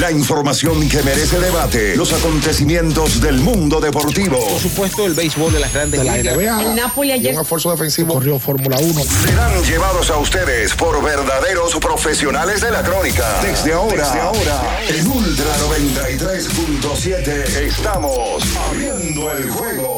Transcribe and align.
La 0.00 0.10
información 0.10 0.88
que 0.88 1.02
merece 1.02 1.38
debate. 1.40 1.96
Los 1.96 2.12
acontecimientos 2.12 3.20
del 3.20 3.38
mundo 3.40 3.80
deportivo. 3.80 4.38
Por 4.46 4.60
supuesto, 4.60 5.06
el 5.06 5.14
béisbol 5.14 5.52
de 5.52 5.60
las 5.60 5.72
grandes 5.72 6.00
de 6.00 6.04
la 6.06 6.16
ligas. 6.18 6.36
NBA. 6.36 6.62
El 6.62 6.76
Napoli 6.76 7.12
ayer- 7.12 7.34
Un 7.34 7.40
esfuerzo 7.40 7.70
defensivo. 7.70 8.14
Corrió 8.14 8.38
Fórmula 8.38 8.76
1. 8.78 9.02
Serán 9.24 9.62
llevados 9.64 10.10
a 10.10 10.18
ustedes 10.18 10.74
por 10.74 11.02
verdaderos 11.02 11.74
profesionales 11.76 12.60
de 12.60 12.70
la 12.70 12.82
crónica. 12.82 13.40
Desde 13.42 13.72
ahora, 13.72 14.04
desde 14.04 14.20
ahora, 14.20 14.78
en 14.88 15.06
Ultra 15.08 15.56
93.7 15.66 17.66
estamos 17.66 18.42
abriendo 18.68 19.32
el 19.32 19.50
juego. 19.50 19.95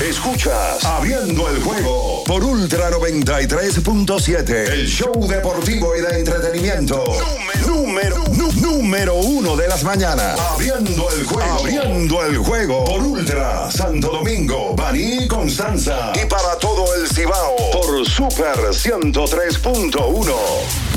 Escuchas 0.00 0.84
Abriendo 0.84 1.48
el 1.50 1.62
juego 1.62 2.24
por 2.24 2.42
Ultra 2.42 2.90
93.7, 2.90 4.70
el 4.70 4.86
show 4.86 5.28
deportivo 5.28 5.94
y 5.94 6.00
de 6.00 6.20
entretenimiento. 6.20 7.04
Número, 7.66 8.24
número, 8.26 8.52
número 8.54 9.14
uno 9.16 9.56
de 9.56 9.68
las 9.68 9.84
mañanas. 9.84 10.40
Abriendo 10.40 11.10
el 11.10 11.24
juego. 11.24 11.58
Abriendo 11.58 12.24
el 12.24 12.38
juego 12.38 12.84
por 12.84 13.02
Ultra 13.02 13.70
Santo 13.70 14.08
Domingo, 14.08 14.74
Baní 14.74 15.28
Constanza. 15.28 16.12
Y 16.14 16.24
para 16.26 16.56
todo 16.58 16.94
el 16.94 17.06
Cibao 17.06 17.56
por 17.72 18.08
Super 18.08 18.56
103.1. 18.56 20.89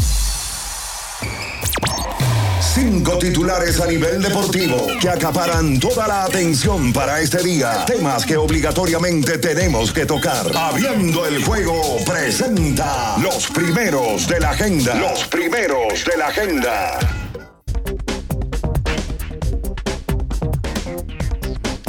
Cinco 2.93 3.17
titulares 3.17 3.81
a 3.81 3.87
nivel 3.87 4.21
deportivo 4.21 4.85
que 5.01 5.09
acaparan 5.09 5.79
toda 5.79 6.07
la 6.07 6.25
atención 6.25 6.93
para 6.93 7.21
este 7.21 7.41
día. 7.41 7.85
Temas 7.87 8.23
que 8.23 8.37
obligatoriamente 8.37 9.39
tenemos 9.39 9.91
que 9.91 10.05
tocar. 10.05 10.45
Abriendo 10.55 11.25
el 11.25 11.43
juego 11.43 11.97
presenta 12.05 13.17
los 13.17 13.47
primeros 13.47 14.27
de 14.27 14.39
la 14.39 14.51
agenda. 14.51 14.93
Los 14.93 15.25
primeros 15.25 16.05
de 16.05 16.17
la 16.17 16.27
agenda. 16.27 17.22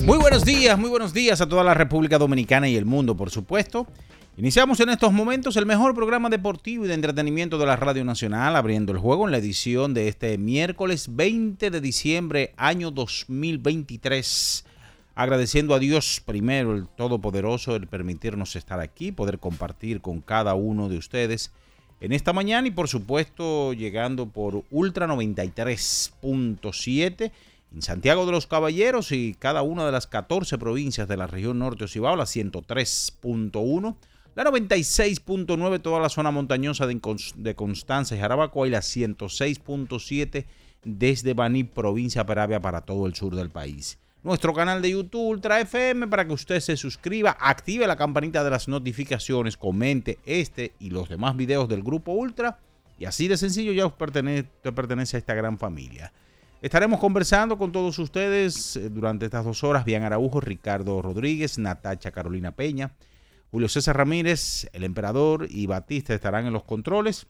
Muy 0.04 0.18
buenos 0.18 0.44
días, 0.44 0.78
muy 0.78 0.90
buenos 0.90 1.14
días 1.14 1.40
a 1.40 1.48
toda 1.48 1.64
la 1.64 1.72
República 1.72 2.18
Dominicana 2.18 2.68
y 2.68 2.76
el 2.76 2.84
mundo, 2.84 3.16
por 3.16 3.30
supuesto. 3.30 3.86
Iniciamos 4.36 4.78
en 4.80 4.90
estos 4.90 5.14
momentos 5.14 5.56
el 5.56 5.64
mejor 5.64 5.94
programa 5.94 6.28
deportivo 6.28 6.84
y 6.84 6.88
de 6.88 6.94
entretenimiento 6.94 7.56
de 7.56 7.64
la 7.64 7.76
Radio 7.76 8.04
Nacional, 8.04 8.54
abriendo 8.54 8.92
el 8.92 8.98
juego 8.98 9.24
en 9.24 9.32
la 9.32 9.38
edición 9.38 9.94
de 9.94 10.08
este 10.08 10.36
miércoles 10.36 11.16
20 11.16 11.70
de 11.70 11.80
diciembre, 11.80 12.52
año 12.58 12.90
2023. 12.90 14.66
Agradeciendo 15.14 15.74
a 15.74 15.78
Dios 15.78 16.20
primero, 16.22 16.74
el 16.74 16.86
Todopoderoso, 16.86 17.74
el 17.74 17.86
permitirnos 17.86 18.56
estar 18.56 18.80
aquí, 18.80 19.10
poder 19.10 19.38
compartir 19.38 20.02
con 20.02 20.20
cada 20.20 20.52
uno 20.52 20.90
de 20.90 20.98
ustedes 20.98 21.50
en 22.00 22.12
esta 22.12 22.34
mañana 22.34 22.68
y 22.68 22.72
por 22.72 22.88
supuesto 22.88 23.72
llegando 23.72 24.26
por 24.26 24.64
Ultra 24.70 25.06
93.7 25.06 27.32
en 27.74 27.82
Santiago 27.82 28.24
de 28.24 28.32
los 28.32 28.46
Caballeros 28.46 29.10
y 29.10 29.34
cada 29.34 29.62
una 29.62 29.84
de 29.84 29.92
las 29.92 30.06
14 30.06 30.58
provincias 30.58 31.08
de 31.08 31.16
la 31.16 31.26
región 31.26 31.58
norte 31.58 31.84
Ocibao, 31.84 32.14
la 32.14 32.24
103.1, 32.24 33.96
la 34.36 34.44
96.9 34.44 35.82
toda 35.82 36.00
la 36.00 36.08
zona 36.08 36.30
montañosa 36.30 36.86
de, 36.86 37.54
Constanza 37.54 38.14
y 38.14 38.18
Jarabacoa 38.20 38.68
y 38.68 38.70
la 38.70 38.78
106.7 38.78 40.46
desde 40.84 41.34
Baní, 41.34 41.64
provincia 41.64 42.24
Peravia 42.24 42.60
para 42.60 42.82
todo 42.82 43.06
el 43.06 43.14
sur 43.14 43.34
del 43.34 43.50
país. 43.50 43.98
Nuestro 44.22 44.54
canal 44.54 44.80
de 44.80 44.92
YouTube 44.92 45.28
Ultra 45.28 45.60
FM 45.60 46.06
para 46.08 46.26
que 46.26 46.32
usted 46.32 46.60
se 46.60 46.76
suscriba, 46.76 47.36
active 47.40 47.86
la 47.86 47.96
campanita 47.96 48.44
de 48.44 48.50
las 48.50 48.68
notificaciones, 48.68 49.56
comente 49.56 50.18
este 50.24 50.72
y 50.78 50.90
los 50.90 51.08
demás 51.08 51.36
videos 51.36 51.68
del 51.68 51.82
grupo 51.82 52.12
Ultra 52.12 52.58
y 52.98 53.06
así 53.06 53.26
de 53.26 53.36
sencillo 53.36 53.72
ya 53.72 53.86
usted 53.86 54.46
pertenece 54.74 55.16
a 55.16 55.18
esta 55.18 55.34
gran 55.34 55.58
familia. 55.58 56.12
Estaremos 56.64 56.98
conversando 56.98 57.58
con 57.58 57.72
todos 57.72 57.98
ustedes 57.98 58.76
eh, 58.76 58.88
durante 58.88 59.26
estas 59.26 59.44
dos 59.44 59.62
horas. 59.64 59.84
Bian 59.84 60.02
Araujo, 60.02 60.40
Ricardo 60.40 61.02
Rodríguez, 61.02 61.58
Natacha 61.58 62.10
Carolina 62.10 62.52
Peña, 62.52 62.94
Julio 63.50 63.68
César 63.68 63.98
Ramírez, 63.98 64.70
el 64.72 64.82
emperador 64.84 65.46
y 65.50 65.66
Batista 65.66 66.14
estarán 66.14 66.46
en 66.46 66.54
los 66.54 66.64
controles. 66.64 67.26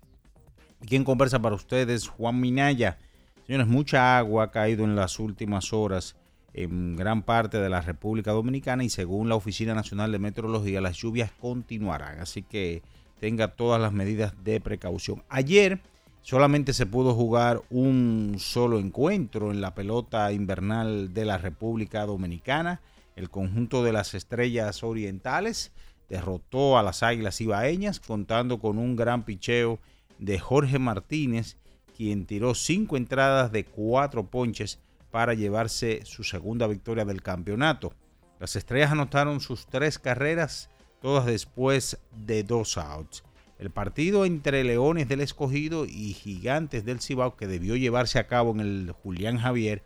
Quien 0.86 1.02
conversa 1.02 1.42
para 1.42 1.56
ustedes, 1.56 2.06
Juan 2.06 2.38
Minaya. 2.38 2.98
Señores, 3.44 3.66
mucha 3.66 4.18
agua 4.18 4.44
ha 4.44 4.50
caído 4.52 4.84
en 4.84 4.94
las 4.94 5.18
últimas 5.18 5.72
horas 5.72 6.14
en 6.52 6.94
gran 6.94 7.24
parte 7.24 7.58
de 7.58 7.68
la 7.68 7.80
República 7.80 8.30
Dominicana 8.30 8.84
y 8.84 8.88
según 8.88 9.28
la 9.28 9.34
Oficina 9.34 9.74
Nacional 9.74 10.12
de 10.12 10.20
Meteorología, 10.20 10.80
las 10.80 10.96
lluvias 10.96 11.32
continuarán. 11.40 12.20
Así 12.20 12.42
que 12.42 12.82
tenga 13.18 13.48
todas 13.48 13.82
las 13.82 13.92
medidas 13.92 14.32
de 14.44 14.60
precaución. 14.60 15.24
Ayer 15.28 15.80
solamente 16.24 16.72
se 16.72 16.86
pudo 16.86 17.14
jugar 17.14 17.62
un 17.68 18.36
solo 18.38 18.78
encuentro 18.78 19.50
en 19.50 19.60
la 19.60 19.74
pelota 19.74 20.32
invernal 20.32 21.12
de 21.12 21.26
la 21.26 21.36
República 21.36 22.06
Dominicana. 22.06 22.80
El 23.14 23.28
conjunto 23.28 23.84
de 23.84 23.92
las 23.92 24.14
estrellas 24.14 24.82
orientales 24.82 25.70
derrotó 26.08 26.78
a 26.78 26.82
las 26.82 27.02
águilas 27.02 27.42
ibaeñas 27.42 28.00
contando 28.00 28.58
con 28.58 28.78
un 28.78 28.96
gran 28.96 29.24
picheo 29.26 29.78
de 30.18 30.38
Jorge 30.38 30.78
Martínez, 30.78 31.58
quien 31.94 32.24
tiró 32.24 32.54
cinco 32.54 32.96
entradas 32.96 33.52
de 33.52 33.66
cuatro 33.66 34.30
ponches 34.30 34.80
para 35.10 35.34
llevarse 35.34 36.00
su 36.06 36.24
segunda 36.24 36.66
victoria 36.66 37.04
del 37.04 37.20
campeonato. 37.20 37.92
Las 38.40 38.56
estrellas 38.56 38.92
anotaron 38.92 39.40
sus 39.40 39.66
tres 39.66 39.98
carreras, 39.98 40.70
todas 41.02 41.26
después 41.26 41.98
de 42.16 42.44
dos 42.44 42.78
outs. 42.78 43.22
El 43.58 43.70
partido 43.70 44.24
entre 44.24 44.64
Leones 44.64 45.08
del 45.08 45.20
Escogido 45.20 45.86
y 45.86 46.12
Gigantes 46.12 46.84
del 46.84 47.00
Cibao, 47.00 47.36
que 47.36 47.46
debió 47.46 47.76
llevarse 47.76 48.18
a 48.18 48.26
cabo 48.26 48.50
en 48.52 48.60
el 48.60 48.92
Julián 49.02 49.38
Javier, 49.38 49.82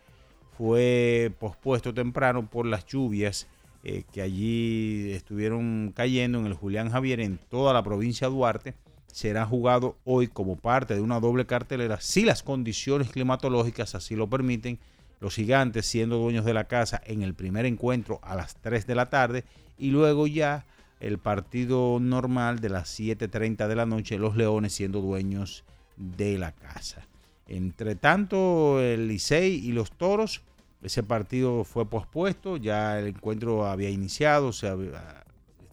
fue 0.57 1.31
pospuesto 1.39 1.93
temprano 1.93 2.49
por 2.49 2.65
las 2.65 2.85
lluvias 2.85 3.47
eh, 3.83 4.03
que 4.11 4.21
allí 4.21 5.11
estuvieron 5.11 5.93
cayendo 5.95 6.39
en 6.39 6.47
el 6.47 6.53
Julián 6.53 6.89
Javier 6.89 7.21
en 7.21 7.37
toda 7.37 7.73
la 7.73 7.83
provincia 7.83 8.27
de 8.27 8.33
Duarte. 8.33 8.73
Será 9.07 9.45
jugado 9.45 9.97
hoy 10.03 10.27
como 10.27 10.57
parte 10.57 10.95
de 10.95 11.01
una 11.01 11.19
doble 11.19 11.45
cartelera 11.45 12.01
si 12.01 12.25
las 12.25 12.43
condiciones 12.43 13.09
climatológicas 13.09 13.95
así 13.95 14.15
lo 14.15 14.29
permiten. 14.29 14.79
Los 15.21 15.35
gigantes 15.35 15.85
siendo 15.85 16.17
dueños 16.17 16.45
de 16.45 16.53
la 16.53 16.65
casa 16.65 17.01
en 17.05 17.21
el 17.21 17.33
primer 17.33 17.65
encuentro 17.65 18.19
a 18.21 18.35
las 18.35 18.55
3 18.57 18.85
de 18.85 18.95
la 18.95 19.09
tarde 19.09 19.43
y 19.77 19.91
luego 19.91 20.27
ya 20.27 20.65
el 20.99 21.17
partido 21.17 21.99
normal 21.99 22.59
de 22.59 22.69
las 22.69 22.99
7.30 22.99 23.67
de 23.67 23.75
la 23.75 23.85
noche, 23.85 24.17
los 24.17 24.35
Leones 24.35 24.73
siendo 24.73 25.01
dueños 25.01 25.63
de 25.95 26.37
la 26.37 26.51
casa. 26.51 27.07
Entre 27.47 27.95
tanto, 27.95 28.79
el 28.81 29.07
Licey 29.07 29.55
y 29.55 29.71
los 29.71 29.91
Toros, 29.91 30.41
ese 30.81 31.03
partido 31.03 31.63
fue 31.63 31.89
pospuesto, 31.89 32.57
ya 32.57 32.99
el 32.99 33.07
encuentro 33.07 33.65
había 33.65 33.89
iniciado, 33.89 34.53
se, 34.53 34.71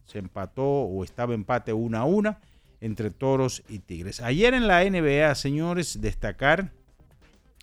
se 0.06 0.18
empató 0.18 0.64
o 0.64 1.04
estaba 1.04 1.34
empate 1.34 1.72
1 1.72 1.98
a 1.98 2.04
1 2.04 2.36
entre 2.80 3.10
Toros 3.10 3.62
y 3.68 3.80
Tigres. 3.80 4.20
Ayer 4.20 4.54
en 4.54 4.66
la 4.66 4.84
NBA, 4.84 5.34
señores, 5.34 6.00
destacar 6.00 6.72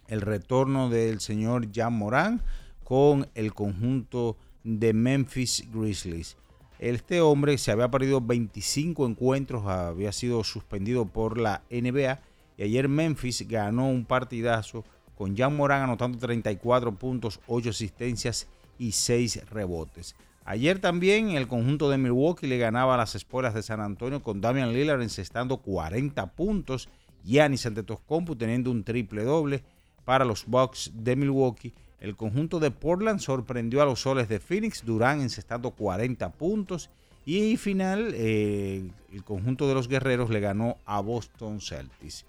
el 0.07 0.21
retorno 0.21 0.89
del 0.89 1.19
señor 1.19 1.69
Jan 1.73 1.93
Morán 1.93 2.41
con 2.83 3.27
el 3.35 3.53
conjunto 3.53 4.37
de 4.63 4.93
Memphis 4.93 5.67
Grizzlies. 5.73 6.37
Este 6.83 7.21
hombre 7.21 7.57
se 7.57 7.71
había 7.71 7.89
perdido 7.89 8.19
25 8.19 9.05
encuentros, 9.05 9.65
había 9.67 10.11
sido 10.11 10.43
suspendido 10.43 11.05
por 11.05 11.39
la 11.39 11.63
NBA 11.69 12.19
y 12.57 12.63
ayer 12.63 12.89
Memphis 12.89 13.47
ganó 13.47 13.87
un 13.87 14.03
partidazo 14.03 14.83
con 15.15 15.37
Jan 15.37 15.55
Morán 15.55 15.83
anotando 15.83 16.17
34 16.17 16.93
puntos, 16.99 17.39
8 17.47 17.69
asistencias 17.69 18.49
y 18.77 18.91
6 18.91 19.49
rebotes. 19.49 20.17
Ayer 20.43 20.79
también 20.79 21.29
el 21.29 21.47
conjunto 21.47 21.89
de 21.89 21.97
Milwaukee 21.97 22.47
le 22.47 22.57
ganaba 22.57 22.95
a 22.95 22.97
las 22.97 23.15
espuelas 23.15 23.53
de 23.53 23.63
San 23.63 23.79
Antonio 23.79 24.21
con 24.21 24.41
Damian 24.41 24.73
Lillard 24.73 25.01
encestando 25.01 25.61
40 25.61 26.33
puntos, 26.33 26.89
Giannis 27.23 27.65
Antetokounmpo 27.65 28.35
teniendo 28.35 28.69
un 28.69 28.83
triple 28.83 29.23
doble 29.23 29.63
para 30.03 30.25
los 30.25 30.45
Bucks 30.45 30.91
de 30.93 31.15
Milwaukee. 31.15 31.73
El 32.03 32.17
conjunto 32.17 32.59
de 32.59 32.69
Portland 32.69 33.21
sorprendió 33.21 33.81
a 33.81 33.85
los 33.85 34.01
soles 34.01 34.27
de 34.27 34.41
Phoenix, 34.41 34.83
Durán 34.83 35.21
encestando 35.21 35.71
40 35.71 36.33
puntos. 36.33 36.89
Y 37.25 37.55
final, 37.55 38.13
eh, 38.17 38.83
el 39.13 39.23
conjunto 39.23 39.69
de 39.69 39.73
los 39.73 39.87
guerreros 39.87 40.29
le 40.29 40.41
ganó 40.41 40.75
a 40.85 40.99
Boston 40.99 41.61
Celtics. 41.61 42.25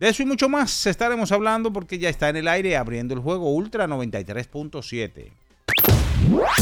De 0.00 0.08
eso 0.08 0.22
y 0.22 0.26
mucho 0.26 0.48
más 0.48 0.86
estaremos 0.86 1.30
hablando 1.30 1.70
porque 1.70 1.98
ya 1.98 2.08
está 2.08 2.30
en 2.30 2.36
el 2.36 2.48
aire 2.48 2.78
abriendo 2.78 3.12
el 3.12 3.20
juego 3.20 3.52
Ultra 3.52 3.86
93.7. 3.86 5.30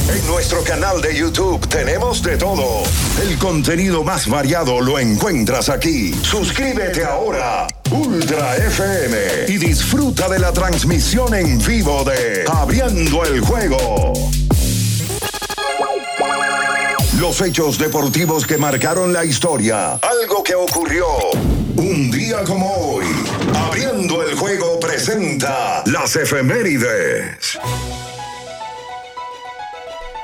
En 0.09 0.27
nuestro 0.27 0.63
canal 0.63 1.01
de 1.01 1.15
YouTube 1.17 1.67
tenemos 1.69 2.23
de 2.23 2.37
todo. 2.37 2.83
El 3.21 3.37
contenido 3.39 4.05
más 4.05 4.29
variado 4.29 4.81
lo 4.81 4.99
encuentras 4.99 5.69
aquí. 5.69 6.15
Suscríbete 6.23 7.05
ahora, 7.05 7.67
Ultra 7.91 8.57
FM, 8.57 9.17
y 9.49 9.59
disfruta 9.59 10.29
de 10.29 10.39
la 10.39 10.53
transmisión 10.53 11.35
en 11.35 11.59
vivo 11.59 12.05
de 12.05 12.45
Abriendo 12.49 13.25
el 13.25 13.41
Juego. 13.41 14.13
Los 17.19 17.41
hechos 17.41 17.79
deportivos 17.79 18.47
que 18.47 18.59
marcaron 18.59 19.13
la 19.13 19.25
historia. 19.25 19.95
Algo 19.95 20.43
que 20.45 20.55
ocurrió 20.55 21.07
un 21.77 22.11
día 22.11 22.45
como 22.45 22.71
hoy. 22.75 23.07
Abriendo 23.55 24.23
el 24.23 24.37
juego 24.37 24.79
presenta 24.79 25.83
las 25.87 26.15
efemérides. 26.17 27.59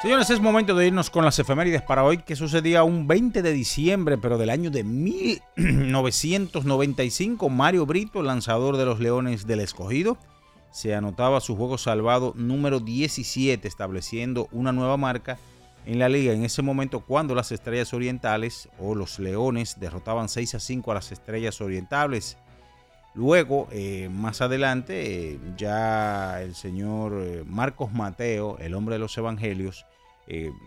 Señores, 0.03 0.29
es 0.31 0.41
momento 0.41 0.75
de 0.75 0.89
irnos 0.89 1.11
con 1.11 1.25
las 1.25 1.39
efemérides 1.39 1.83
para 1.83 2.03
hoy, 2.03 2.19
que 2.19 2.35
sucedía 2.35 2.83
un 2.83 3.07
20 3.07 3.41
de 3.41 3.53
diciembre, 3.53 4.19
pero 4.19 4.37
del 4.37 4.51
año 4.51 4.69
de 4.69 4.83
1995. 4.83 7.49
Mario 7.49 7.87
Brito, 7.87 8.21
lanzador 8.21 8.79
de 8.79 8.85
los 8.85 8.99
Leones 8.99 9.47
del 9.47 9.61
Escogido, 9.61 10.19
se 10.73 10.97
anotaba 10.97 11.41
su 11.41 11.55
juego 11.55 11.79
salvado 11.79 12.33
número 12.35 12.81
17, 12.81 13.69
estableciendo 13.69 14.49
una 14.51 14.73
nueva 14.73 14.97
marca 14.97 15.39
en 15.87 16.01
la 16.01 16.09
liga 16.09 16.33
en 16.33 16.45
ese 16.45 16.63
momento 16.63 16.99
cuando 16.99 17.37
las 17.37 17.53
Estrellas 17.53 17.95
Orientales 17.95 18.69
o 18.81 18.97
los 18.97 19.21
Leones 19.21 19.79
derrotaban 19.79 20.29
6 20.29 20.57
a 20.57 20.59
5 20.59 20.91
a 20.91 20.95
las 20.95 21.13
Estrellas 21.13 21.61
Orientales. 21.61 22.39
Luego, 23.15 23.69
eh, 23.71 24.09
más 24.11 24.41
adelante, 24.41 25.35
eh, 25.35 25.39
ya 25.57 26.43
el 26.43 26.57
señor 26.57 27.23
eh, 27.23 27.45
Marcos 27.47 27.93
Mateo, 27.93 28.59
el 28.59 28.75
hombre 28.75 28.97
de 28.97 28.99
los 28.99 29.17
Evangelios, 29.17 29.87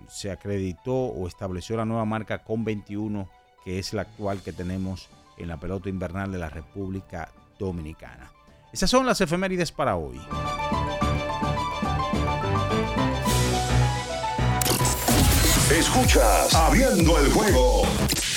se 0.10 0.32
acreditó 0.32 0.94
o 0.94 1.28
estableció 1.28 1.78
la 1.78 1.86
nueva 1.86 2.06
marca 2.06 2.44
con 2.44 2.64
21, 2.64 3.30
que 3.64 3.80
es 3.80 3.94
la 3.94 4.04
actual 4.04 4.42
que 4.42 4.54
tenemos 4.54 5.10
en 5.38 5.48
la 5.48 5.58
pelota 5.58 5.90
invernal 5.90 6.32
de 6.32 6.38
la 6.38 6.50
República 6.50 7.32
Dominicana. 7.58 8.32
Esas 8.72 8.90
son 8.90 9.06
las 9.06 9.22
efemérides 9.22 9.72
para 9.72 9.96
hoy. 9.96 10.20
Escuchas 15.72 16.54
Abriendo 16.54 17.18
el 17.20 17.32
juego 17.32 17.84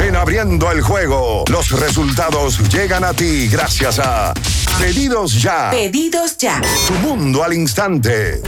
En 0.00 0.16
Abriendo 0.16 0.70
el 0.70 0.82
juego, 0.82 1.44
los 1.50 1.70
resultados 1.80 2.58
llegan 2.68 3.04
a 3.04 3.14
ti 3.14 3.48
gracias 3.48 3.98
a 3.98 4.34
Pedidos 4.78 5.40
Ya. 5.42 5.70
Pedidos 5.70 6.36
Ya. 6.36 6.60
Tu 6.86 6.92
mundo 6.94 7.42
al 7.42 7.54
instante. 7.54 8.42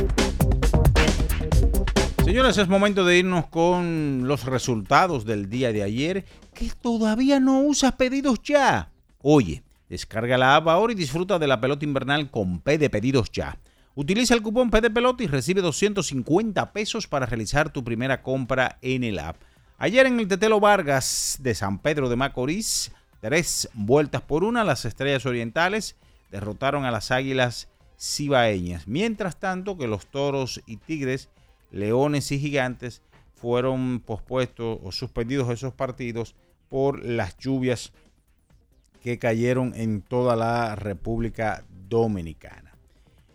Señores, 2.25 2.59
es 2.59 2.69
momento 2.69 3.07
de 3.07 3.19
irnos 3.19 3.47
con 3.47 4.29
los 4.29 4.45
resultados 4.45 5.25
del 5.25 5.49
día 5.49 5.73
de 5.73 5.83
ayer 5.83 6.25
que 6.53 6.71
todavía 6.81 7.41
no 7.41 7.63
usas 7.63 7.93
pedidos 7.93 8.39
ya. 8.45 8.90
Oye, 9.22 9.62
descarga 9.88 10.38
la 10.38 10.56
app 10.56 10.69
ahora 10.69 10.93
y 10.93 10.96
disfruta 10.96 11.38
de 11.38 11.46
la 11.46 11.61
pelota 11.61 11.84
invernal 11.84 12.31
con 12.31 12.61
P 12.61 12.78
de 12.78 12.88
pedidos 12.88 13.31
ya. 13.31 13.58
Utiliza 13.94 14.34
el 14.34 14.43
cupón 14.43 14.70
P 14.70 14.81
de 14.81 14.90
pelota 14.90 15.22
y 15.22 15.26
recibe 15.26 15.61
250 15.61 16.72
pesos 16.72 17.06
para 17.06 17.26
realizar 17.26 17.70
tu 17.70 17.84
primera 17.84 18.22
compra 18.22 18.78
en 18.81 19.05
el 19.05 19.19
app. 19.19 19.37
Ayer 19.76 20.06
en 20.06 20.20
el 20.20 20.28
Tetelo 20.28 20.61
Vargas 20.61 21.38
de 21.40 21.55
San 21.55 21.81
Pedro 21.81 22.08
de 22.08 22.17
Macorís, 22.17 22.93
tres 23.20 23.69
vueltas 23.75 24.22
por 24.22 24.44
una, 24.44 24.64
las 24.64 24.84
Estrellas 24.84 25.26
Orientales 25.26 25.96
derrotaron 26.31 26.84
a 26.84 26.90
las 26.90 27.11
Águilas 27.11 27.69
Cibaeñas. 27.99 28.87
Mientras 28.87 29.38
tanto 29.38 29.76
que 29.76 29.87
los 29.87 30.06
Toros 30.06 30.62
y 30.67 30.76
Tigres, 30.78 31.28
Leones 31.70 32.32
y 32.32 32.38
Gigantes 32.38 33.02
fueron 33.34 34.00
pospuestos 34.00 34.78
o 34.82 34.93
suspendidos 34.93 35.50
esos 35.50 35.75
partidos 35.75 36.34
por 36.69 37.05
las 37.05 37.37
lluvias 37.38 37.93
que 39.00 39.19
cayeron 39.19 39.73
en 39.75 40.02
toda 40.02 40.37
la 40.37 40.76
República 40.76 41.64
Dominicana. 41.88 42.70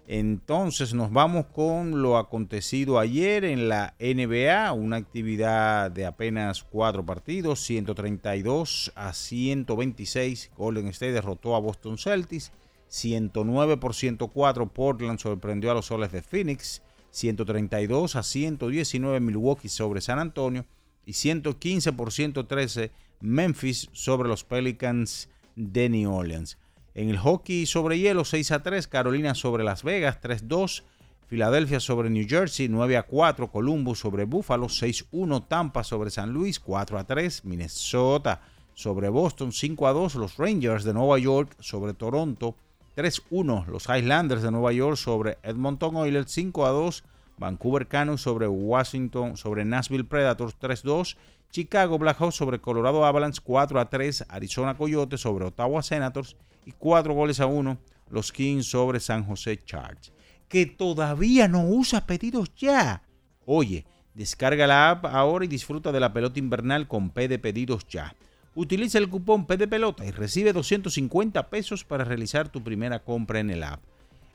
Entonces 0.08 0.94
nos 0.94 1.12
vamos 1.12 1.48
con 1.48 2.04
lo 2.04 2.18
acontecido 2.18 3.00
ayer 3.00 3.44
en 3.44 3.70
la 3.70 3.96
NBA, 4.00 4.72
una 4.74 4.98
actividad 4.98 5.90
de 5.90 6.06
apenas 6.06 6.64
cuatro 6.64 7.04
partidos, 7.04 7.62
132 7.62 8.92
a 8.96 9.14
126. 9.14 10.52
Golden 10.56 10.88
State 10.90 11.12
derrotó 11.12 11.56
a 11.56 11.60
Boston 11.60 11.98
Celtics, 11.98 12.52
109 12.88 13.78
por 13.78 13.96
104. 13.96 14.68
Portland 14.68 15.18
sorprendió 15.18 15.72
a 15.72 15.74
los 15.74 15.88
soles 15.88 16.12
de 16.12 16.22
Phoenix, 16.22 16.84
132 17.10 18.16
a 18.16 18.22
119 18.22 19.20
Milwaukee 19.20 19.70
sobre 19.70 20.02
San 20.02 20.20
Antonio 20.20 20.66
y 21.04 21.14
115 21.14 21.94
por 21.94 22.12
113 22.12 22.92
Memphis 23.22 23.90
sobre 23.92 24.30
los 24.30 24.44
Pelicans 24.44 25.30
de 25.56 25.90
New 25.90 26.14
Orleans. 26.14 26.58
En 26.94 27.10
el 27.10 27.18
hockey 27.18 27.66
sobre 27.66 28.00
hielo 28.00 28.24
6 28.26 28.52
a 28.52 28.64
3, 28.64 28.88
Carolina 28.88 29.36
sobre 29.36 29.64
Las 29.64 29.84
Vegas 29.84 30.22
3-2, 30.22 30.84
Filadelfia 31.28 31.80
sobre 31.80 32.10
New 32.10 32.26
Jersey 32.28 32.70
9 32.70 32.98
a 32.98 33.04
4, 33.04 33.52
Columbus 33.52 34.00
sobre 34.00 34.26
Buffalo 34.26 34.68
6-1, 34.68 35.48
Tampa 35.48 35.84
sobre 35.84 36.10
San 36.12 36.32
Luis 36.32 36.60
4 36.60 37.00
a 37.00 37.04
3, 37.04 37.46
Minnesota 37.46 38.42
sobre 38.74 39.10
Boston 39.10 39.52
5 39.52 39.88
a 39.88 39.94
2, 39.94 40.16
los 40.16 40.38
Rangers 40.38 40.84
de 40.84 40.94
Nueva 40.94 41.18
York 41.18 41.56
sobre 41.60 41.94
Toronto 41.94 42.56
3-1, 42.96 43.66
los 43.68 43.88
Highlanders 43.90 44.44
de 44.44 44.52
Nueva 44.52 44.72
York 44.72 44.98
sobre 44.98 45.38
Edmonton 45.44 45.96
Oilers 45.96 46.32
5 46.32 46.66
a 46.66 46.70
2, 46.70 47.04
Vancouver 47.38 47.88
Canucks 47.88 48.22
sobre 48.22 48.48
Washington 48.48 49.36
sobre 49.36 49.66
Nashville 49.66 50.06
Predators 50.06 50.58
3-2 50.60 51.18
Chicago 51.56 51.98
Blackhawks 51.98 52.36
sobre 52.36 52.60
Colorado 52.60 53.06
Avalanche 53.06 53.40
4 53.42 53.80
a 53.80 53.90
3, 53.90 54.26
Arizona 54.28 54.76
Coyotes 54.76 55.22
sobre 55.22 55.46
Ottawa 55.46 55.82
Senators 55.82 56.36
y 56.66 56.74
4 56.74 57.14
goles 57.14 57.40
a 57.40 57.46
1 57.46 57.78
los 58.10 58.34
Kings 58.34 58.68
sobre 58.68 59.00
San 59.00 59.24
José 59.24 59.64
Charge. 59.64 60.12
Que 60.50 60.66
todavía 60.66 61.48
no 61.48 61.66
usa 61.66 62.06
pedidos 62.06 62.54
ya. 62.58 63.04
Oye, 63.46 63.86
descarga 64.14 64.68
la 64.68 64.90
app 64.90 65.06
ahora 65.06 65.46
y 65.46 65.48
disfruta 65.48 65.94
de 65.94 66.02
la 66.02 66.12
pelota 66.12 66.40
invernal 66.40 66.90
con 66.90 67.10
P 67.10 67.30
de 67.30 67.40
pedidos 67.40 67.88
ya. 67.88 68.14
Utiliza 68.54 68.98
el 68.98 69.08
cupón 69.08 69.46
P 69.46 69.56
de 69.56 69.70
pelota 69.70 70.06
y 70.06 70.12
recibe 70.12 70.52
250 70.52 71.50
pesos 71.50 71.86
para 71.86 72.04
realizar 72.04 72.50
tu 72.50 72.62
primera 72.66 73.00
compra 73.00 73.40
en 73.40 73.50
el 73.50 73.64
app. 73.64 73.80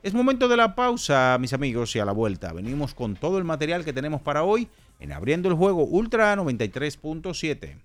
Es 0.01 0.15
momento 0.15 0.47
de 0.47 0.57
la 0.57 0.73
pausa, 0.73 1.37
mis 1.39 1.53
amigos, 1.53 1.95
y 1.95 1.99
a 1.99 2.05
la 2.05 2.13
vuelta 2.13 2.51
venimos 2.51 2.95
con 2.95 3.15
todo 3.15 3.37
el 3.37 3.43
material 3.43 3.85
que 3.85 3.93
tenemos 3.93 4.19
para 4.23 4.41
hoy 4.41 4.67
en 5.01 5.11
Abriendo 5.11 5.49
el 5.49 5.55
Juego 5.55 5.83
Ultra 5.83 6.35
93.7. 6.35 7.75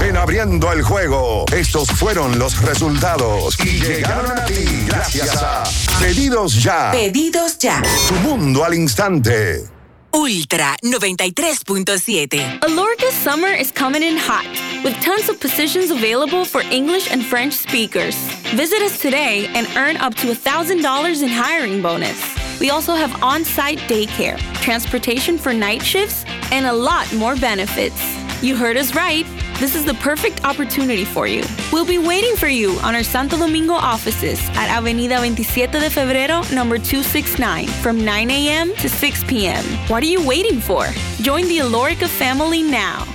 En 0.00 0.16
Abriendo 0.16 0.72
el 0.72 0.82
Juego, 0.82 1.44
estos 1.52 1.88
fueron 1.90 2.38
los 2.38 2.60
resultados 2.62 3.56
y 3.64 3.80
llegaron 3.80 4.38
a 4.38 4.44
ti 4.44 4.64
gracias 4.86 5.36
a 5.42 5.64
Pedidos 6.00 6.62
Ya. 6.62 6.90
Pedidos 6.92 7.58
Ya. 7.58 7.82
Tu 8.08 8.14
mundo 8.16 8.64
al 8.64 8.74
instante. 8.74 9.64
Ultra 10.12 10.76
93.7. 10.82 12.60
Alorca's 12.62 13.14
summer 13.22 13.52
is 13.52 13.70
coming 13.70 14.02
in 14.02 14.16
hot, 14.16 14.46
with 14.82 14.98
tons 15.02 15.28
of 15.28 15.38
positions 15.40 15.90
available 15.90 16.44
for 16.46 16.62
English 16.70 17.10
and 17.10 17.22
French 17.22 17.52
speakers. 17.52 18.16
Visit 18.54 18.80
us 18.80 18.98
today 18.98 19.46
and 19.54 19.66
earn 19.76 19.96
up 19.98 20.14
to 20.14 20.28
$1,000 20.28 21.22
in 21.22 21.28
hiring 21.28 21.82
bonus. 21.82 22.45
We 22.60 22.70
also 22.70 22.94
have 22.94 23.22
on 23.22 23.44
site 23.44 23.78
daycare, 23.80 24.38
transportation 24.62 25.36
for 25.38 25.52
night 25.52 25.82
shifts, 25.82 26.24
and 26.50 26.66
a 26.66 26.72
lot 26.72 27.12
more 27.14 27.36
benefits. 27.36 28.00
You 28.42 28.56
heard 28.56 28.76
us 28.76 28.94
right. 28.94 29.26
This 29.58 29.74
is 29.74 29.84
the 29.84 29.94
perfect 29.94 30.44
opportunity 30.44 31.04
for 31.04 31.26
you. 31.26 31.42
We'll 31.72 31.86
be 31.86 31.98
waiting 31.98 32.36
for 32.36 32.48
you 32.48 32.78
on 32.82 32.94
our 32.94 33.02
Santo 33.02 33.38
Domingo 33.38 33.72
offices 33.72 34.38
at 34.54 34.68
Avenida 34.68 35.16
27 35.16 35.80
de 35.80 35.88
Febrero, 35.88 36.42
number 36.52 36.76
269, 36.78 37.66
from 37.82 38.04
9 38.04 38.30
a.m. 38.30 38.74
to 38.76 38.88
6 38.88 39.24
p.m. 39.24 39.64
What 39.88 40.02
are 40.02 40.06
you 40.06 40.26
waiting 40.26 40.60
for? 40.60 40.86
Join 41.22 41.48
the 41.48 41.58
Alorica 41.58 42.06
family 42.06 42.62
now. 42.62 43.06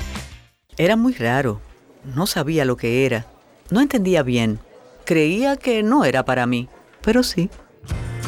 Era 0.77 0.95
muy 0.95 1.13
raro. 1.13 1.61
No 2.15 2.25
sabía 2.25 2.65
lo 2.65 2.75
que 2.75 3.05
era. 3.05 3.25
No 3.69 3.79
entendía 3.81 4.23
bien. 4.23 4.59
Creía 5.05 5.57
que 5.57 5.83
no 5.83 6.05
era 6.05 6.25
para 6.25 6.47
mí, 6.47 6.69
pero 7.01 7.21
sí. 7.21 7.49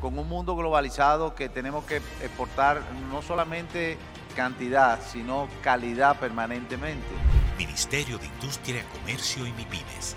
con 0.00 0.18
un 0.18 0.28
mundo 0.28 0.56
globalizado 0.56 1.34
que 1.34 1.48
tenemos 1.48 1.84
que 1.84 1.96
exportar 1.96 2.82
no 3.10 3.22
solamente 3.22 3.98
cantidad, 4.36 5.00
sino 5.02 5.48
calidad 5.62 6.18
permanentemente. 6.18 7.06
Ministerio 7.56 8.18
de 8.18 8.26
Industria, 8.26 8.84
Comercio 8.92 9.46
y 9.46 9.52
MIPIMES. 9.52 10.16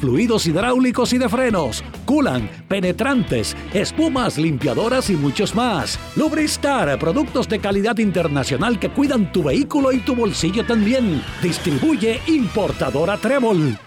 fluidos 0.00 0.46
hidráulicos 0.46 1.12
y 1.12 1.18
de 1.18 1.28
frenos, 1.28 1.82
culan, 2.04 2.48
penetrantes, 2.68 3.56
espumas, 3.72 4.38
limpiadoras 4.38 5.10
y 5.10 5.14
muchos 5.14 5.54
más. 5.54 5.98
Lubristar, 6.16 6.98
productos 6.98 7.48
de 7.48 7.58
calidad 7.58 7.98
internacional 7.98 8.78
que 8.78 8.90
cuidan 8.90 9.32
tu 9.32 9.42
vehículo 9.42 9.92
y 9.92 9.98
tu 9.98 10.14
bolsillo 10.14 10.64
también. 10.64 11.22
Distribuye 11.42 12.20
importadora 12.26 13.16
Trébol. 13.16 13.78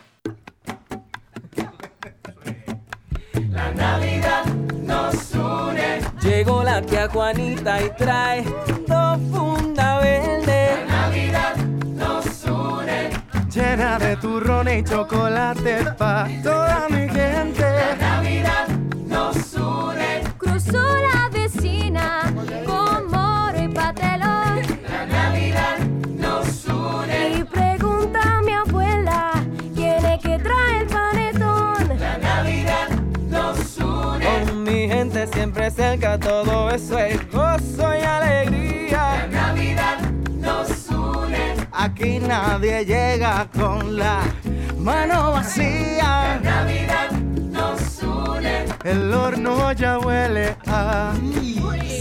La 3.50 3.72
Navidad 3.74 4.46
nos 4.84 5.34
une. 5.34 6.00
Llegó 6.22 6.64
la 6.64 6.82
tía 6.82 7.08
Juanita 7.10 7.84
y 7.84 7.90
trae 7.98 8.46
dos 8.88 9.20
Llena 13.60 14.00
de 14.00 14.16
turrón 14.16 14.70
y 14.70 14.82
chocolate 14.86 15.84
pa' 15.98 16.26
toda 16.42 16.88
mi 16.90 17.10
gente. 17.10 17.62
La 17.62 17.96
Navidad 18.00 18.68
nos 19.06 19.54
une. 19.54 20.24
Cruzó 20.38 20.82
la 20.82 21.28
vecina 21.30 22.34
con 22.66 23.12
moro 23.12 23.62
y 23.62 23.68
patelón. 23.68 24.62
La 24.90 25.06
Navidad 25.06 25.78
nos 26.18 26.66
une. 26.68 27.40
Y 27.40 27.44
pregunta 27.44 28.38
a 28.38 28.42
mi 28.44 28.54
abuela 28.54 29.32
quién 29.76 30.06
es 30.06 30.22
que 30.22 30.40
trae 30.40 30.80
el 30.80 30.88
panetón. 30.88 32.00
La 32.00 32.18
Navidad 32.18 32.88
nos 33.30 33.78
une. 33.78 34.26
Con 34.26 34.64
mi 34.64 34.88
gente 34.88 35.28
siempre 35.28 35.70
cerca, 35.70 36.18
todo 36.18 36.70
eso 36.70 36.98
es 36.98 37.30
gozo 37.30 37.94
y 37.94 38.04
alegría. 38.04 38.49
Aquí 41.82 42.20
nadie 42.20 42.84
llega 42.84 43.48
con 43.58 43.96
la 43.96 44.20
mano 44.78 45.32
vacía. 45.32 46.38
La 46.44 46.52
Navidad 46.52 47.12
nos 47.12 48.04
une. 48.04 48.66
El 48.84 49.14
horno 49.14 49.72
ya 49.72 49.98
huele 49.98 50.58
a 50.68 51.14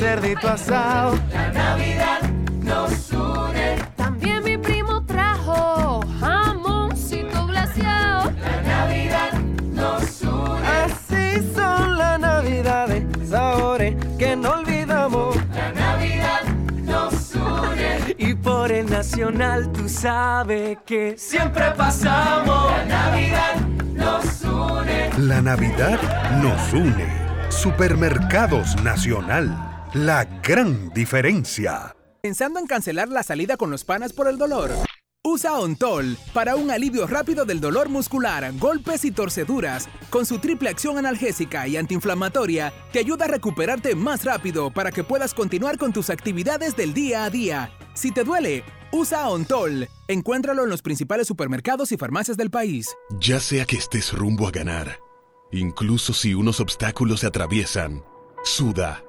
cerdito 0.00 0.48
asado. 0.48 1.16
La 1.32 1.52
Navidad 1.52 2.22
nos 2.60 3.12
une. 3.12 3.76
También 3.94 4.42
mi 4.42 4.58
primo 4.58 5.04
trajo 5.06 6.00
jamoncito 6.18 6.47
nacional 18.98 19.70
tú 19.70 19.88
sabes 19.88 20.76
que 20.84 21.16
siempre 21.16 21.70
pasamos. 21.76 22.68
La 22.68 22.84
Navidad 22.84 23.54
nos 23.94 24.42
une. 24.42 25.10
La 25.18 25.40
Navidad 25.40 26.00
nos 26.42 26.72
une. 26.72 27.06
Supermercados 27.48 28.74
Nacional. 28.82 29.56
La 29.94 30.24
gran 30.42 30.90
diferencia. 30.90 31.94
Pensando 32.20 32.58
en 32.58 32.66
cancelar 32.66 33.08
la 33.08 33.22
salida 33.22 33.56
con 33.56 33.70
los 33.70 33.84
panas 33.84 34.12
por 34.12 34.26
el 34.26 34.36
dolor. 34.36 34.72
Usa 35.24 35.60
Ontol 35.60 36.16
para 36.32 36.56
un 36.56 36.68
alivio 36.72 37.06
rápido 37.06 37.44
del 37.44 37.60
dolor 37.60 37.88
muscular, 37.88 38.52
golpes 38.58 39.04
y 39.04 39.12
torceduras. 39.12 39.88
Con 40.10 40.26
su 40.26 40.38
triple 40.38 40.70
acción 40.70 40.98
analgésica 40.98 41.68
y 41.68 41.76
antiinflamatoria, 41.76 42.72
te 42.92 42.98
ayuda 42.98 43.26
a 43.26 43.28
recuperarte 43.28 43.94
más 43.94 44.24
rápido 44.24 44.72
para 44.72 44.90
que 44.90 45.04
puedas 45.04 45.34
continuar 45.34 45.78
con 45.78 45.92
tus 45.92 46.10
actividades 46.10 46.74
del 46.74 46.94
día 46.94 47.22
a 47.22 47.30
día. 47.30 47.70
Si 47.98 48.12
te 48.12 48.22
duele, 48.22 48.62
usa 48.92 49.28
Ontol. 49.28 49.88
Encuéntralo 50.06 50.62
en 50.62 50.70
los 50.70 50.82
principales 50.82 51.26
supermercados 51.26 51.90
y 51.90 51.96
farmacias 51.96 52.36
del 52.36 52.48
país. 52.48 52.96
Ya 53.18 53.40
sea 53.40 53.64
que 53.64 53.74
estés 53.74 54.12
rumbo 54.12 54.46
a 54.46 54.52
ganar, 54.52 55.00
incluso 55.50 56.12
si 56.12 56.32
unos 56.32 56.60
obstáculos 56.60 57.20
se 57.20 57.26
atraviesan, 57.26 58.04
suda. 58.44 59.02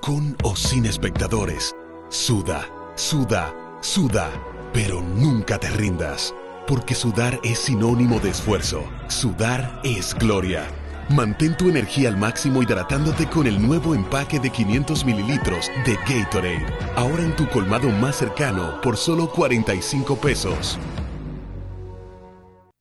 Con 0.00 0.38
o 0.42 0.56
sin 0.56 0.86
espectadores, 0.86 1.76
suda, 2.08 2.66
suda, 2.94 3.54
suda. 3.82 4.30
Pero 4.72 5.02
nunca 5.02 5.58
te 5.58 5.68
rindas, 5.68 6.34
porque 6.66 6.94
sudar 6.94 7.38
es 7.44 7.58
sinónimo 7.58 8.20
de 8.20 8.30
esfuerzo. 8.30 8.82
Sudar 9.08 9.82
es 9.84 10.14
gloria. 10.14 10.66
Mantén 11.10 11.56
tu 11.56 11.68
energía 11.68 12.08
al 12.08 12.16
máximo 12.16 12.62
hidratándote 12.62 13.26
con 13.26 13.48
el 13.48 13.60
nuevo 13.60 13.96
empaque 13.96 14.38
de 14.38 14.48
500 14.48 15.04
mililitros 15.04 15.68
de 15.84 15.96
Gatorade. 16.06 16.64
Ahora 16.94 17.24
en 17.24 17.34
tu 17.34 17.48
colmado 17.48 17.90
más 17.90 18.14
cercano 18.14 18.80
por 18.80 18.96
solo 18.96 19.28
45 19.28 20.14
pesos. 20.16 20.78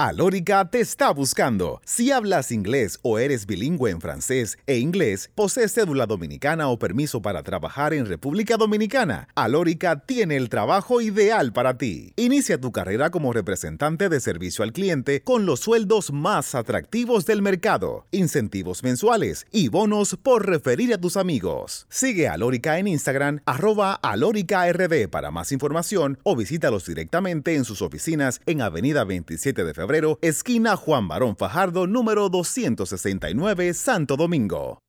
Alórica 0.02 0.64
te 0.70 0.80
está 0.80 1.12
buscando. 1.12 1.82
Si 1.84 2.10
hablas 2.10 2.54
inglés 2.54 3.00
o 3.02 3.20
eres 3.20 3.46
bilingüe 3.46 3.92
en 3.92 4.00
francés 4.00 4.58
e 4.66 4.78
inglés, 4.78 5.30
posees 5.36 5.74
cédula 5.74 6.06
dominicana 6.06 6.70
o 6.70 6.80
permiso 6.80 7.22
para 7.22 7.44
trabajar 7.44 7.94
en 7.94 8.06
República 8.06 8.56
Dominicana, 8.56 9.28
Alórica 9.36 10.00
tiene 10.06 10.38
el 10.38 10.48
trabajo 10.48 11.02
ideal 11.02 11.52
para 11.52 11.78
ti. 11.78 12.14
Inicia 12.16 12.62
tu 12.62 12.72
carrera 12.72 13.10
como 13.10 13.34
representante 13.34 14.08
de 14.08 14.22
servicio 14.22 14.64
al 14.64 14.72
cliente 14.72 15.22
con 15.22 15.46
los 15.46 15.60
sueldos 15.60 16.14
más 16.14 16.56
atractivos 16.56 17.26
del 17.26 17.42
mercado, 17.42 18.08
incentivos 18.12 18.84
mensuales 18.84 19.48
y 19.52 19.68
bonos 19.68 20.16
por 20.16 20.48
referir 20.48 20.94
a 20.94 20.98
tus 20.98 21.18
amigos. 21.18 21.88
Sigue 21.90 22.30
a 22.30 22.36
Alórica 22.36 22.80
en 22.80 22.88
Instagram, 22.88 23.42
arroba 23.46 23.96
alóricard 23.96 25.10
para 25.10 25.30
más 25.30 25.52
información 25.52 26.20
o 26.24 26.38
visítalos 26.38 26.86
directamente 26.86 27.56
en 27.56 27.66
sus 27.66 27.82
oficinas 27.82 28.40
en 28.46 28.62
Avenida 28.62 29.04
27 29.04 29.66
de 29.66 29.74
Febrero 29.74 29.89
esquina 30.22 30.78
Juan 30.78 31.08
Barón 31.08 31.36
Fajardo, 31.36 31.88
número 31.88 32.30
269, 32.30 33.74
Santo 33.74 34.16
Domingo. 34.16 34.84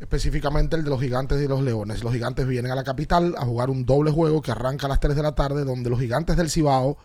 Específicamente 0.00 0.74
el 0.74 0.82
de 0.82 0.90
los 0.90 1.00
gigantes 1.00 1.40
y 1.40 1.46
los 1.46 1.62
leones. 1.62 2.02
Los 2.02 2.12
gigantes 2.12 2.48
vienen 2.48 2.72
a 2.72 2.74
la 2.74 2.82
capital 2.82 3.36
a 3.38 3.44
jugar 3.44 3.70
un 3.70 3.86
doble 3.86 4.10
juego 4.10 4.42
que 4.42 4.50
arranca 4.50 4.86
a 4.86 4.88
las 4.88 4.98
3 4.98 5.14
de 5.14 5.22
la 5.22 5.36
tarde, 5.36 5.64
donde 5.64 5.88
los 5.88 6.00
gigantes 6.00 6.36
del 6.36 6.50
Cibao 6.50 6.98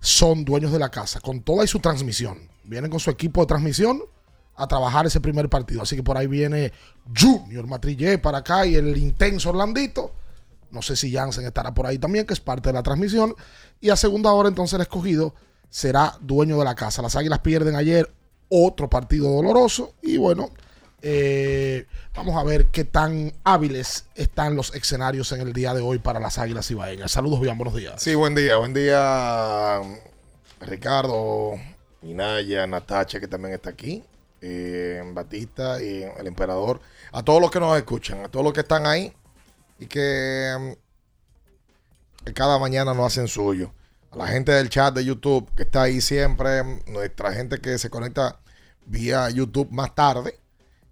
son 0.00 0.44
dueños 0.44 0.72
de 0.72 0.80
la 0.80 0.88
casa, 0.88 1.20
con 1.20 1.42
toda 1.42 1.64
y 1.64 1.68
su 1.68 1.78
transmisión. 1.78 2.55
Vienen 2.66 2.90
con 2.90 3.00
su 3.00 3.10
equipo 3.10 3.40
de 3.40 3.46
transmisión 3.46 4.02
a 4.56 4.66
trabajar 4.66 5.06
ese 5.06 5.20
primer 5.20 5.48
partido. 5.48 5.82
Así 5.82 5.96
que 5.96 6.02
por 6.02 6.16
ahí 6.16 6.26
viene 6.26 6.72
Junior 7.16 7.66
Matrillé 7.66 8.18
para 8.18 8.38
acá 8.38 8.66
y 8.66 8.74
el 8.74 8.96
intenso 8.96 9.50
Orlandito. 9.50 10.12
No 10.70 10.82
sé 10.82 10.96
si 10.96 11.12
Jansen 11.12 11.46
estará 11.46 11.72
por 11.74 11.86
ahí 11.86 11.98
también, 11.98 12.26
que 12.26 12.34
es 12.34 12.40
parte 12.40 12.70
de 12.70 12.72
la 12.72 12.82
transmisión. 12.82 13.34
Y 13.80 13.90
a 13.90 13.96
segunda 13.96 14.32
hora 14.32 14.48
entonces 14.48 14.74
el 14.74 14.82
escogido 14.82 15.34
será 15.70 16.16
dueño 16.20 16.58
de 16.58 16.64
la 16.64 16.74
casa. 16.74 17.02
Las 17.02 17.16
Águilas 17.16 17.40
pierden 17.40 17.76
ayer 17.76 18.12
otro 18.48 18.88
partido 18.88 19.30
doloroso. 19.30 19.94
Y 20.02 20.16
bueno, 20.16 20.50
eh, 21.02 21.86
vamos 22.14 22.36
a 22.36 22.42
ver 22.42 22.66
qué 22.66 22.84
tan 22.84 23.32
hábiles 23.44 24.06
están 24.14 24.56
los 24.56 24.74
escenarios 24.74 25.30
en 25.32 25.40
el 25.40 25.52
día 25.52 25.74
de 25.74 25.82
hoy 25.82 25.98
para 25.98 26.18
las 26.18 26.38
Águilas 26.38 26.70
Ibaeñas. 26.70 27.12
Saludos, 27.12 27.40
bien, 27.40 27.56
buenos 27.56 27.76
días. 27.76 28.02
Sí, 28.02 28.14
buen 28.14 28.34
día, 28.34 28.56
buen 28.56 28.74
día, 28.74 29.80
Ricardo, 30.60 31.54
Minaya, 32.06 32.66
Natacha, 32.66 33.18
que 33.18 33.26
también 33.26 33.54
está 33.54 33.70
aquí, 33.70 34.04
eh, 34.40 35.02
Batista 35.12 35.82
y 35.82 36.04
el 36.04 36.26
emperador. 36.26 36.80
A 37.12 37.22
todos 37.22 37.40
los 37.40 37.50
que 37.50 37.58
nos 37.58 37.76
escuchan, 37.76 38.24
a 38.24 38.28
todos 38.28 38.44
los 38.44 38.52
que 38.52 38.60
están 38.60 38.86
ahí 38.86 39.12
y 39.80 39.86
que, 39.86 40.76
que 42.24 42.32
cada 42.32 42.58
mañana 42.58 42.94
nos 42.94 43.06
hacen 43.06 43.26
suyo. 43.26 43.72
A 44.12 44.18
la 44.18 44.26
gente 44.28 44.52
del 44.52 44.68
chat 44.68 44.94
de 44.94 45.04
YouTube 45.04 45.50
que 45.56 45.64
está 45.64 45.82
ahí 45.82 46.00
siempre, 46.00 46.62
nuestra 46.86 47.32
gente 47.32 47.58
que 47.58 47.76
se 47.76 47.90
conecta 47.90 48.38
vía 48.86 49.28
YouTube 49.30 49.70
más 49.72 49.94
tarde 49.94 50.38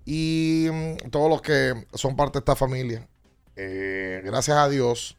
y 0.04 0.68
mm, 0.72 1.10
todos 1.10 1.30
los 1.30 1.40
que 1.40 1.86
son 1.94 2.16
parte 2.16 2.38
de 2.38 2.40
esta 2.40 2.56
familia. 2.56 3.06
Eh, 3.56 4.20
gracias 4.24 4.56
a 4.56 4.68
Dios 4.68 5.16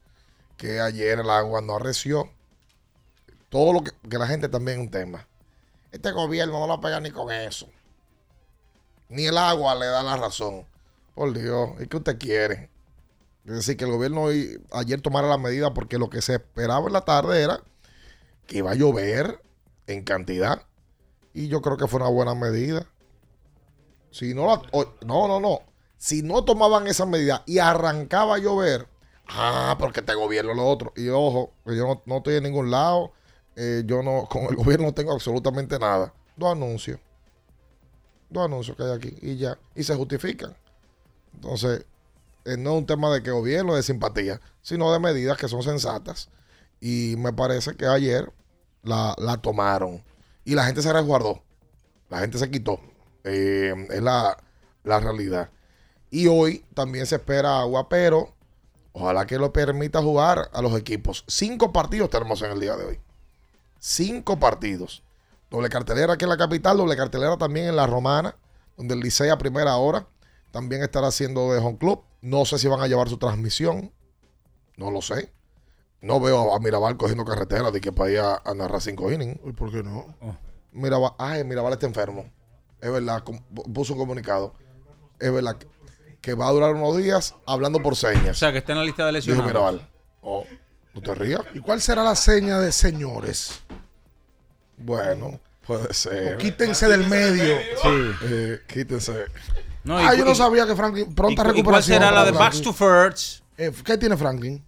que 0.57 0.81
ayer 0.81 1.19
el 1.19 1.29
agua 1.29 1.61
no 1.61 1.77
arreció. 1.77 2.29
Todo 3.49 3.71
lo 3.71 3.83
que, 3.83 3.91
que 4.09 4.17
la 4.17 4.27
gente 4.27 4.49
también 4.49 4.79
es 4.79 4.85
un 4.85 4.91
tema. 4.91 5.25
Este 5.95 6.11
gobierno 6.11 6.59
no 6.59 6.67
lo 6.67 6.81
pega 6.81 6.99
ni 6.99 7.09
con 7.09 7.31
eso. 7.31 7.69
Ni 9.07 9.27
el 9.27 9.37
agua 9.37 9.75
le 9.75 9.85
da 9.85 10.03
la 10.03 10.17
razón. 10.17 10.65
Por 11.13 11.31
Dios, 11.31 11.69
¿y 11.79 11.87
qué 11.87 11.95
usted 11.95 12.17
quiere? 12.19 12.69
Es 13.45 13.53
decir, 13.53 13.77
que 13.77 13.85
el 13.85 13.91
gobierno 13.91 14.23
hoy, 14.23 14.61
ayer 14.73 14.99
tomara 14.99 15.29
la 15.29 15.37
medida 15.37 15.73
porque 15.73 15.97
lo 15.97 16.09
que 16.09 16.21
se 16.21 16.33
esperaba 16.33 16.87
en 16.87 16.91
la 16.91 17.05
tarde 17.05 17.41
era 17.41 17.61
que 18.45 18.57
iba 18.57 18.71
a 18.71 18.75
llover 18.75 19.41
en 19.87 20.03
cantidad. 20.03 20.63
Y 21.33 21.47
yo 21.47 21.61
creo 21.61 21.77
que 21.77 21.87
fue 21.87 22.01
una 22.01 22.09
buena 22.09 22.35
medida. 22.35 22.85
Si 24.11 24.33
no, 24.33 24.47
la, 24.47 24.61
no, 25.05 25.29
no, 25.29 25.39
no. 25.39 25.61
Si 25.95 26.23
no 26.23 26.43
tomaban 26.43 26.87
esa 26.87 27.05
medida 27.05 27.41
y 27.45 27.59
arrancaba 27.59 28.35
a 28.35 28.39
llover, 28.39 28.89
ah, 29.29 29.77
porque 29.79 30.01
este 30.01 30.13
gobierno 30.13 30.53
lo 30.53 30.67
otro. 30.67 30.91
Y 30.97 31.07
ojo, 31.07 31.53
yo 31.65 31.87
no, 31.87 32.03
no 32.05 32.17
estoy 32.17 32.35
en 32.35 32.43
ningún 32.43 32.69
lado. 32.69 33.13
Eh, 33.55 33.83
yo 33.85 34.03
no, 34.03 34.25
con 34.29 34.43
el 34.43 34.55
gobierno 34.55 34.87
no 34.87 34.93
tengo 34.93 35.13
absolutamente 35.13 35.79
nada. 35.79 36.13
Dos 36.35 36.51
anuncios. 36.51 36.99
Dos 38.29 38.45
anuncios 38.45 38.75
que 38.75 38.83
hay 38.83 38.91
aquí 38.91 39.17
y 39.21 39.37
ya. 39.37 39.57
Y 39.75 39.83
se 39.83 39.95
justifican. 39.95 40.55
Entonces, 41.33 41.85
eh, 42.45 42.57
no 42.57 42.71
es 42.71 42.77
un 42.79 42.85
tema 42.85 43.13
de 43.13 43.23
que 43.23 43.31
gobierno, 43.31 43.75
de 43.75 43.83
simpatía, 43.83 44.41
sino 44.61 44.91
de 44.91 44.99
medidas 44.99 45.37
que 45.37 45.47
son 45.47 45.63
sensatas. 45.63 46.29
Y 46.79 47.15
me 47.17 47.33
parece 47.33 47.75
que 47.75 47.85
ayer 47.87 48.31
la, 48.83 49.15
la 49.17 49.37
tomaron. 49.37 50.03
Y 50.43 50.55
la 50.55 50.65
gente 50.65 50.81
se 50.81 50.93
resguardó. 50.93 51.41
La 52.09 52.19
gente 52.19 52.37
se 52.37 52.49
quitó. 52.51 52.79
Eh, 53.23 53.73
es 53.89 54.01
la, 54.01 54.37
la 54.83 54.99
realidad. 54.99 55.49
Y 56.11 56.27
hoy 56.27 56.63
también 56.73 57.05
se 57.05 57.15
espera 57.15 57.59
agua, 57.59 57.89
pero 57.89 58.33
ojalá 58.93 59.25
que 59.25 59.37
lo 59.37 59.51
permita 59.51 60.01
jugar 60.01 60.49
a 60.53 60.61
los 60.61 60.77
equipos. 60.77 61.23
Cinco 61.27 61.73
partidos 61.73 62.09
tenemos 62.09 62.41
en 62.41 62.51
el 62.51 62.59
día 62.59 62.77
de 62.77 62.85
hoy. 62.85 62.99
Cinco 63.87 64.39
partidos. 64.39 65.03
Doble 65.51 65.69
cartelera 65.69 66.13
aquí 66.13 66.25
en 66.25 66.29
la 66.29 66.37
capital, 66.37 66.75
doble 66.75 66.95
cartelera 66.97 67.37
también 67.37 67.67
en 67.67 67.75
la 67.75 67.85
Romana, 67.85 68.35
donde 68.77 68.95
el 68.95 68.99
Licey 68.99 69.29
a 69.29 69.37
primera 69.37 69.75
hora 69.77 70.07
también 70.49 70.81
estará 70.81 71.09
haciendo 71.09 71.53
de 71.53 71.59
home 71.59 71.77
club. 71.77 72.01
No 72.19 72.45
sé 72.45 72.57
si 72.57 72.67
van 72.67 72.81
a 72.81 72.87
llevar 72.87 73.09
su 73.09 73.19
transmisión. 73.19 73.91
No 74.75 74.89
lo 74.89 75.03
sé. 75.03 75.31
No 76.01 76.19
veo 76.19 76.55
a 76.55 76.59
Mirabal 76.59 76.97
cogiendo 76.97 77.25
carretera 77.25 77.69
de 77.69 77.79
que 77.79 77.91
para 77.91 78.09
ir 78.09 78.19
a, 78.21 78.41
a 78.43 78.55
narrar 78.55 78.81
cinco 78.81 79.11
innings. 79.11 79.39
¿Y 79.45 79.51
por 79.51 79.71
qué 79.71 79.83
no? 79.83 80.15
Mirabal, 80.71 81.11
ay, 81.19 81.43
Mirabal 81.43 81.73
está 81.73 81.85
enfermo. 81.85 82.25
Es 82.81 82.91
verdad, 82.91 83.23
puso 83.71 83.93
un 83.93 83.99
comunicado. 83.99 84.55
Es 85.19 85.31
verdad 85.31 85.57
que, 86.21 86.33
va 86.33 86.47
a 86.47 86.51
durar 86.51 86.73
unos 86.73 86.97
días 86.97 87.35
hablando 87.45 87.83
por 87.83 87.93
O 87.93 87.95
señas. 87.95 88.35
sea, 88.39 88.51
que 88.51 88.57
está 88.57 88.71
en 88.71 88.79
la 88.79 88.83
lista 88.85 89.05
de 89.05 89.11
Dijo 89.11 89.27
lesionados. 89.27 89.47
Mirabal. 89.47 89.89
Oh, 90.21 90.43
no 90.95 91.01
te 91.01 91.13
rías. 91.13 91.41
¿Y 91.53 91.59
cuál 91.59 91.79
será 91.81 92.03
la 92.03 92.15
seña 92.15 92.59
de 92.59 92.71
señores? 92.71 93.59
Bueno, 94.77 95.39
puede 95.65 95.93
ser. 95.93 96.35
O 96.35 96.37
quítense 96.37 96.87
del 96.87 97.07
medio. 97.07 97.55
Sí. 97.81 98.11
Eh, 98.23 98.59
quítense. 98.67 99.25
No, 99.83 99.97
ah, 99.97 100.15
y- 100.15 100.17
yo 100.17 100.25
no 100.25 100.31
y- 100.31 100.35
sabía 100.35 100.65
que 100.65 100.75
Franklin. 100.75 101.13
Pronta 101.13 101.41
¿Y 101.41 101.45
cu- 101.45 101.51
y 101.51 101.53
recuperación. 101.53 101.99
cuál 101.99 102.09
será 102.09 102.11
la 102.11 102.25
de. 102.25 102.31
Backs 102.31 102.61
to 102.61 102.73
First? 102.73 103.43
Eh, 103.57 103.71
¿Qué 103.83 103.97
tiene 103.97 104.17
Franklin? 104.17 104.65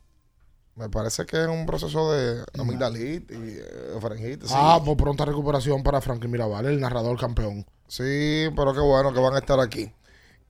Me 0.76 0.90
parece 0.90 1.26
que 1.26 1.42
es 1.42 1.48
un 1.48 1.66
proceso 1.66 2.12
de 2.14 2.44
amigdalitis 2.60 3.36
y 3.36 3.58
eh, 3.58 3.98
faringitis. 4.00 4.48
sí. 4.50 4.56
Ah, 4.56 4.80
pues 4.86 4.96
pronta 4.96 5.26
recuperación 5.26 5.82
para 5.82 6.02
Franklin 6.02 6.32
Mirabal, 6.32 6.68
el 6.68 6.80
narrador 6.80 7.20
campeón. 7.20 7.66
Sí, 7.88 8.48
pero 8.56 8.74
qué 8.76 8.80
bueno 8.82 9.12
que 9.12 9.20
van 9.20 9.34
a 9.34 9.40
estar 9.40 9.60
aquí. 9.60 9.92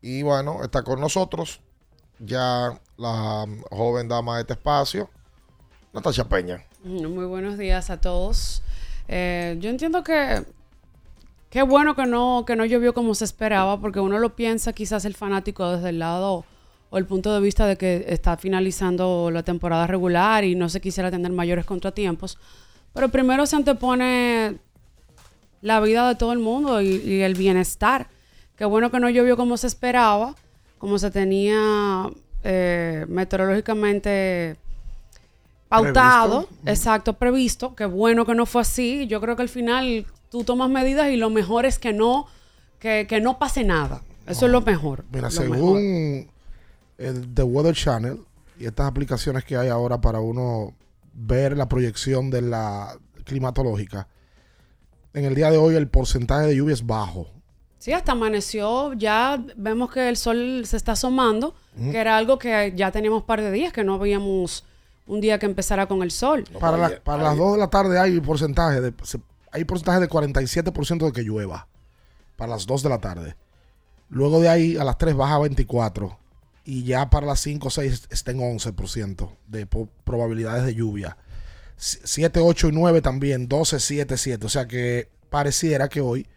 Y 0.01 0.23
bueno, 0.23 0.63
está 0.63 0.83
con 0.83 0.99
nosotros 0.99 1.61
ya 2.19 2.77
la 2.97 3.45
joven 3.71 4.07
dama 4.09 4.35
de 4.35 4.41
este 4.41 4.53
espacio, 4.53 5.09
Natasha 5.97 6.29
Peña. 6.29 6.63
Mm, 6.83 7.07
Muy 7.07 7.25
buenos 7.25 7.57
días 7.57 7.89
a 7.89 7.99
todos. 7.99 8.61
Eh, 9.07 9.57
yo 9.59 9.71
entiendo 9.71 10.03
que 10.03 10.43
qué 11.49 11.63
bueno 11.63 11.95
que 11.95 12.05
no, 12.05 12.43
que 12.45 12.55
no 12.55 12.65
llovió 12.65 12.93
como 12.93 13.15
se 13.15 13.25
esperaba, 13.25 13.81
porque 13.81 13.99
uno 13.99 14.19
lo 14.19 14.35
piensa 14.35 14.73
quizás 14.73 15.05
el 15.05 15.15
fanático 15.15 15.71
desde 15.71 15.89
el 15.89 15.97
lado 15.97 16.45
o 16.91 16.97
el 16.99 17.05
punto 17.05 17.33
de 17.33 17.41
vista 17.41 17.65
de 17.65 17.77
que 17.77 18.05
está 18.09 18.37
finalizando 18.37 19.31
la 19.31 19.41
temporada 19.41 19.87
regular 19.87 20.43
y 20.43 20.53
no 20.53 20.69
se 20.69 20.81
quisiera 20.81 21.09
tener 21.09 21.31
mayores 21.31 21.65
contratiempos. 21.65 22.37
Pero 22.93 23.09
primero 23.09 23.47
se 23.47 23.55
antepone 23.55 24.57
la 25.61 25.79
vida 25.79 26.07
de 26.09 26.13
todo 26.15 26.31
el 26.31 26.39
mundo 26.39 26.79
y, 26.79 27.21
el 27.21 27.33
bienestar. 27.33 28.07
Qué 28.55 28.65
bueno 28.65 28.91
que 28.91 28.99
no 28.99 29.09
llovió 29.09 29.35
como 29.35 29.57
se 29.57 29.65
esperaba, 29.65 30.35
como 30.77 30.99
se 30.99 31.09
tenía 31.09 32.07
eh, 32.43 33.05
meteorológicamente 33.09 34.57
pautado, 35.69 36.45
Previsto. 36.45 36.69
exacto, 36.69 37.13
previsto. 37.13 37.75
Qué 37.75 37.85
bueno 37.85 38.25
que 38.25 38.35
no 38.35 38.45
fue 38.45 38.61
así. 38.61 39.07
Yo 39.07 39.21
creo 39.21 39.35
que 39.35 39.41
al 39.41 39.49
final 39.49 40.05
tú 40.29 40.43
tomas 40.43 40.69
medidas 40.69 41.09
y 41.09 41.17
lo 41.17 41.29
mejor 41.29 41.65
es 41.65 41.79
que 41.79 41.93
no, 41.93 42.27
que, 42.79 43.05
que 43.07 43.21
no 43.21 43.39
pase 43.39 43.63
nada. 43.63 44.01
Eso 44.27 44.45
es 44.45 44.51
lo 44.51 44.61
mejor. 44.61 45.05
Mira, 45.11 45.29
lo 45.29 45.41
mejor. 45.41 45.57
según 45.57 46.27
el 46.97 47.33
The 47.33 47.43
Weather 47.43 47.75
Channel 47.75 48.19
y 48.59 48.65
estas 48.65 48.87
aplicaciones 48.87 49.43
que 49.45 49.55
hay 49.55 49.69
ahora 49.69 50.01
para 50.01 50.19
uno 50.19 50.73
ver 51.13 51.57
la 51.57 51.69
proyección 51.69 52.29
de 52.29 52.41
la 52.41 52.97
climatológica, 53.23 54.07
en 55.13 55.25
el 55.25 55.35
día 55.35 55.49
de 55.49 55.57
hoy 55.57 55.75
el 55.75 55.87
porcentaje 55.87 56.47
de 56.47 56.55
lluvia 56.55 56.73
es 56.73 56.85
bajo. 56.85 57.27
Sí, 57.79 57.93
hasta 57.93 58.11
amaneció, 58.13 58.93
ya 58.93 59.43
vemos 59.55 59.91
que 59.91 60.09
el 60.09 60.17
sol 60.17 60.63
se 60.65 60.77
está 60.77 60.93
asomando, 60.93 61.55
que 61.75 61.97
era 61.97 62.17
algo 62.17 62.39
que 62.39 62.73
ya 62.75 62.91
teníamos 62.91 63.23
par 63.23 63.41
de 63.41 63.51
días, 63.51 63.71
que 63.71 63.83
no 63.83 63.99
veíamos 63.99 64.65
un 65.07 65.21
día 65.21 65.39
que 65.39 65.45
empezara 65.45 65.87
con 65.87 66.03
el 66.03 66.11
sol. 66.11 66.43
Para, 66.59 66.77
la- 66.77 67.03
para 67.03 67.23
las 67.23 67.37
2 67.37 67.53
de 67.53 67.57
la 67.59 67.69
tarde 67.69 67.99
hay 67.99 68.19
porcentaje 68.19 68.81
de, 68.81 68.93
hay 69.51 69.63
porcentaje 69.65 69.99
de 69.99 70.09
47% 70.09 71.05
de 71.05 71.11
que 71.11 71.23
llueva. 71.23 71.67
Para 72.35 72.51
las 72.51 72.65
2 72.67 72.83
de 72.83 72.89
la 72.89 72.99
tarde. 72.99 73.35
Luego 74.09 74.39
de 74.39 74.49
ahí 74.49 74.77
a 74.77 74.83
las 74.83 74.97
3 74.97 75.15
baja 75.15 75.35
a 75.35 75.39
24. 75.39 76.17
Y 76.63 76.83
ya 76.83 77.09
para 77.09 77.25
las 77.25 77.39
5 77.39 77.67
o 77.67 77.71
6 77.71 78.07
está 78.11 78.31
en 78.31 78.39
11% 78.39 79.29
de 79.47 79.67
probabilidades 80.03 80.65
de 80.65 80.75
lluvia. 80.75 81.17
7, 81.77 82.39
8 82.41 82.69
y 82.69 82.71
9 82.73 83.01
también. 83.01 83.47
12, 83.47 83.79
7, 83.79 84.17
7. 84.17 84.45
O 84.45 84.49
sea 84.49 84.67
que 84.67 85.09
pareciera 85.29 85.87
que 85.89 86.01
hoy 86.01 86.27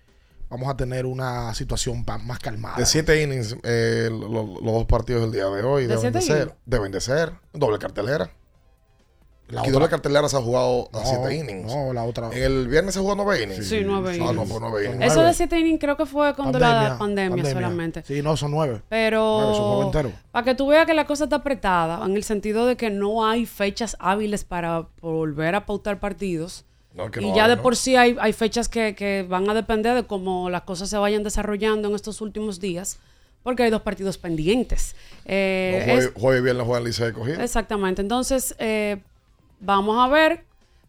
vamos 0.49 0.69
a 0.69 0.77
tener 0.77 1.07
una 1.07 1.53
situación 1.55 2.05
más 2.25 2.39
calmada. 2.39 2.77
De 2.77 2.87
siete 2.87 3.23
innings, 3.23 3.57
eh, 3.63 4.09
lo- 4.11 4.29
lo- 4.29 4.61
los 4.61 4.73
dos 4.75 4.85
partidos 4.87 5.23
del 5.23 5.33
día 5.33 5.47
de 5.47 5.63
hoy 5.63 5.87
¿De 5.87 5.97
deben 5.97 6.13
de 6.13 6.21
ser. 6.23 6.57
Deben 6.67 6.93
de 6.93 7.01
ser. 7.01 7.33
Doble 7.53 7.79
cartelera. 7.79 8.31
La 9.51 9.61
Aquí 9.61 9.71
otra- 9.71 9.81
doble 9.81 9.89
cartelera 9.91 10.29
se 10.29 10.37
ha 10.37 10.41
jugado 10.41 10.89
a 10.93 10.99
No, 11.01 11.05
siete 11.05 11.35
innings. 11.35 11.67
no, 11.75 11.93
la 11.93 12.05
otra. 12.05 12.31
El 12.33 12.69
viernes 12.69 12.95
se 12.95 13.01
jugó 13.01 13.15
nueve 13.17 13.43
innings. 13.43 13.69
Sí, 13.69 13.81
nueve 13.85 14.11
Ah, 14.13 14.17
innings. 14.17 14.35
no, 14.35 14.45
pues 14.45 14.61
nueve 14.61 14.85
innings. 14.87 15.05
Eso 15.13 15.23
de 15.23 15.35
7 15.35 15.59
innings 15.59 15.81
creo 15.81 15.97
que 15.97 16.07
fue 16.07 16.35
cuando 16.35 16.59
la 16.59 16.97
pandemia, 16.99 17.45
solamente. 17.53 18.03
Sí, 18.07 18.23
no, 18.23 18.37
son 18.37 18.53
9. 18.53 18.83
Pero 18.89 19.55
son 19.55 19.67
nueve 19.69 19.85
enteros. 19.87 20.13
para 20.31 20.45
que 20.45 20.55
tú 20.55 20.69
veas 20.69 20.87
que 20.87 20.95
la 20.95 21.07
cosa 21.07 21.25
está 21.25 21.37
apretada, 21.37 22.05
en 22.07 22.15
el 22.17 22.23
sentido 22.25 22.67
de 22.67 22.77
que 22.77 22.91
no 22.91 23.27
hay 23.27 23.45
fechas 23.47 23.97
hábiles 23.99 24.45
para 24.45 24.87
volver 25.01 25.55
a 25.55 25.67
pautar 25.67 25.99
partidos. 26.01 26.65
No, 26.95 27.11
que 27.11 27.21
y 27.23 27.27
no 27.31 27.37
ya 27.37 27.45
hay, 27.45 27.51
de 27.51 27.57
¿no? 27.57 27.63
por 27.63 27.77
sí 27.77 27.95
hay, 27.97 28.17
hay 28.21 28.33
fechas 28.33 28.69
que, 28.69 28.95
que 28.97 29.25
van 29.29 29.49
a 29.49 29.55
depender 29.55 29.95
de 29.95 30.05
cómo 30.05 30.51
las 30.51 30.63
cosas 30.63 30.89
se 30.91 30.97
vayan 30.97 31.23
desarrollando 31.23 31.89
en 31.89 31.95
estos 31.95 32.21
últimos 32.21 32.59
días, 32.61 32.99
porque 33.45 33.63
hay 33.63 33.71
dos 33.71 33.83
partidos 33.83 34.19
pendientes. 34.19 34.97
Eh, 35.25 35.77
No, 35.79 35.85
jueves, 35.93 36.05
es- 36.15 36.21
jueves 36.21 36.41
y 36.41 36.45
viernes 36.45 36.67
juegan 36.67 36.85
Licey 36.85 37.13
cogido. 37.13 37.41
Exactamente. 37.41 38.03
Entonces, 38.03 38.55
eh, 38.59 38.99
vamos 39.61 39.99
a 39.99 40.09
ver. 40.09 40.45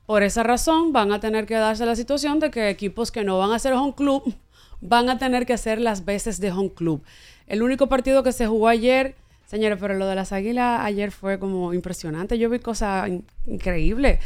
Por 0.06 0.24
esa 0.24 0.44
razón, 0.44 0.92
van 0.92 1.12
a 1.14 1.20
tener 1.20 1.46
que 1.46 1.54
darse 1.54 1.86
la 1.86 1.96
situación 1.96 2.40
de 2.40 2.52
que 2.52 2.70
equipos 2.70 3.12
que 3.12 3.24
no 3.24 3.38
van 3.38 3.52
a 3.52 3.60
ser 3.60 3.74
home 3.74 3.94
club 3.96 4.34
van 4.82 5.10
a 5.10 5.18
tener 5.18 5.46
que 5.46 5.54
hacer 5.54 5.80
las 5.80 6.04
veces 6.06 6.40
de 6.40 6.52
home 6.52 6.72
club. 6.74 7.04
El 7.48 7.64
único 7.64 7.88
partido 7.88 8.24
que 8.24 8.32
se 8.32 8.48
jugó 8.48 8.68
ayer, 8.68 9.16
señores, 9.46 9.78
pero 9.80 9.94
lo 9.94 10.08
de 10.08 10.16
las 10.16 10.32
águilas 10.34 10.82
ayer 10.82 11.12
fue 11.12 11.40
como 11.40 11.74
impresionante. 11.74 12.38
Yo 12.40 12.50
vi 12.50 12.60
cosas 12.60 13.08
in- 13.10 13.26
increíbles. 13.46 14.20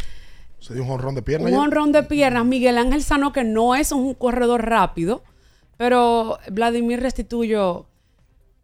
Se 0.60 0.74
dio 0.74 0.84
un 0.84 0.90
jonrón 0.90 1.14
de 1.14 1.22
pierna. 1.22 1.48
Un 1.50 1.56
honrón 1.56 1.92
de 1.92 2.02
piernas. 2.04 2.46
Miguel 2.46 2.78
Ángel 2.78 3.04
Sano, 3.04 3.32
que 3.34 3.44
no 3.44 3.76
es 3.76 3.92
un 3.92 4.14
corredor 4.16 4.66
rápido, 4.66 5.24
pero 5.78 6.40
Vladimir 6.52 7.02
Restituyo, 7.02 7.86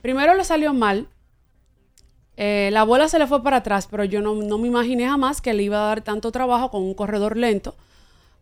primero 0.01 0.33
le 0.33 0.43
salió 0.43 0.73
mal. 0.73 1.07
Eh, 2.43 2.71
la 2.71 2.85
bola 2.85 3.07
se 3.07 3.19
le 3.19 3.27
fue 3.27 3.43
para 3.43 3.57
atrás, 3.57 3.87
pero 3.87 4.03
yo 4.03 4.19
no, 4.19 4.33
no 4.33 4.57
me 4.57 4.67
imaginé 4.67 5.05
jamás 5.05 5.41
que 5.41 5.53
le 5.53 5.61
iba 5.61 5.77
a 5.77 5.85
dar 5.89 6.01
tanto 6.01 6.31
trabajo 6.31 6.71
con 6.71 6.81
un 6.81 6.95
corredor 6.95 7.37
lento. 7.37 7.75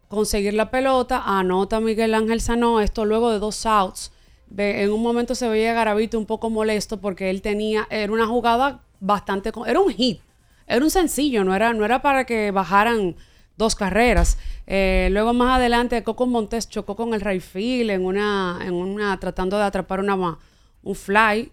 Conseguir 0.07 0.53
la 0.53 0.71
pelota, 0.71 1.21
anota 1.25 1.81
Miguel 1.81 2.13
Ángel 2.13 2.39
Sano, 2.39 2.79
esto 2.79 3.03
luego 3.03 3.29
de 3.29 3.39
dos 3.39 3.65
outs. 3.65 4.13
En 4.55 4.89
un 4.93 5.03
momento 5.03 5.35
se 5.35 5.49
veía 5.49 5.73
Garavito 5.73 6.17
un 6.17 6.25
poco 6.25 6.49
molesto 6.49 7.01
porque 7.01 7.29
él 7.29 7.41
tenía, 7.41 7.87
era 7.89 8.13
una 8.13 8.25
jugada 8.25 8.83
bastante, 9.01 9.51
era 9.67 9.81
un 9.81 9.91
hit, 9.91 10.21
era 10.65 10.81
un 10.81 10.91
sencillo, 10.91 11.43
no 11.43 11.53
era, 11.53 11.73
no 11.73 11.83
era 11.83 12.01
para 12.01 12.23
que 12.23 12.51
bajaran 12.51 13.17
dos 13.57 13.75
carreras. 13.75 14.37
Eh, 14.65 15.09
luego 15.11 15.33
más 15.33 15.57
adelante 15.57 16.01
Coco 16.03 16.25
Montes 16.25 16.69
chocó 16.69 16.95
con 16.95 17.13
el 17.13 17.19
right 17.19 17.41
field 17.41 17.89
en 17.89 18.05
una, 18.05 18.61
en 18.63 18.75
una, 18.75 19.19
tratando 19.19 19.57
de 19.57 19.65
atrapar 19.65 19.99
una, 19.99 20.37
un 20.83 20.95
fly. 20.95 21.51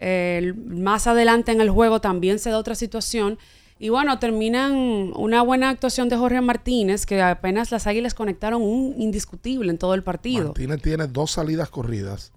Eh, 0.00 0.54
más 0.66 1.06
adelante 1.06 1.52
en 1.52 1.60
el 1.60 1.70
juego 1.70 2.00
también 2.00 2.38
se 2.38 2.50
da 2.50 2.58
otra 2.58 2.74
situación. 2.74 3.38
Y 3.78 3.90
bueno, 3.90 4.18
terminan 4.18 5.12
una 5.14 5.42
buena 5.42 5.68
actuación 5.68 6.08
de 6.08 6.16
Jorge 6.16 6.40
Martínez, 6.40 7.06
que 7.06 7.22
apenas 7.22 7.70
las 7.70 7.86
Águilas 7.86 8.14
conectaron 8.14 8.60
un 8.62 8.94
indiscutible 8.98 9.70
en 9.70 9.78
todo 9.78 9.94
el 9.94 10.02
partido. 10.02 10.46
Martínez 10.46 10.82
tiene 10.82 11.06
dos 11.06 11.32
salidas 11.32 11.70
corridas. 11.70 12.32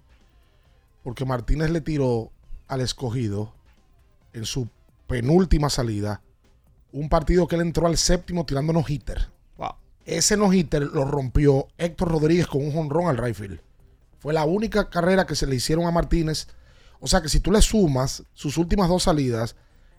Porque 1.02 1.24
Martínez 1.24 1.70
le 1.70 1.80
tiró 1.80 2.30
al 2.68 2.80
escogido 2.80 3.52
en 4.32 4.44
su 4.44 4.68
penúltima 5.08 5.68
salida 5.68 6.22
un 6.92 7.08
partido 7.08 7.48
que 7.48 7.56
él 7.56 7.62
entró 7.62 7.86
al 7.86 7.96
séptimo 7.96 8.46
tirando 8.46 8.72
no 8.72 8.84
hitter. 8.86 9.28
Ese 10.04 10.36
no 10.36 10.52
hitter 10.52 10.82
lo 10.82 11.04
rompió 11.04 11.68
Héctor 11.78 12.10
Rodríguez 12.10 12.46
con 12.46 12.64
un 12.64 12.72
jonrón 12.72 13.06
al 13.06 13.18
right 13.18 13.36
field. 13.36 13.60
Fue 14.18 14.32
la 14.32 14.44
única 14.44 14.90
carrera 14.90 15.26
que 15.26 15.36
se 15.36 15.46
le 15.46 15.54
hicieron 15.54 15.86
a 15.86 15.90
Martínez. 15.90 16.48
O 17.02 17.08
sea 17.08 17.20
que 17.20 17.28
si 17.28 17.40
tú 17.40 17.50
le 17.50 17.60
sumas 17.60 18.22
sus 18.32 18.56
últimas 18.56 18.88
dos 18.88 19.02
salidas, 19.02 19.56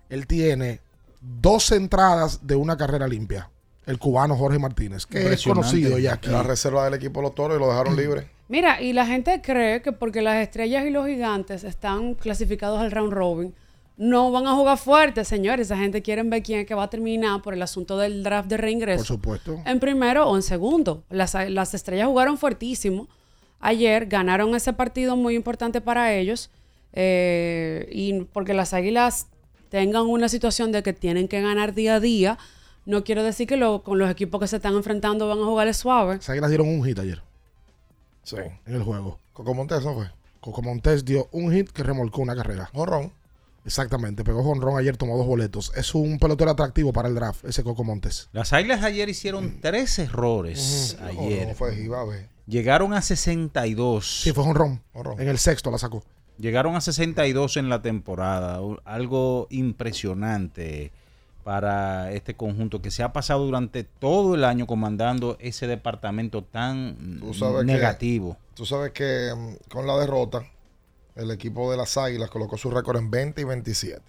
él 0.09 0.25
tiene 0.25 0.79
dos 1.19 1.71
entradas 1.73 2.47
de 2.47 2.55
una 2.55 2.77
carrera 2.77 3.07
limpia. 3.07 3.49
El 3.85 3.99
cubano 3.99 4.37
Jorge 4.37 4.57
Martínez, 4.57 5.05
que 5.05 5.33
es 5.33 5.43
conocido 5.43 5.99
ya 5.99 6.13
aquí. 6.13 6.29
La 6.29 6.43
reserva 6.43 6.85
del 6.85 6.93
equipo 6.93 7.19
de 7.19 7.23
los 7.23 7.35
toros 7.35 7.57
y 7.57 7.59
lo 7.59 7.67
dejaron 7.67 7.97
libre. 7.97 8.29
Mira, 8.47 8.81
y 8.81 8.93
la 8.93 9.05
gente 9.05 9.41
cree 9.41 9.81
que 9.81 9.91
porque 9.91 10.21
las 10.21 10.37
estrellas 10.37 10.85
y 10.85 10.91
los 10.91 11.05
gigantes 11.05 11.65
están 11.65 12.13
clasificados 12.13 12.79
al 12.79 12.91
round 12.91 13.11
robin, 13.11 13.53
no 13.97 14.31
van 14.31 14.47
a 14.47 14.55
jugar 14.55 14.77
fuerte, 14.77 15.25
señores. 15.25 15.67
Esa 15.67 15.77
gente 15.77 16.01
quiere 16.01 16.23
ver 16.23 16.41
quién 16.41 16.61
es 16.61 16.65
que 16.65 16.73
va 16.73 16.83
a 16.83 16.89
terminar 16.89 17.41
por 17.41 17.53
el 17.53 17.61
asunto 17.61 17.97
del 17.97 18.23
draft 18.23 18.47
de 18.47 18.55
reingreso. 18.57 18.99
Por 18.99 19.07
supuesto. 19.07 19.61
En 19.65 19.81
primero 19.81 20.29
o 20.29 20.35
en 20.37 20.41
segundo. 20.41 21.03
Las, 21.09 21.33
las 21.49 21.73
estrellas 21.73 22.07
jugaron 22.07 22.37
fuertísimo. 22.37 23.09
Ayer 23.59 24.05
ganaron 24.05 24.55
ese 24.55 24.71
partido 24.71 25.17
muy 25.17 25.35
importante 25.35 25.81
para 25.81 26.13
ellos. 26.13 26.49
Eh, 26.93 27.89
y 27.91 28.21
porque 28.25 28.53
las 28.53 28.73
águilas 28.73 29.27
tengan 29.69 30.03
una 30.05 30.29
situación 30.29 30.71
de 30.71 30.83
que 30.83 30.93
tienen 30.93 31.27
que 31.27 31.41
ganar 31.41 31.73
día 31.73 31.95
a 31.95 31.99
día, 31.99 32.37
no 32.85 33.03
quiero 33.03 33.23
decir 33.23 33.47
que 33.47 33.57
lo- 33.57 33.81
con 33.83 33.97
los 33.97 34.09
equipos 34.09 34.39
que 34.39 34.47
se 34.47 34.57
están 34.57 34.75
enfrentando 34.75 35.27
van 35.27 35.39
a 35.39 35.45
jugarles 35.45 35.77
suave. 35.77 36.15
Las 36.17 36.29
águilas 36.29 36.49
dieron 36.49 36.67
un 36.67 36.83
hit 36.83 36.99
ayer 36.99 37.21
Sí. 38.23 38.37
en 38.65 38.75
el 38.75 38.83
juego. 38.83 39.19
Coco 39.33 39.53
Montes 39.53 39.83
no 39.83 39.93
fue. 39.95 40.09
Coco 40.39 40.61
Montes 40.61 41.03
dio 41.05 41.27
un 41.31 41.51
hit 41.51 41.69
que 41.71 41.83
remolcó 41.83 42.21
una 42.21 42.35
carrera. 42.35 42.69
Jonrón. 42.73 43.11
Exactamente, 43.65 44.25
pegó 44.25 44.43
jonrón 44.43 44.77
ayer, 44.77 44.97
tomó 44.97 45.17
dos 45.17 45.25
boletos. 45.25 45.71
Es 45.77 45.95
un 45.95 46.19
pelotero 46.19 46.51
atractivo 46.51 46.91
para 46.91 47.07
el 47.07 47.15
draft, 47.15 47.45
ese 47.45 47.63
Coco 47.63 47.85
Montes. 47.85 48.27
Las 48.33 48.51
Águilas 48.51 48.83
ayer 48.83 49.07
hicieron 49.07 49.59
tres 49.61 49.97
errores 49.99 50.97
ayer. 51.01 51.47
No 51.47 51.53
fue. 51.55 52.27
Llegaron 52.45 52.93
a 52.93 53.01
62. 53.01 54.21
Sí, 54.23 54.33
fue. 54.33 54.43
Jonrón. 54.43 54.81
En 55.17 55.29
el 55.29 55.37
sexto 55.37 55.71
la 55.71 55.77
sacó. 55.77 56.03
Llegaron 56.43 56.75
a 56.75 56.81
62 56.81 57.55
en 57.55 57.69
la 57.69 57.81
temporada. 57.81 58.59
Algo 58.83 59.47
impresionante 59.49 60.91
para 61.45 62.11
este 62.11 62.35
conjunto 62.35 62.81
que 62.81 62.91
se 62.91 63.01
ha 63.01 63.13
pasado 63.13 63.45
durante 63.45 63.85
todo 63.85 64.35
el 64.35 64.43
año 64.43 64.67
comandando 64.67 65.37
ese 65.39 65.67
departamento 65.67 66.43
tan 66.43 67.19
Tú 67.21 67.33
sabes 67.33 67.59
que- 67.61 67.65
negativo. 67.71 68.35
Tú 68.55 68.65
sabes 68.65 68.91
que 68.91 69.33
mm, 69.33 69.69
con 69.71 69.87
la 69.87 69.97
derrota, 69.97 70.43
el 71.15 71.31
equipo 71.31 71.71
de 71.71 71.77
las 71.77 71.95
Águilas 71.95 72.29
colocó 72.29 72.57
su 72.57 72.69
récord 72.69 72.97
en 72.97 73.09
20 73.09 73.39
y 73.39 73.45
27. 73.45 74.01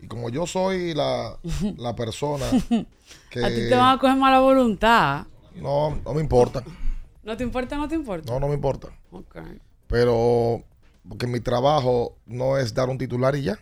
Y 0.00 0.08
como 0.08 0.30
yo 0.30 0.48
soy 0.48 0.94
la, 0.94 1.38
la 1.76 1.94
persona 1.94 2.44
que... 3.30 3.44
A 3.44 3.48
ti 3.50 3.68
te 3.68 3.76
van 3.76 3.96
a 3.96 4.00
coger 4.00 4.16
mala 4.16 4.40
voluntad. 4.40 5.26
No, 5.54 5.94
no 6.04 6.12
me 6.12 6.20
importa. 6.20 6.64
¿No 7.22 7.36
te 7.36 7.44
importa? 7.44 7.76
¿No 7.76 7.86
te 7.86 7.94
importa? 7.94 8.32
No, 8.32 8.40
no 8.40 8.48
me 8.48 8.54
importa. 8.54 8.88
Ok. 9.12 9.36
Pero 9.86 10.64
porque 11.08 11.26
mi 11.26 11.40
trabajo 11.40 12.16
no 12.26 12.58
es 12.58 12.74
dar 12.74 12.88
un 12.88 12.98
titular 12.98 13.34
y 13.36 13.42
ya. 13.42 13.58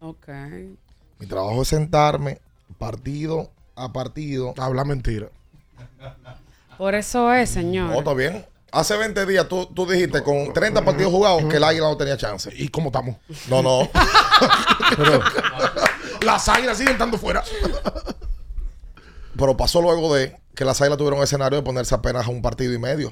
Ok. 0.00 0.28
Mi 1.18 1.26
trabajo 1.26 1.62
es 1.62 1.68
sentarme 1.68 2.40
partido 2.78 3.50
a 3.76 3.92
partido. 3.92 4.54
Habla 4.56 4.84
mentira. 4.84 5.28
Por 6.78 6.94
eso 6.94 7.32
es, 7.32 7.50
señor. 7.50 7.90
No, 7.90 7.98
está 7.98 8.14
bien. 8.14 8.46
Hace 8.72 8.96
20 8.96 9.26
días 9.26 9.48
tú, 9.48 9.66
tú 9.66 9.84
dijiste 9.84 10.22
con 10.22 10.52
30 10.52 10.84
partidos 10.84 11.12
jugados 11.12 11.44
que 11.44 11.56
el 11.56 11.64
Águila 11.64 11.88
no 11.88 11.96
tenía 11.96 12.16
chance. 12.16 12.50
¿Y 12.54 12.68
cómo 12.68 12.86
estamos? 12.88 13.16
No, 13.48 13.62
no. 13.62 13.88
Las 16.22 16.48
águilas 16.48 16.78
siguen 16.78 16.92
estando 16.92 17.18
fuera. 17.18 17.42
Pero 19.36 19.56
pasó 19.56 19.80
luego 19.80 20.14
de 20.14 20.38
que 20.54 20.64
las 20.64 20.80
Águilas 20.80 20.98
tuvieron 20.98 21.18
un 21.18 21.24
escenario 21.24 21.58
de 21.58 21.64
ponerse 21.64 21.94
apenas 21.94 22.26
a 22.26 22.30
un 22.30 22.42
partido 22.42 22.72
y 22.74 22.78
medio. 22.78 23.10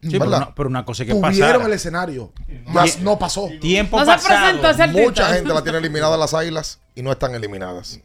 Sí, 0.00 0.10
pero, 0.12 0.26
una, 0.26 0.54
pero 0.54 0.68
una 0.68 0.84
cosa 0.84 1.04
que 1.04 1.12
Tuvieron 1.12 1.32
pasara. 1.38 1.66
el 1.66 1.72
escenario. 1.72 2.32
Más 2.66 3.00
no 3.00 3.18
pasó. 3.18 3.48
Tiempo 3.60 3.98
No 3.98 4.04
se 4.04 4.12
pasado. 4.12 4.40
presentó 4.40 4.70
ese 4.70 4.82
artista. 4.84 5.02
Mucha 5.02 5.26
gente 5.34 5.52
la 5.54 5.62
tiene 5.62 5.78
eliminada 5.78 6.16
las 6.16 6.34
Águilas 6.34 6.78
y 6.94 7.02
no 7.02 7.10
están 7.10 7.34
eliminadas. 7.34 7.98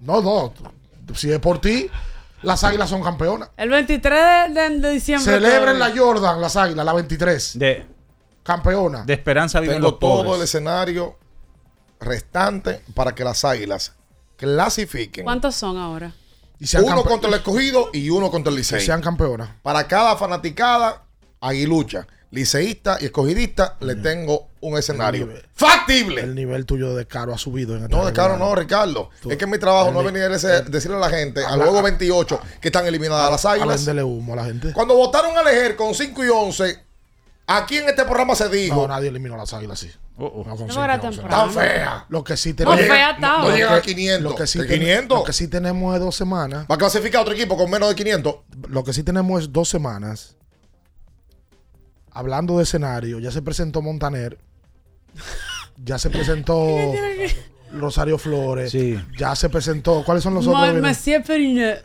No, 0.00 0.20
no. 0.20 0.52
Si 1.14 1.30
es 1.30 1.38
por 1.38 1.60
ti, 1.60 1.88
las 2.42 2.64
águilas 2.64 2.90
son 2.90 3.02
campeonas. 3.02 3.50
El 3.56 3.70
23 3.70 4.54
de, 4.54 4.60
de- 4.60 4.78
de 4.80 4.90
diciembre. 4.90 5.32
Celebren 5.34 5.78
la 5.78 5.92
Jordan, 5.96 6.40
las 6.40 6.56
águilas, 6.56 6.84
la 6.84 6.92
23. 6.92 7.58
De, 7.58 7.86
Campeona. 8.42 9.04
de 9.04 9.12
esperanza 9.14 9.60
viven 9.60 9.76
Tengo 9.76 9.90
los 9.90 9.98
todo 10.00 10.24
pobres. 10.24 10.34
el 10.38 10.42
escenario 10.42 11.16
restantes 12.00 12.80
para 12.94 13.14
que 13.14 13.24
las 13.24 13.44
águilas 13.44 13.94
clasifiquen. 14.36 15.24
¿Cuántos 15.24 15.54
son 15.54 15.76
ahora? 15.78 16.12
Y 16.58 16.66
sean 16.66 16.84
Uno 16.84 17.02
contra 17.04 17.28
el 17.28 17.34
escogido 17.36 17.90
y 17.92 18.08
uno 18.10 18.30
contra 18.30 18.50
el 18.50 18.56
licey. 18.56 18.80
sean 18.80 19.00
campeonas. 19.00 19.50
Para 19.62 19.86
cada 19.88 20.16
fanaticada, 20.16 21.02
aguilucha, 21.40 22.06
liceísta 22.30 22.98
y 23.00 23.06
escogidista, 23.06 23.76
le 23.80 23.94
tengo 23.96 24.48
un 24.60 24.76
escenario 24.76 25.26
nivel. 25.26 25.44
factible. 25.54 26.20
El 26.22 26.34
nivel 26.34 26.66
tuyo 26.66 26.94
de 26.94 27.06
caro 27.06 27.32
ha 27.32 27.38
subido 27.38 27.76
en 27.76 27.84
esta 27.84 27.96
No, 27.96 28.04
de 28.04 28.12
caro 28.12 28.36
no, 28.36 28.54
Ricardo. 28.54 29.10
es 29.28 29.36
que 29.36 29.46
mi 29.46 29.58
trabajo 29.58 29.92
no 29.92 30.00
es 30.00 30.06
ni- 30.06 30.12
venir 30.12 30.24
a 30.26 30.60
decirle 30.62 30.96
a 30.96 31.00
la 31.00 31.10
gente, 31.10 31.40
al 31.44 31.52
habla- 31.54 31.64
juego 31.66 31.82
28, 31.82 32.40
que 32.60 32.68
están 32.68 32.86
eliminadas 32.86 33.30
las 33.30 33.44
A 33.44 33.52
águilas. 33.52 33.86
humo 34.04 34.32
a 34.32 34.36
la 34.36 34.44
gente. 34.44 34.72
Cuando 34.72 34.94
votaron 34.96 35.36
a 35.36 35.42
elegir 35.48 35.76
con 35.76 35.94
5 35.94 36.24
y 36.24 36.28
11, 36.28 36.78
aquí 37.46 37.78
en 37.78 37.88
este 37.88 38.04
programa 38.04 38.34
se 38.34 38.48
dijo. 38.48 38.74
No, 38.74 38.88
nadie 38.88 39.08
eliminó 39.08 39.34
a 39.34 39.38
las 39.38 39.52
águilas 39.52 39.80
así. 39.82 39.92
No, 40.18 40.32
con 40.32 40.66
No 40.66 40.82
era 40.84 40.98
temprano. 41.00 41.28
Tan 41.28 41.50
fea. 41.52 42.06
Lo 42.08 42.24
que 42.24 42.36
sí 42.38 42.50
No, 42.50 42.56
tenemos. 42.56 42.80
fea 42.80 43.10
estaba. 43.10 43.42
No 43.42 43.48
lo 43.50 43.54
llegan 43.56 43.74
a 43.74 43.82
que- 43.82 43.94
500. 43.94 44.32
Lo 44.32 44.36
que, 44.36 44.46
sí 44.46 44.58
¿De 44.58 44.64
ten- 44.66 44.78
500? 44.80 45.18
lo 45.18 45.24
que 45.24 45.32
sí 45.34 45.46
tenemos 45.48 45.94
es 45.94 46.00
dos 46.00 46.16
semanas. 46.16 46.66
Va 46.70 46.74
a 46.74 46.78
clasificar 46.78 47.20
otro 47.20 47.34
equipo 47.34 47.56
con 47.56 47.70
menos 47.70 47.88
de 47.90 47.94
500. 47.94 48.36
Lo 48.68 48.82
que 48.82 48.92
sí 48.94 49.02
tenemos 49.02 49.42
es 49.42 49.52
dos 49.52 49.68
semanas. 49.68 50.34
Hablando 52.18 52.56
de 52.56 52.62
escenario, 52.64 53.18
ya 53.20 53.30
se 53.30 53.42
presentó 53.42 53.82
Montaner. 53.82 54.38
Ya 55.84 55.98
se 55.98 56.08
presentó 56.10 56.66
Rosario 57.72 58.16
Flores. 58.16 58.70
Sí. 58.72 58.98
Ya 59.18 59.36
se 59.36 59.50
presentó. 59.50 60.02
¿Cuáles 60.04 60.22
son 60.24 60.32
los 60.34 60.46
otros? 60.46 60.62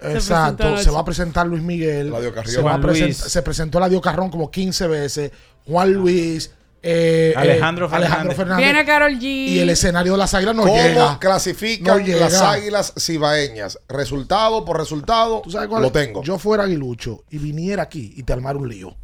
Se 0.01 0.15
Exacto, 0.17 0.77
se 0.77 0.89
va 0.91 0.99
a 1.01 1.05
presentar 1.05 1.47
Luis 1.47 1.61
Miguel. 1.61 2.13
Se, 2.45 2.61
va 2.61 2.75
a 2.75 2.77
Luis. 2.77 3.17
se 3.17 3.41
presentó 3.41 3.77
Eladio 3.79 3.99
Carrón 3.99 4.29
como 4.29 4.49
15 4.49 4.87
veces. 4.87 5.31
Juan 5.65 5.91
Luis. 5.93 6.51
eh, 6.81 7.33
Alejandro 7.35 7.87
eh, 7.87 7.89
Alejandro 7.95 8.33
Fernández. 8.33 8.37
Fernández. 8.37 8.65
Viene 8.65 8.85
Carol 8.85 9.11
G. 9.19 9.23
Y 9.23 9.59
el 9.59 9.69
escenario 9.69 10.13
de 10.13 10.17
las 10.17 10.33
águilas 10.33 10.55
no 10.55 10.63
¿Cómo 10.63 10.75
llega. 10.75 11.19
clasifican 11.19 11.97
No 11.99 12.05
llega. 12.05 12.21
las 12.21 12.41
águilas 12.41 12.93
cibaeñas? 12.97 13.77
Resultado 13.89 14.63
por 14.63 14.77
resultado, 14.79 15.41
¿Tú 15.43 15.51
sabes 15.51 15.67
cuál 15.67 15.81
lo 15.81 15.87
es? 15.89 15.93
tengo. 15.93 16.23
Yo 16.23 16.37
fuera 16.39 16.63
aguilucho 16.63 17.23
y 17.29 17.37
viniera 17.37 17.83
aquí 17.83 18.13
y 18.15 18.23
te 18.23 18.31
armara 18.33 18.57
un 18.57 18.69
lío. 18.69 18.95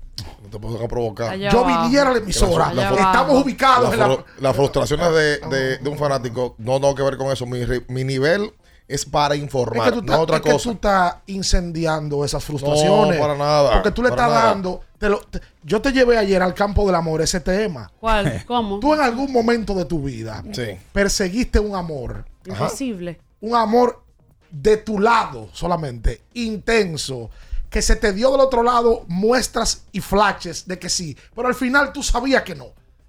No 0.43 0.49
te 0.49 0.60
puedo 0.60 0.88
provocar. 0.88 1.32
Allá 1.32 1.51
yo 1.51 1.60
abajo. 1.65 1.84
viniera 1.84 2.10
a 2.10 2.13
la 2.13 2.17
emisora. 2.19 2.71
Estamos 2.71 3.43
ubicados 3.43 3.93
en 3.93 3.99
La 3.99 4.25
Las 4.39 4.56
frustraciones 4.56 5.10
de, 5.13 5.38
de- 5.49 5.77
de 5.77 5.89
un 5.89 5.97
fanático 5.97 6.56
no 6.58 6.80
tengo 6.80 6.95
que 6.95 7.03
ver 7.03 7.17
con 7.17 7.32
eso. 7.32 7.45
Mi, 7.45 7.60
mi 7.88 8.03
nivel 8.03 8.51
es 8.88 9.06
para 9.06 9.36
Es 9.36 9.41
informar, 9.41 9.93
que, 9.93 9.99
tú 9.99 10.06
no 10.06 10.19
otra 10.21 10.38
es 10.38 10.41
que 10.43 10.51
cosa. 10.51 10.63
tú 10.63 10.71
estás 10.71 11.15
incendiando 11.27 12.23
esas 12.23 12.43
frustraciones. 12.43 13.15
No, 13.17 13.21
para 13.21 13.38
nada, 13.38 13.71
Porque 13.73 13.91
tú 13.91 14.01
le 14.01 14.10
estás 14.10 14.30
nada. 14.30 14.45
dando. 14.45 14.82
te 14.97 15.10
lo- 15.10 15.19
te- 15.19 15.41
yo 15.63 15.82
te 15.82 15.91
llevé 15.91 16.17
ayer 16.17 16.41
al 16.41 16.53
campo 16.53 16.86
del 16.86 16.95
amor 16.95 17.21
ese 17.21 17.39
tema. 17.41 17.91
¿Cuál? 17.99 18.43
¿Cómo? 18.47 18.80
Tú 18.80 18.93
en 18.93 19.01
algún 19.01 19.32
momento 19.32 19.73
de 19.73 19.86
tu 19.86 20.01
vida 20.01 20.43
Sí. 20.53 20.77
perseguiste 20.93 21.60
un 21.60 21.75
amor. 21.75 22.25
Imposible. 22.45 23.19
Un 23.41 23.56
amor 23.56 24.01
de 24.49 24.77
tu 24.77 24.97
lado 24.99 25.49
solamente, 25.51 26.21
intenso, 26.34 27.30
que 27.69 27.82
se 27.82 27.95
te 27.95 28.13
dio 28.13 28.32
del 28.32 28.39
otro 28.41 28.63
lado 28.63 29.03
muestras 29.08 29.84
y 29.91 29.99
flashes 30.01 30.67
de 30.67 30.80
que 30.80 30.89
sí, 30.89 31.17
pero 31.36 31.47
al 31.47 31.56
final 31.56 31.91
tú 31.91 32.01
sabías 32.03 32.43
que 32.43 32.56
no. 32.56 32.67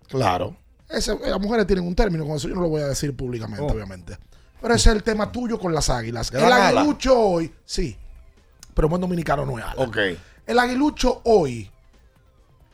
Claro. 0.08 0.56
Ese- 0.88 1.18
las 1.18 1.40
mujeres 1.40 1.66
tienen 1.66 1.86
un 1.86 1.94
término 1.94 2.26
con 2.26 2.36
eso, 2.36 2.48
yo 2.48 2.54
no 2.54 2.62
lo 2.62 2.68
voy 2.68 2.82
a 2.82 2.86
decir 2.88 3.14
públicamente, 3.14 3.62
Oh. 3.64 3.72
obviamente. 3.74 4.16
Pero 4.60 4.74
ese 4.74 4.88
es 4.90 4.96
el 4.96 5.02
tema 5.02 5.30
tuyo 5.30 5.58
con 5.58 5.72
las 5.72 5.88
águilas. 5.90 6.32
¿Le 6.32 6.38
El 6.40 6.44
ala? 6.46 6.68
aguilucho 6.80 7.16
hoy, 7.18 7.52
sí, 7.64 7.96
pero 8.74 8.88
buen 8.88 9.00
dominicano 9.00 9.44
no 9.46 9.58
es 9.58 9.64
ala. 9.64 9.74
Ok. 9.82 9.96
El 10.46 10.58
aguilucho 10.58 11.20
hoy 11.24 11.70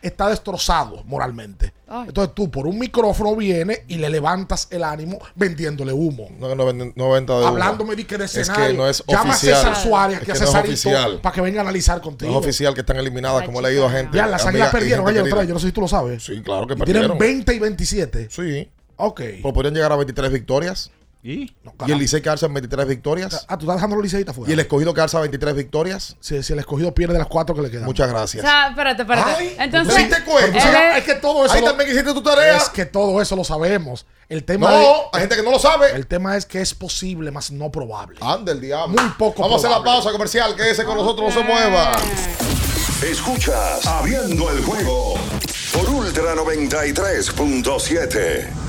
está 0.06 0.28
destrozado 0.28 1.02
moralmente. 1.04 1.72
Ay. 1.88 2.04
Entonces 2.08 2.34
tú 2.34 2.50
por 2.50 2.66
un 2.66 2.78
micrófono 2.78 3.34
vienes 3.36 3.82
y 3.88 3.96
le 3.96 4.08
levantas 4.10 4.68
el 4.70 4.84
ánimo 4.84 5.18
vendiéndole 5.34 5.92
humo. 5.92 6.28
No, 6.38 6.54
no, 6.54 6.64
venden- 6.66 6.92
no 6.96 7.10
venta 7.10 7.32
de 7.34 7.38
humo. 7.40 7.48
Hablándome 7.48 7.94
de 7.96 8.06
que 8.06 8.16
de 8.18 8.24
Es 8.24 8.36
escenario. 8.36 8.66
que 8.68 8.72
no 8.74 8.88
es 8.88 9.02
Llama 9.06 9.30
a 9.30 9.32
oficial. 9.34 9.56
César 9.56 9.76
Suárez, 9.76 10.18
Es 10.20 10.24
que 10.24 10.32
a 10.32 10.34
que 10.34 10.40
no 10.40 10.44
es 10.46 10.50
Cesarito, 10.80 11.22
para 11.22 11.34
que 11.34 11.40
venga 11.40 11.60
a 11.60 11.62
analizar 11.62 11.96
No 11.98 12.02
contigo. 12.02 12.30
es 12.32 12.36
oficial 12.36 12.74
que 12.74 12.80
están 12.80 12.96
eliminadas, 12.96 13.44
como 13.44 13.60
he 13.60 13.62
leído 13.62 13.86
a 13.86 13.90
gente. 13.90 14.16
Ya, 14.16 14.26
las 14.26 14.44
águilas 14.46 14.70
perdieron 14.70 15.06
ayer 15.08 15.22
otra 15.22 15.44
yo 15.44 15.54
no 15.54 15.60
sé 15.60 15.66
si 15.66 15.72
tú 15.72 15.80
lo 15.82 15.88
sabes. 15.88 16.24
Sí, 16.24 16.40
claro 16.42 16.66
que 16.66 16.74
Y 16.74 16.76
tienen 16.76 16.92
perdieron. 17.08 17.18
20 17.18 17.54
y 17.54 17.58
27. 17.58 18.28
Sí. 18.30 18.70
Ok. 18.96 19.20
Pues 19.42 19.54
podrían 19.54 19.74
llegar 19.74 19.92
a 19.92 19.96
23 19.96 20.32
victorias. 20.32 20.90
¿Y? 21.26 21.56
Y 21.86 21.92
el 21.92 21.98
Licey 21.98 22.20
quedarse 22.20 22.44
en 22.44 22.52
23 22.52 22.86
victorias. 22.86 23.46
Ah, 23.48 23.56
tú 23.56 23.64
estás 23.64 23.76
dejando 23.76 23.96
los 23.96 24.02
liceístas 24.04 24.36
fuera. 24.36 24.50
Y 24.50 24.52
el 24.52 24.60
escogido 24.60 24.92
quedarse 24.92 25.16
a 25.16 25.20
23 25.20 25.54
victorias. 25.56 26.16
Si, 26.20 26.42
si 26.42 26.52
el 26.52 26.58
escogido 26.58 26.92
pierde 26.94 27.16
las 27.16 27.28
cuatro 27.28 27.54
que 27.54 27.62
le 27.62 27.70
quedan. 27.70 27.86
Muchas 27.86 28.10
O 28.10 28.12
gracias. 28.12 28.44
sea, 28.44 28.68
espérate, 28.68 29.00
espérate. 29.02 29.30
Ay, 29.38 29.56
Entonces, 29.58 29.94
¿te 30.10 30.16
sabes, 30.16 30.44
Eres- 30.50 30.98
es 30.98 31.04
que 31.04 31.14
todo 31.14 31.46
eso. 31.46 31.54
Ahí 31.54 31.62
lo- 31.62 31.68
también 31.68 31.88
hiciste 31.90 32.12
tu 32.12 32.22
tarea. 32.22 32.58
Es 32.58 32.68
que 32.68 32.84
todo 32.84 33.22
eso 33.22 33.36
lo 33.36 33.44
sabemos. 33.44 34.04
El 34.28 34.44
tema 34.44 34.70
No, 34.70 34.78
es- 34.82 34.88
hay 35.14 35.20
gente 35.20 35.36
que 35.36 35.42
no 35.42 35.50
lo 35.50 35.58
sabe. 35.58 35.92
El 35.94 36.06
tema 36.06 36.36
es 36.36 36.44
que 36.44 36.60
es 36.60 36.74
posible, 36.74 37.30
más 37.30 37.50
no 37.50 37.70
probable. 37.72 38.18
Anda 38.20 38.52
el 38.52 38.60
diablo. 38.60 39.00
Muy 39.02 39.10
poco 39.18 39.40
Vamos 39.40 39.64
a 39.64 39.68
hacer 39.68 39.78
la 39.78 39.82
pausa 39.82 40.12
comercial. 40.12 40.54
Que 40.54 40.72
ese 40.72 40.84
con 40.84 40.98
nosotros 40.98 41.34
no 41.34 41.40
se 41.40 41.46
mueva. 41.46 41.92
Escuchas 43.02 43.86
Abriendo 43.86 44.50
el 44.50 44.62
juego 44.62 45.14
por 45.72 45.88
Ultra 45.88 46.34
93.7. 46.34 48.63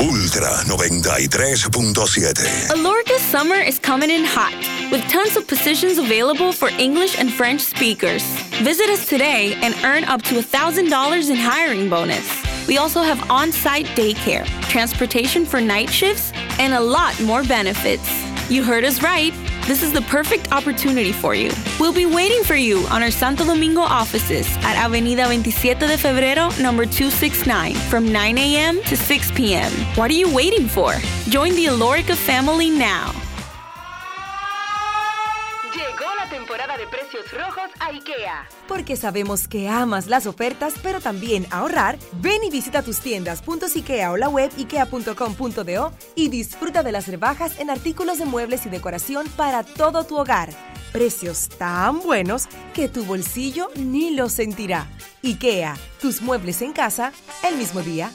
Ultra 0.00 0.48
93.7. 0.64 2.70
Alorca's 2.70 3.22
summer 3.22 3.54
is 3.54 3.78
coming 3.78 4.10
in 4.10 4.24
hot, 4.24 4.52
with 4.90 5.06
tons 5.08 5.36
of 5.36 5.46
positions 5.46 5.98
available 5.98 6.52
for 6.52 6.68
English 6.70 7.16
and 7.16 7.32
French 7.32 7.60
speakers. 7.60 8.24
Visit 8.62 8.90
us 8.90 9.06
today 9.06 9.54
and 9.62 9.72
earn 9.84 10.02
up 10.04 10.20
to 10.22 10.34
$1,000 10.34 11.30
in 11.30 11.36
hiring 11.36 11.88
bonus. 11.88 12.26
We 12.66 12.78
also 12.78 13.02
have 13.02 13.30
on 13.30 13.52
site 13.52 13.86
daycare, 13.94 14.44
transportation 14.68 15.46
for 15.46 15.60
night 15.60 15.90
shifts, 15.90 16.32
and 16.58 16.74
a 16.74 16.80
lot 16.80 17.20
more 17.20 17.44
benefits. 17.44 18.33
You 18.50 18.62
heard 18.62 18.84
us 18.84 19.02
right. 19.02 19.32
This 19.66 19.82
is 19.82 19.92
the 19.92 20.02
perfect 20.02 20.52
opportunity 20.52 21.12
for 21.12 21.34
you. 21.34 21.50
We'll 21.80 21.94
be 21.94 22.04
waiting 22.04 22.44
for 22.44 22.54
you 22.54 22.86
on 22.88 23.02
our 23.02 23.10
Santo 23.10 23.46
Domingo 23.46 23.80
offices 23.80 24.46
at 24.58 24.76
Avenida 24.76 25.24
27 25.24 25.88
de 25.88 25.96
Febrero, 25.96 26.50
number 26.60 26.84
269, 26.84 27.74
from 27.74 28.12
9 28.12 28.36
a.m. 28.36 28.82
to 28.82 28.96
6 28.96 29.30
p.m. 29.32 29.72
What 29.96 30.10
are 30.10 30.14
you 30.14 30.32
waiting 30.34 30.68
for? 30.68 30.92
Join 31.30 31.54
the 31.54 31.66
Alorica 31.66 32.14
family 32.14 32.68
now. 32.68 33.23
Llegó 35.74 36.08
la 36.16 36.30
temporada 36.30 36.76
de 36.78 36.86
precios 36.86 37.24
rojos 37.32 37.68
a 37.80 37.88
IKEA. 37.88 38.48
Porque 38.68 38.94
sabemos 38.94 39.48
que 39.48 39.68
amas 39.68 40.06
las 40.06 40.24
ofertas, 40.24 40.74
pero 40.80 41.00
también 41.00 41.48
ahorrar. 41.50 41.98
Ven 42.12 42.44
y 42.44 42.50
visita 42.50 42.82
tus 42.82 43.00
tiendas 43.00 43.42
.ikea 43.74 44.12
o 44.12 44.16
la 44.16 44.28
web 44.28 44.52
ikea.com.do 44.56 45.92
y 46.14 46.28
disfruta 46.28 46.84
de 46.84 46.92
las 46.92 47.08
rebajas 47.08 47.58
en 47.58 47.70
artículos 47.70 48.18
de 48.18 48.24
muebles 48.24 48.66
y 48.66 48.68
decoración 48.68 49.26
para 49.36 49.64
todo 49.64 50.04
tu 50.04 50.16
hogar. 50.16 50.50
Precios 50.92 51.48
tan 51.48 51.98
buenos 51.98 52.46
que 52.72 52.88
tu 52.88 53.04
bolsillo 53.04 53.68
ni 53.74 54.14
lo 54.14 54.28
sentirá. 54.28 54.86
IKEA, 55.24 55.76
tus 56.00 56.22
muebles 56.22 56.62
en 56.62 56.72
casa 56.72 57.12
el 57.42 57.56
mismo 57.56 57.80
día. 57.80 58.12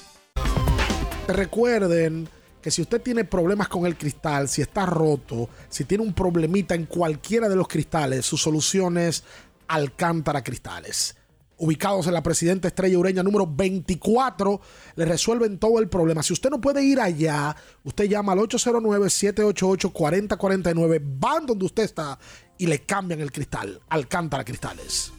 Recuerden 1.28 2.30
que 2.62 2.72
si 2.72 2.82
usted 2.82 3.02
tiene 3.02 3.24
problemas 3.24 3.68
con 3.68 3.86
el 3.86 3.98
cristal, 3.98 4.50
si 4.50 4.62
está 4.62 4.86
roto, 4.86 5.50
si 5.70 5.86
tiene 5.86 6.04
un 6.04 6.14
problemita 6.14 6.76
en 6.76 6.86
cualquiera 6.86 7.48
de 7.50 7.56
los 7.56 7.68
cristales, 7.68 8.26
su 8.26 8.38
solución 8.38 8.98
es 8.98 9.24
Alcántara 9.68 10.44
Cristales. 10.44 11.16
Ubicados 11.58 12.08
en 12.08 12.14
la 12.14 12.24
Presidenta 12.24 12.70
Estrella 12.70 12.98
Ureña 12.98 13.22
número 13.22 13.46
24, 13.46 14.62
le 14.96 15.06
resuelven 15.06 15.58
todo 15.58 15.80
el 15.80 15.90
problema. 15.90 16.24
Si 16.24 16.32
usted 16.32 16.50
no 16.50 16.62
puede 16.62 16.82
ir 16.84 17.02
allá, 17.02 17.54
usted 17.84 18.06
llama 18.06 18.32
al 18.32 18.40
809-788-4049, 18.40 21.02
van 21.20 21.46
donde 21.46 21.66
usted 21.66 21.84
está 21.84 22.18
y 22.58 22.68
le 22.68 22.84
cambian 22.84 23.20
el 23.20 23.34
cristal. 23.34 23.82
Alcántara 23.90 24.46
Cristales. 24.46 25.12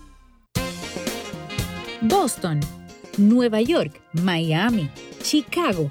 Boston, 2.03 2.61
Nueva 3.18 3.61
York, 3.61 4.00
Miami, 4.14 4.90
Chicago. 5.22 5.90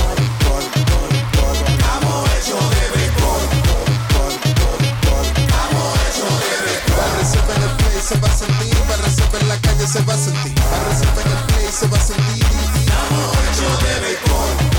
se 9.91 10.01
va 10.03 10.13
a 10.13 10.17
sentir. 10.17 10.53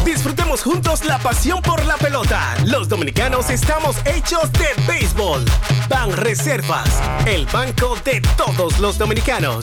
Disfrutemos 0.07 0.63
juntos 0.63 1.05
la 1.05 1.19
pasión 1.19 1.61
por 1.61 1.85
la 1.85 1.97
pelota. 1.97 2.55
Los 2.65 2.89
dominicanos 2.89 3.51
estamos 3.51 3.97
hechos 4.07 4.51
de 4.53 4.69
béisbol. 4.87 5.45
Ban 5.91 6.13
Reservas, 6.13 6.89
el 7.27 7.45
banco 7.47 7.95
de 8.05 8.23
todos 8.39 8.79
los 8.79 8.97
dominicanos. 8.97 9.63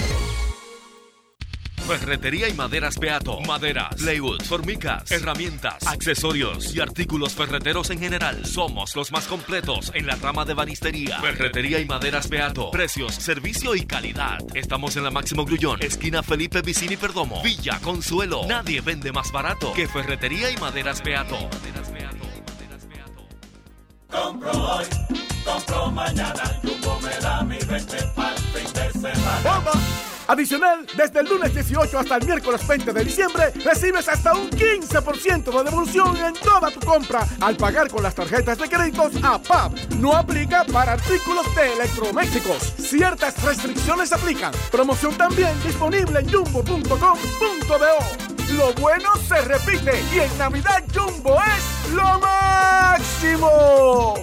Ferretería 1.87 2.47
y 2.47 2.53
maderas 2.53 2.97
Beato. 2.97 3.39
Maderas, 3.41 3.95
plywood, 3.95 4.41
formicas, 4.43 5.11
herramientas, 5.11 5.85
accesorios 5.85 6.73
y 6.75 6.79
artículos 6.79 7.33
ferreteros 7.33 7.89
en 7.89 7.99
general. 7.99 8.45
Somos 8.45 8.95
los 8.95 9.11
más 9.11 9.27
completos 9.27 9.91
en 9.93 10.07
la 10.07 10.15
rama 10.15 10.45
de 10.45 10.53
banistería. 10.53 11.19
Ferretería 11.19 11.79
y 11.79 11.85
maderas 11.85 12.29
Beato. 12.29 12.71
Precios, 12.71 13.15
servicio 13.15 13.75
y 13.75 13.85
calidad. 13.85 14.37
Estamos 14.53 14.95
en 14.95 15.03
la 15.03 15.11
Máximo 15.11 15.45
Grullón, 15.45 15.81
esquina 15.81 16.23
Felipe 16.23 16.61
Vicini 16.61 16.97
Perdomo. 16.97 17.41
Villa 17.43 17.79
Consuelo. 17.81 18.45
Nadie 18.47 18.81
vende 18.81 19.11
más 19.11 19.31
barato 19.31 19.73
que 19.73 19.87
Ferretería 19.87 20.51
y 20.51 20.57
maderas 20.57 21.03
Beato. 21.03 21.49
Compro 24.09 24.51
hoy, 24.51 24.85
compro 25.45 25.89
mañana, 25.91 26.59
Jumbo 26.61 26.99
me 26.99 27.17
da 27.21 27.43
mi 27.43 27.57
20 27.57 27.97
para 28.13 28.35
el 28.35 28.41
fin 28.41 28.73
de 28.73 28.91
semana. 28.91 29.41
¡Bomba! 29.43 30.10
Adicional, 30.31 30.87
desde 30.95 31.19
el 31.19 31.27
lunes 31.27 31.53
18 31.53 31.99
hasta 31.99 32.15
el 32.15 32.25
miércoles 32.25 32.65
20 32.65 32.93
de 32.93 33.03
diciembre, 33.03 33.51
recibes 33.65 34.07
hasta 34.07 34.33
un 34.33 34.49
15% 34.49 35.43
de 35.43 35.63
devolución 35.65 36.15
en 36.15 36.33
toda 36.35 36.71
tu 36.71 36.79
compra 36.79 37.27
al 37.41 37.57
pagar 37.57 37.89
con 37.89 38.01
las 38.01 38.15
tarjetas 38.15 38.57
de 38.57 38.69
créditos 38.69 39.11
APAP. 39.21 39.77
No 39.99 40.15
aplica 40.15 40.63
para 40.63 40.93
artículos 40.93 41.53
de 41.53 41.73
electrodomésticos. 41.73 42.75
Ciertas 42.77 43.43
restricciones 43.43 44.13
aplican. 44.13 44.53
Promoción 44.71 45.17
también 45.17 45.51
disponible 45.65 46.21
en 46.21 46.31
jumbo.com.do. 46.31 48.55
Lo 48.55 48.73
bueno 48.75 49.09
se 49.27 49.41
repite 49.41 50.01
y 50.15 50.19
en 50.19 50.37
Navidad 50.37 50.81
Jumbo 50.95 51.41
es 51.43 51.91
lo 51.91 52.21
máximo. 52.21 54.13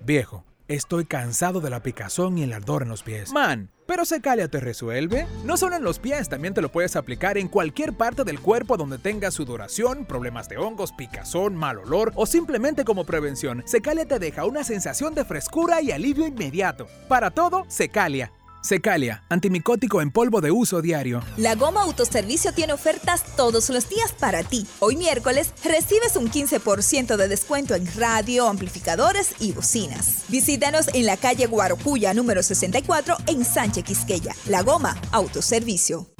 Viejo, 0.00 0.42
estoy 0.68 1.04
cansado 1.04 1.60
de 1.60 1.68
la 1.68 1.82
picazón 1.82 2.38
y 2.38 2.44
el 2.44 2.54
ardor 2.54 2.84
en 2.84 2.88
los 2.88 3.02
pies. 3.02 3.30
Man, 3.30 3.73
pero 3.86 4.04
Secalia 4.04 4.48
te 4.48 4.60
resuelve. 4.60 5.26
No 5.44 5.56
solo 5.56 5.76
en 5.76 5.84
los 5.84 5.98
pies, 5.98 6.28
también 6.28 6.54
te 6.54 6.62
lo 6.62 6.70
puedes 6.70 6.96
aplicar 6.96 7.38
en 7.38 7.48
cualquier 7.48 7.92
parte 7.92 8.24
del 8.24 8.40
cuerpo 8.40 8.76
donde 8.76 8.98
tengas 8.98 9.34
sudoración, 9.34 10.04
problemas 10.04 10.48
de 10.48 10.58
hongos, 10.58 10.92
picazón, 10.92 11.56
mal 11.56 11.78
olor 11.78 12.12
o 12.14 12.26
simplemente 12.26 12.84
como 12.84 13.04
prevención. 13.04 13.62
Secalia 13.66 14.06
te 14.06 14.18
deja 14.18 14.44
una 14.44 14.64
sensación 14.64 15.14
de 15.14 15.24
frescura 15.24 15.82
y 15.82 15.92
alivio 15.92 16.26
inmediato. 16.26 16.86
Para 17.08 17.30
todo, 17.30 17.64
Secalia. 17.68 18.32
Secalia, 18.64 19.22
antimicótico 19.28 20.00
en 20.00 20.10
polvo 20.10 20.40
de 20.40 20.50
uso 20.50 20.80
diario. 20.80 21.22
La 21.36 21.54
Goma 21.54 21.82
Autoservicio 21.82 22.52
tiene 22.54 22.72
ofertas 22.72 23.22
todos 23.36 23.68
los 23.68 23.90
días 23.90 24.12
para 24.18 24.42
ti. 24.42 24.66
Hoy 24.80 24.96
miércoles 24.96 25.52
recibes 25.62 26.16
un 26.16 26.30
15% 26.30 27.16
de 27.16 27.28
descuento 27.28 27.74
en 27.74 27.86
radio, 27.94 28.48
amplificadores 28.48 29.34
y 29.38 29.52
bocinas. 29.52 30.24
Visítanos 30.28 30.88
en 30.94 31.04
la 31.04 31.18
calle 31.18 31.46
Guarocuya 31.46 32.14
número 32.14 32.42
64 32.42 33.18
en 33.26 33.44
Sánchez 33.44 33.84
Quisqueya. 33.84 34.34
La 34.46 34.62
Goma 34.62 34.96
Autoservicio. 35.12 36.13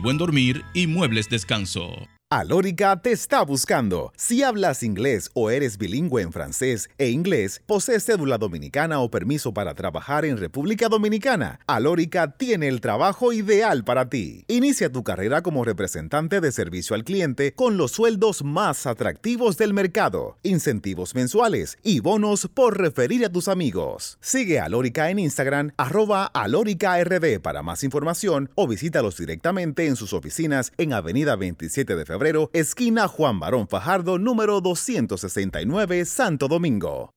buen 0.00 0.18
dormir 0.18 0.64
y 0.74 0.86
muebles 0.86 1.28
descanso. 1.28 2.08
Alórica 2.32 3.02
te 3.02 3.10
está 3.10 3.42
buscando. 3.42 4.12
Si 4.16 4.44
hablas 4.44 4.84
inglés 4.84 5.32
o 5.34 5.50
eres 5.50 5.78
bilingüe 5.78 6.22
en 6.22 6.30
francés 6.30 6.88
e 6.96 7.08
inglés, 7.08 7.60
posees 7.66 8.04
cédula 8.04 8.38
dominicana 8.38 9.00
o 9.00 9.10
permiso 9.10 9.52
para 9.52 9.74
trabajar 9.74 10.24
en 10.24 10.36
República 10.36 10.88
Dominicana, 10.88 11.58
Alórica 11.66 12.36
tiene 12.36 12.68
el 12.68 12.80
trabajo 12.80 13.32
ideal 13.32 13.82
para 13.82 14.08
ti. 14.10 14.44
Inicia 14.46 14.92
tu 14.92 15.02
carrera 15.02 15.42
como 15.42 15.64
representante 15.64 16.40
de 16.40 16.52
servicio 16.52 16.94
al 16.94 17.02
cliente 17.02 17.52
con 17.52 17.76
los 17.76 17.90
sueldos 17.90 18.44
más 18.44 18.86
atractivos 18.86 19.56
del 19.56 19.74
mercado, 19.74 20.38
incentivos 20.44 21.16
mensuales 21.16 21.78
y 21.82 21.98
bonos 21.98 22.48
por 22.54 22.78
referir 22.78 23.24
a 23.24 23.32
tus 23.32 23.48
amigos. 23.48 24.18
Sigue 24.20 24.60
a 24.60 24.66
Alórica 24.66 25.10
en 25.10 25.18
Instagram, 25.18 25.72
arroba 25.76 26.26
alóricard 26.26 27.40
para 27.42 27.64
más 27.64 27.82
información 27.82 28.50
o 28.54 28.68
visítalos 28.68 29.16
directamente 29.16 29.88
en 29.88 29.96
sus 29.96 30.12
oficinas 30.12 30.72
en 30.78 30.92
Avenida 30.92 31.34
27 31.34 31.96
de 31.96 32.04
Febrero 32.06 32.19
esquina 32.52 33.08
Juan 33.08 33.40
Barón 33.40 33.66
Fajardo, 33.68 34.18
número 34.18 34.60
269, 34.60 36.04
Santo 36.04 36.46
Domingo. 36.48 37.14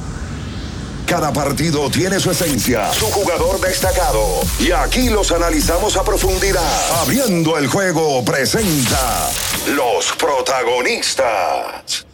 Cada 1.06 1.32
partido 1.32 1.88
tiene 1.90 2.20
su 2.20 2.30
esencia, 2.30 2.92
su 2.92 3.06
jugador 3.06 3.58
destacado. 3.60 4.42
Y 4.58 4.72
aquí 4.72 5.08
los 5.08 5.32
analizamos 5.32 5.96
a 5.96 6.04
profundidad. 6.04 7.00
Abriendo 7.00 7.56
el 7.58 7.68
juego 7.68 8.22
presenta 8.24 9.30
los 9.68 10.12
protagonistas. 10.16 12.05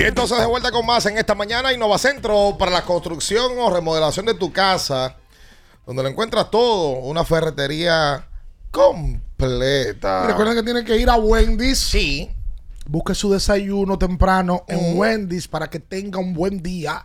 Y 0.00 0.04
entonces 0.04 0.38
de 0.38 0.46
vuelta 0.46 0.70
con 0.70 0.86
más 0.86 1.04
en 1.04 1.18
esta 1.18 1.34
mañana 1.34 1.74
Innovacentro 1.74 2.56
para 2.58 2.70
la 2.70 2.86
construcción 2.86 3.52
o 3.58 3.68
remodelación 3.68 4.24
de 4.24 4.32
tu 4.32 4.50
casa, 4.50 5.16
donde 5.86 6.02
lo 6.02 6.08
encuentras 6.08 6.50
todo, 6.50 6.92
una 7.00 7.22
ferretería 7.22 8.26
completa. 8.70 10.22
Y 10.24 10.28
recuerden 10.28 10.56
que 10.56 10.62
tienen 10.62 10.86
que 10.86 10.96
ir 10.96 11.10
a 11.10 11.16
Wendy's. 11.16 11.78
Sí. 11.78 12.30
Busque 12.86 13.14
su 13.14 13.30
desayuno 13.30 13.98
temprano 13.98 14.64
en 14.68 14.96
Wendy's 14.96 15.46
para 15.46 15.68
que 15.68 15.80
tenga 15.80 16.18
un 16.18 16.32
buen 16.32 16.62
día. 16.62 17.02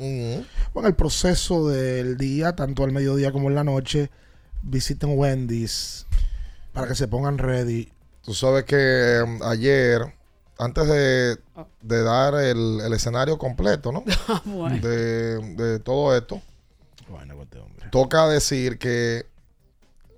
Bueno, 0.74 0.88
el 0.88 0.96
proceso 0.96 1.68
del 1.68 2.16
día, 2.16 2.56
tanto 2.56 2.86
al 2.86 2.94
mediodía 2.94 3.34
como 3.34 3.50
en 3.50 3.56
la 3.56 3.66
noche, 3.66 4.10
visiten 4.62 5.20
Wendy's 5.20 6.08
para 6.72 6.88
que 6.88 6.96
se 6.96 7.10
pongan 7.10 7.40
ready. 7.40 7.92
Tú 8.22 8.34
sabes 8.34 8.64
que 8.64 9.22
um, 9.22 9.44
ayer, 9.44 10.15
antes 10.58 10.88
de, 10.88 11.38
de 11.82 12.04
dar 12.04 12.34
el, 12.36 12.80
el 12.82 12.94
escenario 12.94 13.38
completo, 13.38 13.92
¿no? 13.92 14.04
Bueno. 14.46 14.78
de, 14.86 15.38
de 15.56 15.80
todo 15.80 16.16
esto, 16.16 16.42
Bueno, 17.10 17.42
este 17.42 17.60
hombre. 17.60 17.88
toca 17.92 18.28
decir 18.28 18.78
que, 18.78 19.26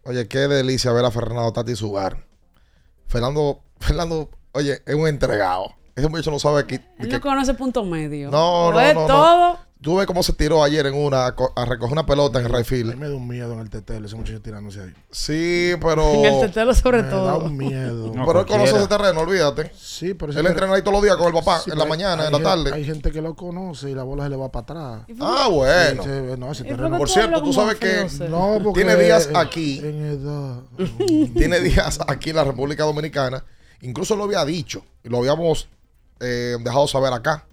oye, 0.06 0.28
qué 0.28 0.40
delicia 0.48 0.92
ver 0.92 1.06
a 1.06 1.12
Fernando 1.12 1.52
Tati 1.54 1.76
Sugar. 1.76 2.26
Fernando, 3.08 3.62
Fernando, 3.80 4.30
oye, 4.54 4.82
es 4.86 4.96
un 4.96 5.08
entregado. 5.08 5.74
Ese 5.96 6.10
muchacho 6.10 6.30
no 6.30 6.38
sabe 6.40 6.68
que, 6.68 6.76
Él 7.00 7.10
no 7.10 7.22
conoce 7.22 7.54
punto 7.56 7.84
medio. 7.84 8.30
No, 8.30 8.72
no, 8.72 8.80
es 8.80 8.94
no, 8.94 9.02
no. 9.02 9.08
todo. 9.08 9.60
Tú 9.80 9.96
ves 9.98 10.08
cómo 10.08 10.24
se 10.24 10.34
tiró 10.34 10.64
ayer 10.64 10.88
en 10.88 10.96
una 10.96 11.28
a, 11.28 11.36
co- 11.36 11.54
a 11.56 11.64
recoger 11.64 11.94
una 11.94 12.06
pelota 12.06 12.40
en 12.40 12.48
el 12.48 12.52
right 12.54 12.68
A 12.68 12.76
mí 12.88 12.96
me 12.96 13.08
da 13.10 13.16
un 13.16 13.28
miedo 13.28 13.54
en 13.54 13.60
el 13.60 13.70
tetelo, 13.70 14.08
ese 14.08 14.16
muchacho 14.16 14.42
tirándose 14.42 14.82
ahí. 14.82 14.94
Sí, 15.12 15.74
pero. 15.80 16.14
En 16.16 16.26
el 16.26 16.40
tetelo 16.42 16.74
sobre 16.74 17.04
Me 17.04 17.10
todo. 17.10 17.26
da 17.26 17.38
un 17.38 17.56
miedo. 17.56 18.12
pero 18.26 18.40
él 18.42 18.46
conoce 18.48 18.76
ese 18.76 18.88
terreno, 18.88 19.20
olvídate. 19.22 19.72
Sí, 19.78 20.16
pero 20.16 20.32
Él 20.34 20.46
entrena 20.48 20.74
ahí 20.74 20.82
todos 20.82 20.94
los 20.94 21.04
días 21.04 21.16
con 21.16 21.28
el 21.28 21.34
papá, 21.34 21.60
Sí, 21.64 21.70
en 21.72 21.78
la 21.78 21.84
hay- 21.84 21.90
mañana, 21.92 22.24
hay 22.24 22.28
en 22.28 22.34
la 22.34 22.50
tarde. 22.50 22.72
Hay 22.74 22.86
gente 22.86 23.12
que 23.12 23.22
lo 23.22 23.36
conoce 23.36 23.92
y 23.92 23.94
la 23.94 24.02
bola 24.04 24.24
se 24.24 24.30
le 24.32 24.36
va 24.36 24.52
para 24.52 24.64
atrás. 24.64 25.18
Ah, 25.22 25.48
bueno. 25.52 26.04
Sí, 26.04 26.10
no, 26.40 26.52
ese 26.52 26.64
¿Y 26.64 26.68
terreno- 26.70 26.98
por 26.98 27.10
cierto, 27.10 27.44
tú 27.44 27.54
sabes 27.54 27.76
que 27.76 28.00
Alfredo? 28.00 28.30
No, 28.58 28.64
porque 28.64 28.84
tiene 28.84 28.96
días 29.02 29.30
aquí. 29.36 29.78
En 29.80 30.06
edad. 30.06 30.62
tiene 31.36 31.60
días 31.60 32.00
aquí 32.08 32.32
en 32.32 32.38
la 32.38 32.44
República 32.44 32.84
Dominicana. 32.84 33.44
Incluso 33.82 34.16
lo 34.16 34.24
había 34.24 34.44
dicho 34.44 34.84
y 35.04 35.10
lo 35.10 35.20
habíamos 35.20 35.70
eh, 36.20 36.58
dejado 36.64 36.88
saber 36.88 37.14
acá. 37.14 37.46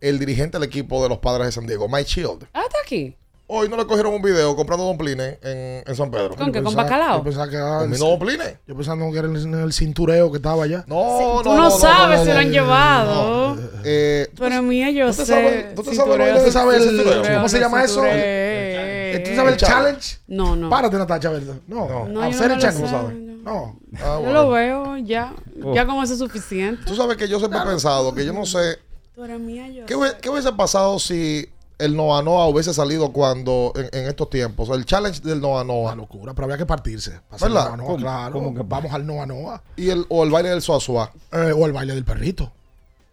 El 0.00 0.18
dirigente 0.18 0.58
del 0.58 0.66
equipo 0.66 1.02
de 1.02 1.08
los 1.10 1.18
padres 1.18 1.46
de 1.46 1.52
San 1.52 1.66
Diego, 1.66 1.88
Mike 1.88 2.08
Shield. 2.08 2.46
Ah, 2.54 2.62
está 2.66 2.78
aquí. 2.82 3.16
Hoy 3.52 3.68
no 3.68 3.76
le 3.76 3.84
cogieron 3.84 4.14
un 4.14 4.22
video 4.22 4.54
comprando 4.54 4.84
domplines 4.86 5.38
en, 5.42 5.82
en 5.84 5.96
San 5.96 6.08
Pedro. 6.10 6.36
¿Con 6.36 6.52
qué? 6.52 6.62
¿Con 6.62 6.72
bacalao? 6.74 7.18
Yo 7.18 7.24
pensaba 7.24 7.48
que 7.50 7.56
era 7.56 7.72
el- 7.78 7.90
¿Comiendo 7.90 8.06
domplines? 8.06 8.54
Yo 8.66 8.76
que 8.76 9.18
era 9.18 9.26
en 9.28 9.36
el, 9.36 9.54
el 9.64 9.72
cintureo 9.72 10.30
que 10.30 10.36
estaba 10.36 10.62
allá. 10.64 10.84
No, 10.86 11.40
Tú 11.42 11.52
no, 11.52 11.68
sabes 11.70 12.20
si 12.20 12.26
lo 12.28 12.38
han 12.38 12.50
llevado. 12.52 13.58
Eh, 13.84 14.30
Pero 14.38 14.62
mía, 14.62 14.90
yo 14.90 15.06
¿tú 15.08 15.12
sé. 15.14 15.26
sabes- 15.26 15.74
tú 15.74 15.82
te 15.82 15.94
sabes 15.96 16.80
el- 16.80 16.88
cintureo, 16.96 17.34
¿cómo 17.34 17.48
se 17.48 17.58
llama 17.60 17.82
eso? 17.84 18.02
Eh, 18.06 19.22
¿Tú 19.28 19.34
sabes 19.34 19.52
el 19.54 19.58
challenge? 19.58 20.18
No, 20.28 20.54
no. 20.54 20.70
Párate, 20.70 20.96
Natacha, 20.96 21.30
¿verdad? 21.30 21.56
No. 21.66 22.06
No, 22.08 22.22
Hacer 22.22 22.48
no 22.48 22.54
el 22.54 22.60
challenge, 22.60 22.88
¿sabes? 22.88 23.16
No. 23.16 23.76
Ah, 24.00 24.20
Yo 24.22 24.32
lo 24.32 24.50
veo, 24.50 24.96
ya. 24.98 25.34
Oh. 25.64 25.74
Ya 25.74 25.84
con 25.86 26.02
eso 26.04 26.12
es 26.12 26.18
suficiente. 26.20 26.84
Tú 26.86 26.94
sabes 26.94 27.16
que 27.16 27.26
yo 27.26 27.38
siempre 27.38 27.58
he 27.58 27.64
pensado 27.64 28.14
que 28.14 28.24
yo 28.24 28.32
no 28.32 28.46
sé 28.46 28.78
Eres 29.24 29.40
mía, 29.40 29.68
yo 29.68 29.86
qué, 29.86 29.94
hubiese 30.30 30.52
pasado 30.52 30.98
si 30.98 31.48
el 31.78 31.96
Noa 31.96 32.22
Noa 32.22 32.46
hubiese 32.48 32.74
salido 32.74 33.10
cuando 33.12 33.72
en, 33.74 33.88
en 33.92 34.08
estos 34.08 34.28
tiempos. 34.30 34.68
El 34.70 34.84
challenge 34.84 35.20
del 35.22 35.40
Noa 35.40 35.64
Noa. 35.64 35.92
Una 35.92 35.94
locura, 35.96 36.34
pero 36.34 36.44
había 36.46 36.58
que 36.58 36.66
partirse. 36.66 37.12
para 37.28 37.36
hacer 37.36 37.48
¿Verdad? 37.48 37.64
Noa 37.68 37.76
Noa, 37.76 37.86
¿Cómo? 37.86 37.96
claro. 37.98 38.32
¿Cómo 38.34 38.54
que 38.54 38.62
Vamos 38.62 38.92
al 38.92 39.06
Noa 39.06 39.26
Noa. 39.26 39.62
Y 39.76 39.90
el, 39.90 40.04
o 40.08 40.24
el 40.24 40.30
baile 40.30 40.50
del 40.50 40.62
Suazua. 40.62 41.10
Eh, 41.32 41.52
o 41.56 41.66
el 41.66 41.72
baile 41.72 41.94
del 41.94 42.04
perrito. 42.04 42.52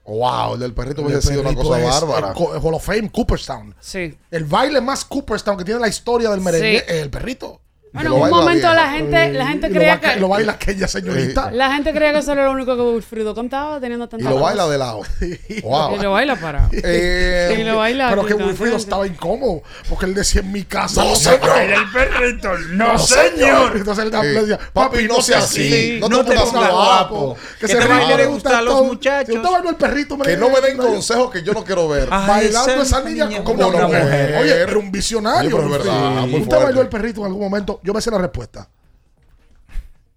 Wow, 0.06 0.54
el 0.54 0.60
del 0.62 0.74
perrito 0.74 1.02
hubiese 1.02 1.22
sido 1.30 1.42
una 1.42 1.54
cosa 1.54 1.80
es 1.82 1.86
bárbara. 1.86 2.30
El, 2.30 2.34
co- 2.34 2.56
el 2.56 2.62
Hall 2.66 2.74
of 2.76 2.86
Fame, 2.86 3.12
Cooperstown. 3.12 3.76
Sí. 3.80 4.18
El 4.32 4.46
baile 4.46 4.80
más 4.80 5.04
Cooperstown 5.04 5.58
que 5.58 5.66
tiene 5.66 5.82
la 5.82 5.90
historia 5.90 6.30
del 6.30 6.40
merengue 6.40 6.80
Sí. 6.80 6.84
es 6.88 7.02
el 7.02 7.10
perrito. 7.10 7.60
Bueno, 7.94 8.16
en 8.16 8.22
un 8.24 8.30
momento 8.30 8.74
la 8.74 8.92
gente, 8.92 9.34
la 9.34 9.48
gente 9.48 9.68
Y 9.68 9.70
lo 9.70 9.76
creía 9.76 10.00
que. 10.00 10.20
Lo 10.20 10.28
baila 10.28 10.54
aquella 10.54 10.88
señorita. 10.88 11.52
La 11.52 11.74
gente 11.74 11.94
creía 11.94 12.14
que 12.14 12.20
eso 12.20 12.32
era 12.34 12.46
lo 12.46 12.52
único 12.52 12.76
que 12.76 12.82
Wilfrido 12.82 13.34
contaba 13.34 13.80
teniendo 13.80 14.06
Y 14.06 14.10
tanta 14.10 14.30
lo 14.30 14.36
voz. 14.36 14.44
baila 14.44 14.68
de 14.68 14.78
lado. 14.78 15.02
Wow. 15.64 15.96
Y 15.96 16.00
lo 16.00 16.12
baila 16.12 16.36
para. 16.36 16.70
Eh, 16.84 17.58
y 17.60 17.64
lo 17.64 17.78
baila. 17.78 18.10
Pero 18.10 18.26
que 18.26 18.34
Wilfrido 18.34 18.78
estaba 18.78 19.08
incómodo. 19.08 19.64
Porque 19.90 20.06
él 20.06 20.14
decía 20.14 20.42
en 20.42 20.52
mi 20.52 20.64
casa. 20.64 21.04
No, 21.04 21.16
señor. 21.16 21.40
se 21.42 21.50
baila 21.50 21.76
el 21.76 21.92
perrito. 21.92 22.50
No, 22.72 22.98
señor. 23.00 23.78
Entonces 23.78 24.06
él 24.06 24.12
le 24.12 24.42
decía, 24.42 24.60
papi, 24.74 25.08
no 25.08 25.22
sea 25.22 25.40
así. 25.40 26.00
No 26.02 26.10
te 26.24 26.34
pongas 26.34 26.50
pongas 26.50 26.72
guapo. 26.72 27.38
Que 27.60 27.68
Que 27.68 27.74
se 27.74 27.80
te 27.80 27.88
baile 27.88 28.18
le 28.18 28.26
gusta 28.28 28.60
a 28.60 28.62
los 28.62 28.86
muchachos. 28.86 29.30
Si 29.34 29.38
usted 29.38 29.50
bailó 29.50 29.70
el 29.70 29.76
perrito, 29.76 30.18
Que 30.18 30.38
no 30.38 30.50
me 30.50 30.62
den 30.62 30.78
consejos 30.78 31.32
que 31.32 31.44
yo 31.44 31.54
no 31.54 31.64
quiero 31.64 31.88
ver. 31.88 32.10
Bailando 32.10 32.82
esa 32.82 33.02
niña 33.02 33.28
como 33.44 33.58
como 33.58 33.68
una 33.70 33.88
mujer. 33.88 34.38
Oye, 34.40 34.54
era 34.62 34.78
un 34.78 34.92
visionario. 34.92 35.56
¿Usted 35.58 36.58
bailó 36.58 36.82
el 36.82 36.90
perrito 36.90 37.22
en 37.22 37.28
algún 37.28 37.42
momento? 37.42 37.77
Yo 37.84 37.94
me 37.94 38.02
sé 38.02 38.12
la 38.12 38.18
respuesta. 38.18 38.70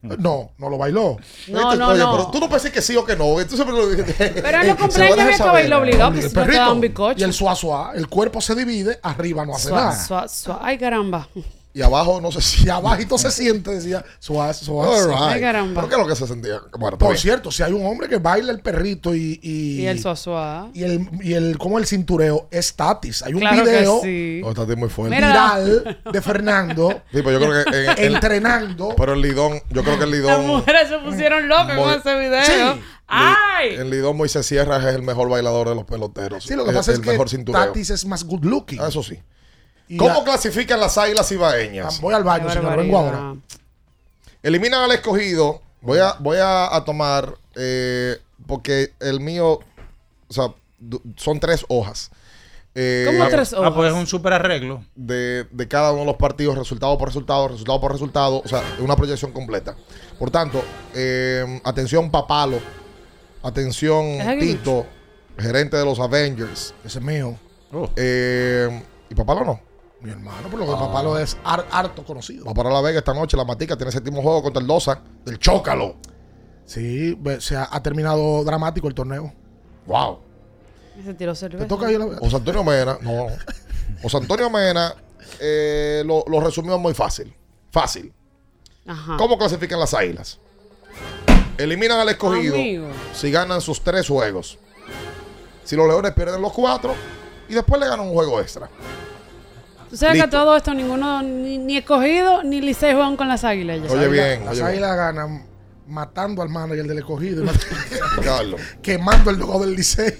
No, 0.02 0.52
no 0.56 0.70
lo 0.70 0.78
bailó. 0.78 1.18
No, 1.48 1.74
no, 1.76 1.88
Oye, 1.88 1.98
no. 1.98 2.12
pero 2.12 2.30
tú 2.30 2.40
no 2.40 2.48
pensé 2.48 2.72
que 2.72 2.80
sí 2.80 2.96
o 2.96 3.04
que 3.04 3.14
no. 3.16 3.38
Entonces, 3.38 3.66
pero, 3.66 4.32
Pero 4.42 4.60
en 4.62 4.68
los 4.68 4.76
cumpleaños 4.78 5.18
había 5.18 5.36
que 5.36 5.42
bailar 5.44 5.80
obligado, 5.82 6.18
El 6.18 6.30
perrito 6.30 6.74
bizcocho. 6.76 7.20
y 7.20 7.22
el 7.22 7.32
suá 7.34 7.54
suá, 7.54 7.92
el 7.94 8.08
cuerpo 8.08 8.40
se 8.40 8.54
divide, 8.54 8.98
arriba 9.02 9.44
no 9.44 9.54
hace 9.54 9.68
Suá, 9.68 9.80
nada. 9.80 10.04
suá, 10.04 10.28
suá. 10.28 10.58
Ay, 10.62 10.78
caramba. 10.78 11.28
Y 11.72 11.82
abajo 11.82 12.20
no 12.20 12.32
sé 12.32 12.40
si. 12.42 12.68
Abajito 12.68 13.16
se 13.18 13.30
siente, 13.30 13.70
decía. 13.70 14.04
All 14.28 14.54
suá. 14.54 15.06
right. 15.06 15.16
Ay, 15.18 15.40
caramba. 15.40 15.74
¿Pero 15.82 15.88
qué 15.88 15.94
es 15.94 16.00
lo 16.00 16.06
que 16.08 16.16
se 16.16 16.26
sentía? 16.26 16.60
Bueno, 16.78 16.98
Por 16.98 17.10
bien. 17.10 17.18
cierto, 17.20 17.50
si 17.52 17.62
hay 17.62 17.72
un 17.72 17.86
hombre 17.86 18.08
que 18.08 18.16
baila 18.18 18.50
el 18.52 18.60
perrito 18.60 19.14
y, 19.14 19.38
y, 19.42 19.82
Y 19.82 19.86
el 19.86 20.00
suá. 20.00 20.68
y 20.74 20.82
el, 20.82 21.08
y 21.22 21.34
el, 21.34 21.58
como 21.58 21.78
el 21.78 21.86
cintureo 21.86 22.48
es 22.50 22.74
Tatis. 22.74 23.22
Hay 23.22 23.34
un 23.34 23.40
Claro 23.40 23.64
que 23.64 23.70
video 23.70 24.00
sí. 24.02 24.40
No, 24.42 24.50
está 24.50 24.66
muy 24.76 24.88
fuerte. 24.88 25.14
Viral 25.16 25.98
de 26.12 26.20
Fernando 26.22 26.88
Sí, 27.12 27.20
pero 27.22 27.32
yo 27.32 27.38
creo 27.40 27.64
que. 27.64 27.70
en- 27.70 27.98
en- 27.98 28.14
entrenando. 28.14 28.94
pero 28.96 29.12
el 29.14 29.22
lidón, 29.22 29.60
yo 29.70 29.82
creo 29.82 29.96
que 29.98 30.04
el 30.04 30.10
Las 30.10 30.18
lidón. 30.20 30.46
mujeres 30.46 30.88
se 30.88 30.98
pusieron 30.98 31.48
locas 31.48 31.76
con 31.78 31.90
ese 31.90 32.18
video. 32.18 32.74
Sí. 32.74 32.80
¡Ay! 33.12 33.74
El 33.74 33.90
lidón 33.90 34.16
Moisés 34.16 34.46
Sierra 34.46 34.76
es 34.78 34.94
el 34.94 35.02
mejor 35.02 35.28
bailador 35.28 35.68
de 35.68 35.74
los 35.74 35.84
peloteros. 35.84 36.44
Sí, 36.44 36.54
lo 36.54 36.64
que 36.64 36.70
Es 36.70 36.76
pasa 36.76 36.92
es 36.92 36.98
el 36.98 37.04
que 37.04 37.10
mejor 37.10 37.28
cintureo. 37.28 37.60
Tatis 37.66 37.90
es 37.90 38.04
más 38.06 38.24
good 38.24 38.44
looking. 38.44 38.80
Ah, 38.80 38.88
Eso 38.88 39.02
sí. 39.02 39.18
¿Cómo 39.98 40.18
la- 40.20 40.24
clasifican 40.24 40.78
las 40.80 40.96
águilas 40.98 41.30
ibaeñas? 41.32 42.00
Voy 42.00 42.14
al 42.14 42.22
Qué 42.22 42.26
baño, 42.28 42.50
señor. 42.50 42.76
Vengo 42.76 42.98
ahora. 42.98 43.34
Eliminan 44.42 44.82
al 44.82 44.92
escogido. 44.92 45.60
Voy 45.82 45.98
a, 45.98 46.14
voy 46.18 46.36
a, 46.38 46.74
a 46.74 46.84
tomar, 46.84 47.34
eh, 47.56 48.18
porque 48.46 48.92
el 49.00 49.20
mío, 49.20 49.60
o 50.28 50.32
sea, 50.32 50.52
son 51.16 51.40
tres 51.40 51.64
hojas. 51.68 52.10
Eh, 52.74 53.04
¿Cómo 53.06 53.26
tres 53.28 53.52
Ah, 53.54 53.72
pues 53.74 53.88
es 53.88 53.92
hojas? 53.92 54.00
un 54.00 54.06
super 54.06 54.32
arreglo. 54.32 54.84
de, 54.94 55.44
de 55.50 55.68
cada 55.68 55.90
uno 55.92 56.00
de 56.02 56.06
los 56.06 56.16
partidos, 56.16 56.56
resultado 56.56 56.96
por 56.98 57.08
resultado, 57.08 57.48
resultado 57.48 57.80
por 57.80 57.92
resultado, 57.92 58.42
o 58.44 58.48
sea, 58.48 58.62
una 58.78 58.94
proyección 58.94 59.32
completa. 59.32 59.74
Por 60.18 60.30
tanto, 60.30 60.62
eh, 60.94 61.60
atención 61.64 62.10
Papalo, 62.10 62.60
atención. 63.42 64.18
Tito, 64.38 64.86
gerente 65.38 65.76
de 65.76 65.84
los 65.84 65.98
Avengers, 65.98 66.74
Ese 66.84 66.98
es 66.98 67.04
mío. 67.04 67.36
eh, 67.96 68.82
y 69.08 69.14
Papalo 69.14 69.44
no. 69.44 69.60
Mi 70.02 70.10
hermano, 70.10 70.48
por 70.48 70.58
lo 70.60 70.66
que 70.66 70.72
papá 70.72 71.02
lo 71.02 71.18
es 71.18 71.36
har- 71.44 71.66
harto 71.70 72.04
conocido. 72.04 72.44
Va 72.46 72.54
para 72.54 72.70
La 72.70 72.80
Vega 72.80 72.98
esta 73.00 73.12
noche, 73.12 73.36
la 73.36 73.44
Matica 73.44 73.76
tiene 73.76 73.92
séptimo 73.92 74.22
juego 74.22 74.42
contra 74.42 74.60
el 74.60 74.66
Dosa 74.66 75.02
del 75.24 75.38
Chócalo. 75.38 75.96
Sí, 76.64 77.18
se 77.40 77.56
ha, 77.56 77.68
ha 77.70 77.82
terminado 77.82 78.42
dramático 78.44 78.88
el 78.88 78.94
torneo. 78.94 79.32
Wow. 79.86 80.20
Y 80.98 81.02
se 81.02 81.14
tiró 81.14 81.34
cerveza. 81.34 81.64
Te 81.64 81.68
toca 81.68 81.86
ahí 81.86 81.98
la 81.98 82.16
José 82.18 82.36
Antonio 82.36 82.64
Mena, 82.64 82.96
no. 83.02 83.26
José 84.02 84.16
Antonio 84.16 84.48
Mena 84.48 84.94
eh, 85.38 86.02
lo, 86.06 86.24
lo 86.28 86.40
resumió 86.40 86.78
muy 86.78 86.94
fácil. 86.94 87.34
Fácil. 87.70 88.12
Ajá. 88.86 89.16
¿Cómo 89.18 89.36
clasifican 89.36 89.78
las 89.80 89.92
águilas? 89.92 90.38
Eliminan 91.58 91.98
al 92.00 92.08
escogido 92.08 92.54
Amigo. 92.54 92.88
si 93.12 93.30
ganan 93.30 93.60
sus 93.60 93.82
tres 93.82 94.08
juegos. 94.08 94.58
Si 95.64 95.76
los 95.76 95.86
leones 95.86 96.12
pierden 96.12 96.40
los 96.40 96.52
cuatro 96.52 96.94
y 97.48 97.54
después 97.54 97.78
le 97.80 97.86
ganan 97.86 98.06
un 98.06 98.14
juego 98.14 98.40
extra. 98.40 98.70
Tú 99.90 99.96
sabes 99.96 100.22
que 100.22 100.28
todo 100.28 100.56
esto 100.56 100.72
ninguno, 100.72 101.20
ni, 101.22 101.58
ni 101.58 101.76
escogido, 101.76 102.42
ni 102.44 102.60
Licey 102.60 102.92
juegan 102.94 103.16
con 103.16 103.26
las 103.28 103.42
águilas 103.44 103.80
ya. 103.82 103.92
Oye 103.92 104.08
bien, 104.08 104.40
Las 104.44 104.52
oye 104.52 104.60
bien. 104.62 104.66
águilas 104.66 104.96
ganan 104.96 105.46
matando 105.88 106.42
al 106.42 106.48
manager 106.48 106.86
del 106.86 106.98
escogido 106.98 107.44
Carlos. 108.24 108.60
quemando 108.80 109.30
el 109.30 109.38
logo 109.38 109.60
del 109.64 109.74
Licey. 109.74 110.14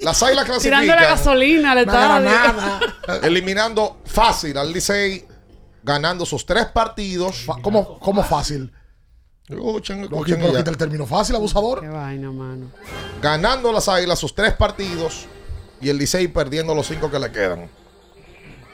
Las 0.00 0.20
águilas 0.22 0.46
Tirando 0.60 0.86
la 0.88 0.96
clasifican 0.96 1.16
gasolina 1.16 1.72
al 1.72 1.86
Nada, 1.86 2.18
estadio. 2.18 2.52
nada. 2.56 2.80
eliminando 3.26 3.98
fácil 4.04 4.58
al 4.58 4.72
Licey, 4.72 5.24
ganando 5.84 6.26
sus 6.26 6.44
tres 6.44 6.66
partidos. 6.66 7.46
¿Cómo, 7.62 7.98
cómo 8.00 8.22
fácil? 8.24 8.72
Escuchen, 9.48 10.00
No, 10.00 10.04
escuchen 10.06 10.40
quita 10.40 10.70
el 10.70 10.76
término 10.76 11.06
fácil, 11.06 11.36
abusador. 11.36 11.80
Qué 11.80 11.88
vaina, 11.88 12.30
mano. 12.32 12.66
ganando 13.22 13.72
las 13.72 13.88
águilas 13.88 14.18
sus 14.18 14.34
tres 14.34 14.52
partidos 14.54 15.26
y 15.80 15.88
el 15.88 15.96
Licey 15.98 16.26
perdiendo 16.28 16.74
los 16.74 16.86
cinco 16.88 17.10
que 17.10 17.18
le 17.20 17.30
quedan. 17.30 17.70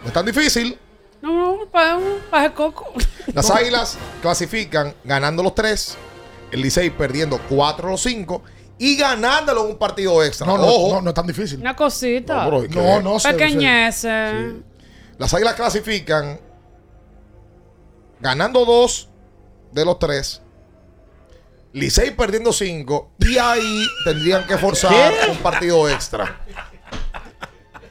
No 0.05 0.09
es 0.09 0.13
tan 0.13 0.27
difícil. 0.27 0.79
No, 1.23 1.57
no, 1.57 1.67
para 1.67 1.97
un 1.97 2.21
paje 2.31 2.53
coco. 2.53 2.93
Las 3.33 3.51
águilas 3.51 3.97
clasifican 4.21 4.95
ganando 5.03 5.43
los 5.43 5.55
tres, 5.55 5.97
el 6.53 6.61
Licey 6.61 6.91
perdiendo 6.91 7.41
cuatro 7.49 7.87
de 7.87 7.93
los 7.93 8.03
cinco 8.03 8.43
y 8.79 8.97
ganándolo 8.97 9.65
en 9.65 9.71
un 9.73 9.79
partido 9.79 10.23
extra. 10.23 10.47
No, 10.47 10.59
no, 10.59 10.67
Ojo, 10.67 10.95
no, 10.97 11.01
no 11.01 11.09
es 11.09 11.15
tan 11.15 11.27
difícil. 11.27 11.59
Una 11.61 11.75
cosita. 11.75 12.45
No, 12.45 12.49
bro, 12.49 12.65
¿y 12.65 12.69
qué? 12.69 12.79
No, 12.79 13.01
no 13.01 13.19
sé. 13.19 13.31
Pequeñeces. 13.33 14.53
las 15.17 15.33
águilas 15.33 15.55
clasifican 15.55 16.39
ganando 18.21 18.67
dos 18.67 19.09
de 19.73 19.85
los 19.87 19.99
tres. 19.99 20.43
Licey 21.73 22.11
perdiendo 22.11 22.53
cinco 22.53 23.13
y 23.19 23.39
ahí 23.39 23.87
tendrían 24.05 24.47
que 24.47 24.59
forzar 24.59 25.13
un 25.31 25.39
partido 25.39 25.89
extra. 25.89 26.45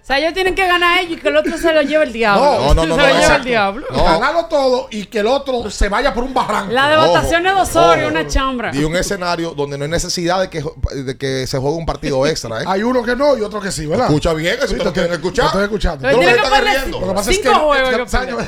O 0.03 0.05
sea, 0.05 0.19
ellos 0.19 0.33
tienen 0.33 0.53
que 0.53 0.67
ganar 0.67 0.99
ellos 0.99 1.17
y 1.17 1.21
que 1.21 1.29
el 1.29 1.37
otro 1.37 1.57
se 1.57 1.71
lo 1.71 1.81
lleve 1.81 2.03
el 2.03 2.11
diablo. 2.11 2.43
No, 2.43 2.73
no, 2.73 2.73
no, 2.73 2.81
se 2.81 2.87
no, 3.01 3.07
lo 3.07 3.21
lleve 3.21 3.35
el 3.37 3.43
diablo. 3.45 3.87
No. 3.89 4.03
Ganarlo 4.03 4.45
todo 4.47 4.89
y 4.91 5.05
que 5.05 5.19
el 5.19 5.27
otro 5.27 5.71
se 5.71 5.87
vaya 5.87 6.13
por 6.13 6.25
un 6.25 6.33
barranco. 6.33 6.73
La 6.73 6.89
devastación 6.89 7.47
Ojo, 7.47 7.55
de 7.55 7.61
Osorio, 7.61 8.07
una 8.09 8.27
chambra. 8.27 8.75
Y 8.75 8.83
un 8.83 8.97
escenario 8.97 9.51
donde 9.51 9.77
no 9.77 9.85
hay 9.85 9.89
necesidad 9.89 10.41
de 10.41 10.49
que, 10.49 10.61
de 10.93 11.17
que 11.17 11.47
se 11.47 11.57
juegue 11.57 11.77
un 11.77 11.85
partido 11.85 12.27
extra. 12.27 12.61
¿eh? 12.61 12.65
Hay 12.67 12.83
uno 12.83 13.01
que 13.01 13.15
no 13.15 13.37
y 13.37 13.41
otro 13.43 13.61
que 13.61 13.71
sí, 13.71 13.85
¿verdad? 13.85 14.07
Escucha 14.07 14.33
bien, 14.33 14.57
eso 14.57 14.67
Sí, 14.67 14.75
te 14.75 14.83
lo 14.83 14.91
quieren 14.91 15.13
escuchar. 15.13 15.45
Estoy 15.45 15.63
escuchando. 15.63 16.11
Lo 16.11 16.19
que 16.19 17.13
pasa 17.13 17.31
es 17.31 17.39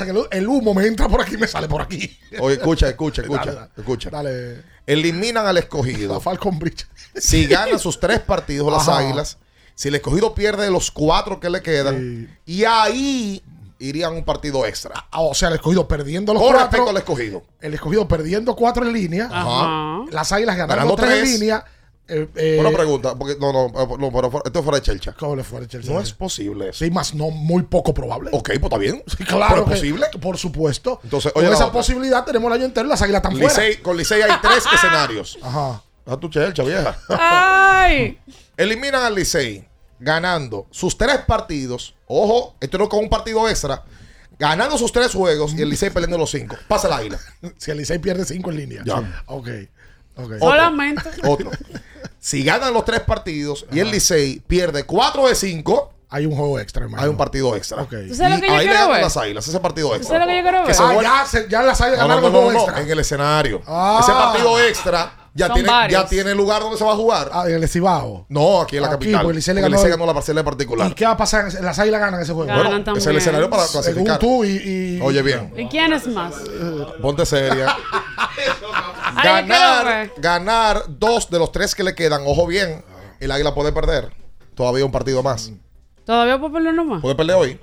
que, 0.02 0.36
el 0.36 0.46
humo 0.46 0.74
me 0.74 0.86
entra 0.86 1.08
por 1.08 1.22
aquí 1.22 1.36
y 1.36 1.38
me 1.38 1.46
sale 1.46 1.68
por 1.68 1.80
aquí. 1.80 2.18
Oye, 2.38 2.56
escucha, 2.56 2.86
escucha, 2.86 3.22
escucha, 3.22 3.46
Dale, 3.46 3.54
dale. 3.54 3.70
escucha. 3.78 4.10
Dale. 4.10 4.62
Eliminan 4.86 5.46
al 5.46 5.54
La 5.54 5.60
escogido. 5.60 6.20
Falcon 6.20 6.58
Bridge. 6.58 6.86
Si 7.14 7.46
ganan 7.46 7.78
sus 7.78 7.98
tres 7.98 8.20
partidos 8.20 8.70
las 8.70 8.86
águilas 8.90 9.38
Si 9.76 9.88
el 9.88 9.94
escogido 9.94 10.34
pierde 10.34 10.70
los 10.70 10.90
cuatro 10.90 11.38
que 11.38 11.48
le 11.50 11.62
quedan, 11.62 12.36
y 12.46 12.64
ahí 12.64 13.42
irían 13.78 14.14
un 14.14 14.24
partido 14.24 14.64
extra. 14.66 14.94
Ah, 15.12 15.20
O 15.20 15.34
sea, 15.34 15.48
el 15.48 15.54
escogido 15.56 15.86
perdiendo 15.86 16.32
los 16.32 16.42
Con 16.42 16.52
cuatro. 16.52 16.66
respecto 16.70 16.90
al 16.90 16.96
escogido. 16.96 17.42
El 17.60 17.74
escogido 17.74 18.08
perdiendo 18.08 18.56
cuatro 18.56 18.84
en 18.86 18.92
línea. 18.92 19.28
Ajá. 19.30 20.04
Las 20.10 20.32
águilas 20.32 20.56
ganando, 20.56 20.76
Ganando 20.76 20.96
tres, 20.96 21.18
en 21.22 21.24
línea. 21.40 21.64
Eh, 22.08 22.28
eh, 22.36 22.56
Una 22.60 22.70
pregunta, 22.70 23.16
porque 23.16 23.36
no, 23.38 23.52
no, 23.52 23.68
no, 23.98 24.12
pero 24.12 24.30
fuera- 24.30 24.42
esto 24.46 24.58
es 24.60 24.64
fuera 24.64 24.78
de 24.78 24.82
Chelcha. 24.86 25.12
¿Cómo 25.18 25.34
le 25.36 25.42
fue 25.44 25.58
a 25.60 25.66
Chelsea? 25.66 25.92
No 25.92 26.00
es 26.00 26.12
posible 26.12 26.68
eso. 26.68 26.84
Sí, 26.84 26.90
más 26.90 27.12
no 27.14 27.30
muy 27.30 27.64
poco 27.64 27.92
probable. 27.92 28.30
Ok, 28.32 28.46
pues 28.48 28.62
está 28.62 28.78
bien. 28.78 29.02
Sí, 29.08 29.24
claro. 29.24 29.64
Pero 29.64 29.74
es 29.74 29.80
posible. 29.80 30.06
Por 30.22 30.38
supuesto. 30.38 31.00
Entonces, 31.02 31.32
Con 31.32 31.40
oye, 31.42 31.50
la 31.50 31.56
esa 31.56 31.66
otra. 31.66 31.80
posibilidad 31.80 32.24
tenemos 32.24 32.46
el 32.46 32.54
año 32.54 32.64
entero 32.64 32.86
y 32.86 32.90
las 32.90 33.02
águilas 33.02 33.20
fuera. 33.22 33.38
Licey- 33.48 33.82
con 33.82 33.96
Licey 33.96 34.22
hay 34.22 34.30
tres 34.40 34.64
escenarios. 34.72 35.36
Ajá. 35.42 35.82
A 36.06 36.16
tu 36.16 36.28
Chelcha, 36.30 36.62
vieja. 36.62 36.96
¡Ay! 37.08 38.18
Eliminan 38.56 39.02
al 39.02 39.14
Licey 39.14 39.68
ganando 39.98 40.66
sus 40.70 40.96
tres 40.96 41.18
partidos. 41.26 41.94
Ojo, 42.06 42.54
esto 42.60 42.78
no 42.78 42.84
es 42.84 42.90
con 42.90 43.00
un 43.00 43.08
partido 43.08 43.48
extra. 43.48 43.82
Ganando 44.38 44.76
sus 44.76 44.92
tres 44.92 45.12
juegos 45.12 45.54
y 45.54 45.62
el 45.62 45.68
Licey 45.70 45.90
perdiendo 45.90 46.18
los 46.18 46.30
cinco. 46.30 46.56
Pasa 46.68 46.88
la 46.88 46.96
águila. 46.96 47.18
Si 47.56 47.70
el 47.70 47.78
Licey 47.78 47.98
pierde 47.98 48.24
cinco 48.24 48.50
en 48.50 48.56
línea. 48.56 48.82
Ya. 48.84 49.22
Ok. 49.26 49.48
ok. 50.16 50.24
Otro. 50.32 50.38
Solamente. 50.40 51.02
Otro. 51.24 51.50
Si 52.18 52.42
ganan 52.44 52.72
los 52.74 52.84
tres 52.84 53.00
partidos 53.00 53.66
y 53.72 53.80
el 53.80 53.90
Licey 53.90 54.40
pierde 54.46 54.84
cuatro 54.84 55.28
de 55.28 55.34
cinco, 55.34 55.92
hay 56.08 56.26
un 56.26 56.36
juego 56.36 56.58
extra, 56.60 56.84
hermano. 56.84 57.02
Hay 57.02 57.08
un 57.08 57.16
partido 57.16 57.56
extra. 57.56 57.84
¿Tú 57.86 58.14
sabes 58.14 58.36
lo 58.36 58.40
que 58.40 58.46
yo 58.48 58.54
ahí 58.54 58.66
le 58.66 58.72
ganan 58.72 58.90
ver? 58.92 59.02
las 59.02 59.16
águilas, 59.16 59.48
ese 59.48 59.60
partido 59.60 59.88
¿Tú 59.88 59.94
extra. 59.96 60.18
sabes 60.18 60.26
lo 60.26 60.30
que 60.32 60.36
yo 60.36 60.42
quiero 60.42 60.58
ver? 60.58 60.66
Que 60.68 60.74
se 60.74 60.82
Ah, 60.82 60.86
vuelve- 60.92 61.02
ya, 61.02 61.26
se- 61.26 61.48
ya 61.48 61.62
las 61.62 61.80
águilas 61.80 62.00
No, 62.00 62.08
no, 62.08 62.14
ganaron 62.14 62.22
no, 62.22 62.26
el 62.26 62.32
no, 62.32 62.38
juego 62.50 62.52
no, 62.52 62.64
extra. 62.64 62.82
en 62.84 62.90
el 62.90 62.98
escenario. 63.00 63.62
Ah. 63.66 64.00
Ese 64.02 64.12
partido 64.12 64.60
extra 64.60 65.25
ya 65.36 65.46
Son 65.48 65.54
tiene, 65.54 65.68
varios. 65.70 66.02
ya 66.02 66.08
tiene 66.08 66.30
el 66.32 66.36
lugar 66.36 66.62
donde 66.62 66.78
se 66.78 66.84
va 66.84 66.92
a 66.92 66.96
jugar. 66.96 67.30
Ah, 67.32 67.44
en 67.48 67.62
el 67.62 67.68
Cibao. 67.68 68.26
No, 68.28 68.62
aquí 68.62 68.76
en 68.76 68.82
la 68.82 68.88
Aquí, 68.88 68.94
capital. 68.96 69.20
porque 69.20 69.30
el 69.30 69.36
Licey 69.36 69.54
le 69.54 69.60
ganó 69.60 69.82
el- 69.82 69.88
ganó 69.90 70.06
la 70.06 70.14
parcela 70.14 70.40
en 70.40 70.44
particular. 70.46 70.90
¿Y 70.90 70.94
qué 70.94 71.04
va 71.04 71.12
a 71.12 71.16
pasar? 71.16 71.52
Las 71.62 71.78
águilas 71.78 72.00
ganan 72.00 72.20
ese 72.20 72.32
juego. 72.32 72.48
Ganan 72.48 72.82
Bueno, 72.84 72.98
es 72.98 73.06
el 73.06 73.16
escenario 73.16 73.50
para 73.50 73.64
Según 73.64 73.82
clasificar. 73.82 74.18
tú 74.18 74.44
y, 74.44 74.48
y- 74.48 75.00
Oye 75.02 75.22
bien, 75.22 75.52
¿Y 75.56 75.66
quién 75.68 75.92
es 75.92 76.06
más? 76.08 76.34
ponte 77.02 77.24
seria. 77.26 77.66
Ay, 79.18 79.24
yo 79.24 79.46
quiero 79.46 79.46
ganar, 79.46 79.84
ver. 79.84 80.12
ganar 80.18 80.82
dos 80.88 81.30
de 81.30 81.38
los 81.38 81.52
tres 81.52 81.74
que 81.74 81.82
le 81.84 81.94
quedan. 81.94 82.22
Ojo 82.26 82.46
bien, 82.46 82.84
el 83.20 83.30
águila 83.30 83.54
puede 83.54 83.72
perder. 83.72 84.12
Todavía 84.54 84.84
un 84.84 84.92
partido 84.92 85.22
más. 85.22 85.52
¿Todavía 86.04 86.38
puedo 86.38 86.52
perder 86.54 86.74
nomás? 86.74 87.02
Puede 87.02 87.14
perder 87.14 87.36
hoy. 87.36 87.60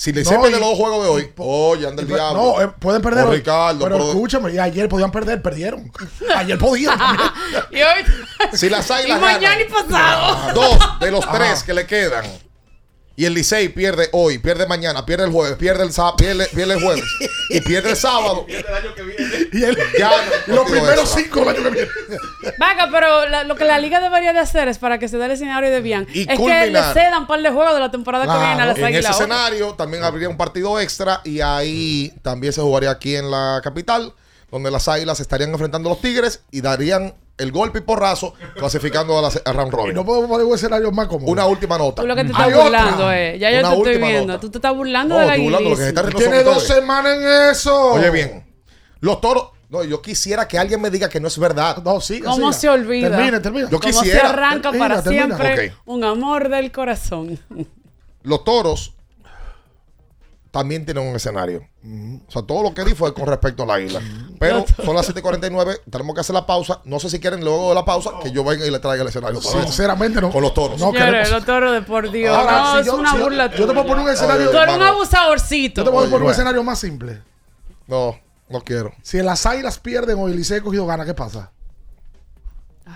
Si 0.00 0.14
le 0.14 0.22
No, 0.22 0.48
y- 0.48 0.50
los 0.52 0.60
dos 0.60 0.78
juegos 0.78 1.04
de 1.04 1.10
hoy, 1.10 1.32
oye, 1.36 1.86
anda 1.86 2.00
el 2.00 2.08
diablo. 2.08 2.54
No, 2.56 2.62
eh, 2.62 2.68
pueden 2.78 3.02
perder. 3.02 3.26
Oh. 3.26 3.32
Ricardo, 3.32 3.84
pero 3.84 3.96
pero- 3.98 4.08
escúchame, 4.08 4.50
y 4.54 4.58
ayer 4.58 4.88
podían 4.88 5.12
perder, 5.12 5.42
perdieron. 5.42 5.92
Ayer 6.34 6.58
podían. 6.58 6.98
Y 7.70 7.82
hoy. 7.82 8.50
Si 8.54 8.70
las 8.70 8.88
y 8.90 8.92
águilas 8.94 9.20
mañana 9.20 9.40
ganan 9.58 9.60
y 9.60 9.64
pasado. 9.70 10.54
dos 10.54 11.00
de 11.00 11.10
los 11.10 11.22
Ajá. 11.26 11.36
tres 11.36 11.62
que 11.64 11.74
le 11.74 11.86
quedan 11.86 12.24
y 13.20 13.26
el 13.26 13.34
Licey 13.34 13.68
pierde 13.68 14.08
hoy, 14.12 14.38
pierde 14.38 14.66
mañana, 14.66 15.04
pierde 15.04 15.24
el 15.26 15.30
jueves, 15.30 15.56
pierde 15.58 15.82
el 15.84 15.92
sábado, 15.92 16.16
pierde, 16.16 16.46
pierde 16.54 16.72
el 16.74 16.82
jueves 16.82 17.04
y 17.50 17.60
pierde 17.60 17.90
el 17.90 17.96
sábado, 17.96 18.46
y 19.52 19.62
el- 19.62 19.76
ya 19.98 20.10
y 20.46 20.50
los 20.50 20.60
partido 20.60 20.64
primeros 20.70 21.12
cinco 21.14 21.40
del 21.40 21.48
año 21.50 21.62
que 21.62 21.70
viene. 21.70 21.88
Vaca, 22.58 22.88
pero 22.90 23.28
la- 23.28 23.44
lo 23.44 23.56
que 23.56 23.64
la 23.64 23.78
liga 23.78 24.00
debería 24.00 24.32
de 24.32 24.38
hacer 24.38 24.68
es 24.68 24.78
para 24.78 24.98
que 24.98 25.06
se 25.08 25.18
dé 25.18 25.26
el 25.26 25.32
escenario 25.32 25.70
de 25.70 25.80
bien. 25.80 26.06
Y 26.14 26.20
es 26.22 26.26
que 26.28 26.32
le 26.32 26.36
culminar. 26.38 26.94
cedan 26.94 27.20
un 27.22 27.26
par 27.26 27.42
de 27.42 27.50
juegos 27.50 27.74
de 27.74 27.80
la 27.80 27.90
temporada 27.90 28.24
Claro, 28.24 28.40
que 28.40 28.46
viene 28.46 28.62
a 28.62 28.66
las 28.66 28.78
En 28.78 28.84
ese 28.84 28.94
águilas. 28.96 29.12
ahora. 29.20 29.24
escenario 29.34 29.74
también 29.74 30.02
habría 30.04 30.28
un 30.28 30.36
partido 30.36 30.80
extra 30.80 31.20
y 31.24 31.40
ahí 31.42 32.12
también 32.22 32.52
se 32.52 32.62
jugaría 32.62 32.90
aquí 32.90 33.16
en 33.16 33.30
la 33.30 33.60
capital, 33.62 34.14
donde 34.50 34.70
las 34.70 34.88
águilas 34.88 35.20
estarían 35.20 35.50
enfrentando 35.50 35.90
a 35.90 35.92
los 35.92 36.00
Tigres 36.00 36.40
y 36.50 36.60
darían 36.62 37.14
el 37.40 37.50
golpe 37.52 37.78
y 37.78 37.82
porrazo 37.82 38.34
clasificando 38.54 39.18
a 39.18 39.22
la 39.22 39.28
a 39.28 39.52
round 39.52 39.72
Y 39.72 39.76
robin. 39.76 39.94
no 39.94 40.04
podemos 40.04 40.28
poner 40.28 40.46
un 40.46 40.54
escenario 40.54 40.92
más 40.92 41.08
cómodo. 41.08 41.30
Una 41.32 41.46
última 41.46 41.76
nota. 41.78 42.02
Tú 42.02 42.08
lo 42.08 42.14
que 42.14 42.24
te 42.24 42.28
Hay 42.28 42.32
estás 42.32 42.46
otra. 42.48 42.62
burlando, 42.64 43.12
eh. 43.12 43.38
Ya 43.38 43.50
yo 43.50 43.58
Una 43.60 43.68
te 43.70 43.74
estoy 43.76 43.88
última 43.92 44.06
viendo. 44.08 44.26
nota. 44.28 44.40
Tú 44.40 44.50
te 44.50 44.58
estás 44.58 44.74
burlando 44.76 45.14
No, 45.14 45.20
de 45.20 45.26
la 45.26 45.32
estoy 45.34 45.44
burlando, 45.44 45.70
lo 45.70 45.76
que 45.76 45.82
se 45.82 45.88
está 45.88 46.00
aguilis. 46.02 46.18
riendo 46.18 46.30
Tiene 46.36 46.44
dos 46.50 46.62
ustedes. 46.62 46.80
semanas 46.80 47.16
en 47.18 47.50
eso. 47.50 47.92
Oye 47.92 48.10
bien, 48.10 48.46
los 49.00 49.20
toros, 49.20 49.48
no, 49.70 49.84
yo 49.84 50.02
quisiera 50.02 50.46
que 50.48 50.58
alguien 50.58 50.80
me 50.80 50.90
diga 50.90 51.08
que 51.08 51.20
no 51.20 51.28
es 51.28 51.38
verdad. 51.38 51.82
No, 51.82 52.00
sí. 52.00 52.20
¿Cómo 52.20 52.52
se 52.52 52.68
olvida? 52.68 53.10
Termina, 53.10 53.40
termina. 53.40 53.68
Yo 53.70 53.80
Cómo 53.80 53.92
quisiera. 53.92 54.20
se 54.20 54.26
arranca 54.26 54.70
Termina, 54.70 54.88
para 54.88 55.02
termina. 55.02 55.36
siempre 55.36 55.74
un 55.86 56.04
amor 56.04 56.48
del 56.48 56.70
corazón. 56.72 57.38
Los 58.22 58.44
toros 58.44 58.94
también 60.50 60.84
tienen 60.84 61.06
un 61.08 61.14
escenario. 61.16 61.62
O 62.26 62.30
sea, 62.30 62.42
todo 62.42 62.62
lo 62.62 62.74
que 62.74 62.84
di 62.84 62.94
fue 62.94 63.14
con 63.14 63.26
respecto 63.26 63.62
al 63.62 63.70
águila. 63.70 64.00
Pero 64.38 64.64
son 64.84 64.94
las 64.96 65.08
7:49, 65.08 65.80
tenemos 65.90 66.14
que 66.14 66.20
hacer 66.20 66.34
la 66.34 66.44
pausa. 66.46 66.80
No 66.84 66.98
sé 66.98 67.08
si 67.08 67.20
quieren 67.20 67.40
luego 67.44 67.68
de 67.70 67.74
la 67.76 67.84
pausa 67.84 68.10
que 68.22 68.32
yo 68.32 68.42
venga 68.44 68.66
y 68.66 68.70
le 68.70 68.78
traiga 68.80 69.02
el 69.02 69.08
escenario. 69.08 69.40
Sinceramente 69.40 70.20
no. 70.20 70.30
Con 70.30 70.42
los 70.42 70.52
toros. 70.54 70.80
No 70.80 70.86
Señores, 70.92 71.04
queremos. 71.06 71.30
los 71.30 71.44
toros 71.44 71.72
de 71.72 71.82
por 71.82 72.10
Dios. 72.10 72.36
Ahora, 72.36 72.60
no, 72.62 72.72
si 72.74 72.80
es 72.80 72.86
yo- 72.86 72.96
una 72.96 73.10
si 73.12 73.16
yo- 73.18 73.24
burla. 73.24 73.44
yo 73.46 73.50
te 73.50 73.56
puedo 73.58 73.72
tuya. 73.82 73.86
poner 73.88 74.04
un 74.04 74.10
escenario- 74.10 74.50
Tú 74.50 74.56
eres 74.58 74.74
un 74.76 74.82
abusadorcito. 74.82 75.80
Yo 75.80 75.84
te 75.84 75.90
voy 75.90 75.98
a 75.98 76.00
Oye, 76.02 76.10
poner 76.10 76.14
un 76.16 76.20
bueno. 76.22 76.30
escenario 76.32 76.62
más 76.64 76.78
simple. 76.78 77.22
No, 77.86 78.16
no 78.48 78.60
quiero. 78.62 78.92
Si 79.02 79.22
las 79.22 79.44
águilas 79.46 79.78
pierden 79.78 80.18
o 80.18 80.26
el 80.28 80.36
Licey 80.36 80.60
cogido 80.60 80.86
gana, 80.86 81.04
¿qué 81.04 81.14
pasa? 81.14 81.52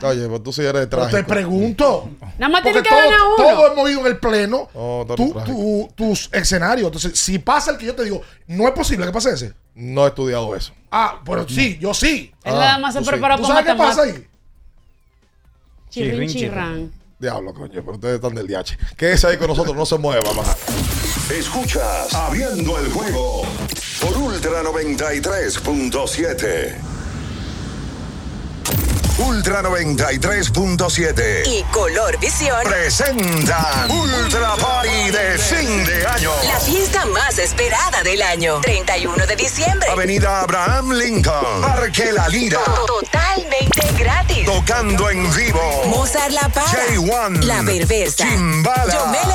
Oye, 0.03 0.28
pues 0.28 0.42
tú 0.42 0.53
sí 0.53 0.61
eres 0.62 0.86
Pero 0.86 1.03
trágico. 1.03 1.16
te 1.16 1.24
pregunto. 1.24 2.11
Nada 2.38 2.49
más 2.53 2.62
Porque 2.62 2.80
tiene 2.80 2.82
que 2.82 2.88
todo, 2.90 2.99
ganar 2.99 3.20
uno. 3.26 3.36
todo 3.36 3.72
hemos 3.72 3.90
ido 3.90 4.01
en 4.01 4.07
el 4.07 4.16
pleno. 4.18 4.68
Tú 4.72 5.07
tú- 5.16 5.34
tú- 5.45 5.88
tus 5.95 6.28
escenarios. 6.32 6.86
Entonces, 6.86 7.18
si 7.18 7.38
pasa 7.38 7.70
el 7.70 7.78
que 7.78 7.86
yo 7.86 7.95
te 7.95 8.05
digo, 8.05 8.20
no 8.49 8.66
es 8.66 8.72
posible 8.74 9.07
que 9.07 9.12
pase 9.12 9.30
ese. 9.32 9.53
No 9.74 10.05
he 10.05 10.09
estudiado 10.09 10.55
eso. 10.55 10.72
Ah, 10.90 11.20
pero 11.24 11.49
sí, 11.49 11.78
yo 11.80 11.95
sí. 11.95 12.32
Él 12.45 12.55
nada 12.55 12.78
más 12.78 12.92
se 12.95 13.01
tú 13.01 13.05
sí. 13.07 13.11
prepara 13.11 13.36
¿Tú 13.36 13.45
sabes 13.45 13.64
qué 13.64 13.74
pasa 13.74 14.03
ahí? 14.03 14.26
Chirrin, 15.90 16.28
chirrán. 16.28 16.92
Diablo, 17.18 17.55
coño, 17.55 17.70
pero 17.72 17.92
ustedes 17.92 18.16
están 18.16 18.34
del 18.34 18.47
DH. 18.47 18.76
Quédese 18.97 19.26
ahí 19.28 19.36
con 19.38 19.47
nosotros, 19.49 19.74
no 19.76 19.86
se 19.86 19.97
mueva, 19.99 20.30
baja. 20.36 20.55
Escuchas 21.32 22.12
Abriendo 22.14 22.78
el 22.78 22.90
juego 22.92 23.42
por 24.01 24.16
Ultra 24.18 24.62
93.7. 24.62 26.74
Ultra 29.18 29.62
93.7 29.62 31.46
Y 31.46 31.62
Color 31.70 32.18
Visión. 32.18 32.56
presentan 32.64 33.88
Ultra 33.90 34.56
Party 34.56 35.10
de 35.10 35.38
fin 35.38 35.84
de 35.84 36.04
año. 36.06 36.32
La 36.48 36.58
fiesta 36.58 37.06
más 37.06 37.38
esperada 37.38 38.02
del 38.02 38.20
año. 38.22 38.60
31 38.60 39.24
de 39.26 39.36
diciembre. 39.36 39.88
Avenida 39.88 40.40
Abraham 40.40 40.92
Lincoln, 40.94 41.62
Parque 41.62 42.10
La 42.12 42.28
Lira, 42.28 42.58
Totalmente 42.86 43.92
gratis. 43.96 44.46
tocando 44.46 45.08
en 45.10 45.32
vivo. 45.32 45.82
Mozart 45.86 46.30
La 46.32 46.48
Para. 46.48 46.66
J1, 46.66 47.42
La 47.44 47.62
Perversa. 47.62 48.24
Chimbala, 48.26 48.84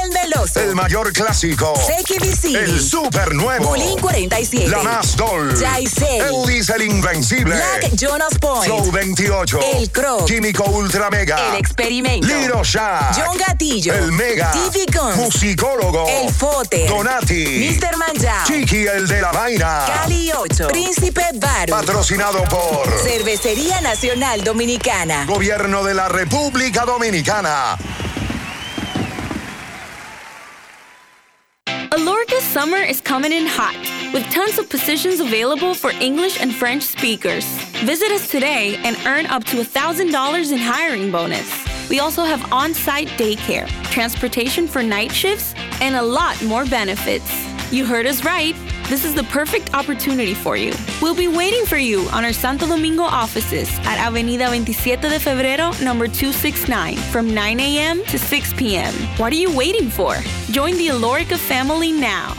Yomel 0.09 0.33
el 0.55 0.75
mayor 0.75 1.13
clásico, 1.13 1.73
Vicini. 2.21 2.55
el 2.55 2.81
super 2.81 3.33
nuevo, 3.33 3.69
Bulín 3.69 3.99
47. 3.99 4.69
la 4.69 4.81
más 4.81 5.15
doll, 5.15 5.55
Jaisei. 5.55 6.19
Elvis 6.19 6.69
el 6.69 6.83
invencible, 6.83 7.55
Black 7.55 7.95
Jonas 7.95 8.37
Point. 8.39 8.65
Flow 8.65 8.91
28, 8.91 9.59
El 9.75 9.91
Croc. 9.91 10.25
Químico 10.25 10.63
Ultra 10.63 11.09
Mega, 11.09 11.49
El 11.49 11.55
Experimento. 11.55 12.27
Liro 12.27 12.63
Shack, 12.63 13.15
John 13.15 13.37
Gatillo. 13.37 13.93
el 13.93 14.11
Mega, 14.11 14.51
TV 14.51 14.85
Guns. 14.91 15.17
Musicólogo, 15.17 16.07
El 16.07 16.33
Fote. 16.33 16.87
Donati, 16.87 17.77
Mr. 17.79 17.97
Manjao. 17.97 18.47
Chiqui 18.47 18.87
el 18.87 19.07
de 19.07 19.21
la 19.21 19.31
vaina, 19.31 19.85
Cali 19.85 20.31
8. 20.31 20.67
Príncipe 20.69 21.23
Baru. 21.35 21.71
patrocinado 21.71 22.43
por 22.45 22.89
Cervecería 23.03 23.81
Nacional 23.81 24.43
Dominicana. 24.43 25.25
Gobierno 25.25 25.83
de 25.83 25.93
la 25.93 26.09
República 26.09 26.85
Dominicana. 26.85 27.77
Alorca's 31.91 32.43
summer 32.43 32.77
is 32.77 33.01
coming 33.01 33.31
in 33.31 33.47
hot, 33.47 33.75
with 34.13 34.23
tons 34.29 34.59
of 34.59 34.69
positions 34.69 35.19
available 35.19 35.73
for 35.73 35.89
English 35.89 36.39
and 36.39 36.53
French 36.53 36.83
speakers. 36.83 37.45
Visit 37.83 38.11
us 38.11 38.29
today 38.29 38.75
and 38.83 38.95
earn 39.07 39.25
up 39.25 39.43
to 39.45 39.57
$1,000 39.57 40.51
in 40.51 40.57
hiring 40.59 41.11
bonus. 41.11 41.49
We 41.89 41.99
also 41.99 42.23
have 42.25 42.53
on 42.53 42.75
site 42.75 43.07
daycare, 43.17 43.67
transportation 43.91 44.67
for 44.67 44.83
night 44.83 45.11
shifts, 45.11 45.55
and 45.81 45.95
a 45.95 46.01
lot 46.01 46.39
more 46.43 46.63
benefits. 46.65 47.31
You 47.71 47.85
heard 47.85 48.05
us 48.05 48.23
right. 48.23 48.55
This 48.89 49.05
is 49.05 49.13
the 49.13 49.23
perfect 49.25 49.75
opportunity 49.75 50.33
for 50.33 50.57
you. 50.57 50.73
We'll 50.99 51.13
be 51.13 51.27
waiting 51.27 51.63
for 51.67 51.77
you 51.77 52.07
on 52.11 52.25
our 52.25 52.33
Santo 52.33 52.65
Domingo 52.65 53.03
offices 53.03 53.69
at 53.85 53.99
Avenida 53.99 54.47
27 54.47 55.11
de 55.11 55.19
Febrero, 55.19 55.79
number 55.79 56.07
269, 56.07 56.97
from 57.11 57.31
9 57.31 57.59
a.m. 57.59 58.03
to 58.05 58.17
6 58.17 58.53
p.m. 58.53 58.91
What 59.17 59.31
are 59.31 59.35
you 59.35 59.55
waiting 59.55 59.91
for? 59.91 60.15
Join 60.49 60.75
the 60.77 60.87
Alorica 60.87 61.37
family 61.37 61.91
now. 61.91 62.33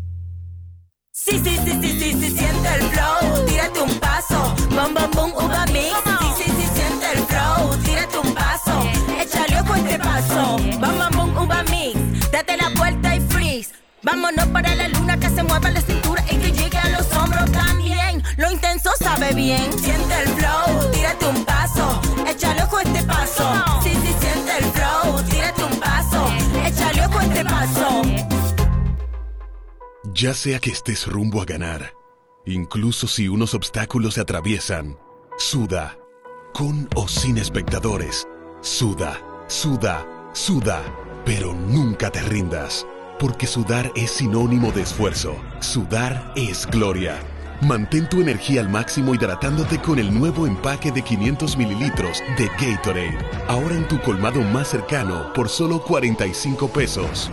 Sí, 1.12 1.40
sí, 1.42 1.56
sí, 1.64 1.72
sí, 1.80 1.98
sí, 1.98 2.12
sí, 2.12 2.30
siente 2.30 2.74
el 2.74 2.82
flow, 2.82 3.46
tírate 3.46 3.80
un 3.80 3.98
paso, 3.98 4.54
Vámonos 14.10 14.46
para 14.46 14.74
la 14.74 14.88
luna 14.88 15.20
que 15.20 15.28
se 15.28 15.42
mueva 15.42 15.70
la 15.70 15.82
cintura 15.82 16.24
y 16.30 16.38
que 16.38 16.50
llegue 16.50 16.78
a 16.78 16.88
los 16.88 17.12
hombros 17.12 17.52
también. 17.52 18.22
Lo 18.38 18.50
intenso 18.50 18.90
sabe 18.98 19.34
bien, 19.34 19.70
siente 19.78 20.22
el 20.22 20.28
flow, 20.28 20.90
tírate 20.92 21.26
un 21.26 21.44
paso, 21.44 22.00
échale 22.26 22.62
ojo 22.62 22.80
este 22.80 23.02
paso. 23.02 23.52
Sí, 23.82 23.90
sí, 23.90 24.14
siente 24.18 24.56
el 24.60 24.64
flow, 24.64 25.22
tírate 25.24 25.62
un 25.62 25.78
paso, 25.78 26.26
échale 26.64 27.04
ojo 27.04 27.20
este 27.20 27.44
paso. 27.44 28.02
Ya 30.14 30.32
sea 30.32 30.58
que 30.58 30.70
estés 30.70 31.06
rumbo 31.06 31.42
a 31.42 31.44
ganar, 31.44 31.92
incluso 32.46 33.08
si 33.08 33.28
unos 33.28 33.52
obstáculos 33.52 34.14
se 34.14 34.22
atraviesan, 34.22 34.96
suda, 35.36 35.98
con 36.54 36.88
o 36.94 37.08
sin 37.08 37.36
espectadores, 37.36 38.26
suda, 38.62 39.20
suda, 39.48 40.06
suda, 40.32 40.82
pero 41.26 41.52
nunca 41.52 42.10
te 42.10 42.22
rindas, 42.22 42.86
porque 43.18 43.46
sudar 43.46 43.90
es 43.94 44.10
sinónimo 44.10 44.72
de 44.72 44.82
esfuerzo, 44.82 45.36
sudar 45.60 46.32
es 46.36 46.66
gloria. 46.66 47.18
Mantén 47.60 48.08
tu 48.08 48.20
energía 48.20 48.60
al 48.60 48.68
máximo 48.68 49.14
hidratándote 49.14 49.78
con 49.78 49.98
el 49.98 50.16
nuevo 50.16 50.46
empaque 50.46 50.92
de 50.92 51.02
500 51.02 51.56
mililitros 51.56 52.22
de 52.36 52.46
Gatorade, 52.46 53.18
ahora 53.48 53.74
en 53.74 53.88
tu 53.88 54.00
colmado 54.00 54.40
más 54.42 54.68
cercano 54.68 55.32
por 55.32 55.48
solo 55.48 55.82
45 55.82 56.68
pesos. 56.68 57.30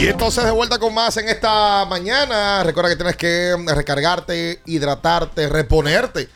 Y 0.00 0.06
entonces 0.06 0.42
de 0.42 0.50
vuelta 0.50 0.78
con 0.78 0.94
más 0.94 1.18
en 1.18 1.28
esta 1.28 1.84
mañana. 1.84 2.62
Recuerda 2.64 2.88
que 2.88 2.96
tienes 2.96 3.16
que 3.16 3.54
recargarte, 3.66 4.62
hidratarte, 4.64 5.46
reponerte 5.46 6.30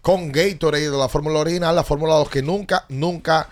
con 0.00 0.30
Gatorade 0.30 0.88
de 0.88 0.96
la 0.96 1.08
fórmula 1.08 1.40
original, 1.40 1.74
la 1.74 1.82
fórmula 1.82 2.14
2 2.14 2.30
que 2.30 2.40
nunca, 2.40 2.84
nunca 2.88 3.48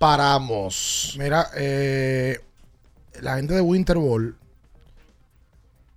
paramos. 0.00 1.14
Mira, 1.16 1.48
eh, 1.54 2.40
la 3.20 3.36
gente 3.36 3.54
de 3.54 3.60
Winter 3.60 3.98
Ball, 3.98 4.36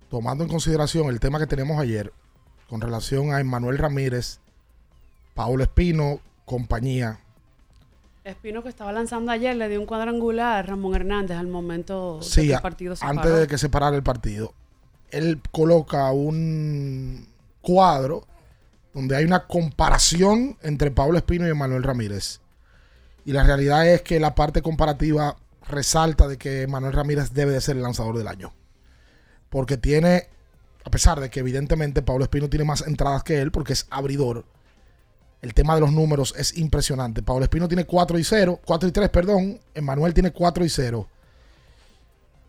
tomando 0.08 0.44
en 0.44 0.50
consideración 0.50 1.08
el 1.08 1.18
tema 1.18 1.40
que 1.40 1.48
teníamos 1.48 1.80
ayer 1.80 2.12
con 2.68 2.80
relación 2.80 3.34
a 3.34 3.40
Emanuel 3.40 3.78
Ramírez, 3.78 4.38
Paulo 5.34 5.64
Espino, 5.64 6.20
compañía. 6.44 7.18
Espino 8.24 8.62
que 8.62 8.68
estaba 8.68 8.92
lanzando 8.92 9.32
ayer 9.32 9.56
le 9.56 9.68
dio 9.68 9.80
un 9.80 9.86
cuadrangular 9.86 10.58
a 10.58 10.62
Ramón 10.62 10.94
Hernández 10.94 11.36
al 11.36 11.48
momento 11.48 12.20
Sí, 12.22 12.42
de 12.42 12.46
que 12.48 12.54
a- 12.54 12.56
el 12.58 12.62
partido 12.62 12.96
se 12.96 13.04
antes 13.04 13.22
paró. 13.24 13.36
de 13.36 13.46
que 13.48 13.58
se 13.58 13.68
parara 13.68 13.96
el 13.96 14.02
partido. 14.02 14.54
Él 15.10 15.40
coloca 15.50 16.10
un 16.12 17.26
cuadro 17.60 18.26
donde 18.94 19.16
hay 19.16 19.24
una 19.24 19.46
comparación 19.46 20.56
entre 20.62 20.90
Pablo 20.90 21.18
Espino 21.18 21.46
y 21.46 21.50
Emanuel 21.50 21.82
Ramírez. 21.82 22.40
Y 23.24 23.32
la 23.32 23.42
realidad 23.42 23.88
es 23.88 24.02
que 24.02 24.20
la 24.20 24.34
parte 24.34 24.62
comparativa 24.62 25.36
resalta 25.68 26.28
de 26.28 26.38
que 26.38 26.66
Manuel 26.66 26.92
Ramírez 26.92 27.32
debe 27.32 27.52
de 27.52 27.60
ser 27.60 27.76
el 27.76 27.82
lanzador 27.82 28.18
del 28.18 28.28
año. 28.28 28.52
Porque 29.48 29.76
tiene, 29.76 30.28
a 30.84 30.90
pesar 30.90 31.20
de 31.20 31.30
que 31.30 31.40
evidentemente 31.40 32.02
Pablo 32.02 32.24
Espino 32.24 32.48
tiene 32.48 32.64
más 32.64 32.86
entradas 32.86 33.22
que 33.22 33.40
él, 33.40 33.50
porque 33.52 33.72
es 33.74 33.86
abridor, 33.90 34.44
el 35.42 35.54
tema 35.54 35.74
de 35.74 35.80
los 35.80 35.92
números 35.92 36.34
es 36.38 36.56
impresionante. 36.56 37.22
Pablo 37.22 37.42
Espino 37.42 37.66
tiene 37.66 37.84
4 37.84 38.18
y 38.18 38.24
0, 38.24 38.60
4 38.64 38.88
y 38.88 38.92
3, 38.92 39.08
perdón. 39.10 39.60
Emanuel 39.74 40.14
tiene 40.14 40.32
4 40.32 40.64
y 40.64 40.68
0. 40.68 41.08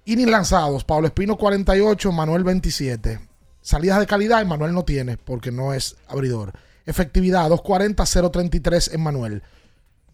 Innings 0.05 0.31
lanzados, 0.31 0.83
Pablo 0.83 1.07
Espino 1.07 1.35
48, 1.35 2.11
Manuel 2.11 2.43
27. 2.43 3.19
Salidas 3.61 3.99
de 3.99 4.05
calidad, 4.05 4.41
Emanuel 4.41 4.73
no 4.73 4.83
tiene 4.83 5.17
porque 5.17 5.51
no 5.51 5.73
es 5.73 5.95
abridor. 6.07 6.53
Efectividad 6.85 7.49
240, 7.49 8.29
033 8.31 8.91
en 8.93 9.01
Manuel. 9.01 9.43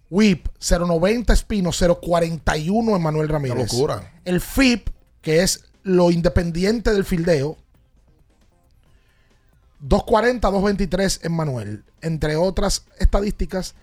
WIP 0.09 0.47
090 0.59 1.33
Espino, 1.33 1.71
041 1.71 2.95
en 2.95 3.01
Manuel 3.01 3.27
Ramírez. 3.27 3.73
locura. 3.73 4.13
El 4.23 4.39
FIP, 4.39 4.89
que 5.21 5.43
es 5.43 5.65
lo 5.83 6.11
independiente 6.11 6.93
del 6.93 7.03
fildeo, 7.05 7.57
240, 9.79 10.47
223 10.47 11.21
en 11.23 11.35
Manuel. 11.35 11.83
Entre 12.01 12.35
otras 12.35 12.85
estadísticas 12.97 13.75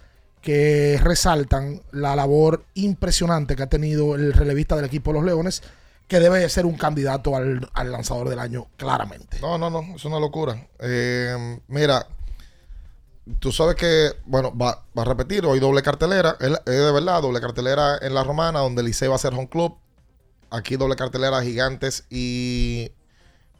que 0.42 1.00
resaltan 1.02 1.82
la 1.90 2.14
labor 2.14 2.64
impresionante 2.74 3.56
que 3.56 3.64
ha 3.64 3.68
tenido 3.68 4.14
el 4.14 4.32
relevista 4.32 4.76
del 4.76 4.84
equipo 4.84 5.10
de 5.10 5.18
los 5.18 5.26
Leones, 5.26 5.62
que 6.06 6.20
debe 6.20 6.38
de 6.38 6.48
ser 6.48 6.66
un 6.66 6.76
candidato 6.76 7.34
al, 7.34 7.68
al 7.74 7.90
lanzador 7.90 8.28
del 8.28 8.38
año, 8.38 8.68
claramente. 8.76 9.40
No, 9.40 9.58
no, 9.58 9.70
no, 9.70 9.96
es 9.96 10.04
una 10.04 10.20
locura. 10.20 10.68
Eh, 10.78 11.58
mira, 11.66 12.06
tú 13.40 13.50
sabes 13.50 13.74
que, 13.74 14.12
bueno, 14.24 14.56
va, 14.56 14.84
va 14.96 15.02
a 15.02 15.04
repetir, 15.04 15.44
hoy 15.44 15.58
doble 15.58 15.82
cartelera, 15.82 16.36
es, 16.38 16.52
de 16.64 16.92
verdad, 16.92 17.22
doble 17.22 17.40
cartelera 17.40 17.98
en 18.00 18.14
la 18.14 18.22
Romana, 18.22 18.60
donde 18.60 18.82
Licey 18.82 19.08
va 19.08 19.16
a 19.16 19.18
ser 19.18 19.34
home 19.34 19.48
club. 19.48 19.76
Aquí 20.50 20.76
doble 20.76 20.94
cartelera 20.94 21.42
Gigantes 21.42 22.04
y 22.08 22.92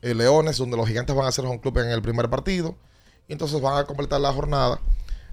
eh, 0.07 0.15
Leones, 0.15 0.57
donde 0.59 0.77
los 0.77 0.87
Gigantes 0.87 1.15
van 1.17 1.27
a 1.27 1.33
ser 1.33 1.45
home 1.47 1.61
club 1.61 1.79
en 1.79 1.91
el 1.91 2.03
primer 2.03 2.31
partido. 2.31 2.77
Y 3.29 3.33
entonces 3.33 3.61
van 3.61 3.79
a 3.79 3.85
completar 3.85 4.21
la 4.21 4.33
jornada 4.33 4.81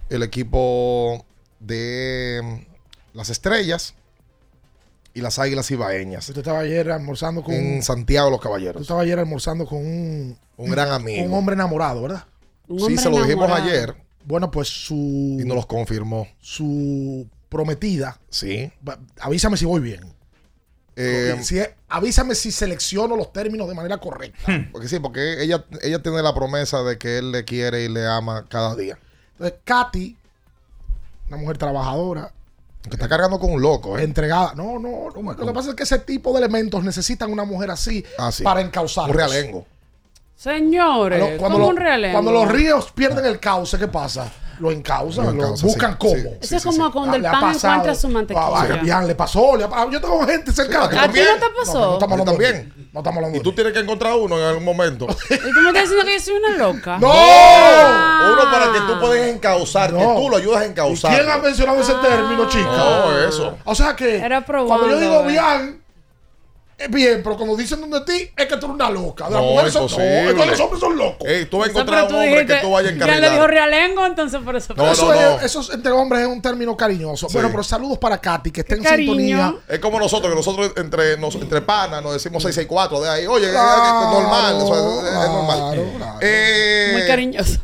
el 0.09 0.24
equipo 0.24 1.26
de 1.59 2.41
mm, 2.43 3.15
las 3.17 3.30
Estrellas 3.30 3.93
y 5.13 5.21
las 5.21 5.38
Águilas 5.39 5.69
Ibaeñas. 5.69 6.28
Usted 6.28 6.41
estaba 6.41 6.59
ayer 6.59 6.91
almorzando 6.91 7.43
con 7.43 7.53
En 7.53 7.84
Santiago 7.84 8.30
los 8.30 8.39
Tú 8.39 8.43
Caballeros. 8.43 8.82
estabas 8.82 9.03
ayer 9.03 9.19
almorzando 9.19 9.65
con 9.65 9.80
un... 9.80 10.38
Un 10.57 10.69
gran 10.71 10.91
amigo. 10.91 11.24
Un 11.26 11.34
hombre 11.34 11.53
enamorado, 11.53 12.01
¿verdad? 12.01 12.26
Sí, 12.88 12.97
se 12.97 13.09
lo 13.09 13.24
dijimos 13.24 13.49
ayer. 13.51 13.95
Bueno, 14.26 14.49
pues 14.49 14.67
su... 14.67 15.38
Y 15.39 15.45
nos 15.45 15.55
los 15.55 15.65
confirmó. 15.65 16.28
Su 16.39 17.28
prometida. 17.49 18.19
Sí. 18.30 18.71
Avísame 19.19 19.57
si 19.57 19.65
voy 19.65 19.82
bien. 19.82 20.01
Eh, 20.95 21.39
Si 21.41 21.57
es- 21.59 21.69
avísame 21.89 22.35
si 22.35 22.51
selecciono 22.51 23.15
los 23.15 23.33
términos 23.33 23.67
de 23.67 23.73
manera 23.75 23.97
correcta. 23.97 24.67
Porque 24.71 24.87
sí, 24.87 24.99
porque 24.99 25.41
ella, 25.43 25.65
ella 25.81 26.01
tiene 26.03 26.21
la 26.21 26.33
promesa 26.35 26.83
de 26.83 26.97
que 26.97 27.17
él 27.17 27.31
le 27.31 27.45
quiere 27.45 27.83
y 27.83 27.89
le 27.89 28.05
ama 28.07 28.45
cada 28.49 28.75
día. 28.75 28.97
Entonces, 29.33 29.57
Katy, 29.63 30.15
una 31.27 31.37
mujer 31.37 31.57
trabajadora. 31.57 32.31
Que 32.83 32.89
está 32.97 33.07
cargando 33.07 33.39
con 33.39 33.49
un 33.51 33.61
loco, 33.61 33.97
¿eh? 33.97 34.03
Entregada. 34.03 34.53
No, 34.55 34.77
no. 34.77 35.07
no, 35.15 35.33
Lo 35.33 35.45
que 35.47 35.53
pasa 35.53 35.69
es 35.69 35.75
que 35.75 35.83
ese 35.83 35.99
tipo 35.99 36.33
de 36.33 36.39
elementos 36.39 36.83
necesitan 36.83 37.31
una 37.31 37.45
mujer 37.45 37.71
así 37.71 38.03
Ah, 38.17 38.29
sí. 38.29 38.43
para 38.43 38.59
encauzar. 38.59 39.09
Un 39.09 39.15
realengo. 39.15 39.65
Señores, 40.35 41.19
Cuando, 41.39 41.43
como 41.43 41.57
lo- 41.59 41.67
un 41.69 41.77
realengo. 41.77 42.13
cuando 42.13 42.31
los 42.33 42.49
ríos 42.51 42.91
pierden 42.91 43.25
el 43.25 43.39
cauce, 43.39 43.77
¿qué 43.77 43.87
pasa? 43.87 44.29
Lo 44.59 44.71
encausan, 44.71 45.25
Lo 45.25 45.31
lo, 45.31 45.37
encausan, 45.43 45.67
buscan 45.67 45.91
sí, 45.91 45.97
cómo. 45.99 46.13
sí, 46.15 46.55
Eso 46.55 46.55
es 46.57 46.63
como 46.63 46.91
cuando 46.91 47.13
Ah, 47.13 47.15
el 47.17 47.23
pan 47.23 47.41
pasado. 47.41 47.73
encuentra 47.73 47.95
su 47.95 48.09
mantequilla. 48.09 48.45
Ah, 48.47 48.49
vaya, 48.49 48.75
bien, 48.77 49.07
le 49.07 49.15
pasó. 49.15 49.55
le 49.57 49.63
ha. 49.65 49.89
Yo 49.89 49.99
tengo 50.01 50.25
gente 50.25 50.51
cercana. 50.51 50.89
Sí, 50.91 50.97
¿a 50.97 51.07
ti 51.11 51.19
no 51.19 51.47
te 51.47 51.53
pasó? 51.57 51.79
No, 51.79 51.85
no 51.87 51.93
estamos 51.93 52.19
hablando 52.19 52.37
ti. 52.37 52.73
No 52.93 52.99
estamos 52.99 53.17
hablando 53.17 53.37
Y 53.37 53.41
tú 53.41 53.49
ti. 53.51 53.55
tienes 53.55 53.73
que 53.73 53.79
encontrar 53.79 54.13
uno 54.15 54.37
en 54.37 54.43
algún 54.45 54.63
momento. 54.65 55.07
¿Y 55.29 55.37
tú 55.37 55.61
me 55.61 55.67
estás 55.69 55.83
diciendo 55.83 56.05
que 56.05 56.13
yo 56.13 56.19
soy 56.19 56.33
una 56.35 56.57
loca? 56.57 56.97
¡No! 56.99 58.33
Uno 58.33 58.51
para 58.51 58.71
que 58.71 58.79
tú 58.79 58.99
puedas 58.99 59.27
encauzar, 59.27 59.91
que 59.91 59.97
tú 60.15 60.29
lo 60.29 60.37
ayudas 60.37 60.61
a 60.61 60.65
¿Y 60.65 60.69
encauzar. 60.69 61.15
¿Quién 61.15 61.29
ha 61.29 61.37
mencionado 61.37 61.81
ese 61.81 61.93
término, 61.95 62.47
chica? 62.47 62.65
No, 62.71 63.19
eso. 63.27 63.57
O 63.65 63.75
sea 63.75 63.95
que 63.95 64.17
Era 64.17 64.41
probando, 64.45 64.67
cuando 64.77 64.89
yo 64.89 64.99
digo 64.99 65.23
bien, 65.23 65.82
bien, 66.89 67.21
pero 67.24 67.38
cuando 67.38 67.55
dicen 67.55 67.80
donde 67.82 68.01
ti, 68.01 68.30
es 68.36 68.45
que 68.47 68.57
tú 68.57 68.65
eres 68.65 68.76
una 68.76 68.89
loca. 68.89 69.26
De 69.26 69.32
las 69.32 69.41
No, 69.41 69.47
mujeres 69.49 69.74
son 69.74 69.84
imposible. 69.84 70.24
no, 70.24 70.30
es 70.30 70.36
que 70.36 70.45
los 70.51 70.59
hombres 70.59 70.80
son 70.80 70.97
locos. 70.97 71.28
Ey, 71.28 71.45
tú 71.45 71.57
vas 71.59 71.67
a 71.67 71.71
encontrar 71.71 72.07
pero 72.07 72.17
un 72.19 72.24
hombre 72.26 72.45
que 72.45 72.55
tú 72.55 72.71
vayas 72.71 72.93
a 72.93 73.05
Ya 73.05 73.19
le 73.19 73.30
dijo 73.32 73.47
realengo, 73.47 74.05
entonces 74.05 74.39
por 74.43 74.55
eso. 74.55 74.74
No, 74.76 74.91
eso. 74.91 75.13
Es, 75.13 75.43
eso 75.43 75.61
es, 75.61 75.69
entre 75.71 75.91
hombres 75.91 76.21
es 76.24 76.28
un 76.28 76.41
término 76.41 76.76
cariñoso. 76.76 77.28
Sí. 77.28 77.34
Bueno, 77.34 77.49
pero 77.51 77.63
saludos 77.63 77.97
para 77.99 78.17
Katy, 78.19 78.51
que 78.51 78.61
está 78.61 78.76
en 78.76 78.84
cariño. 78.84 79.11
sintonía. 79.13 79.55
Es 79.69 79.80
como 79.80 79.99
nosotros, 79.99 80.30
que 80.32 80.36
nosotros 80.36 80.71
entre, 80.78 81.17
nos, 81.17 81.36
entre 81.36 81.61
panas 81.61 82.01
nos 82.03 82.13
decimos 82.13 82.43
664 82.43 83.01
de 83.01 83.09
ahí. 83.09 83.28
Oye, 83.28 83.45
es- 83.45 83.49
es 83.49 83.55
Claro, 83.55 84.11
normal. 84.11 84.55
Eso 84.57 84.74
es, 84.99 85.03
es 85.05 85.11
claro, 85.11 85.32
normal. 85.34 85.57
claro. 85.97 86.17
Eh, 86.21 86.89
Muy 86.93 87.07
cariñoso. 87.07 87.59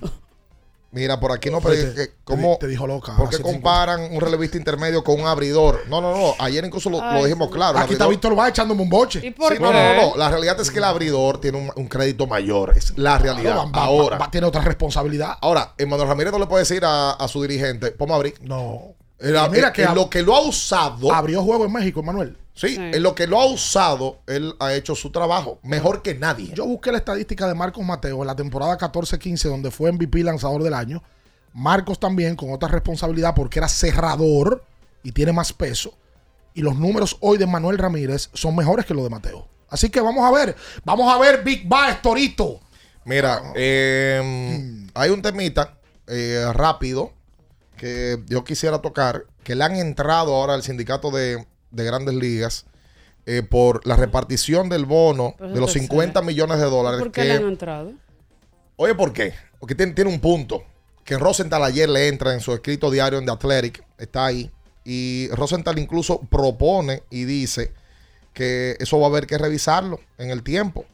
Mira, 0.92 1.20
por 1.20 1.32
aquí 1.32 1.52
no, 1.52 1.62
pero 1.62 1.76
te- 1.76 1.94
que- 1.94 2.12
¿cómo, 2.24 2.58
te 2.60 2.66
dijo 2.66 2.88
loca, 2.88 3.16
¿Por 3.16 3.30
qué 3.30 3.38
comparan 3.40 4.12
un 4.12 4.20
relevista 4.20 4.58
intermedio 4.58 5.04
con 5.04 5.20
un 5.22 5.28
abridor? 5.28 5.84
No, 5.88 6.02
no, 6.02 6.12
no. 6.18 6.34
Ayer 6.40 6.66
incluso 6.66 6.90
lo, 6.90 7.00
lo 7.14 7.24
dijimos 7.26 7.52
claro. 7.52 7.78
Aquí 7.78 7.94
está 7.94 8.08
Víctor 8.08 8.38
va 8.38 8.50
echándome 8.50 8.82
un 8.82 8.90
boche. 8.90 9.20
¿Y 9.24 9.30
por 9.30 9.52
Sí, 9.52 9.58
qué? 9.60 9.64
no, 9.64 9.72
no, 9.72 9.94
no. 9.96 10.16
La 10.18 10.30
realidad 10.30 10.60
es 10.60 10.72
que 10.72 10.80
el 10.80 10.86
abridor 10.86 11.40
tiene 11.40 11.60
un, 11.60 11.72
un 11.76 11.88
crédito 11.88 12.26
mayor. 12.26 12.74
Es 12.76 12.98
la 12.98 13.20
realidad. 13.20 13.56
Va- 13.58 13.66
va- 13.66 13.84
Ahora, 13.84 14.18
va- 14.18 14.32
tiene 14.32 14.48
otra 14.48 14.62
responsabilidad. 14.62 15.38
ahora, 15.42 15.74
Emanuel 15.78 16.08
Ramírez 16.10 16.32
no 16.34 16.40
le 16.40 16.48
puede 16.48 16.64
decir 16.64 16.84
a, 16.84 17.12
a 17.12 17.28
su 17.28 17.42
dirigente, 17.44 17.92
ponme 17.92 18.14
a 18.14 18.16
abrir. 18.16 18.34
No. 18.42 18.96
El- 19.20 19.34
mira 19.52 19.68
el- 19.68 19.74
que 19.74 19.84
en 19.84 19.96
lo 19.96 20.10
que 20.10 20.22
lo 20.24 20.36
ha 20.36 20.42
usado, 20.42 21.14
Abrió 21.14 21.44
juego 21.44 21.66
en 21.66 21.74
México, 21.74 22.02
Manuel. 22.04 22.38
sí, 22.54 22.70
Sí. 22.70 22.76
en 22.78 23.04
lo 23.04 23.14
que 23.16 23.28
lo 23.28 23.40
ha 23.42 23.46
usado, 23.46 24.20
él 24.28 24.54
ha 24.60 24.74
hecho 24.74 24.96
su 24.96 25.12
trabajo 25.12 25.60
mejor 25.64 26.02
que 26.02 26.16
nadie. 26.16 26.52
Yo 26.56 26.66
busqué 26.66 26.92
la 26.92 27.00
estadística 27.00 27.48
de 27.48 27.54
Marcos 27.56 27.84
Mateo 27.86 28.22
en 28.22 28.28
la 28.28 28.36
temporada 28.36 28.78
14-15, 28.78 29.50
donde 29.50 29.72
fue 29.72 29.92
MVP 29.92 30.24
lanzador 30.24 30.64
del 30.64 30.74
año. 30.74 31.04
Marcos 31.54 32.00
también 32.00 32.36
con 32.36 32.52
otra 32.54 32.70
responsabilidad 32.70 33.34
porque 33.36 33.60
era 33.60 33.68
cerrador 33.68 34.64
y 35.04 35.12
tiene 35.12 35.34
más 35.34 35.52
peso. 35.54 35.94
Y 36.54 36.62
los 36.62 36.76
números 36.78 37.18
hoy 37.22 37.38
de 37.38 37.48
Manuel 37.48 37.78
Ramírez 37.78 38.30
son 38.34 38.56
mejores 38.56 38.86
que 38.86 38.94
los 38.94 39.04
de 39.04 39.10
Mateo. 39.10 39.48
Así 39.70 39.90
que 39.90 40.02
vamos 40.02 40.24
a 40.26 40.32
ver. 40.32 40.56
Vamos 40.84 41.14
a 41.14 41.18
ver 41.20 41.44
Big 41.44 41.68
Bass, 41.68 42.02
Torito. 42.02 42.60
Mira, 43.06 43.42
Ah. 43.44 43.54
eh, 43.56 44.22
Mm. 44.60 44.88
hay 44.94 45.10
un 45.10 45.22
temita 45.22 45.76
eh, 46.08 46.44
rápido 46.54 47.14
que 47.80 48.22
yo 48.28 48.44
quisiera 48.44 48.80
tocar, 48.82 49.24
que 49.44 49.56
le 49.56 49.64
han 49.64 49.76
entrado 49.78 50.36
ahora 50.36 50.54
al 50.54 50.64
sindicato 50.64 51.10
de, 51.12 51.46
de 51.72 51.84
grandes 51.84 52.14
ligas 52.14 52.66
eh, 53.26 53.42
por 53.42 53.86
la 53.88 53.96
repartición 53.96 54.70
del 54.70 54.86
bono 54.86 55.36
Pues 55.38 55.54
de 55.54 55.60
los 55.60 55.70
eso 55.72 55.80
50 55.80 56.22
millones 56.22 56.60
de 56.60 56.66
dólares. 56.66 57.00
¿Por 57.00 57.12
qué 57.12 57.22
que- 57.22 57.28
le 57.30 57.34
han 57.36 57.48
entrado? 57.48 57.94
Oye, 58.76 58.96
¿por 58.96 59.14
qué? 59.14 59.34
Porque 59.60 59.76
tiene, 59.76 59.94
tiene 59.94 60.10
un 60.12 60.20
punto. 60.20 60.64
Que 61.04 61.18
Rosenthal 61.18 61.64
ayer 61.64 61.90
le 61.90 62.08
entra 62.08 62.34
en 62.34 62.40
su 62.42 62.54
escrito 62.54 62.92
diario 62.92 63.18
en 63.20 63.26
The 63.26 63.32
Athletic. 63.32 63.84
Está 63.98 64.26
ahí. 64.28 64.52
Y 64.86 65.28
Rosenthal 65.32 65.78
incluso 65.80 66.20
propone 66.22 67.04
y 67.10 67.24
dice 67.26 67.74
que 68.34 68.78
eso 68.80 69.00
va 69.00 69.08
a 69.08 69.10
haber 69.10 69.26
que 69.28 69.38
revisarlo 69.38 70.00
en 70.18 70.30
el 70.30 70.44
tiempo. 70.44 70.86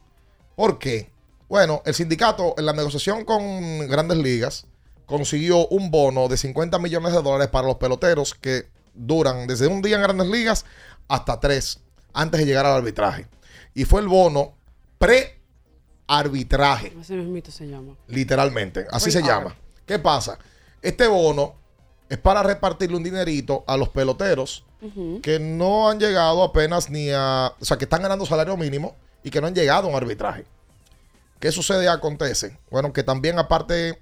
¿Por 0.55 0.79
qué? 0.79 1.09
Bueno, 1.49 1.81
el 1.85 1.93
sindicato 1.93 2.55
en 2.57 2.65
la 2.65 2.73
negociación 2.73 3.23
con 3.25 3.87
grandes 3.87 4.17
ligas 4.17 4.65
consiguió 5.05 5.67
un 5.67 5.91
bono 5.91 6.27
de 6.27 6.37
50 6.37 6.79
millones 6.79 7.13
de 7.13 7.21
dólares 7.21 7.47
para 7.49 7.67
los 7.67 7.77
peloteros 7.77 8.33
que 8.33 8.67
duran 8.93 9.47
desde 9.47 9.67
un 9.67 9.81
día 9.81 9.97
en 9.97 10.03
grandes 10.03 10.27
ligas 10.27 10.65
hasta 11.07 11.39
tres 11.39 11.79
antes 12.13 12.39
de 12.39 12.45
llegar 12.45 12.65
al 12.65 12.77
arbitraje. 12.77 13.27
Y 13.73 13.85
fue 13.85 14.01
el 14.01 14.07
bono 14.07 14.55
pre-arbitraje. 14.97 16.93
Ese 16.99 17.15
mismito 17.15 17.51
se 17.51 17.67
llama. 17.67 17.95
Literalmente, 18.07 18.87
así 18.91 19.11
se 19.11 19.21
llama. 19.21 19.55
¿Qué 19.85 19.99
pasa? 19.99 20.39
Este 20.81 21.07
bono 21.07 21.55
es 22.09 22.17
para 22.17 22.43
repartirle 22.43 22.97
un 22.97 23.03
dinerito 23.03 23.63
a 23.67 23.77
los 23.77 23.89
peloteros 23.89 24.65
que 25.23 25.39
no 25.39 25.89
han 25.89 25.99
llegado 25.99 26.43
apenas 26.43 26.91
ni 26.91 27.09
a... 27.09 27.51
O 27.59 27.65
sea, 27.65 27.77
que 27.77 27.85
están 27.85 28.03
ganando 28.03 28.25
salario 28.25 28.55
mínimo 28.55 28.95
y 29.23 29.31
que 29.31 29.41
no 29.41 29.47
han 29.47 29.55
llegado 29.55 29.87
a 29.87 29.89
un 29.89 29.95
arbitraje. 29.95 30.45
¿Qué 31.39 31.51
sucede? 31.51 31.89
Acontece. 31.89 32.57
Bueno, 32.69 32.93
que 32.93 33.01
también 33.01 33.39
aparte, 33.39 33.99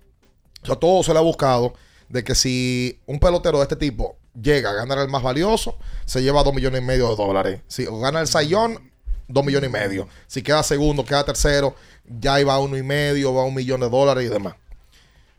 o 0.64 0.66
sea, 0.66 0.76
todo 0.76 1.04
se 1.04 1.14
le 1.14 1.20
ha 1.20 1.22
buscado 1.22 1.74
de 2.10 2.24
que 2.24 2.36
si 2.36 3.00
un 3.06 3.20
pelotero 3.20 3.58
de 3.58 3.64
este 3.64 3.76
tipo 3.76 4.18
llega 4.40 4.72
a 4.72 4.74
ganar 4.74 5.00
el 5.00 5.10
más 5.10 5.24
valioso, 5.24 5.78
se 6.06 6.22
lleva 6.22 6.44
dos 6.44 6.54
millones 6.54 6.82
y 6.82 6.86
medio 6.86 7.10
de 7.10 7.16
dólares. 7.16 7.62
Si 7.68 7.86
gana 7.86 8.22
el 8.22 8.28
sayón, 8.28 8.92
dos 9.28 9.46
millones 9.46 9.70
y 9.70 9.74
medio. 9.74 10.08
Si 10.28 10.42
queda 10.42 10.64
segundo, 10.64 11.06
queda 11.06 11.24
tercero, 11.24 11.76
ya 12.06 12.40
iba 12.40 12.54
a 12.54 12.60
uno 12.60 12.78
y 12.78 12.84
medio, 12.84 13.34
va 13.34 13.42
a 13.42 13.46
un 13.46 13.56
millón 13.56 13.82
de 13.82 13.90
dólares 13.90 14.26
y 14.26 14.30
demás. 14.30 14.56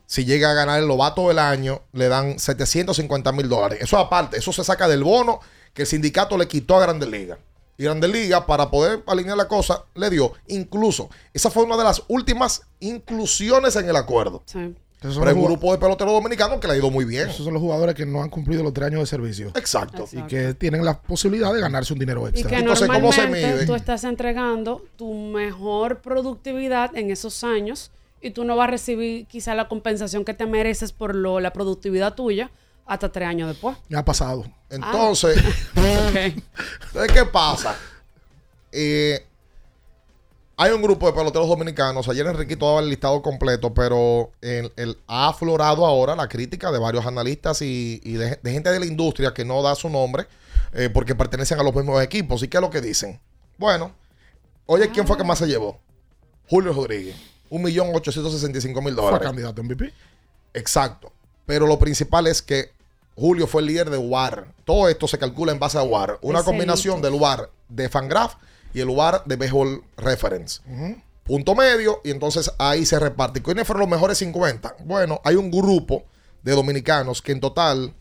Si 0.07 0.25
llega 0.25 0.51
a 0.51 0.55
ganar 0.55 0.81
el 0.81 0.87
lobato 0.87 1.29
del 1.29 1.39
año, 1.39 1.83
le 1.93 2.09
dan 2.09 2.39
750 2.39 3.33
mil 3.33 3.49
dólares. 3.49 3.79
Eso 3.81 3.99
aparte, 3.99 4.37
eso 4.37 4.53
se 4.53 4.63
saca 4.63 4.87
del 4.87 5.03
bono 5.03 5.41
que 5.73 5.83
el 5.83 5.89
sindicato 5.89 6.37
le 6.37 6.47
quitó 6.47 6.77
a 6.77 6.81
Grandes 6.81 7.09
Ligas. 7.09 7.39
Y 7.77 7.85
Grandes 7.85 8.11
Ligas, 8.11 8.45
para 8.45 8.71
poder 8.71 9.03
alinear 9.07 9.37
la 9.37 9.49
cosa, 9.49 9.85
le 9.95 10.11
dio. 10.11 10.33
Incluso, 10.47 11.09
esa 11.33 11.51
fue 11.51 11.65
una 11.65 11.77
de 11.77 11.85
las 11.85 12.03
últimas 12.09 12.63
inclusiones 12.81 13.75
en 13.77 13.89
el 13.89 13.97
acuerdo. 13.97 14.43
Sí. 14.47 14.77
Esos 15.05 15.15
son, 15.17 15.23
Pero 15.25 15.31
hay 15.31 15.37
los 15.37 15.45
un 15.45 15.53
grupo 15.53 15.71
de 15.73 15.79
peloteros 15.79 16.15
dominicanos 16.15 16.59
que 16.61 16.67
le 16.67 16.73
ha 16.73 16.77
ido 16.79 16.91
muy 16.91 17.05
bien. 17.05 17.29
esos 17.29 17.45
son 17.45 17.53
los 17.53 17.61
jugadores 17.63 17.95
que 17.95 18.07
no 18.07 18.23
han 18.23 18.31
cumplido 18.31 18.63
los 18.63 18.73
tres 18.73 18.87
años 18.87 19.01
de 19.01 19.07
servicio. 19.07 19.49
Exacto. 19.55 20.09
Y 20.11 20.23
que 20.23 20.55
tienen 20.55 20.83
la 20.83 20.99
posibilidad 20.99 21.53
de 21.53 21.61
ganarse 21.61 21.93
un 21.93 21.99
dinero 21.99 22.25
Y 22.25 22.31
extra. 22.31 22.49
que 22.51 22.57
Entonces, 22.57 22.89
¿cómo 22.89 23.13
se 23.13 23.21
normalmente 23.21 23.55
mide? 23.57 23.67
tú 23.67 23.75
estás 23.75 24.03
entregando 24.05 24.83
tu 24.97 25.13
mejor 25.13 25.99
productividad 26.01 26.97
en 26.97 27.11
esos 27.11 27.45
años 27.45 27.91
y 28.23 28.31
tú 28.31 28.45
no 28.45 28.57
vas 28.57 28.69
a 28.69 28.71
recibir 28.71 29.27
quizá 29.27 29.55
la 29.55 29.69
compensación 29.69 30.25
que 30.25 30.33
te 30.33 30.47
mereces 30.47 30.93
por 30.93 31.15
lo, 31.15 31.39
la 31.39 31.53
productividad 31.53 32.15
tuya 32.15 32.51
hasta 32.87 33.13
tres 33.13 33.29
años 33.29 33.49
después. 33.49 33.77
Ya 33.91 33.99
ha 33.99 34.05
pasado. 34.07 34.47
Entonces, 34.71 35.37
Ok. 35.77 36.17
entonces, 36.17 37.13
¿qué 37.13 37.25
pasa? 37.31 37.77
Eh, 38.73 39.27
hay 40.57 40.73
un 40.73 40.83
grupo 40.83 41.07
de 41.07 41.13
peloteros 41.13 41.49
dominicanos. 41.49 42.09
Ayer 42.09 42.27
Enriquito 42.27 42.67
daba 42.67 42.81
el 42.81 42.89
listado 42.89 43.21
completo, 43.23 43.75
pero 43.75 44.31
el- 44.41 44.73
el- 44.77 44.99
ha 45.07 45.29
aflorado 45.29 45.85
ahora 45.87 46.15
la 46.15 46.29
crítica 46.29 46.71
de 46.71 46.79
varios 46.79 47.05
analistas 47.07 47.61
y, 47.63 48.01
y 48.05 48.13
de, 48.13 48.39
de 48.43 48.53
gente 48.53 48.71
de 48.71 48.79
la 48.81 48.87
industria 48.87 49.35
que 49.35 49.45
no 49.45 49.63
da 49.63 49.75
su 49.75 49.89
nombre 49.89 50.27
eh, 50.73 50.91
porque 50.93 51.15
pertenecen 51.15 51.59
a 51.59 51.63
los 51.63 51.75
mismos 51.75 52.03
equipos. 52.03 52.43
¿Y 52.43 52.49
qué 52.49 52.59
es 52.59 52.61
lo 52.61 52.71
que 52.71 52.81
dicen? 52.81 53.21
Bueno, 53.59 53.93
oye, 54.67 54.91
¿quién 54.91 55.07
fue 55.07 55.17
que 55.17 55.25
más 55.25 55.39
se 55.39 55.47
llevó? 55.47 55.79
Julio 56.49 56.73
Rodríguez. 56.73 57.17
1.865.000 57.51 58.83
Fue 58.83 58.93
dólares. 58.93 59.27
candidato 59.27 59.61
a 59.61 59.65
MVP. 59.65 59.93
Exacto. 60.55 61.13
Pero 61.47 61.67
lo 61.67 61.79
principal 61.79 62.27
es 62.27 62.43
que 62.43 62.71
Julio 63.17 63.47
fue 63.47 63.61
el 63.63 63.67
líder 63.69 63.91
de 63.91 63.99
WAR. 63.99 64.47
Todo 64.65 64.89
esto 64.89 65.07
se 65.07 65.19
calcula 65.19 65.53
en 65.53 65.59
base 65.59 65.79
a 65.79 65.83
WAR. 65.83 66.19
Una 66.23 66.43
combinación 66.43 67.01
del 67.03 67.15
WAR 67.15 67.51
de 67.69 67.89
Fangraph 67.89 68.35
y 68.75 68.81
el 68.81 68.89
WAR 68.89 69.23
de 69.25 69.37
Baseball 69.37 69.83
Reference. 69.97 70.61
Punto 71.23 71.55
medio 71.55 72.03
y 72.05 72.11
entonces 72.11 72.51
ahí 72.59 72.85
se 72.85 72.99
reparte. 72.99 73.41
¿Quiénes 73.41 73.67
fueron 73.67 73.81
los 73.83 73.89
mejores 73.89 74.19
50? 74.19 74.77
Bueno, 74.85 75.21
hay 75.25 75.37
un 75.37 75.51
grupo 75.51 76.05
de 76.43 76.53
dominicanos 76.53 77.23
que 77.23 77.33
en 77.33 77.41
total 77.41 77.95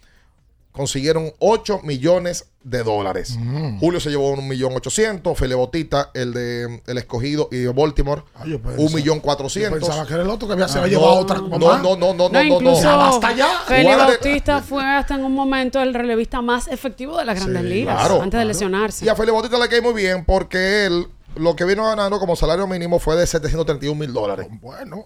consiguieron 0.74 1.32
8 1.40 1.80
millones 1.84 2.48
de 2.64 2.84
dólares. 2.84 3.38
Mm. 3.40 3.80
Julio 3.80 4.00
se 4.00 4.10
llevó 4.10 4.32
un 4.32 4.48
millón 4.48 4.74
ochocientos, 4.76 5.38
Fele 5.38 5.54
Botita, 5.56 6.10
el 6.14 6.34
de 6.34 6.82
el 6.88 6.98
escogido 6.98 7.48
y 7.52 7.58
de 7.58 7.70
Baltimore, 7.70 8.24
yo 8.46 8.60
pensaba- 8.62 8.84
un 8.84 8.94
millón 8.94 9.20
cuatrocientos. 9.20 9.80
pensaba 9.80 10.06
que 10.08 10.14
era 10.14 10.24
el 10.24 10.30
otro 10.30 10.48
que 10.48 10.54
había, 10.56 10.68
se 10.68 10.80
Ah, 10.80 10.84
había 10.84 10.98
no, 10.98 11.00
llevado 11.04 11.20
otra 11.22 11.36
como 11.38 11.58
no, 11.60 11.78
no, 11.78 11.96
no, 11.96 11.96
no, 11.96 12.14
No, 12.14 12.30
no, 12.30 12.30
no, 12.30 12.44
incluso 12.44 12.84
no. 12.90 12.98
basta 12.98 13.32
ya. 13.36 13.48
Feli 13.68 13.84
Guarde- 13.86 14.18
Bautista 14.20 14.62
fue 14.62 14.84
hasta 14.84 15.16
en 15.16 15.24
un 15.26 15.34
momento 15.34 15.80
el 15.82 15.94
relevista 15.94 16.42
más 16.42 16.68
efectivo 16.68 17.18
de 17.18 17.26
las 17.26 17.36
grandes 17.40 17.64
ligas 17.64 17.96
Claro, 17.98 18.22
antes 18.22 18.40
de 18.40 18.46
lesionarse. 18.46 19.06
Y 19.06 19.10
a 19.10 19.16
Fele 19.16 19.32
Botita 19.32 19.58
le 19.60 19.70
cae 19.70 19.82
muy 19.82 19.94
bien 19.94 20.26
porque 20.26 20.86
él 20.86 21.08
lo 21.36 21.56
que 21.56 21.66
vino 21.66 21.86
ganando 21.88 22.20
como 22.20 22.36
salario 22.36 22.68
mínimo 22.68 23.00
fue 23.00 23.16
de 23.16 23.26
731 23.26 24.00
mil 24.00 24.14
dólares. 24.14 24.48
Bueno, 24.62 25.06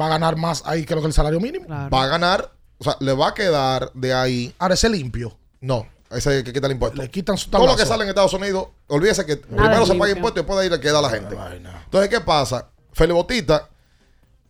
va 0.00 0.06
a 0.06 0.08
ganar 0.08 0.36
más 0.36 0.62
ahí 0.66 0.84
que 0.86 0.94
lo 0.94 1.02
que 1.02 1.06
el 1.08 1.12
salario 1.12 1.38
mínimo. 1.38 1.66
Va 1.68 2.04
a 2.04 2.06
ganar, 2.06 2.50
o 2.78 2.84
sea, 2.84 2.96
le 3.00 3.12
va 3.12 3.28
a 3.28 3.34
quedar 3.34 3.90
de 3.94 4.12
ahí. 4.14 4.54
Ahora 4.58 4.74
ese 4.74 4.88
limpio. 4.88 5.36
No, 5.60 5.86
ese 6.10 6.44
que 6.44 6.52
quita 6.52 6.66
el 6.66 6.72
impuesto. 6.74 7.00
Le 7.00 7.10
quitan 7.10 7.36
su 7.36 7.50
Todo 7.50 7.66
lo 7.66 7.76
que 7.76 7.86
sale 7.86 8.02
en 8.04 8.10
Estados 8.10 8.32
Unidos, 8.34 8.68
olvídese 8.88 9.24
que 9.26 9.36
primero 9.36 9.86
se 9.86 9.94
paga 9.94 10.12
impuesto 10.12 10.40
y 10.40 10.42
después 10.42 10.58
de 10.58 10.64
ahí 10.64 10.70
le 10.70 10.80
queda 10.80 10.98
a 10.98 11.02
la 11.02 11.10
gente. 11.10 11.36
Entonces, 11.84 12.08
¿qué 12.10 12.20
pasa? 12.20 12.68
Fele 12.92 13.12
Botita 13.12 13.68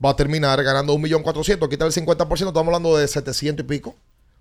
va 0.05 0.11
a 0.11 0.16
terminar 0.16 0.62
ganando 0.62 0.95
1.400.000, 0.95 1.68
quita 1.68 1.87
el 1.87 1.93
50%, 1.93 2.33
estamos 2.33 2.57
hablando 2.66 2.97
de 2.97 3.09
700 3.09 3.64
y 3.64 3.66
pico. 3.68 3.91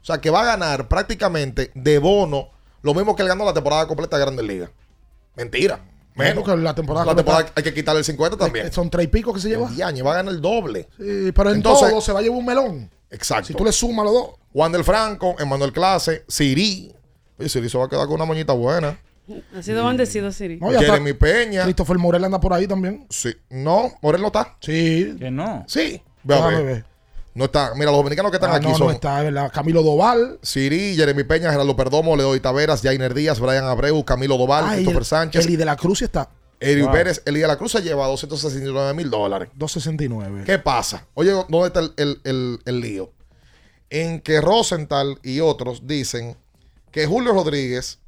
O 0.02 0.06
sea, 0.06 0.20
que 0.20 0.30
va 0.30 0.42
a 0.42 0.46
ganar 0.46 0.88
prácticamente 0.88 1.72
de 1.74 1.98
bono 1.98 2.50
lo 2.84 2.94
mismo 2.94 3.16
que 3.16 3.24
él 3.24 3.28
ganó 3.28 3.46
la 3.46 3.54
temporada 3.54 3.88
completa 3.88 4.18
de 4.18 4.22
Grandes 4.26 4.46
Ligas. 4.46 4.70
Mentira. 5.36 5.80
Menos. 6.14 6.44
Porque 6.44 6.62
la 6.62 6.76
temporada 6.76 7.06
La 7.06 7.12
completa- 7.14 7.38
temporada 7.38 7.54
hay 7.56 7.64
que 7.64 7.74
quitarle 7.74 8.00
el 8.00 8.06
50 8.06 8.38
también. 8.38 8.72
Son 8.72 8.90
tres 8.90 9.06
y 9.06 9.08
pico 9.08 9.34
que 9.34 9.40
se 9.40 9.50
lleva. 9.50 9.70
Y 9.76 9.82
año, 9.82 10.06
va 10.06 10.12
a 10.14 10.16
ganar 10.18 10.34
el 10.34 10.42
doble. 10.42 10.88
Sí, 10.98 11.32
pero 11.34 11.50
en 11.50 11.58
Entonces- 11.58 11.90
todo 11.90 12.00
se 12.02 12.14
va 12.14 12.20
a 12.20 12.22
llevar 12.22 12.38
un 12.40 12.46
melón. 12.46 12.92
Exacto. 13.10 13.48
Si 13.48 13.54
tú 13.54 13.64
le 13.64 13.72
sumas 13.72 14.06
los 14.06 14.14
dos. 14.14 14.30
Juan 14.54 14.72
del 14.72 14.84
Franco, 14.84 15.36
Emanuel 15.40 15.74
Clase, 15.74 16.24
Siri. 16.28 16.94
Oye, 17.38 17.50
Siri 17.50 17.70
se 17.70 17.78
va 17.78 17.86
a 17.86 17.90
quedar 17.90 18.06
con 18.06 18.16
una 18.16 18.26
moñita 18.26 18.54
buena. 18.54 18.98
Ha 19.58 19.62
sido 19.62 19.86
bendecido, 19.86 20.32
Siri. 20.32 20.60
No, 20.60 20.72
ya 20.72 20.80
está. 20.80 20.94
Jeremy 20.94 21.14
Peña. 21.14 21.64
Christopher 21.64 21.98
Morel 21.98 22.24
anda 22.24 22.40
por 22.40 22.54
ahí 22.54 22.68
también. 22.68 23.06
Sí. 23.10 23.36
No, 23.50 23.92
Morel 24.02 24.22
no 24.22 24.28
está. 24.28 24.56
Sí. 24.62 25.16
Que 25.20 25.32
no. 25.32 25.66
Sí. 25.68 26.02
Ve 26.24 26.36
a 26.36 26.48
ver. 26.48 26.86
No 27.34 27.46
está. 27.46 27.74
Mira, 27.76 27.88
los 27.92 27.98
dominicanos 27.98 28.32
que 28.32 28.38
están 28.38 28.52
Ah, 28.52 28.56
aquí 28.56 28.68
no, 28.68 28.78
son 28.78 28.88
no 28.88 28.94
está, 28.94 29.18
es 29.18 29.26
verdad. 29.26 29.52
Camilo 29.54 29.84
Doval. 29.84 30.40
Siri, 30.42 30.96
Jeremy 30.96 31.24
Peña, 31.26 31.52
Gerardo 31.52 31.76
Perdomo, 31.76 32.16
Leoy 32.16 32.40
Taveras, 32.40 32.82
Jainer 32.82 33.14
Díaz, 33.14 33.42
Brian 33.42 33.66
Abreu, 33.66 34.06
Camilo 34.06 34.38
Doval, 34.38 34.74
Christopher 34.74 35.04
Sánchez. 35.04 35.46
Eli 35.46 35.58
de 35.58 35.66
la 35.66 35.76
Cruz 35.76 36.00
sí 36.00 36.06
está. 36.06 36.30
Eli 36.60 36.82
Wow. 36.84 36.92
Pérez, 36.92 37.22
Eli 37.26 37.42
de 37.42 37.48
la 37.48 37.58
Cruz 37.58 37.74
se 37.74 37.82
lleva 37.82 38.08
269 38.08 38.94
mil 38.94 39.10
dólares. 39.10 39.50
269. 39.56 40.44
¿Qué 40.46 40.58
pasa? 40.60 41.06
Oye, 41.14 41.32
¿dónde 41.32 41.68
está 41.68 41.80
el, 41.82 41.94
el- 41.98 42.22
el- 42.24 42.60
el 42.66 42.80
lío? 42.82 43.12
En 43.90 44.20
que 44.22 44.42
Rosenthal 44.42 45.20
y 45.24 45.42
otros 45.42 45.86
dicen 45.86 46.38
que 46.92 47.06
Julio 47.06 47.34
Rodríguez, 47.34 48.00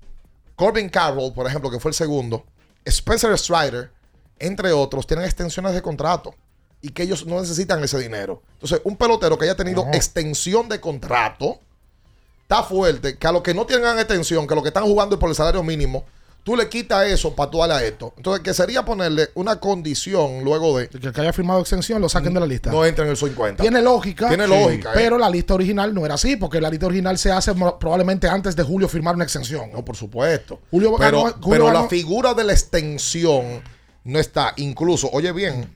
Corbin 0.56 0.90
Carroll, 0.90 1.34
por 1.34 1.46
ejemplo, 1.46 1.70
que 1.70 1.80
fue 1.80 1.90
el 1.92 1.96
segundo, 1.96 2.46
Spencer 2.86 3.38
Strider, 3.38 3.92
entre 4.40 4.72
otros, 4.72 5.06
tienen 5.06 5.26
extensiones 5.26 5.74
de 5.74 5.82
contrato 5.82 6.34
y 6.82 6.90
que 6.90 7.04
ellos 7.04 7.26
no 7.26 7.40
necesitan 7.42 7.84
ese 7.84 8.00
dinero. 8.00 8.42
Entonces, 8.54 8.82
un 8.86 8.96
pelotero 8.96 9.38
que 9.38 9.46
haya 9.46 9.56
tenido 9.56 9.84
No. 9.86 9.92
extensión 9.94 10.70
de 10.70 10.80
contrato 10.80 11.60
está 12.44 12.64
fuerte, 12.64 13.18
que 13.18 13.28
a 13.28 13.32
los 13.34 13.42
que 13.42 13.54
no 13.54 13.66
tengan 13.66 14.00
extensión, 14.00 14.48
que 14.48 14.56
los 14.56 14.64
que 14.64 14.70
están 14.70 14.86
jugando 14.86 15.20
por 15.20 15.30
el 15.30 15.36
salario 15.36 15.62
mínimo, 15.64 16.06
tú 16.48 16.56
le 16.56 16.70
quitas 16.70 17.06
eso 17.08 17.36
para 17.36 17.52
tú 17.52 17.58
darle 17.58 17.74
a 17.76 17.84
esto. 17.84 18.14
Entonces, 18.16 18.42
que 18.42 18.54
sería 18.54 18.86
ponerle 18.86 19.32
una 19.34 19.60
condición 19.60 20.46
luego 20.46 20.78
de 20.78 20.88
Que 20.88 20.96
el 21.06 21.12
que 21.12 21.20
haya 21.20 21.34
firmado 21.34 21.60
extensión 21.60 22.02
lo 22.02 22.08
saquen 22.08 22.34
de 22.34 22.40
la 22.40 22.46
lista. 22.48 22.72
no 22.72 22.86
entra 22.86 23.04
en 23.04 23.12
el 23.12 23.18
50. 23.18 23.62
Tiene 23.62 23.82
lógica. 23.82 24.30
Tiene 24.30 24.48
lógica, 24.48 24.92
¿eh? 24.92 24.96
Pero 24.96 25.18
la 25.18 25.30
lista 25.30 25.56
original 25.56 25.94
no 25.94 26.06
era 26.06 26.16
así, 26.16 26.38
porque 26.38 26.62
la 26.62 26.70
lista 26.70 26.86
original 26.86 27.18
se 27.18 27.34
hace 27.34 27.54
probablemente 27.54 28.30
antes 28.30 28.56
de 28.56 28.64
Julio 28.64 28.88
firmar 28.88 29.16
una 29.16 29.26
extensión. 29.26 29.70
No, 29.74 29.84
por 29.84 29.98
supuesto. 29.98 30.62
Julio 30.72 30.96
pero 30.98 31.24
ganó- 31.24 31.34
Julio 31.34 31.50
pero 31.50 31.68
la 31.68 31.74
ganó- 31.74 31.90
figura 31.90 32.34
de 32.34 32.46
la 32.46 32.54
extensión 32.54 33.62
no 34.06 34.18
está. 34.18 34.54
Incluso, 34.56 35.10
oye 35.12 35.34
bien, 35.34 35.76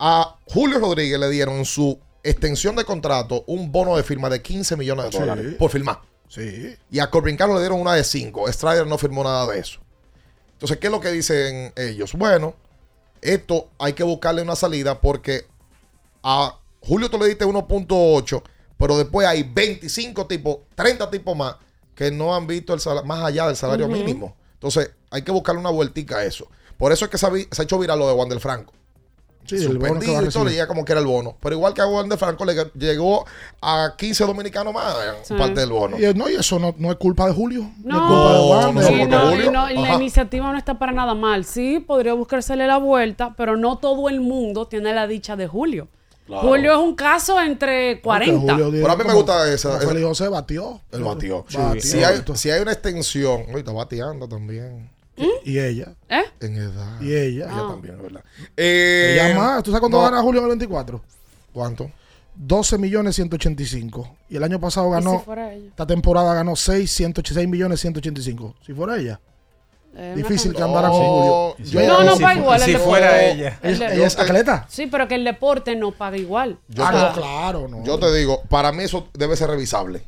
a 0.00 0.36
Julio 0.46 0.80
Rodríguez 0.80 1.20
le 1.20 1.30
dieron 1.30 1.54
en 1.58 1.64
su 1.64 1.96
extensión 2.24 2.74
de 2.74 2.84
contrato 2.84 3.44
un 3.46 3.70
bono 3.70 3.96
de 3.96 4.02
firma 4.02 4.28
de 4.28 4.42
15 4.42 4.76
millones 4.76 5.04
de 5.06 5.12
Sí. 5.12 5.18
dólares 5.18 5.54
por 5.58 5.70
firmar. 5.70 6.00
Sí. 6.30 6.76
Y 6.92 7.00
a 7.00 7.10
Corbin 7.10 7.36
Carroll 7.36 7.56
le 7.56 7.62
dieron 7.62 7.80
una 7.80 7.94
de 7.94 8.04
5. 8.04 8.50
Strider 8.52 8.86
no 8.86 8.96
firmó 8.98 9.24
nada 9.24 9.46
de 9.48 9.58
eso. 9.58 9.80
Entonces, 10.52 10.78
¿qué 10.78 10.86
es 10.86 10.90
lo 10.92 11.00
que 11.00 11.10
dicen 11.10 11.72
ellos? 11.76 12.12
Bueno, 12.14 12.54
esto 13.20 13.68
hay 13.78 13.94
que 13.94 14.04
buscarle 14.04 14.40
una 14.42 14.54
salida 14.54 15.00
porque 15.00 15.46
a 16.22 16.56
Julio 16.82 17.10
tú 17.10 17.18
le 17.18 17.26
diste 17.26 17.44
1.8, 17.44 18.42
pero 18.78 18.96
después 18.96 19.26
hay 19.26 19.42
25 19.42 20.26
tipos, 20.26 20.58
30 20.76 21.10
tipos 21.10 21.36
más 21.36 21.56
que 21.94 22.10
no 22.12 22.34
han 22.34 22.46
visto 22.46 22.72
el 22.74 22.80
más 23.04 23.24
allá 23.24 23.46
del 23.48 23.56
salario 23.56 23.86
mínimo. 24.04 24.36
Entonces, 24.54 24.90
hay 25.10 25.22
que 25.22 25.32
buscarle 25.32 25.60
una 25.60 25.70
vueltica 25.70 26.18
a 26.18 26.24
eso. 26.24 26.46
Por 26.78 26.92
eso 26.92 27.04
es 27.06 27.10
que 27.10 27.18
se 27.18 27.26
ha, 27.26 27.30
vi- 27.30 27.48
se 27.50 27.60
ha 27.60 27.64
hecho 27.64 27.78
viral 27.78 27.98
lo 27.98 28.06
de 28.08 28.14
Juan 28.14 28.28
del 28.28 28.40
Franco. 28.40 28.72
Sí, 29.58 29.64
el 29.64 29.78
bono 29.78 29.94
Suspendido 29.94 30.24
y 30.24 30.28
todo, 30.32 30.44
le 30.44 30.50
llega 30.52 30.66
como 30.66 30.84
que 30.84 30.92
era 30.92 31.00
el 31.00 31.06
bono. 31.06 31.36
Pero 31.40 31.54
igual 31.56 31.74
que 31.74 31.82
a 31.82 31.86
Juan 31.86 32.08
del 32.08 32.18
Franco 32.18 32.44
le 32.44 32.54
llegó 32.74 33.24
a 33.60 33.94
15 33.96 34.24
dominicanos 34.24 34.72
más 34.74 34.94
en 35.18 35.24
Sí. 35.24 35.34
parte 35.34 35.60
del 35.60 35.70
bono. 35.70 35.98
Y, 35.98 36.04
eh, 36.04 36.14
no, 36.14 36.28
y 36.28 36.34
eso 36.34 36.58
no, 36.58 36.74
no 36.78 36.90
es 36.90 36.96
culpa 36.96 37.26
de 37.26 37.32
Julio. 37.32 37.70
No, 37.84 37.96
es 37.96 38.00
No, 38.02 38.08
culpa 38.08 38.32
de 38.32 38.38
Juan. 38.40 38.74
no, 38.74 38.80
de- 38.80 38.86
Sí, 38.86 39.06
no, 39.06 39.20
Julio- 39.30 39.44
y 39.46 39.50
no, 39.50 39.70
y 39.70 39.76
la 39.76 39.94
iniciativa 39.94 40.50
no 40.52 40.58
está 40.58 40.78
para 40.78 40.92
nada 40.92 41.14
mal. 41.14 41.44
Sí, 41.44 41.78
podría 41.80 42.14
buscársele 42.14 42.66
la 42.66 42.78
vuelta, 42.78 43.34
pero 43.36 43.56
no 43.56 43.78
todo 43.78 44.08
el 44.08 44.20
mundo 44.20 44.66
tiene 44.66 44.94
la 44.94 45.06
dicha 45.06 45.36
de 45.36 45.46
Julio. 45.46 45.88
Claro. 46.26 46.46
Julio 46.46 46.72
es 46.72 46.78
un 46.78 46.94
caso 46.94 47.40
entre 47.40 48.00
40. 48.02 48.52
Julio 48.52 48.70
dio 48.70 48.82
Pero 48.82 48.92
a 48.92 48.96
mí 48.96 49.02
me 49.04 49.14
gusta 49.14 49.52
esa- 49.52 49.80
Félix 49.80 50.06
José 50.06 50.28
batió. 50.28 50.80
Él 50.92 51.02
batió. 51.02 51.42
Batió. 51.42 51.80
Si, 51.82 52.04
hay, 52.04 52.22
si 52.34 52.50
hay 52.52 52.60
una 52.62 52.70
extensión, 52.70 53.46
oye, 53.48 53.58
está 53.58 53.72
bateando 53.72 54.28
también. 54.28 54.88
Y 55.44 55.58
ella. 55.58 55.94
¿Eh? 56.08 56.22
En 56.40 56.56
edad. 56.56 57.00
Y 57.00 57.14
ella. 57.14 57.46
Ella 57.46 57.66
también, 57.68 58.00
verdad. 58.02 58.22
Eh, 58.56 59.12
Ella 59.20 59.38
más. 59.38 59.62
¿Tú 59.62 59.70
sabes 59.70 59.80
cuánto 59.80 59.98
no. 59.98 60.04
gana 60.04 60.22
Julio 60.22 60.40
en 60.40 60.44
el 60.44 60.50
24? 60.50 61.00
¿Cuánto? 61.52 61.90
12 62.34 62.78
millones 62.78 63.14
185. 63.16 64.16
Y 64.28 64.36
el 64.36 64.44
año 64.44 64.60
pasado 64.60 64.88
¿Y 64.88 64.92
ganó. 64.92 65.18
si 65.18 65.24
fuera 65.24 65.52
ella? 65.52 65.68
Esta 65.68 65.86
temporada 65.86 66.34
ganó 66.34 66.56
6, 66.56 66.90
106 66.90 67.48
millones 67.48 67.80
185. 67.80 68.54
Si 68.64 68.72
fuera 68.72 68.96
ella. 68.98 69.20
Eh, 69.96 70.14
Difícil 70.16 70.54
que 70.54 70.62
andara 70.62 70.88
con 70.88 71.00
No, 71.00 71.54
Julio. 71.56 71.56
yo- 71.72 71.86
No, 71.88 72.04
no 72.04 72.16
si 72.16 72.22
paga 72.22 72.40
igual. 72.40 72.60
si 72.60 72.70
el 72.70 72.78
fuera 72.78 73.06
deporte. 73.12 73.30
ella. 73.32 73.58
El 73.62 73.74
Ella, 73.82 74.06
es 74.06 74.18
atleta. 74.18 74.66
Sí, 74.68 74.86
pero 74.86 75.08
que 75.08 75.16
el 75.16 75.24
deporte 75.24 75.74
no 75.74 75.90
paga 75.90 76.16
igual. 76.16 76.58
Yo 76.68 76.84
ah, 76.86 76.92
te- 76.92 76.98
no, 76.98 77.12
claro, 77.26 77.68
no. 77.68 77.84
Yo 77.84 77.98
te 77.98 78.14
digo, 78.14 78.42
para 78.48 78.70
mí 78.70 78.84
eso 78.84 79.08
debe 79.14 79.36
ser 79.36 79.50
revisable. 79.50 80.04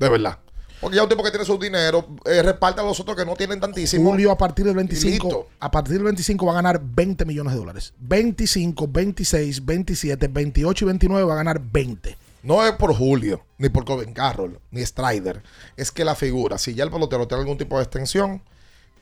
De 0.00 0.08
verdad. 0.08 0.38
Porque 0.80 0.96
ya 0.96 1.02
un 1.02 1.08
tipo 1.08 1.22
que 1.22 1.30
tiene 1.30 1.44
su 1.44 1.58
dinero, 1.58 2.06
eh, 2.24 2.42
reparte 2.42 2.80
a 2.80 2.84
los 2.84 2.98
otros 3.00 3.16
que 3.16 3.26
no 3.26 3.36
tienen 3.36 3.60
tantísimo. 3.60 4.10
Julio 4.10 4.30
a 4.30 4.38
partir 4.38 4.64
del 4.64 4.74
Y 4.74 4.76
25, 4.78 5.26
listo. 5.26 5.48
a 5.60 5.70
partir 5.70 5.94
del 5.94 6.04
25 6.04 6.46
va 6.46 6.52
a 6.52 6.54
ganar 6.56 6.80
20 6.82 7.24
millones 7.26 7.52
de 7.52 7.58
dólares. 7.58 7.92
25, 7.98 8.88
26, 8.88 9.64
27, 9.64 10.28
28 10.28 10.84
y 10.84 10.86
29 10.86 11.24
va 11.24 11.34
a 11.34 11.36
ganar 11.36 11.60
20. 11.60 12.16
No 12.42 12.64
es 12.66 12.72
por 12.72 12.94
Julio, 12.94 13.42
ni 13.58 13.68
por 13.68 13.84
Corbin 13.84 14.14
Carroll, 14.14 14.58
ni 14.70 14.80
Strider. 14.84 15.42
Es 15.76 15.92
que 15.92 16.04
la 16.06 16.14
figura, 16.14 16.56
si 16.56 16.74
ya 16.74 16.84
el 16.84 16.90
pelotero 16.90 17.28
tiene 17.28 17.42
algún 17.42 17.58
tipo 17.58 17.76
de 17.76 17.82
extensión, 17.82 18.42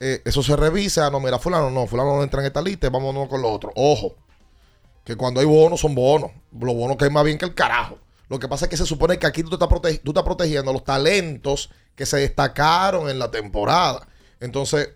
eh, 0.00 0.20
eso 0.24 0.42
se 0.42 0.56
revisa. 0.56 1.08
No, 1.10 1.20
mira, 1.20 1.38
fulano 1.38 1.70
no, 1.70 1.86
fulano 1.86 2.16
no 2.16 2.22
entra 2.24 2.40
en 2.40 2.46
esta 2.46 2.60
lista, 2.60 2.90
vámonos 2.90 3.28
con 3.28 3.40
lo 3.40 3.52
otro. 3.52 3.70
Ojo, 3.76 4.16
que 5.04 5.14
cuando 5.16 5.38
hay 5.38 5.46
bonos 5.46 5.80
son 5.80 5.94
bonos. 5.94 6.32
Los 6.52 6.74
bonos 6.74 6.96
que 6.96 7.04
es 7.04 7.12
más 7.12 7.24
bien 7.24 7.38
que 7.38 7.44
el 7.44 7.54
carajo. 7.54 7.98
Lo 8.28 8.38
que 8.38 8.48
pasa 8.48 8.66
es 8.66 8.70
que 8.70 8.76
se 8.76 8.84
supone 8.86 9.18
que 9.18 9.26
aquí 9.26 9.42
tú, 9.42 9.48
te 9.50 9.54
estás, 9.56 9.68
protegi- 9.68 10.00
tú 10.02 10.10
estás 10.10 10.24
protegiendo 10.24 10.70
a 10.70 10.74
los 10.74 10.84
talentos 10.84 11.70
que 11.94 12.04
se 12.06 12.18
destacaron 12.18 13.08
en 13.08 13.18
la 13.18 13.30
temporada. 13.30 14.06
Entonces, 14.40 14.90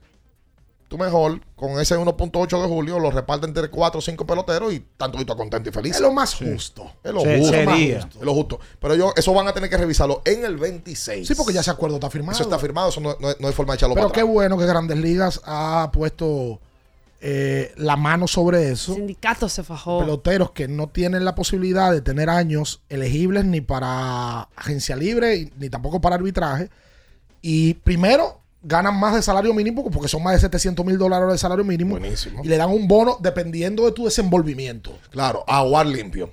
tú 0.89 0.99
mejor 0.99 1.41
con 1.57 1.81
ese 1.81 1.97
1.8 1.97 2.61
de 2.63 2.69
julio 2.69 2.99
lo 2.99 3.11
repartes 3.11 3.49
entre 3.49 3.71
4 3.71 3.99
o 3.99 4.03
5 4.03 4.27
peloteros 4.27 4.73
y 4.75 4.81
tanto 4.99 5.19
y 5.19 5.25
contento 5.25 5.71
y 5.71 5.73
feliz. 5.73 5.95
Es 5.95 6.01
lo 6.03 6.13
más 6.13 6.35
justo. 6.35 6.93
Es 7.03 7.13
lo 7.13 7.23
Se- 7.23 7.39
justo. 7.39 7.53
sería. 7.55 7.99
Es 8.01 8.21
lo 8.21 8.35
justo. 8.35 8.61
Pero 8.79 8.93
ellos, 8.95 9.13
eso 9.17 9.33
van 9.33 9.49
a 9.49 9.55
tener 9.55 9.71
que 9.71 9.79
revisarlo 9.79 10.21
en 10.27 10.45
el 10.45 10.59
26. 10.59 11.27
Sí, 11.27 11.35
porque 11.35 11.55
ya 11.55 11.61
ese 11.61 11.71
acuerdo 11.71 11.97
está 11.97 12.11
firmado. 12.11 12.35
Eso 12.35 12.43
está 12.45 12.59
firmado, 12.59 12.91
eso 12.91 13.01
no, 13.01 13.17
no- 13.19 13.35
no 13.41 13.49
hay 13.49 13.55
forma 13.55 13.73
de 13.73 13.77
echarlo 13.77 13.95
Pero 13.95 14.09
para 14.09 14.15
qué 14.15 14.21
atrás. 14.21 14.33
bueno 14.35 14.59
que 14.59 14.67
Grandes 14.67 14.99
Ligas 14.99 15.41
ha 15.47 15.89
puesto 15.93 16.61
eh, 17.25 17.73
la 17.77 17.95
mano 17.97 18.27
sobre 18.27 18.67
El 18.67 18.73
eso. 18.73 18.95
sindicato 18.95 19.49
se 19.49 19.63
fajó. 19.63 20.01
Peloteros 20.01 20.51
que 20.51 20.67
no 20.67 20.89
tienen 20.89 21.25
la 21.25 21.37
posibilidad 21.37 21.93
de 21.93 22.01
tener 22.01 22.29
años 22.29 22.83
elegibles 22.89 23.45
ni 23.45 23.61
para 23.61 24.43
agencia 24.57 24.97
libre 24.97 25.53
ni 25.57 25.71
tampoco 25.71 26.01
para 26.01 26.17
arbitraje. 26.17 26.69
Y 27.41 27.75
primero 27.75 28.41
ganan 28.65 28.99
más 28.99 29.15
de 29.15 29.23
salario 29.23 29.55
mínimo 29.55 29.89
porque 29.91 30.09
son 30.09 30.23
más 30.23 30.35
de 30.35 30.41
700 30.41 30.85
mil 30.85 30.99
dólares 30.99 31.31
de 31.31 31.39
salario 31.39 31.65
mínimo. 31.65 31.91
Buenísimo. 31.91 32.43
Y 32.45 32.49
le 32.49 32.57
dan 32.57 32.71
un 32.71 32.89
bono 32.89 33.19
dependiendo 33.21 33.85
de 33.85 33.93
tu 33.93 34.05
desenvolvimiento. 34.05 34.99
Claro, 35.11 35.45
aguar 35.47 35.87
limpio. 35.87 36.33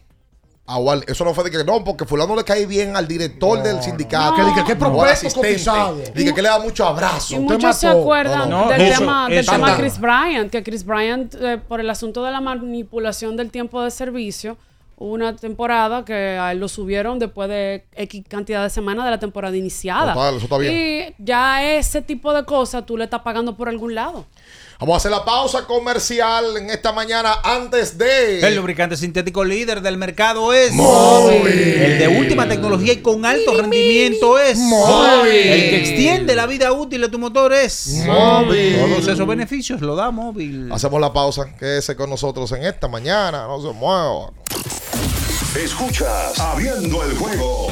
Aguar, 0.71 0.99
eso 1.07 1.25
no 1.25 1.33
fue 1.33 1.43
de 1.45 1.51
que 1.51 1.63
no, 1.63 1.83
porque 1.83 2.05
fulano 2.05 2.35
le 2.35 2.43
cae 2.43 2.65
bien 2.67 2.95
al 2.95 3.07
director 3.07 3.63
del 3.63 3.81
sindicato. 3.81 4.35
Que 4.35 4.43
diga, 4.43 4.63
¿qué 4.65 4.73
o 4.73 4.85
al 4.85 4.91
prospecto 4.91 5.41
asistente. 5.41 6.11
Diga 6.13 6.35
que 6.35 6.41
le 6.43 6.49
da 6.49 6.59
mucho 6.59 6.85
abrazo. 6.85 7.35
Y 7.35 7.39
muchos 7.39 7.75
se 7.75 7.87
acuerdan 7.87 8.49
No, 8.49 8.65
no, 8.65 8.69
del, 8.69 8.81
eso- 8.81 8.99
tema, 8.99 9.27
del 9.29 9.39
eso 9.39 9.51
tema 9.51 9.71
no. 9.71 9.77
Chris 9.77 9.99
Bryant, 9.99 10.51
que 10.51 10.63
Chris 10.63 10.85
Bryant, 10.85 11.33
eh, 11.35 11.57
por 11.57 11.79
el 11.79 11.89
asunto 11.89 12.23
de 12.23 12.31
la 12.31 12.39
manipulación 12.39 13.35
del 13.35 13.49
tiempo 13.49 13.81
de 13.81 13.89
servicio, 13.91 14.57
Hubo 15.01 15.13
una 15.13 15.33
temporada 15.33 16.03
que 16.03 16.13
a 16.13 16.51
él 16.51 16.59
lo 16.59 16.67
subieron 16.67 17.19
después 17.19 17.47
de 17.47 17.85
X 17.95 18.21
cantidad 18.27 18.61
de 18.63 18.69
semanas 18.69 19.05
de 19.05 19.11
la 19.11 19.17
temporada 19.17 19.55
iniciada. 19.55 20.13
Total, 20.13 20.35
eso 20.35 20.43
está 20.43 20.57
bien. 20.57 20.73
Y 20.75 21.23
ya 21.23 21.63
ese 21.63 22.01
tipo 22.01 22.33
de 22.33 22.43
cosas 22.43 22.85
tú 22.85 22.97
le 22.97 23.05
estás 23.05 23.21
pagando 23.21 23.55
por 23.55 23.69
algún 23.69 23.95
lado. 23.95 24.25
Vamos 24.79 24.93
a 24.93 24.97
hacer 24.99 25.11
la 25.11 25.25
pausa 25.25 25.65
comercial 25.65 26.55
en 26.55 26.69
esta 26.69 26.93
mañana 26.93 27.39
antes 27.43 27.97
de. 27.97 28.39
El 28.39 28.55
lubricante 28.55 28.95
sintético 28.95 29.43
líder 29.43 29.81
del 29.81 29.97
mercado 29.97 30.53
es 30.53 30.71
Móvil. 30.71 31.45
El 31.45 31.99
de 31.99 32.07
última 32.07 32.47
tecnología 32.47 32.93
y 32.93 33.01
con 33.01 33.25
alto 33.25 33.57
rendimiento 33.57 34.39
es 34.39 34.57
Móvil. 34.57 35.33
El 35.33 35.69
que 35.69 35.81
extiende 35.81 36.33
la 36.33 36.45
vida 36.45 36.71
útil 36.71 37.01
de 37.01 37.09
tu 37.09 37.19
motor 37.19 37.51
es 37.51 37.87
Móvil. 38.05 38.79
Todos 38.79 39.05
esos 39.09 39.27
beneficios 39.27 39.81
lo 39.81 39.97
da 39.97 40.11
móvil. 40.11 40.71
Hacemos 40.71 41.01
la 41.01 41.11
pausa. 41.11 41.53
Quédese 41.59 41.97
con 41.97 42.09
nosotros 42.09 42.49
en 42.53 42.63
esta 42.63 42.87
mañana. 42.87 43.47
No 43.47 43.61
se 43.61 43.73
mueva. 43.77 44.31
Escuchas 45.61 46.39
Abriendo 46.39 47.03
el 47.03 47.17
juego 47.17 47.67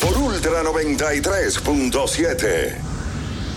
por 0.00 0.16
Ultra 0.18 0.62
93.7. 0.62 2.93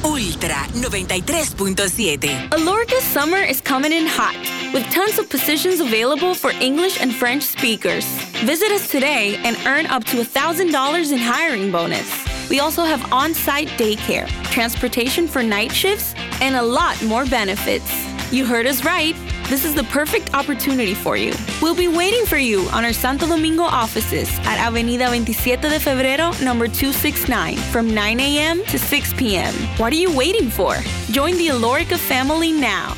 Ultra 0.04 0.68
93.7. 0.74 2.50
Alorca's 2.50 3.04
summer 3.04 3.38
is 3.38 3.62
coming 3.62 3.92
in 3.92 4.06
hot, 4.06 4.36
with 4.74 4.84
tons 4.92 5.18
of 5.18 5.30
positions 5.30 5.80
available 5.80 6.34
for 6.36 6.52
English 6.52 7.02
and 7.02 7.14
French 7.14 7.44
speakers. 7.44 8.06
Visit 8.46 8.72
us 8.72 8.90
today 8.90 9.38
and 9.44 9.58
earn 9.66 9.86
up 9.88 10.04
to 10.06 10.18
$1,000 10.18 11.12
in 11.12 11.18
hiring 11.18 11.72
bonus. 11.72 12.10
We 12.50 12.60
also 12.60 12.84
have 12.84 13.12
on 13.12 13.34
site 13.34 13.70
daycare, 13.70 14.28
transportation 14.52 15.28
for 15.28 15.44
night 15.44 15.72
shifts, 15.72 16.14
and 16.42 16.56
a 16.56 16.64
lot 16.64 17.02
more 17.04 17.26
benefits. 17.26 18.17
You 18.30 18.46
heard 18.46 18.68
us 18.68 18.84
right. 18.84 19.16
This 19.48 19.64
is 19.64 19.74
the 19.74 19.86
perfect 19.86 20.34
opportunity 20.34 20.94
for 20.94 21.16
you. 21.16 21.32
We'll 21.62 21.76
be 21.76 21.88
waiting 21.88 22.26
for 22.26 22.38
you 22.38 22.68
on 22.74 22.84
our 22.84 22.92
Santo 22.92 23.26
Domingo 23.26 23.64
offices 23.64 24.28
at 24.40 24.60
Avenida 24.60 25.08
27 25.08 25.70
de 25.70 25.80
Febrero, 25.80 26.34
number 26.44 26.68
269, 26.68 27.56
from 27.72 27.96
9 27.96 28.20
a.m. 28.20 28.66
to 28.66 28.78
6 28.78 29.14
p.m. 29.14 29.54
What 29.78 29.94
are 29.94 29.96
you 29.96 30.14
waiting 30.14 30.50
for? 30.50 30.76
Join 31.10 31.38
the 31.38 31.48
Alorica 31.48 31.98
family 31.98 32.52
now. 32.52 32.94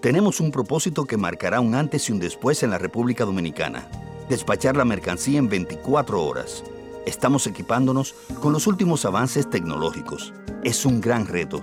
Tenemos 0.00 0.40
un 0.40 0.50
propósito 0.50 1.04
que 1.04 1.18
marcará 1.18 1.60
un 1.60 1.74
antes 1.74 2.08
y 2.08 2.12
un 2.12 2.18
después 2.18 2.62
en 2.62 2.70
la 2.70 2.78
República 2.78 3.26
Dominicana. 3.26 3.86
Despachar 4.30 4.74
la 4.74 4.86
mercancía 4.86 5.38
en 5.38 5.50
24 5.50 6.24
horas. 6.24 6.64
Estamos 7.04 7.46
equipándonos 7.46 8.14
con 8.40 8.54
los 8.54 8.66
últimos 8.66 9.04
avances 9.04 9.50
tecnológicos. 9.50 10.32
Es 10.64 10.86
un 10.86 11.02
gran 11.02 11.26
reto, 11.26 11.62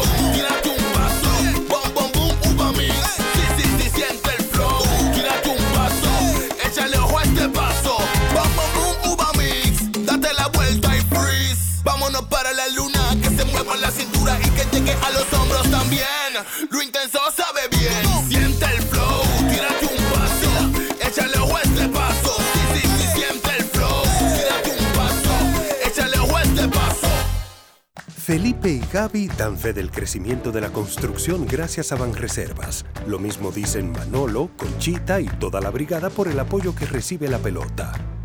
Llegue 14.81 14.93
a 14.93 15.11
los 15.11 15.33
hombros 15.33 15.69
también. 15.69 16.05
Lo 16.69 16.81
intenso 16.81 17.19
sabe 17.35 17.61
bien. 17.69 18.29
Siente 18.29 18.65
el 18.65 18.81
flow. 18.83 19.23
Tírate 19.49 19.85
un 19.85 20.03
paso. 20.13 21.07
Échale 21.07 21.37
a 21.37 21.61
este 21.61 21.87
paso. 21.89 22.35
Sí, 22.53 22.81
sí, 22.81 22.87
sí, 22.97 23.07
siente 23.15 23.49
el 23.57 23.63
flow. 23.65 24.03
Tírate 24.35 24.71
un 24.79 24.93
paso. 24.93 25.87
Échale 25.87 26.17
a 26.17 26.41
este 26.41 26.67
paso. 26.69 27.07
Felipe 28.17 28.69
y 28.69 28.81
Gaby 28.91 29.27
dan 29.37 29.57
fe 29.57 29.73
del 29.73 29.91
crecimiento 29.91 30.51
de 30.51 30.61
la 30.61 30.69
construcción 30.69 31.45
gracias 31.45 31.91
a 31.91 31.95
Banreservas. 31.95 32.85
Lo 33.07 33.19
mismo 33.19 33.51
dicen 33.51 33.91
Manolo, 33.91 34.51
Conchita 34.57 35.19
y 35.19 35.27
toda 35.27 35.59
la 35.59 35.69
brigada 35.69 36.09
por 36.09 36.27
el 36.27 36.39
apoyo 36.39 36.75
que 36.75 36.85
recibe 36.85 37.27
la 37.27 37.39
pelota. 37.39 38.10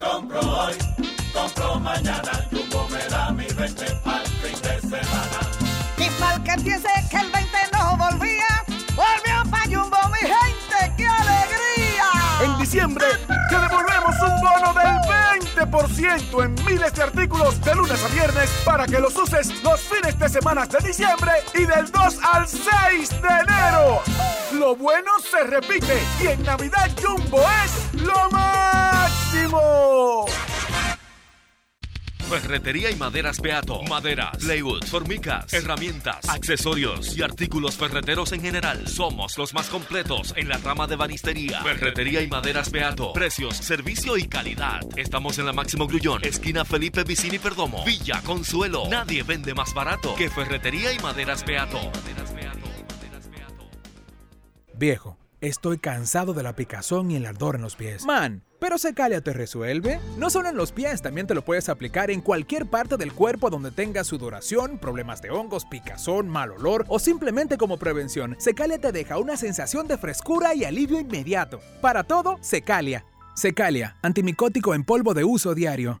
Compro 0.00 0.40
hoy, 0.40 0.72
compro 1.30 1.78
mañana, 1.78 2.32
Jumbo 2.50 2.88
me 2.88 3.04
da 3.10 3.30
mi 3.32 3.44
20 3.44 3.84
al 4.06 4.26
fin 4.26 4.62
de 4.62 4.80
semana. 4.80 5.40
Y 5.98 6.08
mal 6.18 6.42
que 6.42 6.54
piense 6.62 6.88
que 7.10 7.16
el 7.18 7.30
20 7.30 7.58
no 7.74 7.96
volvía, 7.98 8.64
volvió 8.96 9.50
pa' 9.50 9.64
Jumbo, 9.64 9.98
mi 10.08 10.20
gente, 10.20 10.94
¡qué 10.96 11.06
alegría! 11.06 12.06
En 12.42 12.58
diciembre 12.58 13.04
te 13.50 13.58
devolvemos 13.58 14.16
un 14.22 14.40
bono 14.40 14.72
del 14.72 15.66
20% 15.70 16.44
en 16.44 16.54
miles 16.64 16.94
de 16.94 17.02
artículos 17.02 17.60
de 17.60 17.74
lunes 17.74 18.02
a 18.02 18.08
viernes 18.08 18.48
para 18.64 18.86
que 18.86 19.00
los 19.00 19.14
uses 19.18 19.62
los 19.62 19.80
fines 19.82 20.18
de 20.18 20.30
semana 20.30 20.64
de 20.64 20.78
diciembre 20.78 21.32
y 21.52 21.66
del 21.66 21.90
2 21.92 22.18
al 22.22 22.48
6 22.48 23.20
de 23.20 23.28
enero. 23.28 24.00
Lo 24.54 24.74
bueno 24.76 25.10
se 25.30 25.44
repite 25.44 26.02
y 26.22 26.28
en 26.28 26.42
Navidad 26.42 26.90
Jumbo 27.02 27.42
es 27.64 28.02
lo 28.02 28.30
Ferretería 32.30 32.90
y 32.90 32.94
maderas 32.94 33.40
Beato. 33.40 33.82
Maderas, 33.82 34.36
plywood, 34.38 34.84
formicas, 34.84 35.52
herramientas, 35.52 36.28
accesorios 36.28 37.16
y 37.16 37.22
artículos 37.22 37.76
ferreteros 37.76 38.30
en 38.30 38.40
general. 38.40 38.86
Somos 38.86 39.36
los 39.36 39.52
más 39.52 39.68
completos 39.68 40.32
en 40.36 40.48
la 40.48 40.58
rama 40.58 40.86
de 40.86 40.94
banistería. 40.94 41.60
Ferretería 41.62 42.22
y 42.22 42.28
maderas 42.28 42.70
Beato. 42.70 43.12
Precios, 43.12 43.56
servicio 43.56 44.16
y 44.16 44.28
calidad. 44.28 44.80
Estamos 44.96 45.38
en 45.40 45.46
la 45.46 45.52
Máximo 45.52 45.88
Grullón, 45.88 46.24
esquina 46.24 46.64
Felipe 46.64 47.02
Vicini 47.02 47.40
Perdomo. 47.40 47.84
Villa 47.84 48.22
Consuelo. 48.22 48.84
Nadie 48.88 49.24
vende 49.24 49.52
más 49.52 49.74
barato 49.74 50.14
que 50.14 50.30
Ferretería 50.30 50.92
y 50.92 51.00
maderas 51.00 51.44
Beato. 51.44 51.80
Viejo, 54.74 55.18
estoy 55.40 55.78
cansado 55.78 56.32
de 56.32 56.44
la 56.44 56.54
picazón 56.54 57.10
y 57.10 57.16
el 57.16 57.26
ardor 57.26 57.56
en 57.56 57.62
los 57.62 57.74
pies. 57.74 58.04
Man, 58.06 58.44
pero 58.60 58.78
Secalia 58.78 59.20
te 59.20 59.32
resuelve. 59.32 59.98
No 60.16 60.30
solo 60.30 60.50
en 60.50 60.56
los 60.56 60.70
pies, 60.70 61.02
también 61.02 61.26
te 61.26 61.34
lo 61.34 61.44
puedes 61.44 61.68
aplicar 61.68 62.10
en 62.10 62.20
cualquier 62.20 62.66
parte 62.66 62.96
del 62.96 63.12
cuerpo 63.12 63.50
donde 63.50 63.70
tengas 63.70 64.06
sudoración, 64.06 64.78
problemas 64.78 65.22
de 65.22 65.30
hongos, 65.30 65.64
picazón, 65.64 66.28
mal 66.28 66.52
olor 66.52 66.84
o 66.88 66.98
simplemente 66.98 67.56
como 67.56 67.78
prevención. 67.78 68.36
Secalia 68.38 68.78
te 68.78 68.92
deja 68.92 69.18
una 69.18 69.36
sensación 69.36 69.88
de 69.88 69.98
frescura 69.98 70.54
y 70.54 70.64
alivio 70.64 71.00
inmediato. 71.00 71.60
Para 71.80 72.04
todo, 72.04 72.38
Secalia. 72.42 73.04
Secalia, 73.34 73.96
antimicótico 74.02 74.74
en 74.74 74.84
polvo 74.84 75.14
de 75.14 75.24
uso 75.24 75.54
diario. 75.54 76.00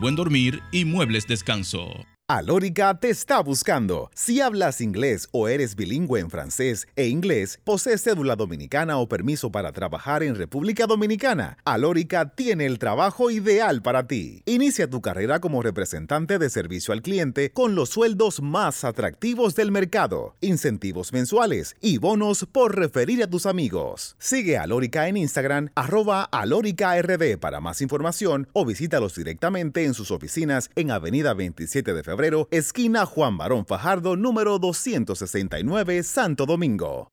buen 0.01 0.15
dormir 0.15 0.61
y 0.71 0.83
muebles 0.83 1.27
descanso. 1.27 2.05
Alórica 2.33 2.97
te 2.97 3.09
está 3.09 3.41
buscando. 3.41 4.09
Si 4.15 4.39
hablas 4.39 4.79
inglés 4.79 5.27
o 5.33 5.49
eres 5.49 5.75
bilingüe 5.75 6.21
en 6.21 6.29
francés 6.29 6.87
e 6.95 7.09
inglés, 7.09 7.59
posees 7.65 8.03
cédula 8.03 8.37
dominicana 8.37 8.99
o 8.99 9.09
permiso 9.09 9.51
para 9.51 9.73
trabajar 9.73 10.23
en 10.23 10.35
República 10.35 10.87
Dominicana, 10.87 11.57
Alórica 11.65 12.33
tiene 12.33 12.67
el 12.67 12.79
trabajo 12.79 13.31
ideal 13.31 13.81
para 13.81 14.07
ti. 14.07 14.43
Inicia 14.45 14.89
tu 14.89 15.01
carrera 15.01 15.41
como 15.41 15.61
representante 15.61 16.39
de 16.39 16.49
servicio 16.49 16.93
al 16.93 17.01
cliente 17.01 17.51
con 17.51 17.75
los 17.75 17.89
sueldos 17.89 18.41
más 18.41 18.85
atractivos 18.85 19.53
del 19.55 19.73
mercado, 19.73 20.37
incentivos 20.39 21.11
mensuales 21.11 21.75
y 21.81 21.97
bonos 21.97 22.47
por 22.49 22.77
referir 22.77 23.21
a 23.23 23.29
tus 23.29 23.45
amigos. 23.45 24.15
Sigue 24.19 24.57
a 24.57 24.63
Alórica 24.63 25.09
en 25.09 25.17
Instagram, 25.17 25.67
arroba 25.75 26.23
alóricard 26.23 27.39
para 27.41 27.59
más 27.59 27.81
información 27.81 28.47
o 28.53 28.63
visítalos 28.65 29.15
directamente 29.15 29.83
en 29.83 29.93
sus 29.93 30.11
oficinas 30.11 30.69
en 30.77 30.91
Avenida 30.91 31.33
27 31.33 31.93
de 31.93 32.03
Febrero 32.03 32.20
esquina 32.51 33.05
Juan 33.05 33.37
Barón 33.37 33.65
Fajardo, 33.65 34.15
número 34.15 34.57
269, 34.59 36.03
Santo 36.03 36.45
Domingo. 36.45 37.11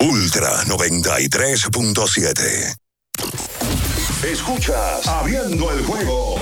Ultra 0.00 0.64
93.7. 0.64 2.74
Escuchas 4.24 5.06
Abriendo 5.06 5.70
el 5.72 5.84
juego 5.84 6.36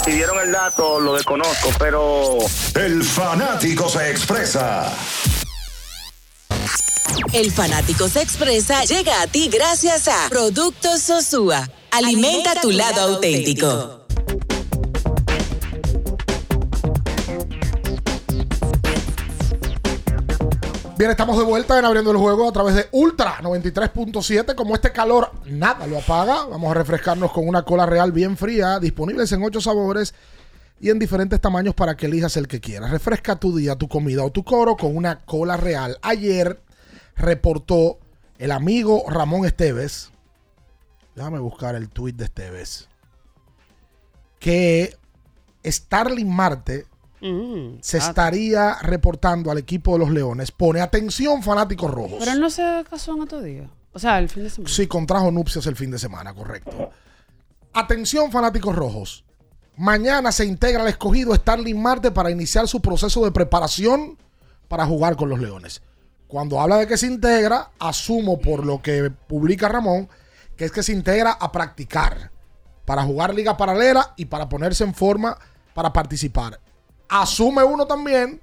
Si 0.04 0.12
dieron 0.12 0.38
el 0.40 0.52
dato, 0.52 1.00
lo 1.00 1.14
desconozco, 1.14 1.70
pero. 1.78 2.36
El 2.74 3.02
fanático 3.02 3.88
se 3.88 4.10
expresa. 4.10 4.94
El 7.32 7.50
fanático 7.50 8.10
se 8.10 8.20
expresa 8.20 8.84
llega 8.84 9.22
a 9.22 9.26
ti 9.26 9.48
gracias 9.48 10.06
a 10.08 10.28
Productos 10.28 11.00
Sosúa. 11.00 11.66
Alimenta, 11.92 12.60
tu 12.60 12.70
lado 12.70 13.00
auténtico. 13.00 13.99
Bien, 21.00 21.12
estamos 21.12 21.38
de 21.38 21.44
vuelta 21.44 21.78
en 21.78 21.86
abriendo 21.86 22.10
el 22.10 22.18
juego 22.18 22.46
a 22.46 22.52
través 22.52 22.74
de 22.74 22.88
Ultra 22.92 23.38
93.7. 23.38 24.54
Como 24.54 24.74
este 24.74 24.92
calor 24.92 25.32
nada 25.46 25.86
lo 25.86 25.96
apaga, 25.96 26.44
vamos 26.44 26.70
a 26.70 26.74
refrescarnos 26.74 27.32
con 27.32 27.48
una 27.48 27.62
cola 27.62 27.86
real 27.86 28.12
bien 28.12 28.36
fría, 28.36 28.78
disponibles 28.78 29.32
en 29.32 29.42
ocho 29.42 29.62
sabores 29.62 30.12
y 30.78 30.90
en 30.90 30.98
diferentes 30.98 31.40
tamaños 31.40 31.74
para 31.74 31.96
que 31.96 32.04
elijas 32.04 32.36
el 32.36 32.46
que 32.46 32.60
quieras. 32.60 32.90
Refresca 32.90 33.36
tu 33.36 33.56
día, 33.56 33.76
tu 33.76 33.88
comida 33.88 34.22
o 34.22 34.30
tu 34.30 34.44
coro 34.44 34.76
con 34.76 34.94
una 34.94 35.20
cola 35.20 35.56
real. 35.56 35.96
Ayer 36.02 36.60
reportó 37.16 37.98
el 38.36 38.50
amigo 38.50 39.04
Ramón 39.08 39.46
Esteves. 39.46 40.10
Déjame 41.16 41.38
buscar 41.38 41.76
el 41.76 41.88
tweet 41.88 42.12
de 42.12 42.24
Esteves. 42.24 42.90
Que 44.38 44.98
Starling 45.64 46.30
Marte 46.30 46.89
Mm, 47.20 47.78
se 47.80 47.98
ah, 47.98 48.08
estaría 48.08 48.74
reportando 48.80 49.50
al 49.50 49.58
equipo 49.58 49.92
de 49.92 49.98
los 49.98 50.10
Leones. 50.10 50.50
Pone 50.50 50.80
atención, 50.80 51.42
fanáticos 51.42 51.90
rojos. 51.90 52.16
Pero 52.18 52.32
él 52.32 52.40
no 52.40 52.50
se 52.50 52.84
casó 52.88 53.14
en 53.14 53.20
otro 53.22 53.40
día. 53.40 53.70
O 53.92 53.98
sea, 53.98 54.18
el 54.18 54.28
fin 54.28 54.44
de 54.44 54.50
semana. 54.50 54.72
Sí, 54.72 54.86
contrajo 54.86 55.30
nupcias 55.30 55.66
el 55.66 55.76
fin 55.76 55.90
de 55.90 55.98
semana, 55.98 56.32
correcto. 56.32 56.90
Atención, 57.72 58.30
fanáticos 58.30 58.74
rojos. 58.74 59.24
Mañana 59.76 60.32
se 60.32 60.44
integra 60.44 60.82
al 60.82 60.88
escogido 60.88 61.34
Starling 61.34 61.80
Marte 61.80 62.10
para 62.10 62.30
iniciar 62.30 62.68
su 62.68 62.80
proceso 62.80 63.24
de 63.24 63.32
preparación 63.32 64.18
para 64.68 64.86
jugar 64.86 65.16
con 65.16 65.28
los 65.28 65.40
Leones. 65.40 65.82
Cuando 66.26 66.60
habla 66.60 66.76
de 66.76 66.86
que 66.86 66.96
se 66.96 67.06
integra, 67.06 67.70
asumo 67.78 68.38
por 68.38 68.64
lo 68.64 68.82
que 68.82 69.10
publica 69.10 69.68
Ramón, 69.68 70.08
que 70.56 70.64
es 70.64 70.72
que 70.72 70.82
se 70.82 70.92
integra 70.92 71.32
a 71.32 71.50
practicar 71.50 72.30
para 72.84 73.02
jugar 73.02 73.34
liga 73.34 73.56
paralela 73.56 74.14
y 74.16 74.26
para 74.26 74.48
ponerse 74.48 74.84
en 74.84 74.94
forma 74.94 75.36
para 75.74 75.92
participar. 75.92 76.60
Asume 77.12 77.64
uno 77.64 77.86
también 77.86 78.40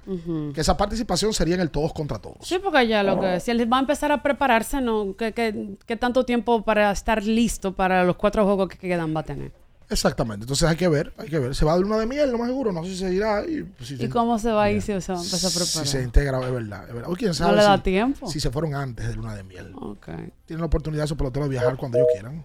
que 0.54 0.60
esa 0.60 0.76
participación 0.76 1.32
sería 1.32 1.54
en 1.54 1.62
el 1.62 1.70
todos 1.70 1.92
contra 1.94 2.18
todos. 2.18 2.36
Sí, 2.42 2.58
porque 2.62 2.86
ya 2.86 3.02
lo 3.02 3.18
que 3.18 3.40
si 3.40 3.50
él 3.50 3.72
va 3.72 3.78
a 3.78 3.80
empezar 3.80 4.12
a 4.12 4.22
prepararse, 4.22 4.80
¿no? 4.82 5.14
¿Qué, 5.16 5.32
qué, 5.32 5.76
qué 5.86 5.96
tanto 5.96 6.24
tiempo 6.24 6.62
para 6.62 6.90
estar 6.90 7.24
listo 7.24 7.72
para 7.74 8.04
los 8.04 8.16
cuatro 8.16 8.44
juegos 8.44 8.68
que 8.68 8.76
quedan 8.78 9.16
va 9.16 9.20
a 9.20 9.24
tener? 9.24 9.52
Exactamente. 9.90 10.44
Entonces 10.44 10.68
hay 10.68 10.76
que 10.76 10.86
ver, 10.86 11.14
hay 11.16 11.30
que 11.30 11.38
ver. 11.38 11.54
Se 11.54 11.64
va 11.64 11.72
a 11.72 11.76
dar 11.76 11.84
una 11.86 11.96
de 11.96 12.04
miel, 12.04 12.30
lo 12.30 12.36
más 12.36 12.48
seguro. 12.48 12.70
No 12.72 12.84
sé 12.84 12.90
si 12.90 12.96
se 12.98 13.14
irá. 13.14 13.42
Y, 13.48 13.62
pues, 13.62 13.88
si 13.88 13.94
¿Y 13.94 13.98
se- 13.98 14.08
cómo 14.10 14.38
se 14.38 14.52
va 14.52 14.64
a 14.64 14.70
ir 14.70 14.82
si 14.82 15.00
se 15.00 15.12
va 15.12 15.18
a 15.18 15.22
empezar 15.22 15.50
a 15.50 15.54
preparar? 15.54 15.86
si 15.86 15.86
se 15.86 16.02
integra, 16.02 16.38
es 16.44 16.52
verdad. 16.52 16.84
Es 16.88 16.94
verdad. 16.94 17.10
O 17.10 17.14
quién 17.16 17.32
sabe 17.32 17.56
le 17.56 17.62
da 17.62 17.76
si- 17.78 17.82
tiempo. 17.84 18.26
Si 18.30 18.38
se 18.38 18.50
fueron 18.50 18.74
antes 18.74 19.08
de 19.08 19.14
luna 19.14 19.34
de 19.34 19.44
miel. 19.44 19.72
Ok. 19.80 20.08
Tienen 20.44 20.60
la 20.60 20.66
oportunidad 20.66 21.06
esos 21.06 21.16
peloteros 21.16 21.48
de 21.48 21.52
viajar 21.54 21.78
cuando 21.78 21.96
ellos 21.96 22.08
quieran. 22.12 22.44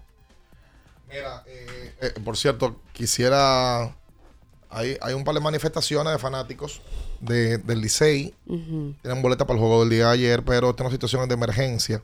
Eh, 1.10 2.14
por 2.24 2.36
cierto, 2.38 2.80
quisiera. 2.94 3.94
Hay, 4.74 4.96
hay 5.00 5.14
un 5.14 5.24
par 5.24 5.34
de 5.34 5.40
manifestaciones 5.40 6.12
de 6.12 6.18
fanáticos 6.18 6.80
de, 7.20 7.58
del 7.58 7.80
Licey. 7.80 8.34
Ujú. 8.46 8.94
Tienen 9.02 9.22
boleta 9.22 9.46
para 9.46 9.58
el 9.58 9.60
juego 9.64 9.80
del 9.80 9.90
día 9.90 10.06
de 10.08 10.12
ayer, 10.14 10.44
pero 10.44 10.70
esta 10.70 10.82
es 10.82 10.86
una 10.86 10.94
situación 10.94 11.28
de 11.28 11.34
emergencia. 11.34 12.02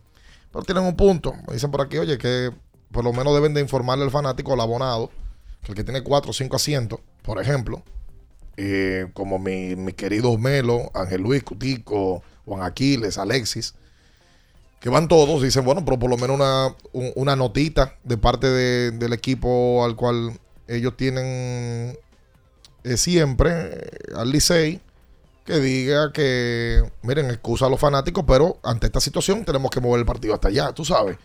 Pero 0.53 0.64
tienen 0.64 0.85
un 0.85 0.97
punto. 0.97 1.33
Me 1.47 1.55
dicen 1.55 1.71
por 1.71 1.81
aquí, 1.81 1.99
oye, 1.99 2.16
que 2.18 2.51
por 2.91 3.05
lo 3.05 3.12
menos 3.12 3.35
deben 3.35 3.55
de 3.55 3.61
informarle 3.61 4.05
al 4.05 4.11
fanático, 4.11 4.53
al 4.53 4.61
abonado, 4.61 5.11
que 5.62 5.73
el 5.73 5.77
que 5.77 5.85
tiene 5.85 6.03
cuatro 6.03 6.31
o 6.31 6.35
cinco 6.35 6.57
asientos, 6.57 7.01
por 7.23 7.41
ejemplo, 7.41 7.83
eh, 8.57 9.07
como 9.14 9.39
mi, 9.39 9.77
mi 9.77 9.93
querido 9.93 10.37
Melo, 10.39 10.91
Ángel 10.95 11.21
Luis, 11.23 11.43
Cutico, 11.45 12.23
Juan 12.47 12.62
Aquiles, 12.62 13.16
Alexis, 13.18 13.75
que 14.81 14.89
van 14.89 15.09
todos, 15.09 15.43
dicen, 15.43 15.64
bueno, 15.64 15.85
pero 15.85 15.99
por 15.99 16.11
lo 16.11 16.16
menos 16.16 16.37
una, 16.37 16.75
un- 16.93 17.12
una 17.14 17.37
notita 17.37 17.97
de 18.03 18.16
parte 18.16 18.49
de- 18.49 18.91
del 18.93 19.12
equipo 19.12 19.85
al 19.85 19.95
cual 19.95 20.39
ellos 20.66 20.97
tienen 20.97 21.97
eh, 22.85 22.97
siempre, 22.97 23.51
eh, 23.53 23.91
al 24.16 24.31
Licey, 24.31 24.81
que 25.45 25.59
diga 25.59 26.12
que, 26.12 26.83
miren, 27.03 27.31
excusa 27.31 27.66
a 27.66 27.68
los 27.68 27.81
fanáticos, 27.81 28.24
pero 28.26 28.59
ante 28.62 28.87
esta 28.87 29.01
situación 29.01 29.45
tenemos 29.45 29.70
que 29.70 29.81
mover 29.81 30.01
el 30.01 30.07
partido 30.07 30.35
hasta 30.35 30.49
allá, 30.49 30.72
tú 30.72 30.85
sabes. 30.85 31.16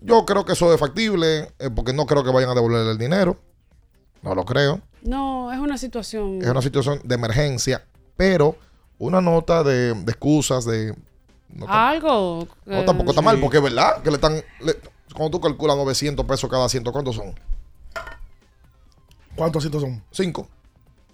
Yo 0.00 0.24
creo 0.26 0.44
que 0.44 0.52
eso 0.52 0.72
es 0.72 0.78
factible, 0.78 1.52
eh, 1.58 1.70
porque 1.74 1.92
no 1.92 2.06
creo 2.06 2.22
que 2.24 2.30
vayan 2.30 2.50
a 2.50 2.54
devolver 2.54 2.86
el 2.86 2.98
dinero. 2.98 3.38
No 4.22 4.34
lo 4.34 4.44
creo. 4.44 4.80
No, 5.02 5.52
es 5.52 5.58
una 5.58 5.76
situación. 5.78 6.40
Es 6.42 6.48
una 6.48 6.62
situación 6.62 7.00
de 7.04 7.14
emergencia, 7.14 7.84
pero 8.16 8.56
una 8.98 9.20
nota 9.20 9.62
de, 9.62 9.92
de 9.94 10.12
excusas, 10.12 10.64
de... 10.64 10.94
No, 11.50 11.66
Algo. 11.68 12.48
no, 12.66 12.84
tampoco 12.84 13.10
está 13.10 13.22
mal, 13.22 13.38
porque 13.40 13.58
es 13.58 13.62
verdad 13.62 14.02
que 14.02 14.10
le 14.10 14.16
están... 14.16 14.34
le- 14.60 14.78
cuando 15.14 15.30
tú 15.30 15.40
calculas 15.40 15.76
900 15.76 16.26
pesos 16.26 16.50
cada 16.50 16.64
asiento, 16.64 16.90
¿cuántos 16.90 17.16
son? 17.16 17.34
¿Cuántos 19.36 19.60
asientos 19.60 19.82
son? 19.82 20.02
Cinco. 20.10 20.48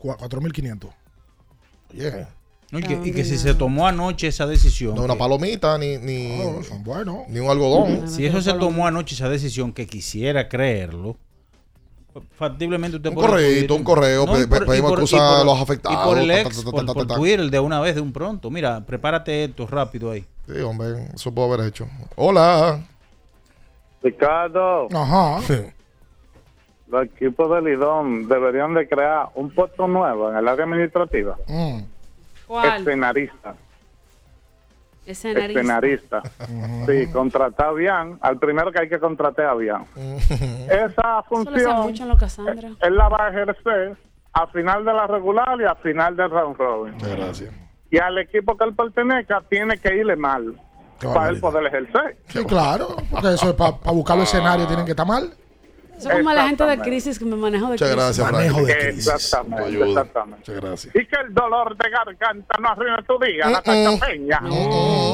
Cua- 0.00 0.16
4.500. 0.16 0.90
Oye. 1.92 2.26
No, 2.72 2.78
y, 2.78 2.82
que, 2.82 3.00
y 3.04 3.12
que 3.12 3.24
si 3.24 3.36
se 3.36 3.52
tomó 3.54 3.86
anoche 3.88 4.28
esa 4.28 4.46
decisión. 4.46 4.94
No 4.94 5.02
una 5.02 5.16
palomita, 5.16 5.76
ni, 5.76 5.98
ni, 5.98 6.38
No, 6.38 6.62
son 6.62 6.84
buenos. 6.84 7.28
ni 7.28 7.40
un 7.40 7.50
algodón. 7.50 8.08
Si 8.08 8.24
eso 8.24 8.40
se 8.40 8.52
tomó 8.54 8.86
anoche 8.86 9.14
esa 9.16 9.28
decisión, 9.28 9.72
que 9.72 9.86
quisiera 9.88 10.48
creerlo, 10.48 11.16
factiblemente 12.36 12.96
usted 12.98 13.08
Un 13.10 13.14
puede 13.16 13.28
correíto, 13.28 13.74
acudir- 13.74 13.78
un 13.78 13.84
correo, 13.84 14.24
pe- 14.26 14.40
y 14.42 14.46
por- 14.46 14.58
pe- 14.60 14.66
pedimos 14.66 14.90
por- 14.90 15.00
excusa 15.00 15.16
por- 15.16 15.40
a 15.40 15.44
los 15.44 15.60
afectados, 15.60 15.98
Y 16.00 16.04
por 16.08 16.18
el 16.18 16.28
ta, 16.28 16.34
ta, 16.34 16.40
ex, 16.42 16.56
ta, 16.58 16.64
ta, 16.64 16.70
por, 16.70 16.86
ta, 16.86 16.94
por. 16.94 17.06
Twitter, 17.18 17.50
de 17.50 17.58
una 17.60 17.80
vez, 17.80 17.94
de 17.96 18.00
un 18.00 18.12
pronto. 18.12 18.50
Mira, 18.50 18.86
prepárate 18.86 19.44
esto 19.44 19.66
rápido 19.66 20.12
ahí. 20.12 20.24
Sí, 20.46 20.60
hombre, 20.60 21.08
eso 21.12 21.32
puedo 21.34 21.52
haber 21.52 21.66
hecho. 21.66 21.88
Hola. 22.14 22.80
Ricardo, 24.02 24.86
Ajá. 24.96 25.40
Los 26.90 27.04
equipos 27.04 27.50
de 27.50 27.62
Lidón 27.62 28.28
deberían 28.28 28.74
de 28.74 28.88
crear 28.88 29.28
un 29.34 29.50
puesto 29.50 29.86
nuevo 29.86 30.30
en 30.30 30.36
el 30.36 30.48
área 30.48 30.64
administrativa. 30.64 31.36
Mm. 31.46 31.80
¿Cuál? 32.46 32.80
Escenarista. 32.80 33.54
Escenarista. 35.06 35.60
Escenarista. 35.60 36.22
Sí, 36.86 37.12
contratar 37.12 37.74
bien. 37.74 38.18
Al 38.20 38.38
primero 38.38 38.70
que 38.70 38.80
hay 38.80 38.88
que 38.88 38.98
contratar 38.98 39.46
a 39.46 39.54
bien. 39.54 39.84
Esa 40.70 41.22
función 41.22 41.76
mucho 41.82 42.02
en 42.02 42.08
lo 42.08 42.16
Cassandra. 42.16 42.70
él 42.80 42.96
la 42.96 43.08
va 43.08 43.26
a 43.26 43.28
ejercer 43.30 43.96
a 44.32 44.46
final 44.48 44.84
de 44.84 44.92
la 44.92 45.06
regular 45.06 45.60
y 45.60 45.64
a 45.64 45.74
final 45.76 46.16
del 46.16 46.30
round 46.30 46.56
robin. 46.56 46.94
Gracias. 46.98 47.52
Y 47.90 47.98
al 47.98 48.18
equipo 48.18 48.56
que 48.56 48.64
él 48.64 48.74
pertenezca 48.74 49.42
tiene 49.48 49.78
que 49.78 49.96
irle 49.96 50.14
mal 50.16 50.54
para 51.02 51.30
él 51.30 51.40
poder 51.40 51.66
ejercer. 51.66 52.18
Sí, 52.28 52.44
claro. 52.44 52.96
Porque 53.10 53.34
eso 53.34 53.50
es 53.50 53.54
para 53.54 53.72
buscar 53.92 54.16
los 54.16 54.28
escenarios 54.28 54.68
tienen 54.68 54.84
que 54.84 54.92
estar 54.92 55.06
mal. 55.06 55.32
Eso 56.00 56.10
es 56.10 56.16
como 56.16 56.32
la 56.32 56.48
gente 56.48 56.64
de 56.64 56.72
Exactamente. 56.72 56.90
crisis 56.90 57.18
que 57.18 57.24
me 57.26 57.36
manejo 57.36 57.66
de 57.66 57.72
Muchas 57.72 57.88
crisis. 57.90 57.96
gracias, 58.18 58.32
Manejo 58.32 58.62
de 58.62 58.78
crisis. 58.78 59.06
Exactamente, 59.14 59.82
exactamente. 59.88 60.36
Muchas 60.38 60.54
gracias. 60.56 60.94
Y 60.96 61.06
que 61.06 61.16
el 61.26 61.34
dolor 61.34 61.76
de 61.76 61.90
garganta 61.90 62.58
no 62.60 62.68
arruine 62.68 63.02
tu 63.02 63.18
día, 63.18 63.50
Natacha 63.50 64.06
Peña. 64.06 64.40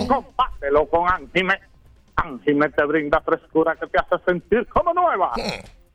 Compártelo 0.07 0.87
con 0.89 1.09
Anjime. 1.09 1.61
Ángime 2.17 2.71
te 2.71 2.85
brinda 2.85 3.21
frescura 3.21 3.77
que 3.77 3.87
te 3.89 3.99
hace 3.99 4.25
sentir 4.25 4.67
como 4.69 4.95
nueva. 4.95 5.33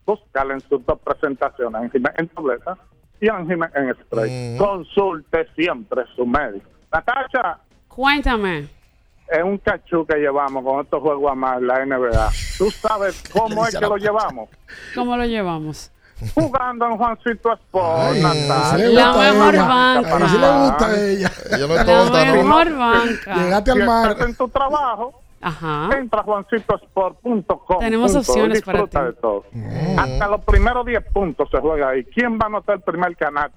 Búscala 0.05 0.53
en 0.53 0.59
sus 0.61 0.85
dos 0.85 0.99
presentaciones, 0.99 1.81
Ángime 1.81 2.09
en 2.17 2.27
tableta 2.27 2.77
y 3.19 3.27
Ángime 3.29 3.67
en 3.75 3.93
spray. 3.95 4.57
Consulte 4.57 5.47
siempre 5.55 6.03
su 6.15 6.25
médico. 6.25 6.69
Natacha, 6.91 7.57
Cuéntame. 7.87 8.67
es 9.29 9.43
un 9.43 9.57
cachú 9.59 10.05
que 10.05 10.17
llevamos 10.17 10.63
con 10.63 10.81
estos 10.81 11.01
juegos 11.01 11.31
a 11.31 11.35
más 11.35 11.61
la 11.61 11.85
NBA. 11.85 12.29
¿Tú 12.61 12.69
sabes 12.69 13.23
cómo 13.33 13.65
es 13.65 13.75
que 13.75 13.81
lo 13.87 13.97
llevamos? 13.97 14.49
¿Cómo 14.93 15.17
lo 15.17 15.25
llevamos? 15.25 15.91
Jugando 16.35 16.85
en 16.85 16.97
Juancito 16.97 17.53
Sport, 17.53 17.97
Ay, 17.97 18.21
le 18.77 18.89
La 18.93 19.11
mejor 19.13 19.55
ella. 19.55 19.65
banca. 19.67 20.15
A 20.15 20.25
ese 20.25 20.37
le 20.37 20.51
gusta 20.51 20.85
a 20.85 20.99
ella. 20.99 21.31
Yo 21.57 21.67
no 21.67 21.73
La 21.73 21.83
mejor 22.43 22.77
banca. 22.77 23.35
Llegaste 23.35 23.71
al 23.71 23.77
Si 23.79 23.83
mar. 23.87 24.11
estás 24.11 24.27
en 24.29 24.35
tu 24.35 24.47
trabajo, 24.49 25.21
Ajá. 25.41 25.89
entra 25.97 26.19
a 26.19 26.23
juancitosport.com. 26.23 27.79
Tenemos 27.79 28.11
punto, 28.13 28.31
opciones 28.31 28.61
para 28.61 28.81
disfruta 28.83 28.99
ti. 28.99 29.05
de 29.07 29.13
todo. 29.13 29.45
Hasta 29.97 30.27
los 30.27 30.45
primeros 30.45 30.85
10 30.85 31.03
puntos 31.11 31.49
se 31.49 31.57
juega 31.57 31.89
ahí. 31.89 32.03
¿Quién 32.05 32.33
va 32.33 32.41
a 32.43 32.45
anotar 32.47 32.75
el 32.75 32.81
primer 32.81 33.17
canal? 33.17 33.51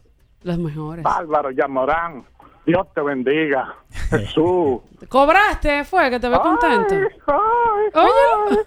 Los 0.44 0.56
mejores. 0.58 1.02
Bárbaro 1.02 1.50
Yamorán. 1.50 2.24
Dios 2.64 2.86
te 2.94 3.02
bendiga. 3.02 3.74
Jesús. 4.08 4.80
¿Cobraste? 5.10 5.84
¿Fue 5.84 6.08
que 6.08 6.18
te 6.18 6.30
ve 6.30 6.38
contento? 6.40 6.94
Oye. 7.92 8.58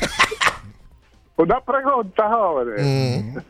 Una 1.36 1.60
pregunta, 1.60 2.28
jóvenes. 2.30 3.44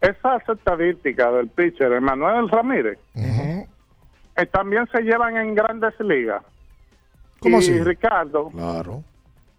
Esas 0.00 0.48
estadísticas 0.48 1.32
del 1.34 1.48
pitcher 1.48 1.92
Emanuel 1.92 2.48
Ramírez 2.48 2.98
eh, 4.36 4.46
también 4.52 4.86
se 4.92 5.00
llevan 5.02 5.36
en 5.36 5.54
grandes 5.54 5.94
ligas. 6.00 6.42
¿Cómo 7.40 7.56
y 7.56 7.60
así? 7.60 7.82
Ricardo, 7.82 8.50
Claro. 8.50 9.02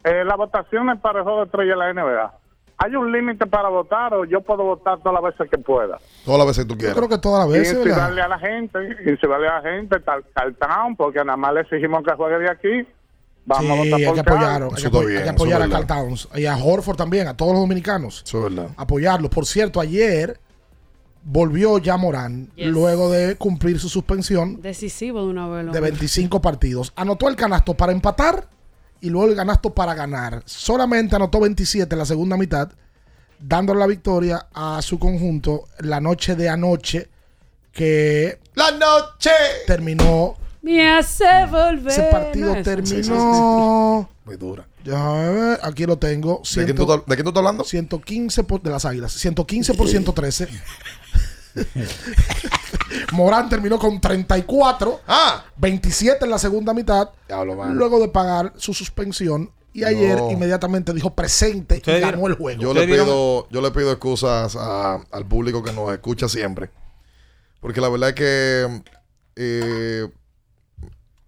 eh, 0.04 0.24
las 0.26 0.38
votaciones 0.38 1.00
para 1.00 1.20
el 1.20 1.24
juego 1.24 1.40
de 1.40 1.46
estrella 1.46 1.72
de 1.72 1.78
la 1.78 1.94
NBA. 1.94 2.34
¿Hay 2.78 2.96
un 2.96 3.12
límite 3.12 3.46
para 3.46 3.70
votar 3.70 4.14
o 4.14 4.26
yo 4.26 4.42
puedo 4.42 4.64
votar 4.64 4.98
todas 5.00 5.14
las 5.22 5.34
veces 5.34 5.50
que 5.50 5.58
pueda? 5.58 5.98
Todas 6.26 6.40
las 6.40 6.48
veces 6.48 6.66
que 6.66 6.68
tú 6.68 6.74
Yo 6.76 6.80
quieras. 6.80 6.98
creo 6.98 7.10
que 7.10 7.18
todas 7.18 7.48
las 7.48 7.56
Y 7.56 7.60
veces, 7.60 7.74
¿verdad? 7.80 7.90
incitarle 8.10 8.22
a 8.22 8.28
la 8.28 8.40
gente, 8.40 8.80
incitarle 9.10 9.48
a 9.48 9.54
la 9.56 9.62
gente, 9.62 10.00
tal, 10.02 10.24
tal 10.34 10.56
town, 10.56 10.96
porque 10.98 11.20
nada 11.20 11.38
más 11.38 11.54
le 11.54 11.62
exigimos 11.62 12.04
que 12.04 12.14
juegue 12.14 12.40
de 12.40 12.50
aquí. 12.52 12.88
Vamos 13.46 13.64
Sí, 13.66 13.72
a 13.72 13.76
votar 13.76 13.94
hay 14.08 14.14
que 14.14 14.20
apoyar, 14.22 14.64
hay 14.64 14.70
que, 14.70 14.76
Eso 14.76 14.88
está 14.88 14.98
apoy- 14.98 15.06
bien, 15.06 15.18
hay 15.18 15.24
que 15.24 15.30
eso 15.30 15.36
apoyar 15.36 15.62
a 15.62 15.70
Carl. 15.70 15.86
Towns 15.88 16.28
y 16.36 16.46
a 16.48 16.58
Horford 16.58 16.96
también, 16.98 17.28
a 17.28 17.38
todos 17.38 17.52
los 17.54 17.62
dominicanos. 17.62 18.24
Eso 18.26 18.48
es 18.48 18.56
verdad. 18.56 18.72
Apoyarlos. 18.76 19.30
Por 19.30 19.46
cierto, 19.46 19.80
ayer 19.80 20.40
volvió 21.24 21.78
ya 21.80 21.98
Morán 21.98 22.52
Yes. 22.56 22.68
luego 22.68 23.10
de 23.12 23.36
cumplir 23.36 23.80
su 23.80 23.90
suspensión 23.90 24.62
Decisivo 24.62 25.22
de 25.22 25.28
una 25.28 25.48
vez. 25.48 25.72
de 25.72 25.80
25 25.80 26.42
partidos. 26.42 26.92
Anotó 26.96 27.28
el 27.30 27.36
canasto 27.36 27.74
para 27.76 27.92
empatar 27.92 28.48
y 29.02 29.10
luego 29.10 29.30
el 29.30 29.36
canasto 29.36 29.74
para 29.74 29.94
ganar. 29.94 30.42
Solamente 30.46 31.16
anotó 31.16 31.40
27 31.40 31.94
en 31.94 32.00
la 32.00 32.06
segunda 32.06 32.38
mitad, 32.38 32.70
dándole 33.40 33.80
la 33.80 33.88
victoria 33.88 34.48
a 34.54 34.82
su 34.82 34.98
conjunto 34.98 35.66
la 35.80 36.00
noche 36.00 36.36
de 36.36 36.50
anoche 36.50 37.10
que 37.72 38.40
La 38.56 38.72
noche. 38.72 39.32
terminó. 39.68 40.36
Me 40.66 40.90
hace 40.90 41.24
volver. 41.52 41.88
Ese 41.92 42.04
partido 42.12 42.56
No, 42.56 42.64
terminó. 42.64 44.10
Muy 44.26 44.36
dura. 44.36 44.68
Déjame 44.84 45.30
ver, 45.30 45.60
aquí 45.62 45.86
lo 45.86 45.98
tengo. 45.98 46.42
¿De 46.56 46.66
quién, 46.66 46.76
tú, 46.76 46.82
estás- 46.92 47.06
¿De 47.06 47.16
quién 47.16 47.24
tú 47.24 47.30
estás 47.30 47.38
hablando? 47.42 47.64
115 47.64 48.44
por, 48.44 48.62
de 48.64 48.72
las 48.72 48.84
águilas. 48.86 49.12
115 49.14 49.76
por 49.76 49.88
113. 49.88 50.48
Morán 53.12 53.48
terminó 53.50 53.78
con 53.78 54.02
34. 54.02 55.02
Ah. 55.08 55.46
27 55.58 56.26
en 56.26 56.32
la 56.32 56.40
segunda 56.40 56.74
mitad. 56.74 57.10
Diablo. 57.28 57.64
Luego 57.74 58.00
de 58.00 58.08
pagar 58.08 58.54
su 58.58 58.74
suspensión. 58.74 59.52
Y 59.74 59.84
ayer 59.84 60.18
No. 60.18 60.32
inmediatamente 60.32 60.94
dijo 60.94 61.14
presente 61.14 61.76
y 61.76 61.78
¿Ustedes 61.80 62.02
ganó 62.02 62.26
el 62.28 62.34
juego. 62.36 62.62
Yo 62.62 62.74
le, 62.74 62.88
pido, 62.88 63.48
yo 63.50 63.62
le 63.62 63.72
pido 63.72 63.92
excusas 63.92 64.56
a- 64.56 65.02
al 65.12 65.26
público 65.28 65.62
que 65.62 65.74
nos 65.74 65.92
escucha 65.92 66.30
siempre. 66.30 66.70
Porque 67.60 67.82
la 67.82 67.90
verdad 67.90 68.10
es 68.10 68.16
que 68.16 68.82
eh, 69.36 70.08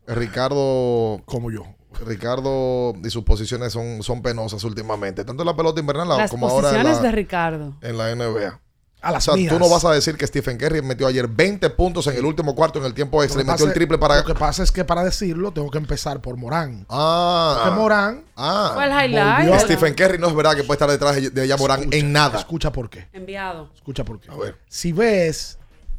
Ricardo. 0.07 1.21
Como 1.25 1.51
yo. 1.51 1.63
Ricardo 2.05 2.93
y 3.03 3.09
sus 3.09 3.23
posiciones 3.23 3.73
son, 3.73 4.03
son 4.03 4.21
penosas 4.21 4.63
últimamente. 4.63 5.25
Tanto 5.25 5.43
en 5.43 5.47
la 5.47 5.55
pelota 5.55 5.79
invernal 5.79 6.07
Las 6.07 6.29
como 6.29 6.47
ahora 6.47 6.69
en 6.69 6.75
posiciones 6.75 7.01
de 7.01 7.11
Ricardo. 7.11 7.77
en 7.81 7.97
la 7.97 8.13
NBA. 8.15 8.59
A 8.99 9.11
las 9.11 9.27
o 9.27 9.31
sea, 9.31 9.37
mías. 9.37 9.53
tú 9.53 9.59
no 9.59 9.69
vas 9.69 9.85
a 9.85 9.91
decir 9.91 10.17
que 10.17 10.25
Stephen 10.25 10.57
Curry 10.57 10.81
metió 10.81 11.05
ayer 11.05 11.27
20 11.27 11.69
puntos 11.69 12.07
en 12.07 12.15
el 12.17 12.25
último 12.25 12.55
cuarto 12.55 12.79
en 12.79 12.85
el 12.85 12.95
tiempo 12.95 13.21
extra 13.21 13.41
y 13.43 13.45
metió 13.45 13.65
el 13.67 13.73
triple 13.73 13.99
para. 13.99 14.17
Lo 14.17 14.25
que 14.25 14.33
pasa 14.33 14.63
es 14.63 14.71
que 14.71 14.83
para 14.83 15.03
decirlo 15.03 15.51
tengo 15.51 15.69
que 15.69 15.77
empezar 15.77 16.19
por 16.19 16.35
Morán. 16.35 16.85
Ah. 16.89 17.61
Porque 17.63 17.79
Morán. 17.79 18.25
Ah. 18.35 18.71
Fue 18.73 18.85
el 18.85 18.91
highlight. 18.91 19.37
Volvió 19.37 19.53
a- 19.53 19.59
Stephen 19.59 19.93
Curry 19.93 20.17
no 20.17 20.27
es 20.27 20.35
verdad 20.35 20.55
que 20.55 20.63
puede 20.63 20.75
estar 20.77 20.89
detrás 20.89 21.15
de 21.15 21.29
de 21.29 21.57
Morán 21.57 21.87
en 21.91 22.11
nada. 22.11 22.39
Escucha 22.39 22.71
por 22.71 22.89
qué. 22.89 23.07
Enviado. 23.13 23.69
Escucha 23.75 24.03
por 24.03 24.19
qué. 24.19 24.31
A 24.31 24.35
ver. 24.35 24.57
Si 24.67 24.91
ves 24.91 25.56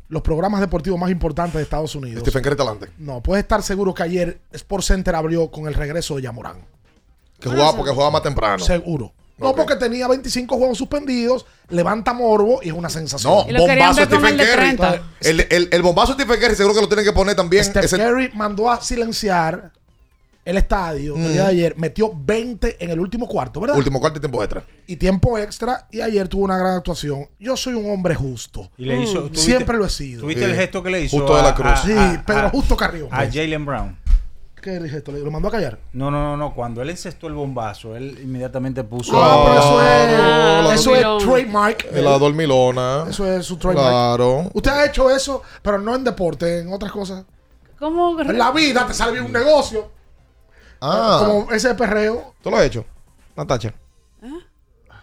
los 0.09 0.23
programas 0.23 0.61
deportivos 0.61 0.99
más 0.99 1.11
importantes 1.11 1.55
de 1.55 1.63
Estados 1.63 1.95
Unidos. 1.95 2.23
Stephen 2.23 2.43
Curry 2.43 2.57
talante. 2.57 2.89
No, 2.99 3.23
puedes 3.23 3.43
estar 3.45 3.63
seguro 3.63 3.93
que 3.95 4.03
ayer 4.03 4.41
Sports 4.53 4.87
Center 4.87 5.15
abrió 5.15 5.51
con 5.51 5.67
el 5.67 5.75
regreso 5.75 6.17
de 6.17 6.23
Yamorán. 6.23 6.57
Que 7.39 7.49
jugaba 7.49 7.77
porque 7.77 7.93
jugaba 7.93 8.11
más 8.11 8.23
temprano. 8.23 8.65
Seguro. 8.65 9.13
No, 9.37 9.55
porque 9.55 9.77
tenía 9.77 10.09
25 10.09 10.57
juegos 10.57 10.77
suspendidos, 10.79 11.47
levanta 11.69 12.13
morbo 12.13 12.59
y 12.61 12.69
es 12.69 12.75
una 12.75 12.91
sensación. 12.91 13.33
No, 13.53 13.59
bombazo 13.61 14.05
Stephen 14.05 14.37
Curry. 14.37 14.47
30. 14.77 15.03
El, 15.21 15.41
el, 15.49 15.69
el 15.71 15.83
bombazo 15.83 16.15
de 16.15 16.25
Stephen 16.25 16.41
Curry 16.41 16.57
seguro 16.57 16.75
que 16.75 16.81
lo 16.81 16.89
tienen 16.89 17.05
que 17.05 17.13
poner 17.13 17.37
también. 17.37 17.65
Steph 17.65 17.85
ese- 17.85 17.99
Curry 17.99 18.31
mandó 18.35 18.69
a 18.69 18.81
silenciar 18.81 19.71
el 20.51 20.57
estadio 20.57 21.15
el 21.17 21.33
día 21.33 21.43
de 21.45 21.49
ayer, 21.49 21.75
metió 21.77 22.11
20 22.15 22.83
en 22.83 22.91
el 22.91 22.99
último 23.01 23.27
cuarto, 23.29 23.61
¿verdad? 23.61 23.77
último 23.77 24.01
cuarto 24.01 24.19
y 24.19 24.21
tiempo 24.21 24.43
extra. 24.43 24.65
Y 24.87 24.97
tiempo 24.97 25.37
extra, 25.39 25.87
y 25.91 26.01
ayer 26.01 26.27
tuvo 26.29 26.45
una 26.45 26.57
gran 26.57 26.77
actuación. 26.77 27.27
Yo 27.39 27.57
soy 27.57 27.75
un 27.75 27.91
hombre 27.91 28.15
justo. 28.15 28.71
Y 28.79 28.85
le 28.87 29.03
hizo, 29.03 29.21
Mm, 29.21 29.25
¿tuviste- 29.29 29.41
Siempre 29.41 29.77
lo 29.77 29.85
he 29.85 29.91
sido. 29.91 30.23
¿Tuviste 30.23 30.45
Sí. 30.45 30.51
el 30.51 30.57
gesto 30.57 30.83
que 30.83 30.91
le 30.91 31.03
hizo? 31.03 31.17
Justo 31.19 31.37
de 31.37 31.43
la 31.43 31.49
a- 31.51 31.55
Cruz. 31.55 31.67
a- 31.73 31.77
Sí, 31.77 31.93
a- 31.93 32.23
Pedro 32.27 32.47
a- 32.47 32.51
Justo 32.51 32.77
Carrión. 32.77 33.09
A 33.13 33.27
Jalen 33.31 33.67
Brown. 33.67 33.99
¿Qué 34.63 34.81
dije 34.81 34.97
esto? 34.97 35.13
¿Lo 35.13 35.31
mandó 35.31 35.49
a 35.49 35.51
callar? 35.53 35.79
No, 35.93 36.11
no, 36.11 36.21
no, 36.23 36.37
no. 36.37 36.53
Cuando 36.55 36.83
él 36.83 36.91
encestó 36.91 37.29
el 37.29 37.35
bombazo, 37.35 37.95
él 37.95 38.19
inmediatamente 38.23 38.83
puso. 38.85 39.13
Ah, 39.15 39.45
pero 39.47 39.59
eso 39.61 39.83
es, 39.83 40.19
la 40.65 40.75
eso 40.75 40.95
es 40.97 41.25
trademark. 41.25 41.87
En 41.93 42.05
la 42.05 42.19
dormilona. 42.19 43.05
Eso 43.09 43.25
es 43.31 43.47
su 43.47 43.57
trademark. 43.57 43.89
Claro. 43.89 44.51
Usted 44.53 44.71
ha 44.71 44.85
hecho 44.87 45.11
eso, 45.15 45.43
pero 45.63 45.79
no 45.79 45.95
en 45.95 46.03
deporte, 46.05 46.61
en 46.61 46.73
otras 46.73 46.91
cosas. 46.91 47.25
¿Cómo? 47.79 48.21
En 48.21 48.37
la 48.37 48.51
vida 48.51 48.85
te 48.87 48.95
sale 48.95 49.13
bien 49.13 49.27
un 49.27 49.33
negocio. 49.33 49.93
Ah. 50.81 51.23
Como 51.25 51.51
ese 51.53 51.75
perreo. 51.75 52.35
¿Tú 52.43 52.51
lo 52.51 52.57
has 52.57 52.65
hecho? 52.65 52.85
Natacha. 53.37 53.73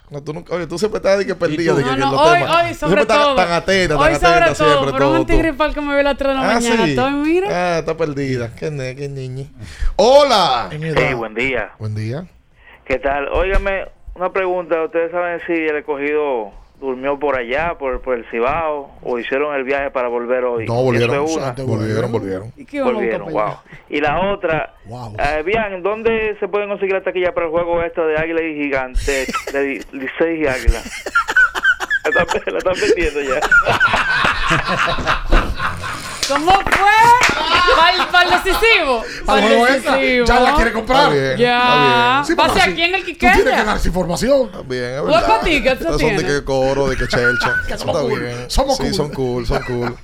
No, 0.07 0.21
tú 0.23 0.33
nunca, 0.33 0.53
oye, 0.53 0.67
tú 0.67 0.77
siempre 0.77 0.97
estás 0.99 1.17
de 1.17 1.25
que 1.25 1.33
perdida 1.33 1.73
de 1.73 1.83
que, 1.83 1.89
No, 1.89 1.97
no, 1.97 2.11
los 2.11 2.21
hoy, 2.21 2.37
temas. 2.39 2.49
hoy 2.55 2.61
sobre 2.61 2.75
siempre 2.77 3.01
estás 3.01 3.17
todo. 3.23 3.35
tan 3.35 3.51
atenta, 3.51 3.97
hoy 3.97 4.11
tan 4.11 4.19
sobre 4.21 4.33
atenta 4.35 4.53
todo. 4.57 4.67
siempre. 4.67 4.91
Pero 4.93 5.05
todo, 5.05 5.19
un 5.21 5.25
tigre 5.25 5.53
que 5.73 5.81
me 5.81 5.93
ve 5.95 5.99
a 5.99 6.03
las 6.03 6.17
3 6.17 6.27
de 6.29 6.33
la 6.35 6.41
Ah, 6.41 6.53
mañana. 6.53 6.83
sí. 6.85 6.89
Estoy, 6.91 7.11
mira. 7.13 7.47
Ah, 7.49 7.79
está 7.79 7.97
perdida. 7.97 8.55
Qué, 8.55 8.69
ne- 8.69 8.95
qué 8.95 9.09
niña. 9.09 9.45
Hola. 9.95 10.69
Hey, 10.71 11.13
buen 11.15 11.33
día. 11.33 11.71
Buen 11.79 11.95
día. 11.95 12.23
¿Qué 12.85 12.99
tal? 12.99 13.29
Óigame, 13.29 13.85
una 14.13 14.31
pregunta. 14.31 14.83
¿Ustedes 14.83 15.11
saben 15.11 15.41
si 15.47 15.53
el 15.53 15.77
escogido 15.77 16.51
durmió 16.79 17.17
por 17.17 17.37
allá, 17.37 17.77
por, 17.77 18.01
por 18.01 18.17
el 18.17 18.25
Cibao, 18.29 18.91
o 19.01 19.19
hicieron 19.19 19.55
el 19.55 19.63
viaje 19.63 19.91
para 19.91 20.07
volver 20.07 20.43
hoy? 20.43 20.65
No, 20.65 20.83
volvieron. 20.83 21.23
Eso 21.23 21.25
es 21.25 21.37
una. 21.37 21.51
Volvieron, 21.51 22.11
volvieron. 22.11 22.53
¿Y 22.55 22.65
qué 22.65 22.81
Volvieron, 22.81 23.31
wow. 23.31 23.55
Y 23.89 24.01
la 24.01 24.31
otra, 24.31 24.73
eh, 25.17 25.43
bien, 25.43 25.81
¿dónde 25.81 26.35
se 26.39 26.47
pueden 26.47 26.69
conseguir 26.69 26.93
la 26.93 27.03
taquilla 27.03 27.33
para 27.33 27.47
el 27.47 27.51
juego 27.51 27.81
este 27.81 28.01
de 28.01 28.17
Águila 28.17 28.41
y 28.41 28.55
Gigante, 28.55 29.25
de 29.51 29.83
Licey 29.91 30.41
y 30.41 30.47
Águila? 30.47 30.81
La 32.05 32.21
están, 32.21 32.53
la 32.53 32.59
están 32.59 32.75
vendiendo 32.79 33.19
ya. 33.19 33.39
¿Cómo 36.27 36.51
fue? 36.51 38.05
¿Para 38.11 38.23
el 38.25 38.43
decisivo? 38.43 39.03
Ya 40.25 40.39
la 40.39 40.55
quiere 40.55 40.73
comprar. 40.73 41.11
Bien, 41.11 41.37
Ya. 41.37 42.23
Sí, 42.25 42.35
Pase 42.35 42.61
aquí 42.61 42.81
en 42.81 42.95
el 42.95 43.01
Tú 43.05 43.13
tienes 43.17 43.37
que 43.37 43.43
Quiqueya. 43.43 43.63
dar 43.63 43.77
esa 43.77 43.87
información. 43.87 44.45
Está 44.47 44.61
bien, 44.61 44.83
es 44.95 45.01
¿Cuál 45.01 45.13
verdad. 45.13 45.27
son 45.37 45.45
de 45.45 46.25
que 46.25 46.43
coro, 46.43 46.87
de 46.89 46.97
que 46.97 47.07
chelcha. 47.07 47.55
Que 47.67 47.77
somos 47.77 47.95
está 47.95 48.09
cool. 48.09 48.19
bien. 48.19 48.45
Somos 48.49 48.77
sí, 48.77 48.83
cool. 48.83 48.93
son 48.93 49.09
cool, 49.11 49.47
son 49.47 49.63
cool. 49.63 49.97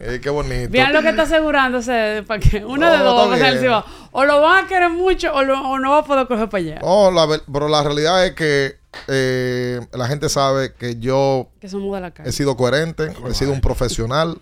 Eh, 0.00 0.18
qué 0.22 0.30
bonito. 0.30 0.70
Vean 0.70 0.92
lo 0.92 1.02
que 1.02 1.10
está 1.10 1.22
asegurándose 1.22 2.24
para 2.26 2.40
que 2.40 2.64
uno 2.64 2.86
No, 2.86 2.92
de 2.92 2.98
dos 2.98 3.14
está 3.14 3.28
va 3.28 3.34
a 3.34 3.38
ser 3.38 3.46
el 3.46 3.52
bien. 3.52 3.64
Cibao. 3.64 3.84
O 4.12 4.24
lo 4.24 4.40
van 4.40 4.64
a 4.64 4.68
querer 4.68 4.88
mucho 4.90 5.32
o, 5.34 5.42
lo- 5.42 5.60
o 5.60 5.78
no 5.78 5.90
va 5.90 5.98
a 5.98 6.04
poder 6.04 6.26
coger 6.26 6.48
para 6.48 6.62
allá. 6.62 6.78
No, 6.80 7.10
la, 7.10 7.28
pero 7.52 7.68
la 7.68 7.82
realidad 7.82 8.24
es 8.26 8.32
que 8.32 8.79
eh, 9.06 9.80
la 9.92 10.08
gente 10.08 10.28
sabe 10.28 10.74
que 10.74 10.96
yo 10.98 11.48
Que 11.60 11.68
la 11.68 12.12
he 12.24 12.32
sido 12.32 12.56
coherente, 12.56 13.12
he 13.28 13.34
sido 13.34 13.52
un 13.52 13.60
profesional, 13.60 14.40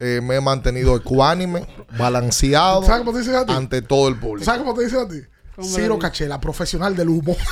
eh, 0.00 0.20
me 0.22 0.36
he 0.36 0.40
mantenido 0.40 0.96
ecuánime, 0.96 1.66
balanceado 1.98 2.82
¿Sabes 2.82 3.00
cómo 3.00 3.12
te 3.12 3.18
dicen 3.18 3.36
a 3.36 3.44
ti? 3.46 3.52
ante 3.52 3.82
todo 3.82 4.08
el 4.08 4.14
¿Tú 4.14 4.20
público. 4.20 4.44
¿Sabes 4.44 4.62
cómo 4.62 4.74
te 4.74 4.84
dicen 4.84 5.00
a 5.00 5.08
ti? 5.08 5.20
¿Cómo 5.54 5.68
Ciro 5.68 5.98
Cachela, 5.98 6.40
profesional 6.40 6.96
del 6.96 7.08
humo. 7.10 7.36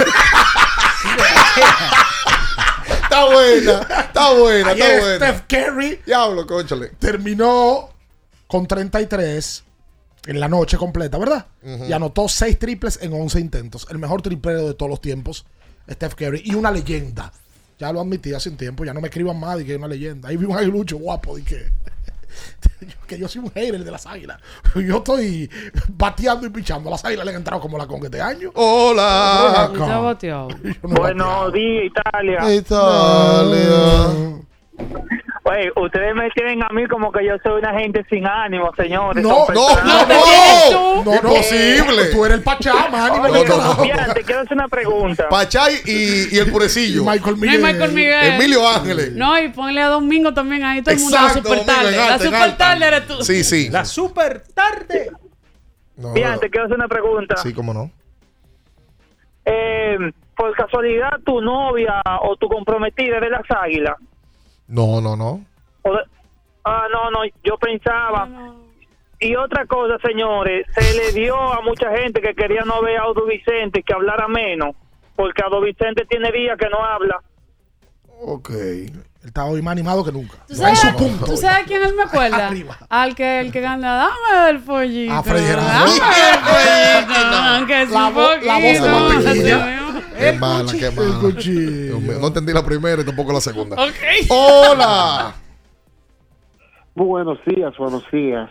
Está 3.03 3.25
buena, 3.27 3.81
está 4.07 4.33
buena, 4.33 4.69
Ayer 4.71 4.87
está 4.87 5.01
buena. 5.01 5.27
Steph 5.39 5.43
Curry 5.49 6.01
Diablo, 6.07 6.47
conchale. 6.47 6.89
terminó 6.99 7.91
con 8.47 8.67
33 8.67 9.65
en 10.27 10.41
la 10.41 10.49
noche 10.49 10.77
completa, 10.79 11.19
¿verdad? 11.19 11.47
Y 11.63 11.93
anotó 11.93 12.29
seis 12.29 12.59
triples 12.59 12.99
en 13.03 13.13
11 13.13 13.41
intentos. 13.41 13.87
El 13.91 13.99
mejor 13.99 14.23
triplero 14.23 14.67
de 14.67 14.75
todos 14.75 14.89
los 14.91 15.01
tiempos, 15.01 15.45
Steph 15.91 16.15
Curry. 16.15 16.43
Y 16.45 16.55
una 16.55 16.71
leyenda. 16.71 17.33
Ya 17.79 17.93
lo 17.93 18.01
admití 18.01 18.33
hace 18.33 18.49
un 18.49 18.57
tiempo. 18.57 18.85
Ya 18.85 18.95
no 18.95 19.01
me 19.01 19.09
escriban 19.09 19.39
más 19.39 19.59
de 19.59 19.65
que 19.65 19.73
es 19.73 19.79
una 19.79 19.89
leyenda. 19.89 20.29
Ahí 20.29 20.37
vi 20.37 20.45
un 20.45 20.57
aguilucho 20.57 20.97
guapo 20.99 21.39
y 21.39 21.43
que... 21.43 21.67
que 23.07 23.19
yo 23.19 23.29
soy 23.29 23.43
un 23.43 23.51
hater 23.51 23.85
de 23.85 23.91
las 23.91 24.07
águilas. 24.07 24.41
Yo 24.75 24.99
estoy 24.99 25.51
bateando 25.89 26.47
y 26.47 26.51
pichando. 26.51 26.91
Las 26.91 27.05
águilas 27.05 27.25
le 27.25 27.33
han 27.33 27.39
entrado 27.39 27.61
como 27.61 27.77
la 27.77 27.87
con 27.87 28.03
este 28.05 28.21
año. 28.21 28.51
Hola. 28.55 29.65
Ha 29.65 29.99
bateado. 30.01 30.49
Buenos 30.83 31.53
días, 31.53 31.85
Italia. 31.87 32.55
Italia. 32.55 34.43
Oye, 35.45 35.73
ustedes 35.75 36.15
me 36.15 36.31
tienen 36.31 36.63
a 36.63 36.69
mí 36.73 36.87
como 36.87 37.11
que 37.11 37.25
yo 37.27 37.35
soy 37.43 37.59
una 37.61 37.79
gente 37.79 38.05
sin 38.09 38.27
ánimo, 38.27 38.73
señores. 38.77 39.23
No, 39.23 39.47
no, 39.49 39.69
no, 39.85 40.07
no, 40.07 41.05
no, 41.05 41.15
Imposible. 41.15 42.07
Tú 42.13 42.25
eres 42.25 42.39
el 42.39 42.45
Pachá, 42.45 42.73
ánimo. 42.87 43.25
Oye, 43.25 43.45
no, 43.45 43.75
no. 43.75 43.83
mira, 43.83 44.15
te 44.15 44.23
quiero 44.23 44.43
hacer 44.43 44.53
una 44.57 44.69
pregunta. 44.69 45.29
Pachay 45.29 45.81
y, 45.85 46.37
y 46.37 46.39
el 46.39 46.51
purecillo. 46.51 47.05
Michael 47.05 47.41
No 47.41 47.51
hay 47.51 47.59
Michael 47.59 47.93
Miguel. 47.93 48.35
Emilio 48.35 48.69
Ángeles. 48.69 49.13
No, 49.13 49.39
y 49.39 49.49
ponle 49.49 49.83
a 49.83 49.89
Domingo 49.89 50.33
también 50.33 50.63
ahí, 50.63 50.81
todo 50.81 50.95
el 50.95 51.01
mundo. 51.01 51.19
La 51.21 51.31
super 51.31 51.65
tarde. 51.65 51.97
La 51.97 52.19
super 52.19 52.57
tarde 52.57 52.87
eres 52.87 53.07
tú. 53.09 53.23
Sí, 53.23 53.43
sí. 53.43 53.69
La 53.69 53.85
super 53.85 54.43
tarde. 54.55 55.11
No, 55.97 56.11
Mira, 56.13 56.39
te 56.39 56.51
quiero 56.51 56.67
hacer 56.67 56.77
una 56.77 56.89
pregunta. 56.89 57.37
Sí, 57.37 57.53
cómo 57.53 57.75
no. 57.75 57.91
Eh, 59.45 59.99
por 60.37 60.55
casualidad, 60.55 61.19
tu 61.25 61.41
novia 61.41 62.01
o 62.23 62.37
tu 62.37 62.49
comprometida 62.49 63.17
es 63.17 63.23
de 63.23 63.31
las 63.31 63.43
águilas. 63.51 63.97
No, 64.73 65.01
no, 65.01 65.17
no. 65.17 65.45
O 65.83 65.93
de- 65.93 66.05
Ah, 66.65 66.85
no, 66.93 67.11
no, 67.11 67.19
yo 67.45 67.57
pensaba. 67.59 68.29
Y 69.19 69.35
otra 69.37 69.67
cosa, 69.67 69.97
señores, 70.07 70.65
se 70.75 70.95
le 70.95 71.13
dio 71.13 71.37
a 71.37 71.61
mucha 71.61 71.91
gente 71.97 72.21
que 72.21 72.35
quería 72.35 72.63
no 72.65 72.81
ver 72.83 72.99
a 72.99 73.03
Audo 73.03 73.27
Vicente 73.27 73.83
que 73.83 73.93
hablara 73.93 74.27
menos, 74.29 74.75
porque 75.17 75.43
Audo 75.45 75.61
Vicente 75.61 76.05
tiene 76.09 76.31
días 76.33 76.57
que 76.59 76.69
no 76.69 76.85
habla. 76.85 77.21
Ok. 78.21 78.51
Él 78.51 79.03
está 79.29 79.45
hoy 79.45 79.61
más 79.63 79.73
animado 79.73 80.05
que 80.05 80.11
nunca. 80.13 80.37
¿Tú 80.49 80.55
sabes, 80.55 80.81
su 80.81 80.95
punto. 80.97 81.25
¿Tú 81.27 81.37
sabes 81.37 81.59
a 81.59 81.65
quién 81.65 81.83
él 81.83 81.95
me 81.95 82.03
acuerda? 82.05 82.49
Arriba. 82.49 82.77
Al 82.89 83.15
que 83.15 83.41
el 83.41 83.53
que 83.53 83.61
gana, 83.61 83.95
dame 83.97 84.51
el 84.51 84.61
pollito. 84.61 85.13
A 85.15 85.23
Freddy 85.23 85.47
Gerardo. 85.47 85.69
Dame 85.69 85.91
el 86.31 87.07
pollito. 87.07 87.37
Aunque 87.37 87.87
La 87.87 88.07
un 88.09 88.15
vo- 88.15 88.41
la 88.43 88.55
voz 88.55 88.81
de 89.25 89.82
Qué 90.23 90.39
mala, 90.39 90.73
qué 90.73 90.91
mala. 90.91 92.19
No 92.21 92.27
entendí 92.29 92.53
la 92.53 92.65
primera 92.65 93.03
y 93.03 93.05
tampoco 93.05 93.33
la 93.33 93.41
segunda. 93.41 93.77
Hola. 94.29 95.35
Buenos 96.95 97.39
días, 97.47 97.75
buenos 97.79 98.05
días. 98.11 98.51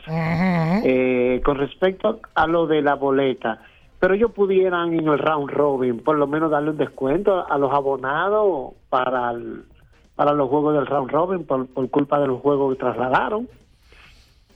Eh, 0.83 1.41
con 1.45 1.57
respecto 1.57 2.19
a 2.33 2.47
lo 2.47 2.65
de 2.65 2.81
la 2.81 2.95
boleta, 2.95 3.61
pero 3.99 4.15
ellos 4.15 4.31
pudieran 4.31 4.93
en 4.93 5.07
el 5.07 5.19
round 5.19 5.51
robin 5.51 5.99
por 5.99 6.17
lo 6.17 6.25
menos 6.25 6.49
darle 6.49 6.71
un 6.71 6.77
descuento 6.77 7.45
a 7.47 7.57
los 7.59 7.71
abonados 7.71 8.73
para 8.89 9.31
el- 9.31 9.63
para 10.15 10.33
los 10.33 10.49
juegos 10.49 10.73
del 10.73 10.87
round 10.87 11.11
robin 11.11 11.45
por, 11.45 11.67
por 11.67 11.89
culpa 11.89 12.19
de 12.19 12.27
los 12.27 12.41
juegos 12.41 12.73
que 12.73 12.79
trasladaron. 12.79 13.47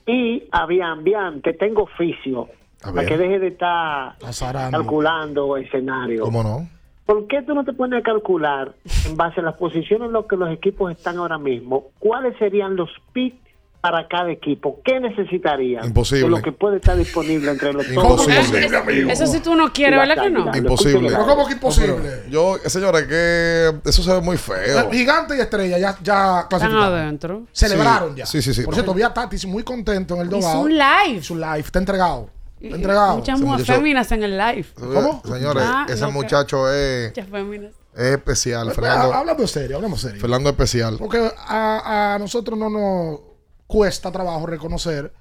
Y 0.07 0.43
a 0.51 0.65
Bian, 0.65 1.03
Bian, 1.03 1.41
te 1.41 1.53
tengo 1.53 1.83
oficio 1.83 2.47
A 2.83 2.91
para 2.91 3.07
que 3.07 3.17
deje 3.17 3.39
de 3.39 3.47
estar 3.47 4.15
Azarando. 4.23 4.77
calculando 4.79 5.57
escenario. 5.57 6.23
¿Cómo 6.23 6.43
no? 6.43 6.67
¿Por 7.05 7.27
qué 7.27 7.41
tú 7.43 7.53
no 7.53 7.63
te 7.63 7.73
pones 7.73 7.99
a 7.99 8.03
calcular 8.03 8.73
en 9.05 9.15
base 9.15 9.39
a 9.39 9.43
las 9.43 9.55
posiciones 9.55 10.07
en 10.07 10.13
las 10.13 10.25
que 10.25 10.35
los 10.37 10.49
equipos 10.51 10.91
están 10.91 11.17
ahora 11.17 11.37
mismo? 11.37 11.91
¿Cuáles 11.99 12.35
serían 12.39 12.75
los 12.75 12.89
picks 13.13 13.37
para 13.79 14.07
cada 14.07 14.31
equipo? 14.31 14.79
¿Qué 14.83 14.99
necesitarían? 14.99 15.85
Imposible. 15.85 16.23
De 16.23 16.29
lo 16.31 16.41
que 16.41 16.51
puede 16.51 16.77
estar 16.77 16.97
disponible 16.97 17.51
entre 17.51 17.71
los 17.73 17.87
Imposible. 17.87 18.67
todos. 18.67 19.11
Eso 19.11 19.27
si 19.27 19.39
tú 19.39 19.53
no 19.53 19.71
quieres, 19.71 19.99
¿verdad 19.99 20.23
que 20.23 20.29
no? 20.31 20.57
Imposible. 20.57 21.09
Pero 21.11 21.25
¿cómo 21.27 21.45
que 21.45 21.53
imposible? 21.53 22.23
Yo, 22.31 22.55
señores, 22.65 23.03
que 23.03 23.71
eso 23.87 24.01
se 24.01 24.11
ve 24.11 24.21
muy 24.21 24.37
feo. 24.37 24.89
Gigante 24.89 25.37
y 25.37 25.41
estrella 25.41 25.77
ya, 25.77 25.95
ya 26.01 26.39
Están 26.39 26.47
clasificaron. 26.49 26.83
adentro. 26.95 27.41
Celebraron 27.51 28.09
Sí, 28.13 28.17
ya. 28.17 28.25
sí, 28.25 28.41
sí, 28.41 28.53
sí. 28.55 28.63
Por 28.63 28.73
cierto, 28.73 28.95
vi 28.95 29.03
a 29.03 29.13
Tatis 29.13 29.45
muy 29.45 29.61
contento 29.61 30.15
en 30.15 30.21
el 30.21 30.29
dogado. 30.29 30.61
un 30.61 30.71
live. 30.75 31.21
Su 31.21 31.35
live. 31.35 31.59
Está 31.59 31.77
entregado. 31.77 32.29
Entregado. 32.61 33.17
Muchas 33.17 33.39
mujeres 33.39 33.59
muchacho- 33.61 33.79
féminas 33.79 34.11
en 34.11 34.23
el 34.23 34.37
live. 34.37 34.65
¿Cómo? 34.75 35.21
Señores, 35.25 35.63
Ah, 35.65 35.85
ese 35.89 36.01
no, 36.01 36.11
muchacho 36.11 36.71
es, 36.71 37.09
Muchas 37.09 37.29
féminas. 37.29 37.73
es 37.95 38.03
especial. 38.03 38.71
Fernando, 38.71 39.13
Hablando 39.13 39.47
serio, 39.47 39.75
hablamos 39.77 40.01
serio. 40.01 40.19
Fernando 40.21 40.49
especial. 40.49 40.97
Porque 40.97 41.31
a, 41.37 42.15
a 42.15 42.19
nosotros 42.19 42.57
no 42.57 42.69
nos 42.69 43.19
cuesta 43.67 44.11
trabajo 44.11 44.45
reconocer 44.45 45.11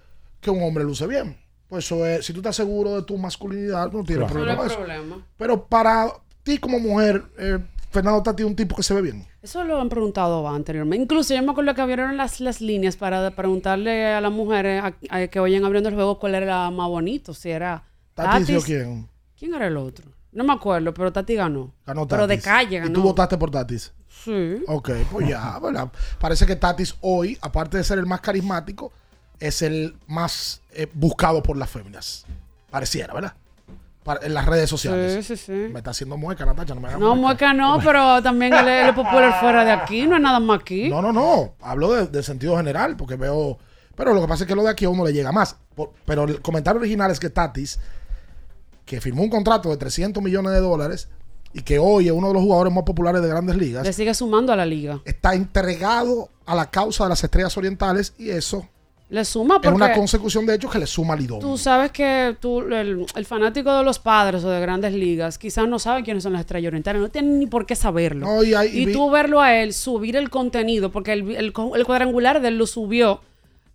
que 0.41 0.51
un 0.51 0.63
hombre 0.63 0.85
luce 0.85 1.07
bien. 1.07 1.39
Pues 1.69 1.87
eso 1.87 2.07
es, 2.07 2.25
si 2.25 2.33
tú 2.33 2.41
estás 2.41 2.55
seguro 2.57 2.95
de 2.95 3.03
tu 3.03 3.17
masculinidad, 3.19 3.91
no 3.91 4.05
tienes 4.05 4.27
No 4.29 4.33
problema 4.33 4.67
eso. 4.67 4.77
problema. 4.77 5.27
Pero 5.37 5.67
para 5.67 6.13
ti 6.43 6.59
como 6.59 6.79
mujer, 6.79 7.25
eh, 7.39 7.59
Fernando 7.95 8.23
Tati 8.23 8.43
es 8.43 8.47
un 8.49 8.57
tipo 8.57 8.75
que 8.77 8.83
se 8.83 8.93
ve 8.93 9.01
bien. 9.03 9.27
Eso 9.41 9.63
lo 9.65 9.81
han 9.81 9.89
preguntado 9.89 10.47
anteriormente. 10.49 11.03
Incluso 11.05 11.33
yo 11.35 11.43
me 11.43 11.53
acuerdo 11.53 11.75
que 11.75 11.81
abrieron 11.81 12.17
las, 12.17 12.41
las 12.41 12.61
líneas 12.61 12.97
para 12.97 13.31
preguntarle 13.35 14.07
a 14.13 14.21
las 14.21 14.33
mujeres 14.33 14.83
a- 14.83 14.95
a 15.11 15.27
que 15.29 15.39
vayan 15.41 15.65
abriendo 15.65 15.89
el 15.89 15.95
juego 15.95 16.19
cuál 16.19 16.35
era 16.35 16.69
más 16.71 16.89
bonito. 16.89 17.33
Si 17.33 17.51
era 17.51 17.85
¿Tatis 18.15 18.47
Tatis. 18.49 18.63
o 18.63 18.67
quién? 18.67 19.09
¿Quién 19.39 19.55
era 19.55 19.67
el 19.69 19.77
otro? 19.77 20.11
No 20.33 20.43
me 20.45 20.53
acuerdo, 20.53 20.93
pero 20.93 21.13
Tati 21.13 21.37
ganó. 21.37 21.73
Ganó 21.87 22.07
Pero 22.09 22.27
de 22.27 22.35
Tatis. 22.37 22.45
calle 22.45 22.77
¿Y 22.77 22.81
ganó. 22.81 22.93
tú 22.93 23.03
votaste 23.03 23.39
por 23.39 23.51
Tatis? 23.53 23.93
Sí. 24.09 24.57
Ok, 24.67 24.91
pues 25.13 25.29
ya, 25.29 25.59
¿verdad? 25.63 25.91
Parece 26.19 26.45
que 26.47 26.57
Tatis 26.57 26.97
hoy, 27.01 27.39
aparte 27.41 27.77
de 27.77 27.85
ser 27.85 27.99
el 28.01 28.07
más 28.07 28.21
carismático, 28.21 28.93
es 29.39 29.63
el 29.63 29.97
más 30.09 30.61
eh, 30.73 30.89
buscado 30.93 31.43
por 31.43 31.57
las 31.57 31.71
féminas. 31.71 32.27
Pareciera, 32.71 33.15
¿verdad? 33.15 33.35
Para- 34.05 34.25
en 34.25 34.35
las 34.35 34.45
redes 34.47 34.69
sociales. 34.71 35.25
Sí, 35.27 35.37
sí, 35.37 35.45
sí. 35.47 35.53
Me 35.73 35.79
está 35.81 35.91
haciendo 35.91 36.17
mueca, 36.17 36.45
Natacha, 36.45 36.75
no 36.75 36.81
me 36.83 36.89
hagas 36.89 37.01
No, 37.01 37.17
mueca 37.17 37.53
no, 37.55 37.79
pero 37.83 38.23
también 38.23 38.53
él, 38.55 38.69
él 38.69 38.89
es 38.91 38.95
popular 38.95 39.41
fuera 39.41 39.65
de 39.65 39.73
aquí, 39.73 40.07
no 40.07 40.15
es 40.17 40.23
nada 40.23 40.39
más 40.41 40.61
aquí. 40.61 40.89
No, 40.91 41.01
no, 41.03 41.11
no. 41.13 41.55
Hablo 41.63 41.93
de, 41.95 42.07
de 42.09 42.23
sentido 42.23 42.57
general, 42.57 42.97
porque 42.97 43.17
veo. 43.17 43.59
Pero 43.97 44.13
lo 44.13 44.21
que 44.21 44.29
pasa 44.29 44.45
es 44.45 44.49
que 44.49 44.55
lo 44.55 44.63
de 44.63 44.71
aquí 44.71 44.85
a 44.85 44.91
uno 44.91 45.05
le 45.05 45.13
llega 45.13 45.33
más. 45.33 45.57
Por- 45.75 45.93
pero 46.05 46.25
el 46.25 46.41
comentario 46.43 46.81
original 46.81 47.11
es 47.11 47.19
que 47.19 47.31
Tatis, 47.31 47.81
que 48.85 49.01
firmó 49.01 49.23
un 49.23 49.31
contrato 49.31 49.71
de 49.71 49.77
300 49.79 50.23
millones 50.23 50.53
de 50.53 50.61
dólares 50.61 51.09
y 51.55 51.63
que 51.63 51.79
hoy 51.79 52.07
es 52.09 52.13
uno 52.13 52.29
de 52.29 52.35
los 52.35 52.43
jugadores 52.43 52.73
más 52.75 52.85
populares 52.85 53.23
de 53.23 53.29
grandes 53.29 53.57
ligas, 53.57 53.87
Le 53.87 53.93
sigue 53.93 54.13
sumando 54.13 54.53
a 54.53 54.57
la 54.57 54.67
liga. 54.67 55.01
está 55.07 55.35
entregado 55.35 56.29
a 56.45 56.55
la 56.55 56.71
causa 56.71 57.05
de 57.05 57.11
las 57.11 57.25
estrellas 57.25 57.57
orientales 57.57 58.13
y 58.19 58.31
eso 58.31 58.69
Le 59.15 59.25
suma 59.25 59.61
es 59.63 59.69
una 59.71 59.87
porque 59.87 59.97
consecución 59.99 60.45
de 60.45 60.55
hechos 60.57 60.73
que 60.73 60.79
le 60.81 60.87
suma 60.87 61.15
al 61.15 61.21
idón. 61.21 61.39
tú 61.39 61.57
sabes 61.57 61.93
que 61.93 62.37
tú, 62.41 62.61
el, 62.63 63.07
el 63.15 63.25
fanático 63.25 63.73
de 63.77 63.85
los 63.85 63.99
padres 64.01 64.43
o 64.43 64.51
de 64.51 64.61
grandes 64.61 64.93
ligas 64.93 65.39
quizás 65.39 65.69
no 65.69 65.79
sabe 65.79 66.03
quiénes 66.03 66.23
son 66.25 66.33
las 66.33 66.41
estrellas 66.41 66.69
orientales, 66.71 67.01
no 67.01 67.09
tienen 67.11 67.39
ni 67.39 67.47
por 67.47 67.65
qué 67.65 67.77
saberlo. 67.77 68.27
No, 68.27 68.43
y 68.43 68.55
hay- 68.55 68.77
y 68.77 68.87
vi- 68.87 68.93
tú 68.93 69.11
verlo 69.11 69.41
a 69.41 69.55
él, 69.55 69.73
subir 69.73 70.17
el 70.17 70.31
contenido, 70.31 70.91
porque 70.91 71.13
el, 71.13 71.31
el 71.37 71.53
co- 71.53 71.77
el 71.77 71.85
cuadrangular 71.85 72.41
de 72.43 72.49
él 72.49 72.59
lo 72.59 72.67
subió 72.67 73.21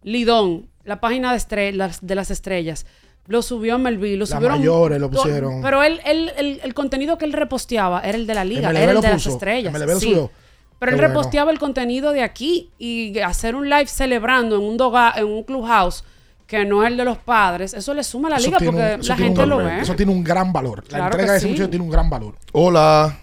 Lidón, 0.04 0.68
la 0.86 1.00
página 1.00 1.32
de, 1.32 1.38
estre- 1.40 1.72
las- 1.74 2.06
de 2.06 2.16
las 2.16 2.32
estrellas. 2.32 2.86
Lo 3.28 3.42
subió 3.42 3.78
MLB, 3.78 4.14
lo 4.16 4.20
Las 4.20 4.30
subieron. 4.30 4.58
mayores 4.58 5.00
lo 5.00 5.10
pusieron. 5.12 5.62
Pero 5.62 5.84
él, 5.84 6.00
él- 6.06 6.32
el, 6.36 6.60
el 6.64 6.74
contenido 6.74 7.18
que 7.18 7.26
él 7.26 7.34
reposteaba 7.34 8.02
era 8.02 8.18
el 8.18 8.26
de 8.26 8.34
la 8.34 8.44
liga, 8.44 8.70
MLB 8.72 8.78
era 8.82 8.92
el 8.94 9.02
de 9.02 9.10
las 9.10 9.26
estrellas. 9.28 9.72
MLB 9.74 9.88
lo 9.88 10.00
subió. 10.00 10.32
Pero 10.80 10.92
Qué 10.92 10.96
él 10.96 11.02
bueno. 11.02 11.08
reposteaba 11.10 11.52
el 11.52 11.60
contenido 11.60 12.12
de 12.14 12.24
aquí 12.24 12.70
y 12.80 13.20
hacer 13.20 13.56
un 13.56 13.70
live 13.70 13.88
celebrando 13.88 14.56
en 14.56 14.62
un 14.64 14.78
doga, 14.78 15.14
en 15.18 15.26
un 15.26 15.44
clubhouse 15.44 16.04
que 16.48 16.66
no 16.66 16.82
es 16.84 16.88
el 16.90 16.98
de 16.98 17.06
los 17.06 17.18
padres, 17.20 17.74
eso 17.76 17.94
le 17.94 18.04
suma 18.04 18.28
a 18.28 18.32
la 18.32 18.38
Eso 18.38 18.46
liga 18.48 18.58
porque 18.60 18.70
un- 18.96 19.02
eso 19.02 19.10
la 19.10 19.18
gente 19.18 19.46
lo 19.46 19.58
ve. 19.58 19.80
Eso 19.82 19.96
tiene 19.96 20.12
un 20.12 20.24
gran 20.24 20.52
valor. 20.52 20.84
La 20.90 21.06
entrega 21.06 21.34
de 21.34 21.38
ese 21.38 21.46
sí. 21.48 21.52
muchacho 21.52 21.70
tiene 21.70 21.86
un 21.86 21.92
gran 21.92 22.10
valor. 22.10 22.34
Hola. 22.54 23.18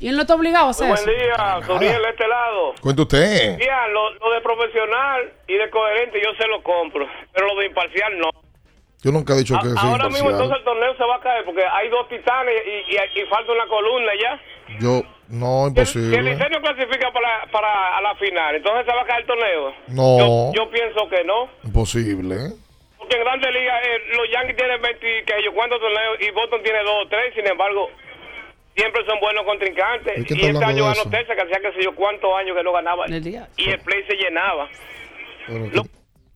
Y 0.00 0.08
él 0.08 0.16
no 0.16 0.22
está 0.22 0.34
obligado 0.34 0.66
a 0.66 0.70
hacer 0.70 0.88
Buen 0.88 0.98
eso. 0.98 1.10
día, 1.10 1.60
Soriel 1.64 2.02
de 2.02 2.08
este 2.10 2.26
lado. 2.26 2.74
Cuenta 2.80 3.02
usted. 3.02 3.56
Mira, 3.56 3.86
lo, 3.88 4.14
lo 4.14 4.32
de 4.34 4.40
profesional 4.40 5.32
y 5.46 5.54
de 5.54 5.70
coherente 5.70 6.18
yo 6.24 6.30
se 6.36 6.48
lo 6.48 6.60
compro, 6.64 7.06
pero 7.32 7.46
lo 7.54 7.60
de 7.60 7.66
imparcial 7.66 8.18
no. 8.18 8.30
Yo 9.04 9.12
nunca 9.12 9.34
he 9.34 9.38
dicho 9.38 9.54
que 9.62 9.68
soy 9.68 9.76
ahora 9.78 10.08
mismo 10.08 10.30
imparcial. 10.30 10.32
entonces 10.42 10.58
el 10.58 10.64
torneo 10.64 10.96
se 10.96 11.04
va 11.04 11.16
a 11.16 11.20
caer 11.20 11.44
porque 11.44 11.62
hay 11.64 11.88
dos 11.88 12.08
titanes 12.08 12.54
y, 12.66 12.94
y, 12.94 13.22
y 13.22 13.26
falta 13.26 13.52
una 13.52 13.66
columna 13.68 14.12
ya. 14.20 14.40
Yo, 14.80 15.02
no, 15.32 15.72
Que 15.74 15.80
el 15.80 15.88
imposible. 15.88 16.22
Licey 16.22 16.50
no 16.52 16.60
clasifica 16.60 17.10
para, 17.12 17.46
para 17.50 17.96
a 17.98 18.00
la 18.02 18.14
final, 18.16 18.54
entonces 18.54 18.84
se 18.86 18.92
va 18.94 19.02
a 19.02 19.06
caer 19.06 19.20
el 19.22 19.26
torneo. 19.26 19.74
No. 19.88 20.18
Yo, 20.18 20.52
yo 20.64 20.70
pienso 20.70 21.08
que 21.08 21.24
no. 21.24 21.48
Imposible. 21.64 22.36
Porque 22.98 23.16
en 23.16 23.24
Grandes 23.24 23.50
Ligas 23.52 23.80
eh, 23.82 23.98
los 24.16 24.30
Yankees 24.30 24.56
tienen 24.56 24.80
20 24.80 25.00
que 25.24 25.42
yo 25.44 25.52
cuántos 25.54 25.80
torneos 25.80 26.16
y 26.20 26.30
Boston 26.30 26.60
tiene 26.62 26.78
2 26.84 26.88
o 27.04 27.08
3, 27.08 27.34
sin 27.34 27.46
embargo, 27.50 27.90
siempre 28.76 29.04
son 29.06 29.18
buenos 29.20 29.44
contrincantes. 29.44 30.18
¿Y 30.18 30.20
Y 30.20 30.46
este 30.46 30.64
año 30.64 30.84
ganó? 30.84 31.10
Texas, 31.10 31.34
que 31.36 31.42
hacía 31.42 31.60
que 31.60 31.72
sé 31.78 31.84
yo 31.84 31.94
cuántos 31.94 32.30
años 32.36 32.56
que 32.56 32.62
no 32.62 32.72
ganaba. 32.72 33.06
Y 33.08 33.70
el 33.70 33.80
play 33.80 34.04
se 34.06 34.14
llenaba. 34.16 34.68
Pero- 35.46 35.64
esto, 35.66 35.82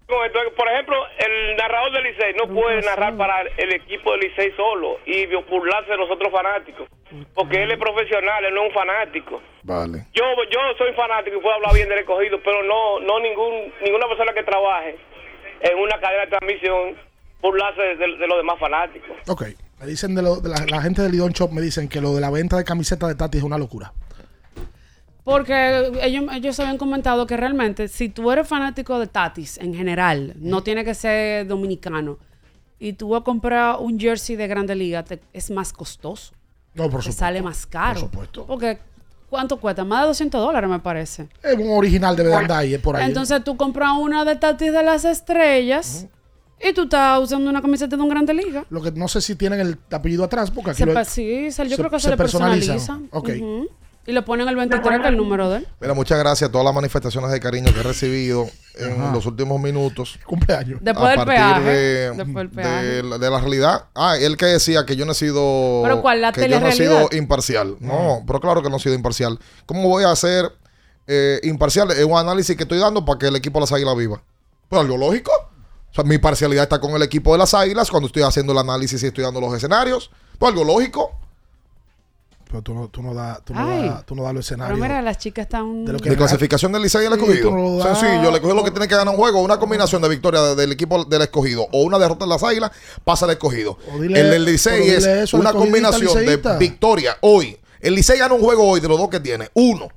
Por 0.07 0.69
ejemplo, 0.69 0.97
el 1.19 1.57
narrador 1.57 1.93
del 1.93 2.05
Licey 2.05 2.35
no 2.35 2.47
puede 2.55 2.81
narrar 2.83 3.16
para 3.16 3.43
el 3.43 3.73
equipo 3.73 4.12
del 4.12 4.20
Licey 4.20 4.53
solo 4.57 4.99
y 5.05 5.27
burlarse 5.27 5.91
de 5.91 5.97
los 5.97 6.11
otros 6.11 6.31
fanáticos. 6.31 6.89
Porque 7.35 7.62
él 7.62 7.73
es 7.73 7.78
profesional, 7.78 8.45
él 8.45 8.55
no 8.55 8.62
es 8.62 8.69
un 8.69 8.74
fanático. 8.74 9.43
Vale. 9.65 10.07
Yo 10.15 10.24
yo 10.51 10.59
soy 10.78 10.93
fanático 10.95 11.39
y 11.39 11.41
puedo 11.41 11.55
hablar 11.57 11.74
bien 11.74 11.89
del 11.89 11.99
escogido, 11.99 12.39
pero 12.45 12.62
no 12.62 13.01
no 13.01 13.19
ningún 13.20 13.73
ninguna 13.85 14.07
persona 14.07 14.33
que 14.33 14.43
trabaje 14.45 14.97
en 15.61 15.78
una 15.78 15.99
cadena 16.01 16.23
de 16.23 16.28
transmisión 16.28 16.97
burlarse 17.43 17.83
de, 17.83 17.97
de 17.97 18.27
los 18.27 18.37
demás 18.39 18.59
fanáticos. 18.61 19.16
Ok. 19.28 19.43
Me 19.81 19.87
dicen 19.87 20.15
de, 20.15 20.23
lo- 20.23 20.37
de 20.41 20.49
la, 20.49 20.65
la 20.70 20.81
gente 20.83 21.03
del 21.03 21.12
Lidón 21.12 21.33
Shop, 21.33 21.51
me 21.53 21.61
dicen 21.61 21.89
que 21.89 22.01
lo 22.01 22.15
de 22.15 22.20
la 22.20 22.31
venta 22.31 22.57
de 22.57 22.65
camisetas 22.65 23.09
de 23.11 23.15
Tati 23.15 23.39
es 23.39 23.45
una 23.45 23.59
locura. 23.59 23.93
Porque 25.27 25.90
ellos, 26.03 26.24
ellos 26.32 26.61
habían 26.61 26.78
comentado 26.78 27.27
que 27.27 27.36
realmente 27.36 27.89
si 27.89 28.09
tú 28.09 28.31
eres 28.31 28.47
fanático 28.47 28.97
de 29.01 29.09
Tatis 29.09 29.59
en 29.59 29.74
general, 29.74 30.35
no 30.36 30.62
tiene 30.62 30.85
que 30.85 30.94
ser 30.94 31.48
dominicano, 31.48 32.16
y 32.78 32.93
tú 32.93 33.09
vas 33.09 33.23
a 33.23 33.24
comprar 33.24 33.78
un 33.81 33.98
jersey 33.98 34.36
de 34.36 34.47
Grande 34.47 34.77
Liga, 34.77 35.03
te- 35.03 35.20
es 35.32 35.51
más 35.51 35.73
costoso. 35.73 36.32
No, 36.74 36.85
por 36.85 37.01
Te 37.01 37.07
supuesto. 37.07 37.19
sale 37.19 37.43
más 37.43 37.66
caro. 37.66 37.94
Por 37.94 38.09
supuesto. 38.11 38.47
Porque, 38.47 38.78
¿cuánto 39.28 39.57
cuesta? 39.59 39.82
Más 39.85 40.03
de 40.03 40.07
200 40.09 40.40
dólares, 40.40 40.70
me 40.70 40.78
parece. 40.78 41.27
Es 41.43 41.57
un 41.57 41.70
original 41.77 42.15
de 42.15 42.32
ahí, 42.55 42.74
es 42.74 42.81
por 42.81 42.94
ahí. 42.94 43.07
Entonces 43.09 43.43
tú 43.43 43.57
compras 43.57 43.90
una 43.98 44.24
de 44.24 44.36
Tatis 44.36 44.70
de 44.73 44.82
las 44.85 45.05
estrellas 45.05 46.07
y 46.62 46.73
tú 46.73 46.82
estás 46.85 47.20
usando 47.20 47.51
una 47.51 47.61
camiseta 47.61 47.97
de 47.97 48.03
un 48.03 48.09
Grande 48.11 48.32
Liga. 48.32 48.65
Lo 48.70 48.81
que 48.81 48.93
no 48.93 49.09
sé 49.09 49.20
si 49.20 49.35
tienen 49.35 49.59
el 49.59 49.77
apellido 49.90 50.23
atrás, 50.23 50.53
porque 50.53 50.70
aquí 50.70 50.78
Se 50.85 50.86
lo- 50.86 51.05
sí, 51.05 51.44
yo 51.47 51.51
se- 51.51 51.77
creo 51.77 51.90
que 51.90 51.98
se, 51.98 52.05
se 52.05 52.11
le 52.11 52.16
personaliza. 52.16 53.01
Ok. 53.11 53.31
Y 54.07 54.12
le 54.12 54.23
ponen 54.23 54.47
el 54.49 54.55
23, 54.55 54.89
que 54.89 55.03
es 55.03 55.09
el 55.09 55.16
número 55.16 55.51
de 55.51 55.57
él. 55.59 55.69
Mira, 55.81 55.93
muchas 55.95 56.16
gracias 56.19 56.49
a 56.49 56.53
todas 56.53 56.65
las 56.65 56.73
manifestaciones 56.74 57.31
de 57.33 57.41
cariño 57.41 57.73
que 57.74 57.81
he 57.81 57.83
recibido 57.83 58.47
en 58.77 59.03
Ajá. 59.03 59.12
los 59.12 59.27
últimos 59.27 59.61
minutos. 59.61 60.19
Cumpleaños. 60.27 60.78
Después 60.81 61.07
a 61.07 61.16
del 61.16 61.24
peaje. 61.27 61.61
De, 61.65 62.11
Después 62.12 62.35
del 62.35 62.51
de 62.51 62.55
peaje. 62.55 63.03
la- 63.03 63.19
de 63.19 63.31
la 63.31 63.41
realidad. 63.41 63.85
Ah, 63.95 64.16
él 64.16 64.37
que 64.37 64.47
decía 64.47 64.87
que 64.87 64.95
yo 64.95 65.05
no 65.07 65.12
he 65.12 65.15
sido. 65.16 65.81
¿Pero 65.83 66.03
cuál? 66.03 66.20
¿La 66.23 66.31
que 66.33 66.49
yo 66.49 66.61
no 66.61 66.69
he 66.69 66.73
sido 66.73 67.09
imparcial. 67.12 67.77
No, 67.81 68.23
pero 68.27 68.41
claro 68.41 68.62
que 68.62 68.70
no 68.70 68.77
he 68.77 68.81
sido 68.81 68.95
imparcial. 68.95 69.39
¿Cómo 69.66 69.89
voy 69.89 70.05
a 70.05 70.15
ser 70.15 70.53
eh, 71.09 71.41
imparcial? 71.43 71.91
Es 71.91 72.05
un 72.05 72.16
análisis 72.16 72.57
que 72.57 72.62
estoy 72.62 72.78
dando 72.78 73.05
para 73.05 73.19
que 73.19 73.27
el 73.27 73.35
equipo 73.37 73.59
de 73.59 73.62
las 73.62 73.73
águilas 73.73 73.97
viva. 73.97 74.23
Pues 74.69 74.81
algo 74.83 74.97
lógico. 74.97 75.33
O 75.91 75.95
sea, 75.95 76.05
mi 76.05 76.19
parcialidad 76.19 76.62
está 76.65 76.78
con 76.81 76.93
el 76.93 77.03
equipo 77.03 77.33
de 77.33 77.39
las 77.39 77.55
águilas 77.55 77.91
cuando 77.91 78.07
estoy 78.07 78.23
haciendo 78.23 78.53
el 78.53 78.59
análisis 78.59 79.03
y 79.03 79.07
estoy 79.07 79.24
dando 79.24 79.41
los 79.41 79.53
escenarios. 79.55 80.11
Pues 80.39 80.53
algo 80.53 80.62
lógico. 80.65 81.19
Pero 82.48 82.62
tú 82.62 82.74
no, 82.74 82.89
tú 82.89 83.02
no 83.02 83.12
das 83.12 83.43
tú 83.44 83.52
no 83.55 83.60
Ay. 83.68 83.89
da, 83.89 84.02
tú 84.05 84.14
no 84.14 84.23
das 84.23 84.32
los 84.32 84.47
Pero 84.48 84.55
escenarios. 84.62 84.78
mira, 84.81 85.02
las 85.02 85.18
chicas 85.18 85.44
están... 85.47 85.85
De 85.85 85.93
lo 85.94 85.98
que- 85.98 86.10
De 86.10 86.16
clasificación 86.16 86.70
del 86.70 86.82
Licey 86.82 87.02
y 87.02 87.06
el 87.06 87.14
Sí, 87.14 87.18
escogido. 87.18 87.51
no. 87.51 87.82
Sencillo, 87.82 88.28
el 88.28 88.35
escogido 88.36 88.55
lo 88.55 88.62
que 88.64 88.70
tiene 88.70 88.86
que 88.86 88.94
ganar 88.94 89.12
un 89.12 89.20
juego, 89.20 89.40
una 89.43 89.59
combinación 89.59 90.01
de 90.01 90.09
victoria 90.09 90.40
de- 90.40 90.55
del 90.55 90.70
equipo 90.73 91.05
del 91.05 91.23
escogido 91.23 91.66
o 91.73 91.82
una 91.82 91.98
derrota 91.98 92.24
de 92.24 92.28
las 92.28 92.43
águilas, 92.44 92.70
pasa 93.02 93.24
al 93.24 93.32
escogido. 93.32 93.77
Dile- 93.98 94.20
el 94.20 94.31
del 94.31 94.44
pero 94.44 94.52
Licey 94.52 94.89
es 94.90 95.05
eso 95.06 95.36
una 95.39 95.52
combinación 95.52 96.02
liceísta. 96.23 96.52
de 96.52 96.59
victoria 96.60 97.16
hoy. 97.20 97.59
El 97.81 97.94
Licey 97.97 98.16
gana 98.18 98.32
un 98.35 98.40
juego 98.40 98.64
hoy 98.68 98.78
de 98.81 98.86
los 98.89 98.97
dos 98.98 99.09
que 99.10 99.18
tiene, 99.20 99.51
uno. 99.55 99.89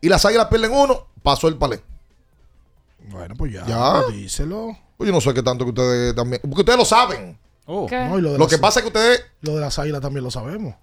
Y 0.00 0.08
las 0.08 0.24
águilas 0.24 0.46
pierden 0.46 0.72
uno, 0.72 1.08
pasó 1.22 1.46
el 1.48 1.56
palé. 1.56 1.82
Bueno, 3.10 3.34
pues 3.36 3.52
ya. 3.52 3.66
Ya. 3.66 4.02
Díselo. 4.10 4.76
Pues 4.96 5.08
yo 5.08 5.12
no 5.14 5.20
sé 5.20 5.32
qué 5.34 5.42
tanto 5.42 5.64
que 5.64 5.70
ustedes 5.70 6.14
también. 6.14 6.40
Porque 6.42 6.60
ustedes 6.62 6.78
lo 6.78 6.84
saben. 6.84 7.38
Lo 7.66 7.86
de 7.86 8.20
Lo 8.22 8.38
las- 8.38 8.48
que 8.48 8.58
pasa 8.58 8.80
es 8.80 8.84
que 8.84 8.88
ustedes. 8.88 9.24
Lo 9.42 9.54
de 9.56 9.60
las 9.60 9.78
águilas 9.78 10.00
también 10.00 10.24
lo 10.24 10.30
sabemos. 10.30 10.74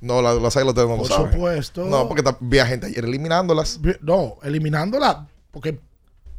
No, 0.00 0.20
la- 0.22 0.34
las 0.34 0.54
ustedes 0.56 0.88
no 0.88 0.96
Por 0.96 1.08
lo 1.08 1.16
saben. 1.16 1.32
supuesto. 1.32 1.84
No, 1.86 2.06
porque 2.08 2.22
ta- 2.22 2.36
vi 2.40 2.58
a 2.58 2.66
gente 2.66 2.86
ayer 2.86 3.04
eliminándolas. 3.04 3.80
No, 4.02 4.36
eliminándola. 4.42 5.26
Porque 5.50 5.80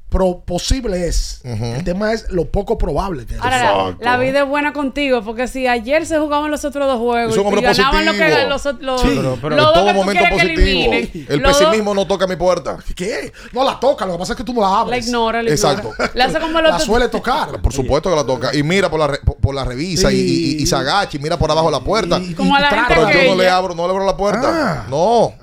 pro 0.09 0.39
posible 0.45 1.07
es. 1.07 1.41
El 1.43 1.83
tema 1.83 2.13
es 2.13 2.29
lo 2.31 2.45
poco 2.45 2.77
probable 2.77 3.25
que 3.25 3.35
es. 3.35 3.41
Ahora, 3.41 3.61
la, 3.61 3.97
la 3.99 4.17
vida 4.17 4.41
es 4.43 4.47
buena 4.47 4.71
contigo, 4.71 5.21
porque 5.21 5.47
si 5.47 5.67
ayer 5.67 6.05
se 6.05 6.17
jugaban 6.17 6.49
los 6.49 6.63
otros 6.63 6.87
dos 6.87 6.97
juegos 6.99 7.35
y 7.35 7.61
ganaban 7.61 8.05
lo 8.05 8.13
que 8.13 8.45
los, 8.47 8.65
los, 8.79 9.01
Sí, 9.01 9.15
los 9.15 9.39
pero 9.39 9.55
en 9.57 9.61
todo 9.73 9.93
momento 9.93 10.23
positivo. 10.29 10.93
El 11.29 11.39
los 11.41 11.57
pesimismo 11.57 11.93
no 11.93 12.07
toca 12.07 12.25
mi 12.25 12.35
puerta. 12.37 12.77
¿Qué? 12.95 13.31
No 13.51 13.63
la 13.65 13.79
toca, 13.79 14.05
lo 14.05 14.13
que 14.13 14.19
pasa 14.19 14.33
es 14.33 14.37
que 14.37 14.43
tú 14.43 14.53
no 14.53 14.61
la 14.61 14.79
abres. 14.79 14.89
La 14.91 15.07
ignora, 15.07 15.43
la 15.43 15.49
Exacto. 15.51 15.89
ignora. 15.91 16.11
Le 16.13 16.23
hace 16.23 16.39
como 16.39 16.61
los 16.61 16.71
La 16.71 16.79
suele 16.79 17.09
tocar. 17.09 17.61
Por 17.61 17.73
supuesto 17.73 18.09
que 18.09 18.15
la 18.15 18.25
toca. 18.25 18.55
Y 18.55 18.63
mira 18.63 18.89
por 18.89 18.99
la, 18.99 19.07
re- 19.07 19.19
por, 19.41 19.53
la 19.53 19.65
revisa 19.65 20.11
y- 20.11 20.15
y, 20.15 20.19
y- 20.59 20.61
y 20.63 20.65
se 20.65 20.75
agacha 20.75 21.17
y 21.17 21.19
mira 21.19 21.37
por 21.37 21.51
abajo 21.51 21.69
la 21.69 21.81
puerta. 21.81 22.19
Como 22.35 22.55
a 22.55 22.59
la 22.61 22.69
gente 22.69 22.85
Pero 22.95 23.09
yo 23.11 23.29
no 23.31 23.35
le 23.41 23.49
abro, 23.49 23.75
no 23.75 23.85
le 23.85 23.91
abro 23.91 24.05
la 24.05 24.15
puerta. 24.15 24.83
Ah. 24.83 24.85
No. 24.89 25.33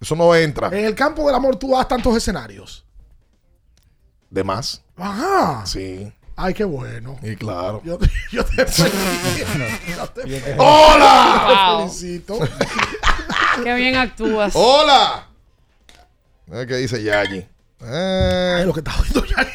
Eso 0.00 0.16
no 0.16 0.34
entra. 0.34 0.68
En 0.68 0.84
el 0.84 0.94
campo 0.94 1.24
del 1.26 1.34
amor 1.34 1.56
tú 1.56 1.70
das 1.70 1.86
tantos 1.88 2.14
escenarios. 2.16 2.84
De 4.32 4.42
más. 4.42 4.82
Ajá. 4.96 5.66
Sí. 5.66 6.10
Ay, 6.36 6.54
qué 6.54 6.64
bueno. 6.64 7.16
Y 7.22 7.36
claro. 7.36 7.82
Yo, 7.84 7.98
yo 8.32 8.42
te 8.44 8.64
felicito. 8.64 10.08
Te- 10.14 10.54
¡Hola! 10.58 11.74
Wow. 11.76 11.76
Te 11.88 11.92
felicito. 11.92 12.38
Qué 13.62 13.74
bien 13.74 13.94
actúas. 13.96 14.54
¡Hola! 14.56 15.26
Qué 16.50 16.76
dice 16.76 17.02
Yayi. 17.02 17.46
Eh, 17.84 18.56
Es 18.60 18.66
lo 18.66 18.72
que 18.72 18.80
está 18.80 18.92
oyendo 18.98 19.24
ya. 19.26 19.46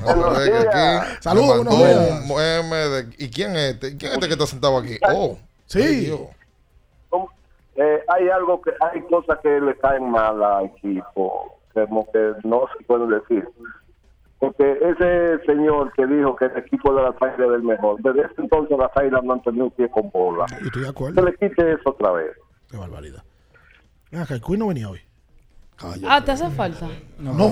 vamos 0.00 0.36
a 0.36 0.38
ver 0.38 0.50
que 0.68 0.68
aquí 0.68 1.16
Saludos, 1.22 1.56
buenos 1.64 1.78
días. 1.78 3.08
de- 3.18 3.24
¿Y 3.24 3.30
quién 3.30 3.56
es 3.56 3.74
este? 3.74 3.96
¿Quién 3.96 4.10
es 4.12 4.14
este 4.18 4.26
que 4.28 4.32
está 4.34 4.46
sentado 4.46 4.78
aquí? 4.78 4.96
Oh. 5.12 5.36
Sí. 5.66 5.80
ay. 6.12 6.28
Eh, 7.76 8.04
hay 8.08 8.28
algo 8.28 8.60
que 8.62 8.70
hay 8.92 9.00
cosas 9.08 9.38
que 9.42 9.48
le 9.60 9.76
caen 9.78 10.08
mal 10.10 10.40
al 10.42 10.66
equipo 10.66 11.58
como 11.72 12.04
que 12.12 12.32
no 12.44 12.66
se 12.76 12.84
pueden 12.84 13.08
decir 13.08 13.48
porque 14.40 14.72
ese 14.72 15.44
señor 15.46 15.92
que 15.92 16.06
dijo 16.06 16.34
que 16.34 16.46
el 16.46 16.56
equipo 16.56 16.92
de 16.94 17.02
las 17.02 17.14
águilas 17.20 17.48
es 17.50 17.54
el 17.56 17.62
mejor 17.62 18.00
desde 18.02 18.20
ese 18.22 18.34
entonces 18.42 18.76
las 18.78 18.90
águilas 18.96 19.22
no 19.22 19.34
han 19.34 19.42
tenido 19.42 19.66
un 19.66 19.70
pie 19.70 19.88
con 19.90 20.10
bola 20.10 20.46
estoy 20.46 20.80
de 20.80 20.86
se 20.86 20.90
acuerdo. 20.90 21.22
le 21.22 21.32
quite 21.34 21.72
eso 21.74 21.90
otra 21.90 22.10
vez 22.12 22.32
Qué 22.70 22.76
barbaridad. 22.76 23.22
Mira, 24.12 24.26
que 24.26 24.34
el 24.34 24.42
no 24.58 24.68
venía 24.68 24.88
hoy. 24.88 25.00
Ah, 26.06 26.22
¿te 26.24 26.30
hace 26.32 26.48
falta? 26.50 26.86
No. 27.18 27.32
No, 27.32 27.48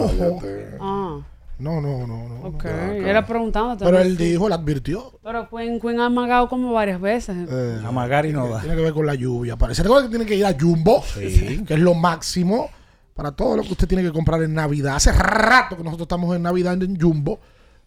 Ah, 0.80 1.18
no, 1.58 1.80
no, 1.80 2.06
no. 2.06 2.28
no. 2.28 2.40
ok. 2.48 2.64
Era 2.64 3.26
preguntándote. 3.26 3.84
Pero 3.84 3.96
¿no? 3.98 4.02
él 4.04 4.16
dijo, 4.16 4.46
él 4.46 4.52
advirtió. 4.52 5.12
Pero 5.24 5.48
Queen, 5.48 5.80
Queen 5.80 5.98
ha 5.98 6.06
amagado 6.06 6.48
como 6.48 6.72
varias 6.72 7.00
veces. 7.00 7.48
Eh, 7.50 7.80
Amagar 7.84 8.26
y 8.26 8.32
no 8.32 8.48
da. 8.48 8.60
Tiene 8.60 8.76
que 8.76 8.82
ver 8.82 8.92
con 8.92 9.06
la 9.06 9.14
lluvia. 9.16 9.56
Parece 9.56 9.82
que 9.82 9.88
tiene 10.08 10.24
que 10.26 10.36
ir 10.36 10.46
a 10.46 10.52
Jumbo, 10.58 11.02
que 11.16 11.74
es 11.74 11.80
lo 11.80 11.94
máximo 11.94 12.70
para 13.18 13.32
todo 13.32 13.56
lo 13.56 13.64
que 13.64 13.72
usted 13.72 13.88
tiene 13.88 14.04
que 14.04 14.12
comprar 14.12 14.40
en 14.44 14.54
Navidad. 14.54 14.94
Hace 14.94 15.10
rato 15.10 15.76
que 15.76 15.82
nosotros 15.82 16.04
estamos 16.04 16.36
en 16.36 16.40
Navidad 16.40 16.80
en 16.80 16.96
Jumbo. 16.96 17.40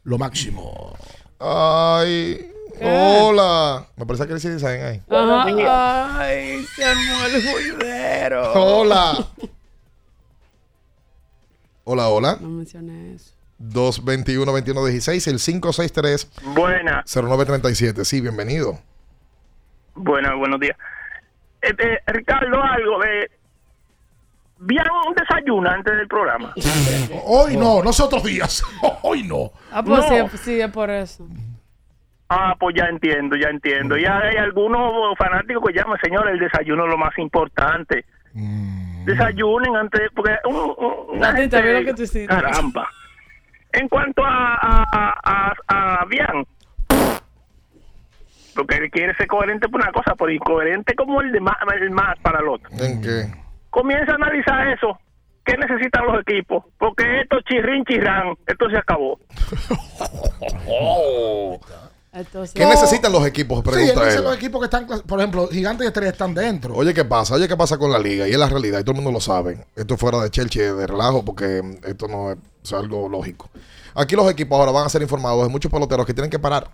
Lo 0.04 0.18
máximo. 0.18 0.94
Ay. 1.40 2.52
Hola. 2.82 3.88
Me 3.96 4.06
parece 4.06 4.28
que 4.28 4.34
dice 4.34 4.50
Design 4.50 4.82
ahí. 4.84 5.02
Ajá. 5.10 6.20
Ay, 6.20 6.66
se 6.76 6.84
armó 6.84 7.26
el 7.28 7.50
juidero. 7.50 8.54
Hola. 8.56 9.26
Hola, 11.86 12.10
hola. 12.10 12.38
No 12.42 12.50
mencioné 12.50 13.14
eso. 13.14 13.32
221-2116, 13.62 15.32
el 15.32 15.40
563 15.40 16.30
Buena, 16.56 17.06
0937. 17.06 18.04
Sí, 18.04 18.20
bienvenido. 18.20 18.82
buena, 19.96 20.36
buenos 20.36 20.60
días. 20.60 20.76
Este, 21.62 22.02
Ricardo, 22.08 22.62
algo 22.62 23.00
de... 23.00 23.32
¿Bien 24.64 24.84
un 25.08 25.16
desayuno 25.16 25.70
antes 25.70 25.96
del 25.98 26.08
programa? 26.08 26.54
Hoy 27.26 27.58
no, 27.58 27.82
no 27.84 27.92
sé 27.92 28.04
otros 28.04 28.24
días. 28.24 28.64
Hoy 29.02 29.24
no. 29.24 29.52
Ah, 29.72 29.82
pues 29.84 30.00
No. 30.10 30.30
sí, 30.30 30.38
sí, 30.38 30.62
es 30.62 30.70
por 30.72 30.90
eso. 30.90 31.28
Ah, 32.30 32.56
pues 32.60 32.76
ya 32.78 32.86
entiendo, 32.86 33.36
ya 33.36 33.50
entiendo. 33.50 33.98
Ya 33.98 34.20
hay 34.20 34.38
algunos 34.38 35.18
fanáticos 35.18 35.64
que 35.68 35.74
llaman, 35.74 35.98
señor, 36.02 36.30
el 36.30 36.40
desayuno 36.40 36.86
es 36.86 36.92
lo 36.92 36.98
más 36.98 37.18
importante. 37.18 38.06
Desayunen 39.06 39.76
antes, 39.76 40.10
porque 40.16 40.36
un, 40.46 40.56
un- 40.56 41.18
una 41.18 41.34
gente... 41.34 41.62
lo 41.74 41.84
que 41.86 41.94
tú 41.94 42.04
hiciste. 42.04 42.28
Caramba. 42.28 42.88
En 43.74 43.90
cuanto 43.90 44.24
a, 44.24 44.56
a, 44.56 44.84
a, 44.92 45.54
a, 45.68 46.02
a 46.02 46.06
Bian, 46.06 46.46
porque 48.56 48.76
él 48.78 48.92
quiere 48.92 49.16
ser 49.16 49.28
coherente 49.28 49.68
por 49.70 49.82
una 49.82 49.92
cosa, 49.92 50.14
pero 50.16 50.30
incoherente 50.32 50.94
como 50.96 51.22
el, 51.22 51.32
de 51.32 51.40
más, 51.40 51.56
el 51.80 51.90
más 51.90 52.18
para 52.20 52.40
el 52.40 52.48
otro. 52.50 52.70
¿En 52.80 53.02
qué? 53.02 53.34
Comienza 53.72 54.12
a 54.12 54.16
analizar 54.16 54.68
eso. 54.68 55.00
¿Qué 55.44 55.58
necesitan 55.58 56.06
los 56.06 56.22
equipos? 56.22 56.64
Porque 56.78 57.22
esto 57.22 57.38
chirrín 57.50 57.84
chirrán, 57.86 58.36
esto 58.46 58.70
se 58.70 58.78
acabó. 58.78 59.18
Entonces, 62.14 62.54
¿Qué 62.54 62.66
necesitan 62.66 63.12
los 63.14 63.26
equipos? 63.26 63.60
Sí, 63.64 63.70
él 63.70 63.74
Pregunta 63.74 64.06
dice 64.06 64.18
él. 64.18 64.24
los 64.26 64.36
equipos 64.36 64.60
que 64.60 64.66
están, 64.66 64.86
clas- 64.86 65.02
por 65.04 65.20
ejemplo, 65.20 65.48
Gigantes 65.48 65.86
y 65.86 65.88
Estrellas 65.88 66.12
están 66.12 66.34
dentro. 66.34 66.76
Oye, 66.76 66.94
¿qué 66.94 67.06
pasa? 67.06 67.36
Oye, 67.36 67.48
¿qué 67.48 67.56
pasa 67.56 67.78
con 67.78 67.90
la 67.92 68.00
liga? 68.00 68.28
Y 68.28 68.32
es 68.32 68.38
la 68.38 68.50
realidad, 68.50 68.80
y 68.80 68.84
todo 68.84 68.92
el 68.92 68.96
mundo 68.98 69.12
lo 69.14 69.22
sabe. 69.22 69.66
Esto 69.78 69.94
es 69.94 70.00
fuera 70.00 70.22
de 70.22 70.30
chelche, 70.30 70.74
de 70.74 70.88
relajo, 70.88 71.24
porque 71.24 71.62
mm, 71.64 71.88
esto 71.90 72.10
no 72.10 72.32
es, 72.32 72.38
es 72.64 72.74
algo 72.74 73.08
lógico. 73.08 73.50
Aquí 73.96 74.16
los 74.18 74.30
equipos 74.30 74.60
ahora 74.60 74.74
van 74.74 74.86
a 74.86 74.90
ser 74.90 75.02
informados 75.02 75.44
de 75.44 75.50
muchos 75.50 75.72
peloteros 75.72 76.06
que 76.06 76.14
tienen 76.14 76.30
que 76.30 76.40
parar. 76.40 76.72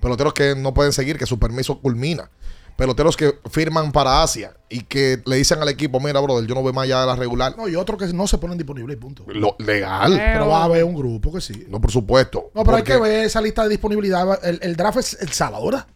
Peloteros 0.00 0.32
que 0.32 0.54
no 0.56 0.72
pueden 0.72 0.92
seguir, 0.92 1.18
que 1.18 1.26
su 1.26 1.40
permiso 1.40 1.80
culmina. 1.80 2.30
Peloteros 2.76 3.16
que 3.16 3.38
firman 3.50 3.92
para 3.92 4.22
Asia 4.22 4.54
y 4.68 4.82
que 4.82 5.22
le 5.26 5.36
dicen 5.36 5.60
al 5.60 5.68
equipo, 5.68 6.00
mira, 6.00 6.20
brother, 6.20 6.46
yo 6.46 6.54
no 6.54 6.62
voy 6.62 6.72
más 6.72 6.84
allá 6.84 7.00
de 7.02 7.06
la 7.06 7.16
regular. 7.16 7.54
No, 7.56 7.68
y 7.68 7.76
otros 7.76 7.98
que 7.98 8.12
no 8.12 8.26
se 8.26 8.38
ponen 8.38 8.58
disponibles 8.58 8.96
y 8.96 9.00
punto. 9.00 9.24
Lo 9.28 9.56
legal. 9.58 10.14
Pero 10.16 10.48
va 10.48 10.62
a 10.62 10.64
haber 10.64 10.84
un 10.84 10.94
grupo 10.94 11.32
que 11.32 11.40
sí. 11.40 11.66
No, 11.68 11.80
por 11.80 11.90
supuesto. 11.90 12.50
No, 12.54 12.64
pero 12.64 12.78
hay 12.78 12.82
que 12.82 12.98
ver 12.98 13.24
esa 13.24 13.40
lista 13.40 13.62
de 13.64 13.70
disponibilidad. 13.70 14.44
El, 14.44 14.58
el 14.62 14.76
draft 14.76 14.98
es 14.98 15.18
el 15.20 15.28
sábado, 15.30 15.64
¿verdad? 15.66 15.86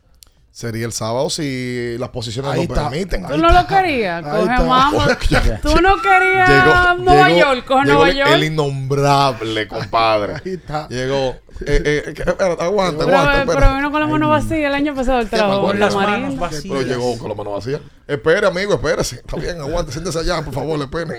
Sería 0.56 0.86
el 0.86 0.92
sábado 0.92 1.28
si 1.28 1.96
las 1.98 2.08
posiciones 2.08 2.50
Ahí 2.52 2.66
lo 2.66 2.74
está. 2.74 2.88
permiten. 2.88 3.26
Tú 3.26 3.36
no 3.36 3.52
lo 3.52 3.66
querías, 3.66 4.22
coge 4.24 4.46
mamá. 4.46 4.90
Tú 5.62 5.80
no 5.82 6.00
querías 6.00 6.96
Nueva 6.98 7.28
llegó- 7.28 7.38
York, 7.54 7.64
coge 7.66 7.84
Nueva 7.84 8.08
el- 8.08 8.16
York. 8.16 8.30
El 8.32 8.44
innombrable, 8.44 9.68
compadre. 9.68 10.40
Llegó. 10.88 11.36
Eh, 11.66 11.82
eh, 12.06 12.12
que- 12.14 12.22
espérate, 12.22 12.62
aguanta, 12.64 13.04
Pero, 13.04 13.18
aguanta. 13.18 13.52
pero 13.54 13.74
vino 13.76 13.90
con 13.90 14.00
la 14.00 14.06
mano 14.06 14.28
vacía 14.30 14.68
el 14.68 14.74
año 14.74 14.94
pasado 14.94 15.20
el 15.20 15.28
trabajo 15.28 15.72
en 15.72 15.80
la 15.80 15.90
marina. 15.90 16.48
Pero 16.62 16.82
llegó 16.82 17.18
con 17.18 17.28
la 17.28 17.34
mano 17.34 17.50
vacía. 17.52 17.78
Espere, 18.06 18.46
amigo, 18.46 18.72
espérese. 18.74 19.16
Está 19.16 19.36
bien, 19.36 19.60
aguante, 19.60 19.92
siéntese 19.92 20.18
allá, 20.20 20.42
por 20.42 20.54
favor, 20.54 20.78
le 20.78 20.86
pene. 20.88 21.16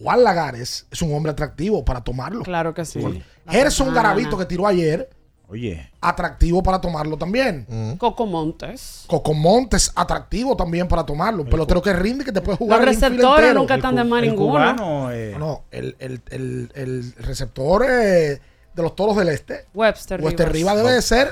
Juan 0.00 0.24
Lagares 0.24 0.86
es 0.90 1.02
un 1.02 1.14
hombre 1.14 1.32
atractivo 1.32 1.84
para 1.84 2.02
tomarlo. 2.02 2.42
Claro 2.42 2.74
que 2.74 2.84
sí. 2.84 3.00
Gerson. 3.48 3.94
Garavito 3.94 4.36
que 4.38 4.44
tiró 4.46 4.66
ayer, 4.66 5.08
Oye, 5.46 5.90
atractivo 6.00 6.62
para 6.62 6.80
tomarlo 6.80 7.16
también. 7.18 7.96
Coco 7.98 8.26
Montes. 8.26 9.04
Coco 9.06 9.34
Montes, 9.34 9.92
atractivo 9.94 10.56
también 10.56 10.88
para 10.88 11.04
tomarlo. 11.04 11.42
Un 11.42 11.50
pelotero 11.50 11.82
que 11.82 11.92
rinde, 11.92 12.24
que 12.24 12.32
te 12.32 12.40
puede 12.40 12.56
jugar 12.56 12.80
Los 12.80 12.88
receptores 12.88 13.54
nunca 13.54 13.74
están 13.76 13.94
de 13.94 14.04
más 14.04 14.22
ninguno. 14.22 14.52
cubano, 14.52 15.12
eh, 15.12 15.36
No, 15.38 15.64
el, 15.70 15.96
el, 15.98 16.22
el, 16.30 16.72
el 16.74 17.12
receptor 17.18 17.84
eh, 17.88 18.40
de 18.74 18.82
los 18.82 18.96
toros 18.96 19.16
del 19.16 19.28
este, 19.28 19.66
Webster, 19.74 20.20
Webster 20.22 20.50
Rivas. 20.50 20.74
Rivas 20.74 20.76
debe 20.76 20.92
de 20.96 21.02
ser 21.02 21.30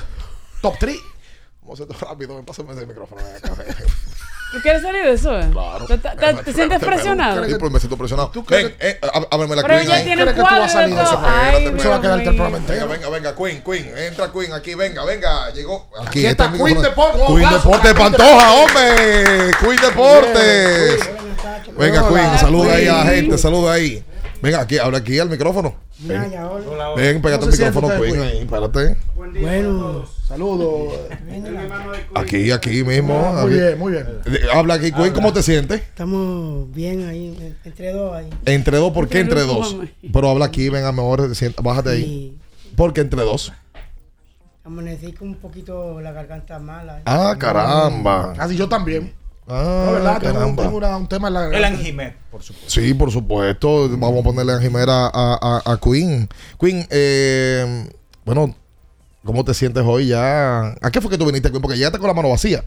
top 0.61 0.75
3. 0.79 0.97
Vamos 1.63 1.81
a 1.81 1.85
hacer 1.85 1.95
esto 1.95 2.07
rápido. 2.07 2.37
Me 2.37 2.43
pásame 2.43 2.73
ese 2.73 2.87
micrófono. 2.87 3.23
¿Tú 4.53 4.59
quieres 4.61 4.83
salir 4.83 5.03
de 5.05 5.13
eso? 5.13 5.39
eh? 5.41 5.49
Claro. 5.51 5.87
¿Te, 5.87 5.97
te- 5.97 6.11
te- 6.11 6.35
te 6.35 6.53
sientes 6.53 6.79
presionado? 6.81 7.43
Sí, 7.45 7.55
pues 7.59 7.73
me 7.73 7.79
siento 7.81 7.97
presionado. 7.97 8.31
Ven, 8.51 8.75
eh, 8.81 9.01
ábreme 9.31 9.57
la 9.57 9.63
Pero 9.63 9.75
Queen 9.79 9.87
ella 9.87 9.95
ahí. 9.95 10.05
tiene 10.05 10.23
¿Crees 10.23 10.35
que 10.37 10.41
tú 10.43 10.47
vas 10.47 10.61
a 10.65 10.69
salir 10.69 10.95
de 10.95 11.03
todo. 11.03 11.21
Ay, 11.25 11.65
Se 11.65 11.89
va 11.89 11.95
a 11.97 11.99
Dios 11.99 12.01
quedarte 12.01 12.29
el 12.29 12.35
programa 12.37 12.57
entero. 12.59 12.89
Venga, 12.89 13.09
venga, 13.09 13.31
venga, 13.31 13.35
Queen, 13.37 13.63
Queen, 13.65 13.97
entra 13.97 14.31
Queen 14.31 14.53
aquí, 14.53 14.75
venga, 14.75 15.05
venga, 15.07 15.51
llegó. 15.53 15.89
Aquí, 16.01 16.07
Aquí 16.09 16.27
este 16.27 16.43
está 16.45 16.53
Queen. 16.53 16.83
Deportes. 16.83 17.23
Queen 17.27 17.45
Abrazo 17.47 17.69
Deportes 17.69 17.95
de 17.95 17.99
Pantoja, 17.99 18.53
hombre. 18.53 19.51
Queen 19.61 19.81
Deportes. 19.81 21.11
Venga, 21.79 22.09
Queen, 22.09 22.39
saluda 22.39 22.75
ahí 22.75 22.89
a 22.89 22.93
la 22.93 23.05
gente, 23.05 23.39
saluda 23.39 23.73
ahí. 23.73 24.05
Venga, 24.43 24.61
aquí, 24.61 24.77
habla 24.79 24.99
aquí 24.99 25.19
al 25.19 25.31
micrófono. 25.31 25.77
Ven, 26.05 26.31
ven 26.97 27.23
pégate 27.23 27.41
¿Cómo 27.41 27.47
el 27.47 27.53
se 27.53 27.57
siente 27.57 27.65
micrófono, 27.81 27.87
usted, 27.89 28.01
Queen, 28.01 28.21
ahí, 28.23 28.39
espérate. 28.39 28.97
Bueno, 29.15 30.05
saludos. 30.27 30.95
Aquí, 32.15 32.51
aquí 32.51 32.85
mismo. 32.85 33.15
Ah, 33.25 33.43
muy 33.43 33.53
aquí. 33.53 33.61
bien, 33.61 33.79
muy 33.79 33.93
bien. 33.93 34.07
Habla 34.53 34.75
aquí, 34.75 34.93
Queen, 34.93 35.13
¿cómo 35.13 35.33
te 35.33 35.43
sientes? 35.43 35.81
Estamos 35.81 36.73
bien 36.73 37.07
ahí, 37.09 37.55
entre 37.65 37.93
dos 37.93 38.15
ahí. 38.15 38.31
Entre 38.47 38.77
dos, 38.79 38.93
¿por 38.93 39.09
qué 39.09 39.21
entre 39.21 39.41
Entre 39.43 39.55
dos? 39.55 39.77
Pero 40.13 40.29
habla 40.31 40.47
aquí, 40.47 40.69
venga, 40.69 40.91
mejor, 40.93 41.35
sienta- 41.35 41.63
bájate 41.63 41.91
ahí. 41.91 42.37
¿Por 42.77 42.93
qué 42.93 43.03
entre 43.03 43.23
dos? 43.23 43.53
amanecí 44.65 45.13
con 45.13 45.29
un 45.29 45.35
poquito 45.35 46.01
la 46.01 46.13
garganta 46.13 46.59
mala. 46.61 47.03
Ah, 47.05 47.35
caramba. 47.39 48.33
Así 48.39 48.57
yo 48.57 48.69
también. 48.69 49.13
Ah, 49.55 49.83
No, 49.87 49.93
¿verdad? 49.93 50.21
Tengo, 50.21 50.35
caramba. 50.35 50.63
tengo 50.63 50.77
una- 50.79 50.97
un 50.97 51.09
tema 51.09 51.29
en 51.29 51.35
la 51.35 51.47
el 51.49 51.65
Anjimet, 51.65 52.17
por 52.31 52.43
supuesto. 52.43 52.71
Sí, 52.71 52.95
por 52.95 53.11
supuesto. 53.11 53.89
Vamos 53.91 54.21
a 54.21 54.23
ponerle 54.25 54.53
a 54.55 54.59
Jimena 54.61 55.07
a, 55.13 55.61
a, 55.67 55.73
a 55.73 55.77
Queen. 55.79 56.29
Queen, 56.59 56.87
eh, 56.91 57.89
bueno, 58.25 58.55
¿cómo 59.25 59.45
te 59.45 59.53
sientes 59.55 59.83
hoy 59.87 60.09
ya? 60.09 60.75
¿A 60.81 60.91
qué 60.91 61.01
fue 61.01 61.11
que 61.11 61.19
tú 61.19 61.27
viniste, 61.27 61.51
Queen? 61.51 61.61
Porque 61.63 61.77
llegaste 61.77 61.99
con 61.99 62.09
la 62.09 62.15
mano 62.15 62.31
vacía. 62.31 62.65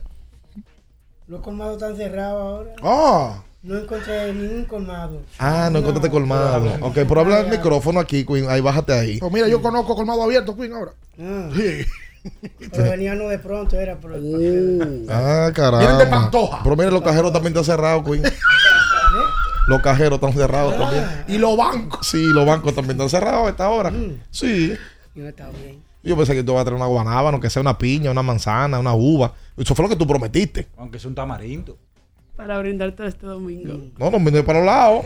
Los 1.27 1.41
colmados 1.41 1.73
están 1.81 1.97
cerrados 1.97 2.41
ahora. 2.41 2.71
Oh, 2.83 3.35
No 3.63 3.79
encontré 3.79 4.31
ningún 4.31 4.65
colmado. 4.65 5.21
Ah, 5.39 5.69
no 5.71 5.79
encontraste 5.79 6.11
colmado. 6.11 6.71
Ok, 6.81 6.93
pero 7.07 7.21
habla 7.21 7.39
el 7.39 7.49
micrófono 7.49 7.99
aquí, 7.99 8.23
Queen. 8.23 8.47
Ahí, 8.47 8.61
bájate 8.61 8.93
ahí. 8.93 9.17
pues 9.19 9.31
mira, 9.31 9.47
yo 9.47 9.59
conozco 9.59 9.95
colmado 9.95 10.21
abierto, 10.21 10.55
Queen, 10.55 10.73
ahora. 10.73 10.91
Ah, 11.19 11.49
Sí. 11.55 11.83
pero 12.71 12.91
venían 12.91 13.17
no 13.17 13.27
de 13.29 13.39
pronto, 13.39 13.79
era 13.79 13.95
por 13.99 14.13
el 14.13 15.05
Ah, 15.09 15.51
caramba. 15.53 15.79
Vienen 15.79 15.97
de 15.97 16.07
Pantoja. 16.07 16.61
Pero 16.63 16.75
mira, 16.75 16.91
los 16.91 17.01
cajeros 17.01 17.31
también 17.31 17.53
están 17.53 17.65
cerrados, 17.65 18.03
Queen. 18.03 18.23
Los 19.67 19.81
cajeros 19.81 20.13
están 20.15 20.33
cerrados 20.33 20.77
también. 20.77 21.03
Y 21.27 21.37
los 21.37 21.57
bancos. 21.57 22.05
Sí, 22.05 22.23
los 22.33 22.45
bancos 22.45 22.73
también 22.75 22.91
están 22.97 23.09
cerrados 23.09 23.47
a 23.47 23.49
esta 23.49 23.69
hora. 23.69 23.91
Sí. 24.31 24.73
Yo 25.15 25.27
estaba 25.27 25.51
bien. 25.51 25.81
Yo 26.03 26.15
pensé 26.15 26.35
que 26.35 26.43
tú 26.43 26.53
vas 26.53 26.61
a 26.61 26.65
traer 26.65 26.77
una 26.77 26.85
guanábana, 26.85 27.39
que 27.39 27.49
sea 27.49 27.61
una 27.61 27.77
piña, 27.77 28.11
una 28.11 28.21
manzana, 28.21 28.77
una 28.79 28.93
uva. 28.93 29.33
Eso 29.57 29.73
fue 29.73 29.83
lo 29.83 29.89
que 29.89 29.95
tú 29.95 30.05
prometiste. 30.05 30.67
Aunque 30.77 30.97
es 30.97 31.05
un 31.05 31.15
tamarindo. 31.15 31.77
Para 32.35 32.59
brindarte 32.59 33.07
este 33.07 33.25
domingo. 33.25 33.79
No, 33.97 34.11
no 34.11 34.19
me 34.19 34.43
para 34.43 34.59
los 34.59 34.65
lados. 34.65 35.05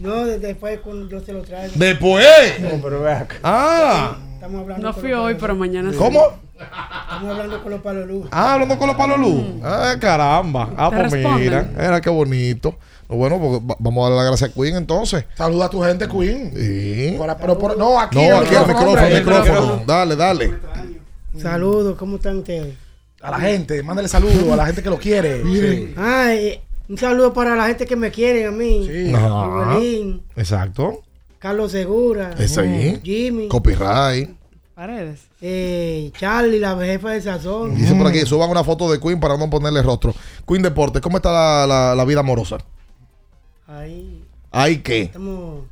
No, 0.00 0.24
de- 0.24 0.38
después 0.38 0.80
cuando 0.80 1.08
yo 1.08 1.20
se 1.24 1.32
lo 1.32 1.42
traigo. 1.42 1.72
Después. 1.74 2.60
No, 2.60 2.80
pero 2.82 3.00
ve 3.02 3.12
acá. 3.12 3.36
Ah. 3.42 4.16
Estamos 4.34 4.62
hablando 4.62 4.86
No 4.86 4.94
fui 4.94 5.12
hoy, 5.12 5.36
pero 5.38 5.54
mañana 5.54 5.90
sí. 5.90 5.96
¿Cómo? 5.98 6.20
Estamos 6.58 7.30
hablando 7.30 7.62
con 7.62 7.72
los 7.72 7.80
palos 7.80 8.06
luz. 8.08 8.26
Ah, 8.30 8.54
hablando 8.54 8.78
con 8.78 8.86
los 8.88 8.96
palos 8.96 9.18
luz. 9.18 9.44
Ah, 9.62 9.94
caramba. 10.00 10.70
Ah, 10.76 10.88
¿Te 10.90 10.96
pues 10.96 11.12
responden? 11.12 11.40
mira. 11.40 11.70
Era 11.78 12.00
qué 12.00 12.10
bonito. 12.10 12.74
Bueno, 13.08 13.38
pues 13.40 13.60
va- 13.60 13.76
vamos 13.78 14.00
a 14.00 14.10
darle 14.10 14.16
la 14.24 14.28
gracia 14.30 14.46
a 14.46 14.50
Queen 14.50 14.76
entonces. 14.76 15.24
Saluda 15.36 15.66
a 15.66 15.68
tu 15.70 15.82
gente, 15.82 16.06
Queen. 16.08 16.52
Sí. 16.56 17.14
Por- 17.18 17.36
pero 17.38 17.58
por- 17.58 17.76
no, 17.76 17.98
aquí. 18.00 18.16
No, 18.16 18.36
aquí 18.38 18.54
el 18.54 18.66
micrófono, 18.66 18.98
el 19.06 19.18
micrófono. 19.18 19.82
Dale, 19.86 20.16
dale. 20.16 20.54
Saludos, 21.38 21.96
¿cómo 21.98 22.16
están 22.16 22.38
ustedes? 22.38 22.74
A 23.22 23.30
la 23.32 23.40
gente, 23.40 23.82
mándale 23.82 24.08
saludos 24.08 24.50
a 24.52 24.56
la 24.56 24.66
gente 24.66 24.82
que 24.82 24.90
lo 24.90 24.98
quiere. 24.98 25.42
Sí. 25.42 25.94
Ay, 25.96 26.60
un 26.90 26.98
saludo 26.98 27.32
para 27.32 27.56
la 27.56 27.68
gente 27.68 27.86
que 27.86 27.96
me 27.96 28.10
quiere 28.10 28.44
a 28.44 28.50
mí. 28.50 28.86
Sí. 28.86 29.14
Ajá. 29.14 29.78
Exacto. 30.36 31.00
Carlos 31.38 31.72
Segura, 31.72 32.34
Ese 32.38 32.60
ahí. 32.60 33.00
Jimmy, 33.02 33.48
Copyright. 33.48 34.28
Paredes. 34.74 35.20
eh, 35.40 36.10
Charlie, 36.18 36.58
la 36.58 36.76
jefa 36.78 37.10
de 37.10 37.20
sazón. 37.22 37.74
Dice 37.74 37.94
por 37.94 38.06
aquí, 38.06 38.20
suban 38.26 38.50
una 38.50 38.64
foto 38.64 38.90
de 38.90 38.98
Queen 39.00 39.20
para 39.20 39.36
no 39.38 39.48
ponerle 39.48 39.82
rostro. 39.82 40.14
Queen 40.46 40.62
Deportes, 40.62 41.00
¿cómo 41.00 41.16
está 41.18 41.30
la, 41.32 41.66
la- 41.66 41.94
la 41.94 42.04
vida 42.04 42.20
amorosa? 42.20 42.58
Ahí 43.68 44.24
¿Hay 44.50 44.78
qué? 44.78 45.02
estamos 45.02 45.64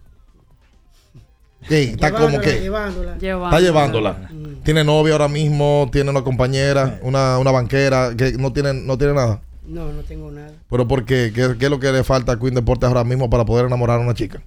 ¿Qué? 1.68 1.82
¿Está 1.82 2.12
como 2.12 2.28
llevándola, 2.40 2.40
qué? 2.42 2.60
llevándola. 2.60 3.12
Está 3.14 3.60
llevándola. 3.60 4.30
Tiene 4.62 4.84
novia 4.84 5.12
ahora 5.14 5.28
mismo, 5.28 5.88
tiene 5.92 6.10
una 6.10 6.22
compañera, 6.22 6.98
una, 7.02 7.38
una 7.38 7.50
banquera, 7.50 8.14
que 8.16 8.32
no 8.32 8.52
tiene, 8.52 8.72
no 8.72 8.96
tiene 8.96 9.14
nada. 9.14 9.40
No, 9.68 9.92
no 9.92 10.02
tengo 10.02 10.30
nada. 10.30 10.52
¿Pero 10.70 10.88
por 10.88 11.04
qué? 11.04 11.30
¿Qué, 11.34 11.56
qué 11.58 11.66
es 11.66 11.70
lo 11.70 11.78
que 11.78 11.92
le 11.92 12.02
falta 12.02 12.32
a 12.32 12.38
Queen 12.38 12.54
Deportes 12.54 12.88
ahora 12.88 13.04
mismo 13.04 13.28
para 13.28 13.44
poder 13.44 13.66
enamorar 13.66 14.00
a 14.00 14.02
una 14.02 14.14
chica? 14.14 14.42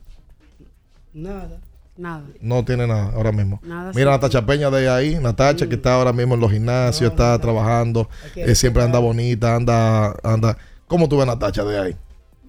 Nada. 1.14 1.60
Nada. 1.98 2.23
No 2.39 2.65
tiene 2.65 2.88
nada 2.88 3.11
ahora 3.14 3.31
mismo. 3.31 3.60
Nada, 3.64 3.91
Mira. 3.93 4.11
Natacha 4.11 4.43
Peña 4.43 4.72
de 4.72 4.89
ahí, 4.89 5.19
Natacha 5.22 5.68
que 5.68 5.76
está 5.76 5.93
ahora 5.93 6.11
mismo 6.11 6.34
en 6.34 6.39
los 6.39 6.52
gimnasios, 6.52 7.11
está 7.11 7.38
trabajando, 7.38 8.10
eh, 8.35 8.56
siempre 8.56 8.81
anda 8.81 8.98
bonita, 8.98 9.56
anda, 9.56 10.15
anda. 10.23 10.57
¿Cómo 10.88 11.07
tú 11.07 11.18
ves 11.18 11.23
a 11.23 11.34
Natacha 11.34 11.64
de 11.64 11.80
ahí? 11.80 11.95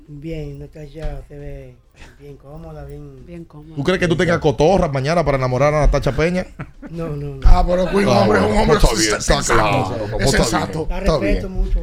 Bien, 0.09 0.59
Natasha 0.59 1.23
se 1.29 1.39
ve 1.39 1.77
bien 2.21 2.37
cómoda, 2.37 2.85
bien. 2.85 3.27
Bien 3.27 3.45
cómoda. 3.45 3.75
¿Tú 3.77 3.83
crees 3.85 3.99
que 4.01 4.09
tú 4.09 4.17
tengas 4.17 4.39
cotorra 4.39 4.89
mañana 4.89 5.25
para 5.25 5.37
enamorar 5.39 5.73
a 5.75 5.81
Natacha 5.81 6.13
Peña? 6.13 6.47
No, 6.91 7.09
no, 7.09 7.37
no. 7.37 7.41
Ah, 7.47 7.65
pero 7.67 7.87
Queen, 7.89 8.07
Ah, 8.09 8.21
hombre, 8.21 8.39
es 8.41 8.45
un 8.45 8.57
hombre 8.59 8.77
está 8.77 8.89
bien, 8.95 9.15
está 9.17 9.43
claro, 9.55 9.97
Es 10.21 10.25
está 10.27 10.37
sensato. 10.45 10.87
La 10.91 10.99
Está 10.99 11.19
respeto 11.19 11.49
bien. 11.49 11.53
mucho. 11.53 11.81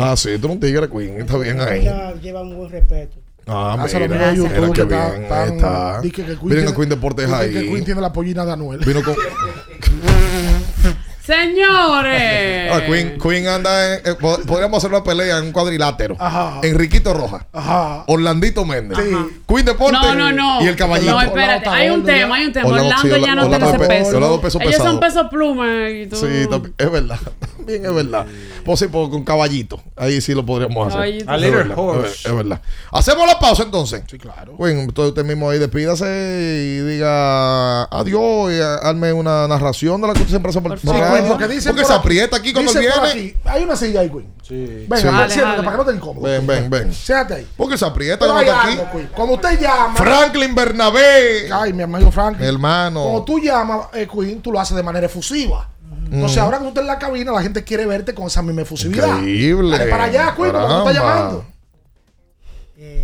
Ah, 0.00 0.16
sí, 0.16 0.28
tú 0.38 0.46
eres 0.46 0.54
un 0.54 0.60
tigre, 0.60 0.88
Queen, 0.88 1.20
está 1.20 1.36
bien 1.36 1.60
ahí. 1.60 1.80
Ella 1.80 2.14
lleva 2.14 2.40
un 2.42 2.56
buen 2.56 2.70
respeto. 2.70 3.16
Ah, 3.46 3.74
Gracias 3.78 3.94
a 4.02 4.06
los 4.06 4.08
mira, 4.16 4.32
YouTube 4.34 4.72
que 4.72 4.84
bien, 4.84 5.24
está. 5.24 6.00
di 6.00 6.10
que- 6.10 6.22
que 6.24 6.26
Queen 6.26 6.38
Miren 6.42 6.56
tiene- 6.64 6.70
el 6.70 6.74
Queen 6.76 6.88
Deportes 6.88 7.30
ahí. 7.30 7.52
que 7.52 7.60
Queen 7.68 7.84
tiene 7.84 8.00
la 8.00 8.12
pollina 8.12 8.44
de 8.46 8.52
Anuel. 8.52 8.80
Vino 8.80 9.02
con. 9.02 9.14
Señores. 11.26 12.70
Ah, 12.72 12.80
Queen, 12.86 13.18
Queen 13.20 13.48
anda 13.48 13.94
en. 13.94 14.00
eh, 14.04 14.14
pod- 14.20 14.44
podríamos 14.46 14.78
hacer 14.78 14.90
una 14.90 15.02
pelea 15.02 15.38
en 15.38 15.46
un 15.46 15.52
cuadrilátero. 15.52 16.16
Ajá. 16.18 16.60
Enriquito 16.62 17.12
Roja. 17.14 17.46
Ajá. 17.52 18.04
Orlandito 18.06 18.64
Méndez. 18.64 18.98
Sí. 18.98 19.14
Queen 19.48 19.64
Deportes. 19.64 20.00
No, 20.00 20.14
no, 20.14 20.32
no. 20.32 20.62
Y 20.62 20.68
el 20.68 20.76
caballito. 20.76 21.10
No, 21.12 21.20
espérate. 21.20 21.68
Hay 21.68 21.90
un 21.90 22.04
tema, 22.04 22.36
hay 22.36 22.46
un 22.46 22.52
tema. 22.52 22.66
Orlando, 22.68 22.88
Orlando, 22.94 23.16
sí, 23.16 23.22
ya 23.24 23.34
no 23.34 23.48
tiene 23.48 23.68
ese 23.68 23.78
pe- 23.78 23.86
peso. 23.86 24.16
Orlando 24.16 24.40
peso 24.40 24.60
Ellos 24.60 24.74
son 24.76 25.00
pesado. 25.00 25.00
peso 25.00 25.30
pluma 25.30 25.88
y 25.90 26.06
tú. 26.06 26.16
Sí, 26.16 26.46
también, 26.48 26.74
es 26.78 26.90
verdad. 26.92 27.18
También 27.56 27.84
es 27.86 27.94
verdad. 27.94 28.26
Pues 28.66 28.84
con 28.90 29.24
caballito. 29.24 29.80
Ahí 29.96 30.20
sí 30.20 30.34
lo 30.34 30.44
podríamos 30.44 30.88
hacer. 30.88 31.00
A 31.00 31.36
Es 31.36 31.40
little 31.40 31.50
verdad, 31.56 31.78
horse. 31.78 32.08
Es, 32.12 32.26
es 32.26 32.34
verdad. 32.34 32.60
Hacemos 32.92 33.26
la 33.26 33.38
pausa 33.38 33.62
entonces. 33.62 34.02
Sí, 34.10 34.18
claro. 34.18 34.54
Bueno, 34.58 34.80
entonces 34.80 35.10
usted 35.10 35.24
mismo 35.24 35.48
ahí 35.48 35.58
despídase 35.58 36.04
y 36.06 36.78
diga 36.80 37.84
adiós 37.84 38.52
y 38.52 38.60
arme 38.60 39.12
una 39.12 39.46
narración 39.48 40.00
de 40.00 40.08
la 40.08 40.12
que 40.12 40.20
usted 40.20 40.30
siempre 40.30 40.50
hace 40.50 40.60
por 40.60 40.78
Sí, 40.78 40.88
Queen, 40.88 41.26
porque 41.28 41.48
dicen 41.48 41.72
Porque 41.72 41.82
por 41.82 41.86
se 41.86 41.92
aquí- 41.94 42.00
aprieta 42.00 42.36
aquí 42.36 42.52
cuando 42.52 42.72
viene. 42.72 42.92
aquí, 43.10 43.34
Hay 43.44 43.62
una 43.62 43.76
silla 43.76 44.00
ahí, 44.00 44.10
Queen. 44.10 44.34
Sí. 44.42 44.54
Venga, 44.88 44.96
Sí. 44.96 45.06
va, 45.06 45.12
Dale, 45.12 45.32
siéntate 45.32 45.56
dale. 45.56 45.64
para 45.64 45.70
que 45.70 45.76
no 45.84 45.90
te 45.90 45.96
incómodo. 45.96 46.24
Ven, 46.26 46.46
ven, 46.46 46.70
ven. 46.70 46.92
Siéntate 46.92 47.34
ahí. 47.34 47.46
Porque 47.56 47.76
se 47.78 47.84
aprieta 47.84 48.26
está 48.26 48.62
aquí. 48.62 48.78
Queen. 48.92 49.10
Cuando 49.14 49.34
usted 49.34 49.60
llama. 49.60 49.96
Franklin 49.96 50.54
Bernabé. 50.54 51.50
Ay, 51.52 51.72
mi 51.72 51.82
amigo 51.82 52.10
Franklin. 52.12 52.42
Mi 52.42 52.48
hermano. 52.54 53.02
Cuando 53.02 53.24
tú 53.24 53.38
llamas, 53.38 53.86
eh, 53.94 54.06
Queen, 54.12 54.40
tú 54.40 54.52
lo 54.52 54.60
haces 54.60 54.76
de 54.76 54.82
manera 54.82 55.06
efusiva. 55.06 55.68
Entonces, 56.10 56.38
Mm. 56.38 56.40
ahora 56.40 56.58
que 56.58 56.62
tú 56.64 56.68
estás 56.68 56.82
en 56.82 56.86
la 56.88 56.98
cabina, 56.98 57.32
la 57.32 57.42
gente 57.42 57.64
quiere 57.64 57.86
verte 57.86 58.14
con 58.14 58.26
esa 58.26 58.42
misma 58.42 58.62
efusividad. 58.62 59.18
Increíble. 59.18 59.76
Dale 59.78 59.90
para 59.90 60.04
allá, 60.04 60.34
Queen, 60.36 60.50
cuando 60.50 60.68
tú 60.82 60.88
estás 60.88 60.94
llamando. 61.04 61.44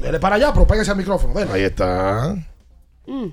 Dale 0.03 0.19
para 0.21 0.37
allá, 0.37 0.53
pero 0.53 0.67
pégase 0.67 0.91
al 0.91 0.97
micrófono. 0.97 1.35
Dale. 1.35 1.53
Ahí 1.53 1.63
está. 1.63 2.35
Mm. 3.07 3.27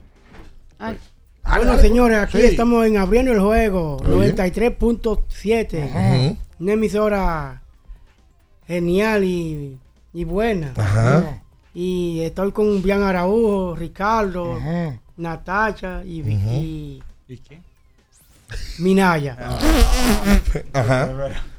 Ay. 0.80 0.98
Dale, 1.44 1.58
Bueno, 1.58 1.72
dale. 1.72 1.82
señores, 1.82 2.18
aquí 2.20 2.38
Sí. 2.40 2.46
estamos 2.46 2.86
en 2.86 2.98
Abriendo 2.98 3.32
el 3.32 3.40
Juego, 3.40 3.98
Oye. 3.98 4.10
93.7. 4.34 5.84
Ujú. 5.86 6.38
Una 6.60 6.74
emisora 6.74 7.62
genial 8.68 9.24
y, 9.24 9.78
y 10.14 10.24
buena. 10.26 10.74
Ajá. 10.78 11.42
Y 11.74 12.22
estoy 12.22 12.52
con 12.52 12.82
Bian 12.82 13.02
Araújo, 13.04 13.76
Ricardo, 13.76 14.52
Ujú. 14.58 15.00
Natacha 15.18 16.04
y, 16.06 16.22
Ujú. 16.22 16.32
y 16.52 17.04
¿Y 17.28 17.38
qué? 17.38 17.62
Minaya. 18.80 19.38
Ajá. 20.74 21.10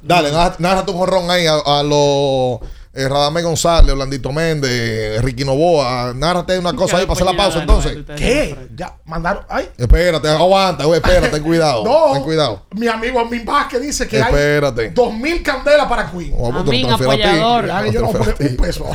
Dale, 0.02 0.32
narra, 0.32 0.56
narra 0.58 0.84
tu 0.84 0.92
jorrón 0.92 1.30
ahí 1.30 1.46
a, 1.46 1.54
a 1.54 1.82
los 1.82 2.60
eh, 2.92 3.08
Radamé 3.08 3.42
González, 3.42 3.92
Orlandito 3.92 4.32
Méndez, 4.32 5.22
Ricky 5.22 5.44
Novoa. 5.44 6.12
Nárrate 6.14 6.58
una 6.58 6.74
cosa 6.74 6.96
ahí 6.96 7.04
para 7.06 7.12
hacer 7.14 7.26
la 7.26 7.36
pausa 7.36 7.60
entonces. 7.60 7.98
¿Qué? 8.16 8.56
Ya 8.74 8.96
mandaron. 9.04 9.44
Ay. 9.48 9.68
Espérate, 9.78 10.28
aguanta, 10.28 10.84
güey, 10.84 11.00
espérate, 11.00 11.28
ten 11.28 11.42
cuidado. 11.44 11.84
No. 11.84 12.12
Ten 12.14 12.22
cuidado. 12.24 12.66
Mi 12.72 12.88
amigo 12.88 13.20
Amin 13.20 13.44
Vázquez 13.44 13.80
dice 13.80 14.08
que 14.08 14.18
Espérate. 14.18 14.82
hay 14.82 14.90
2000 14.90 15.42
candelas 15.42 15.86
para 15.86 16.10
Queen. 16.10 16.34
Amin, 16.34 16.86
transfiero 16.86 17.12
a 17.12 17.16
ti. 17.16 17.22
apoyador. 17.22 17.66
Ya 17.66 17.86
yo 17.86 18.00
no 18.00 18.06
voy 18.12 18.16
a 18.16 18.24
Te 18.24 18.28
lo 18.30 18.36
poner 18.36 18.50
un 18.50 18.56
peso. 18.56 18.86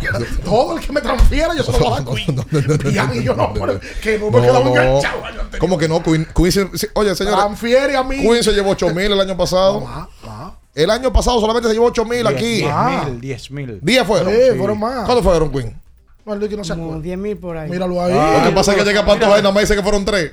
Todo 0.43 0.77
el 0.77 0.85
que 0.85 0.91
me 0.91 1.01
transfiera, 1.01 1.55
yo 1.55 1.63
se 1.63 1.71
lo 1.71 1.79
voy 1.79 1.87
a 1.87 1.91
dar 1.91 2.01
a 2.01 2.05
Queen. 2.05 2.45
Ya, 2.93 3.09
y 3.13 3.23
yo 3.23 3.33
no, 3.33 3.53
que 4.01 4.19
no 4.19 4.29
me 4.29 4.39
No, 4.39 4.41
queda 4.43 4.59
muy 4.59 4.73
no. 4.73 4.81
enganchado. 4.81 5.21
¿Cómo 5.59 5.77
que 5.77 5.87
no? 5.87 6.03
Queen, 6.03 6.27
Queen 6.35 6.71
oye, 6.95 7.15
señora, 7.15 7.37
Transfiere 7.37 7.95
a 7.95 8.03
mí. 8.03 8.17
Queen 8.17 8.43
se 8.43 8.51
llevó 8.51 8.71
8 8.71 8.89
mil 8.89 9.11
el 9.13 9.21
año 9.21 9.37
pasado. 9.37 9.85
Ah, 9.87 10.07
ah. 10.27 10.51
El 10.75 10.89
año 10.91 11.11
pasado 11.13 11.39
solamente 11.39 11.69
se 11.69 11.73
llevó 11.73 11.87
8 11.87 12.05
mil 12.05 12.27
aquí. 12.27 12.57
10 12.57 12.71
Ah. 12.71 13.05
mil, 13.07 13.21
10 13.21 13.51
mil. 13.51 13.79
10 13.81 14.05
fueron. 14.05 14.33
Sí, 14.33 14.39
fueron 14.57 14.79
más. 14.79 15.05
¿Cuántos 15.05 15.23
fueron, 15.23 15.49
Queen? 15.51 15.81
Bueno, 16.25 16.43
el 16.43 16.49
que 16.49 16.57
no 16.57 16.63
se 16.63 16.73
Como 16.73 16.85
acuerda. 16.85 17.03
10 17.03 17.17
mil 17.17 17.37
por 17.37 17.57
ahí. 17.57 17.69
Míralo 17.69 18.03
ahí. 18.03 18.13
Lo 18.13 18.43
que 18.49 18.55
pasa 18.55 18.71
es 18.73 18.77
que 18.79 18.83
llega 18.83 19.05
Pantos 19.05 19.29
ahí, 19.29 19.41
nada 19.41 19.51
más 19.53 19.61
dice 19.63 19.75
que 19.75 19.83
fueron 19.83 20.03
3. 20.03 20.31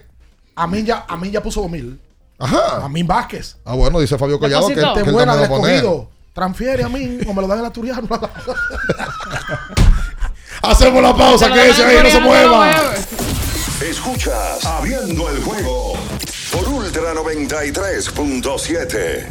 A 0.56 0.66
mí 0.66 0.82
ya, 0.82 1.04
a 1.08 1.16
mí 1.16 1.30
ya 1.30 1.42
puso 1.42 1.60
2000. 1.62 1.98
Ajá. 2.38 2.84
Amin 2.84 3.06
Vázquez. 3.06 3.56
Ah, 3.64 3.74
bueno, 3.74 4.00
dice 4.00 4.18
Fabio 4.18 4.38
Collado 4.40 4.66
que, 4.68 4.74
que 4.74 4.80
él 4.80 5.12
buena 5.12 5.40
escogido. 5.40 6.08
Transfiere 6.32 6.82
a 6.82 6.88
mí 6.88 7.18
o 7.26 7.32
me 7.34 7.42
lo 7.42 7.46
dan 7.46 7.58
en 7.58 7.64
la 7.64 7.70
Turiano. 7.72 8.08
Hacemos 10.62 11.02
la 11.02 11.14
pausa, 11.14 11.52
que 11.52 11.68
ese 11.70 11.84
ahí 11.84 11.98
no 12.02 12.10
se 12.10 12.20
mueva. 12.20 12.72
no. 12.72 12.80
Escuchas 13.86 14.64
Abriendo 14.64 15.28
el 15.28 15.42
juego 15.42 15.92
por 16.52 16.68
Ultra 16.68 17.12
93.7. 17.14 19.26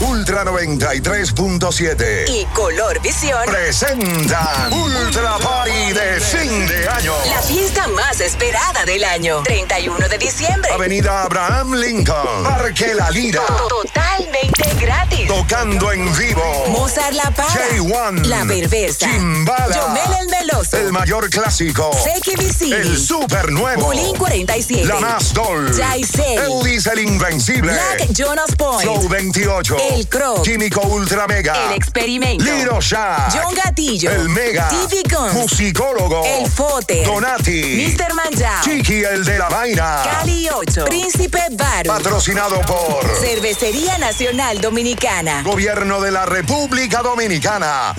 Ultra 0.00 0.44
93.7 0.44 2.24
Y 2.28 2.46
Color 2.54 3.00
Visión. 3.02 3.38
presentan 3.46 4.72
Ultra 4.72 5.36
Party 5.38 5.92
de 5.92 6.20
fin 6.20 6.66
de 6.66 6.88
año. 6.88 7.12
La 7.28 7.42
fiesta 7.42 7.86
más 7.88 8.18
esperada 8.20 8.84
del 8.86 9.04
año. 9.04 9.42
31 9.42 10.08
de 10.08 10.16
diciembre. 10.18 10.70
Avenida 10.72 11.22
Abraham 11.24 11.74
Lincoln, 11.74 12.44
Parque 12.44 12.94
La 12.94 13.10
Lira, 13.10 13.42
Totalmente 13.68 14.74
gratis. 14.80 15.26
tocando 15.28 15.92
en 15.92 16.16
vivo. 16.16 16.64
Mozart 16.68 17.12
La 17.12 17.30
Para. 17.30 17.50
J1, 17.50 18.24
La 18.26 18.44
Perversa. 18.46 19.06
Chimbala, 19.06 19.74
Yomel 19.76 20.16
el 20.22 20.28
Meloso. 20.28 20.76
el 20.78 20.92
mayor 20.92 21.28
clásico, 21.28 21.90
Visini. 22.38 22.72
el 22.72 22.98
super 22.98 23.50
nuevo, 23.52 23.82
Bulín 23.86 24.16
47. 24.16 24.86
la 24.86 24.98
más 25.00 25.34
dol, 25.34 25.70
Jaisel. 25.76 26.38
Eldis 26.38 26.86
el 26.86 27.00
invencible, 27.00 27.72
Black 27.72 28.12
Jonas 28.12 28.54
Point. 28.56 28.82
Flow 28.82 29.08
28, 29.08 29.76
El 29.78 29.89
Croc. 30.08 30.42
Químico 30.42 30.80
Ultra 30.82 31.26
Mega, 31.26 31.66
El 31.66 31.72
Experimento. 31.72 32.44
Liro 32.44 32.80
Shack, 32.80 33.32
John 33.32 33.54
Gatillo. 33.54 34.10
el 34.10 34.28
Mega, 34.28 34.68
TV 34.68 35.02
Guns. 35.08 35.34
Musicólogo, 35.34 36.24
El 36.24 36.50
Fote. 36.50 37.04
Donati, 37.04 37.94
Mr. 37.96 38.14
Manjao. 38.14 38.62
Chiqui 38.62 39.02
el 39.02 39.24
de 39.24 39.38
la 39.38 39.48
vaina, 39.48 40.02
Cali 40.04 40.48
8. 40.48 40.84
Príncipe 40.84 41.40
Baru. 41.52 41.88
patrocinado 41.88 42.60
por 42.62 43.04
Cervecería 43.20 43.98
Nacional 43.98 44.60
Dominicana. 44.60 45.42
Gobierno 45.42 46.00
de 46.00 46.10
la 46.12 46.26
República 46.26 47.02
Dominicana. 47.02 47.94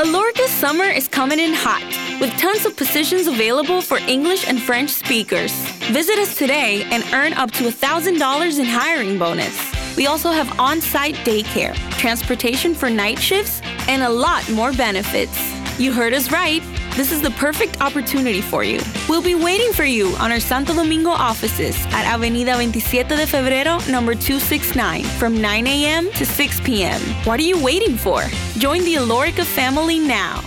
Alorca's 0.00 0.50
summer 0.50 0.84
is 0.84 1.06
coming 1.08 1.38
in 1.38 1.52
hot, 1.52 1.84
with 2.22 2.30
tons 2.38 2.64
of 2.64 2.74
positions 2.74 3.26
available 3.26 3.82
for 3.82 3.98
English 3.98 4.48
and 4.48 4.58
French 4.58 4.88
speakers. 4.88 5.52
Visit 5.92 6.18
us 6.18 6.38
today 6.38 6.84
and 6.84 7.04
earn 7.12 7.34
up 7.34 7.50
to 7.50 7.64
$1,000 7.64 8.58
in 8.58 8.64
hiring 8.64 9.18
bonus. 9.18 9.54
We 9.98 10.06
also 10.06 10.30
have 10.30 10.58
on 10.58 10.80
site 10.80 11.16
daycare, 11.16 11.74
transportation 11.98 12.74
for 12.74 12.88
night 12.88 13.18
shifts, 13.18 13.60
and 13.88 14.02
a 14.02 14.08
lot 14.08 14.50
more 14.50 14.72
benefits. 14.72 15.38
You 15.78 15.92
heard 15.92 16.14
us 16.14 16.32
right. 16.32 16.62
This 16.96 17.12
is 17.12 17.22
the 17.22 17.30
perfect 17.30 17.80
opportunity 17.80 18.40
for 18.40 18.64
you. 18.64 18.80
We'll 19.08 19.22
be 19.22 19.36
waiting 19.36 19.72
for 19.72 19.84
you 19.84 20.08
on 20.18 20.32
our 20.32 20.40
Santo 20.40 20.74
Domingo 20.74 21.10
offices 21.10 21.76
at 21.92 22.04
Avenida 22.04 22.54
27 22.54 23.16
de 23.16 23.26
Febrero, 23.26 23.78
number 23.88 24.14
269, 24.14 25.04
from 25.18 25.40
9 25.40 25.66
a.m. 25.68 26.10
to 26.12 26.26
6 26.26 26.60
p.m. 26.62 27.00
What 27.24 27.38
are 27.38 27.44
you 27.44 27.62
waiting 27.62 27.96
for? 27.96 28.22
Join 28.58 28.82
the 28.84 28.96
Alorica 28.96 29.44
family 29.44 30.00
now. 30.00 30.42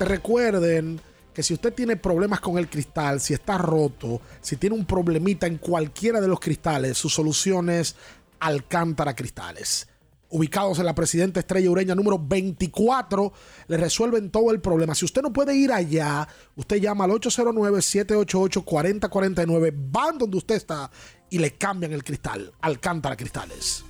Recuerden 0.00 1.00
que 1.32 1.44
si 1.44 1.54
usted 1.54 1.72
tiene 1.72 1.96
problemas 1.96 2.40
con 2.40 2.58
el 2.58 2.68
cristal, 2.68 3.20
si 3.20 3.32
está 3.32 3.56
roto, 3.56 4.20
si 4.40 4.56
tiene 4.56 4.74
un 4.74 4.84
problemita 4.84 5.46
en 5.46 5.58
cualquiera 5.58 6.20
de 6.20 6.26
los 6.26 6.40
cristales, 6.40 6.98
su 6.98 7.08
solución 7.08 7.70
es 7.70 7.94
Alcántara 8.40 9.14
Cristales. 9.14 9.86
Ubicados 10.34 10.78
en 10.80 10.86
la 10.86 10.96
Presidenta 10.96 11.38
Estrella 11.38 11.70
Ureña 11.70 11.94
número 11.94 12.18
24, 12.18 13.32
le 13.68 13.76
resuelven 13.76 14.32
todo 14.32 14.50
el 14.50 14.60
problema. 14.60 14.96
Si 14.96 15.04
usted 15.04 15.22
no 15.22 15.32
puede 15.32 15.54
ir 15.54 15.70
allá, 15.70 16.26
usted 16.56 16.78
llama 16.78 17.04
al 17.04 17.12
809-788-4049, 17.12 19.72
van 19.92 20.18
donde 20.18 20.36
usted 20.36 20.56
está 20.56 20.90
y 21.30 21.38
le 21.38 21.52
cambian 21.52 21.92
el 21.92 22.02
cristal. 22.02 22.52
Alcántara 22.62 23.16
Cristales. 23.16 23.84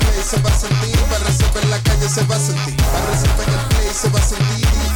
Play 0.00 0.22
se 0.24 0.40
va 0.42 0.50
a 0.50 0.58
sentir, 0.58 0.98
Banreserva 1.08 1.60
en 1.62 1.70
la 1.70 1.80
calle 1.84 2.08
se 2.08 2.24
va 2.24 2.34
a 2.34 2.40
sentir, 2.40 2.74
Banreserva 2.76 3.44
en 3.44 3.50
el 3.50 3.60
play 3.68 3.88
se 3.94 4.08
va 4.08 4.18
a 4.18 4.22
sentir. 4.22 4.87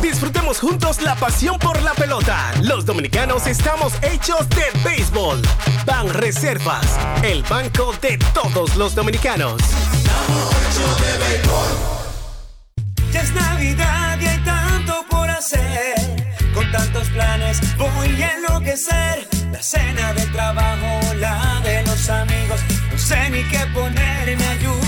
Disfrutemos 0.00 0.60
juntos 0.60 1.02
la 1.02 1.16
pasión 1.16 1.58
por 1.58 1.80
la 1.82 1.92
pelota. 1.94 2.52
Los 2.62 2.86
dominicanos 2.86 3.46
estamos 3.46 3.92
hechos 4.02 4.48
de 4.50 4.64
béisbol. 4.84 5.42
Ban 5.86 6.08
Reservas, 6.08 6.86
el 7.22 7.42
banco 7.42 7.92
de 8.00 8.18
todos 8.32 8.76
los 8.76 8.94
dominicanos. 8.94 9.60
Ya 13.12 13.20
es 13.20 13.34
Navidad 13.34 14.18
y 14.20 14.26
hay 14.26 14.38
tanto 14.44 15.04
por 15.10 15.28
hacer. 15.28 15.94
Con 16.54 16.70
tantos 16.70 17.08
planes 17.08 17.60
voy 17.76 18.22
a 18.22 18.30
enloquecer. 18.32 19.28
La 19.52 19.62
cena 19.62 20.12
del 20.14 20.30
trabajo, 20.32 21.14
la 21.16 21.60
de 21.64 21.82
los 21.84 22.08
amigos. 22.08 22.60
No 22.92 22.98
sé 22.98 23.30
ni 23.30 23.42
qué 23.44 23.66
ponerme, 23.74 24.36
mío. 24.36 24.83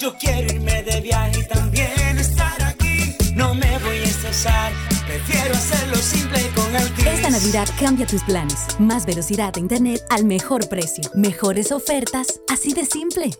Yo 0.00 0.16
quiero 0.16 0.54
irme 0.54 0.82
de 0.82 0.98
viaje 1.02 1.40
y 1.40 1.44
también 1.46 2.18
estar 2.18 2.62
aquí. 2.62 3.14
No 3.34 3.54
me 3.54 3.78
voy 3.80 3.98
a 3.98 4.04
estresar, 4.04 4.72
prefiero 5.06 5.52
hacerlo 5.52 5.96
simple 5.96 6.40
con 6.54 6.74
el 6.74 6.90
Chris. 6.94 7.06
Esta 7.06 7.28
Navidad 7.28 7.68
cambia 7.78 8.06
tus 8.06 8.22
planes. 8.24 8.66
Más 8.78 9.04
velocidad 9.04 9.52
a 9.54 9.60
internet 9.60 10.00
al 10.08 10.24
mejor 10.24 10.70
precio. 10.70 11.04
Mejores 11.14 11.70
ofertas, 11.70 12.40
así 12.48 12.72
de 12.72 12.86
simple. 12.86 13.30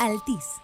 Altis. 0.00 0.63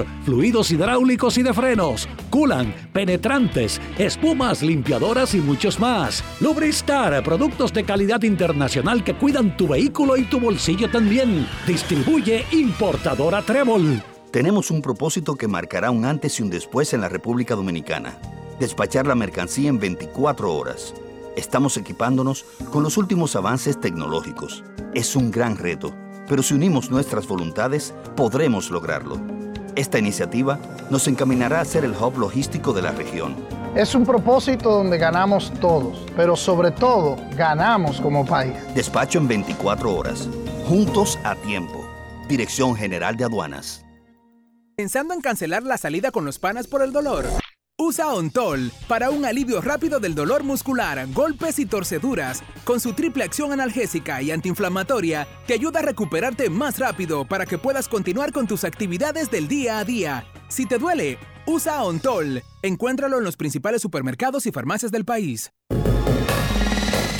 fluidos 0.25 0.71
hidráulicos 0.71 1.37
y 1.37 1.43
de 1.43 1.53
frenos, 1.53 2.07
culan, 2.29 2.73
penetrantes, 2.93 3.81
espumas, 3.97 4.61
limpiadoras 4.61 5.33
y 5.33 5.39
muchos 5.39 5.79
más. 5.79 6.23
Lubristar, 6.39 7.23
productos 7.23 7.73
de 7.73 7.83
calidad 7.83 8.21
internacional 8.23 9.03
que 9.03 9.15
cuidan 9.15 9.57
tu 9.57 9.67
vehículo 9.67 10.17
y 10.17 10.23
tu 10.23 10.39
bolsillo 10.39 10.89
también. 10.89 11.47
Distribuye 11.65 12.45
importadora 12.51 13.41
Trébol. 13.41 14.01
Tenemos 14.31 14.71
un 14.71 14.81
propósito 14.81 15.35
que 15.35 15.49
marcará 15.49 15.91
un 15.91 16.05
antes 16.05 16.39
y 16.39 16.43
un 16.43 16.49
después 16.49 16.93
en 16.93 17.01
la 17.01 17.09
República 17.09 17.55
Dominicana. 17.55 18.17
Despachar 18.59 19.05
la 19.05 19.15
mercancía 19.15 19.67
en 19.67 19.79
24 19.79 20.53
horas. 20.53 20.93
Estamos 21.35 21.75
equipándonos 21.77 22.45
con 22.71 22.83
los 22.83 22.97
últimos 22.97 23.35
avances 23.35 23.79
tecnológicos. 23.79 24.63
Es 24.93 25.15
un 25.15 25.31
gran 25.31 25.57
reto, 25.57 25.93
pero 26.27 26.43
si 26.43 26.53
unimos 26.53 26.91
nuestras 26.91 27.27
voluntades, 27.27 27.93
podremos 28.15 28.69
lograrlo. 28.69 29.19
Esta 29.75 29.99
iniciativa 29.99 30.59
nos 30.89 31.07
encaminará 31.07 31.61
a 31.61 31.65
ser 31.65 31.85
el 31.85 31.91
hub 31.91 32.17
logístico 32.17 32.73
de 32.73 32.81
la 32.81 32.91
región. 32.91 33.35
Es 33.73 33.95
un 33.95 34.05
propósito 34.05 34.69
donde 34.69 34.97
ganamos 34.97 35.51
todos, 35.61 36.05
pero 36.17 36.35
sobre 36.35 36.71
todo 36.71 37.15
ganamos 37.37 38.01
como 38.01 38.25
país. 38.25 38.53
Despacho 38.75 39.19
en 39.19 39.29
24 39.29 39.95
horas. 39.95 40.27
Juntos 40.67 41.17
a 41.23 41.35
tiempo. 41.35 41.87
Dirección 42.27 42.75
General 42.75 43.15
de 43.15 43.23
Aduanas. 43.23 43.85
¿Pensando 44.75 45.13
en 45.13 45.21
cancelar 45.21 45.63
la 45.63 45.77
salida 45.77 46.11
con 46.11 46.25
los 46.25 46.37
panas 46.39 46.67
por 46.67 46.81
el 46.81 46.91
dolor? 46.91 47.25
Usa 47.77 48.13
Ontol 48.13 48.71
para 48.87 49.09
un 49.09 49.25
alivio 49.25 49.59
rápido 49.59 49.99
del 49.99 50.13
dolor 50.13 50.43
muscular, 50.43 51.07
golpes 51.13 51.57
y 51.57 51.65
torceduras. 51.65 52.43
Con 52.63 52.79
su 52.79 52.93
triple 52.93 53.23
acción 53.23 53.51
analgésica 53.51 54.21
y 54.21 54.29
antiinflamatoria, 54.29 55.27
te 55.47 55.55
ayuda 55.55 55.79
a 55.79 55.81
recuperarte 55.81 56.51
más 56.51 56.77
rápido 56.77 57.25
para 57.25 57.47
que 57.47 57.57
puedas 57.57 57.87
continuar 57.87 58.33
con 58.33 58.45
tus 58.45 58.65
actividades 58.65 59.31
del 59.31 59.47
día 59.47 59.79
a 59.79 59.83
día. 59.83 60.25
Si 60.47 60.67
te 60.67 60.77
duele, 60.77 61.17
usa 61.47 61.83
Ontol. 61.83 62.43
Encuéntralo 62.61 63.17
en 63.17 63.23
los 63.23 63.35
principales 63.35 63.81
supermercados 63.81 64.45
y 64.45 64.51
farmacias 64.51 64.91
del 64.91 65.03
país. 65.03 65.51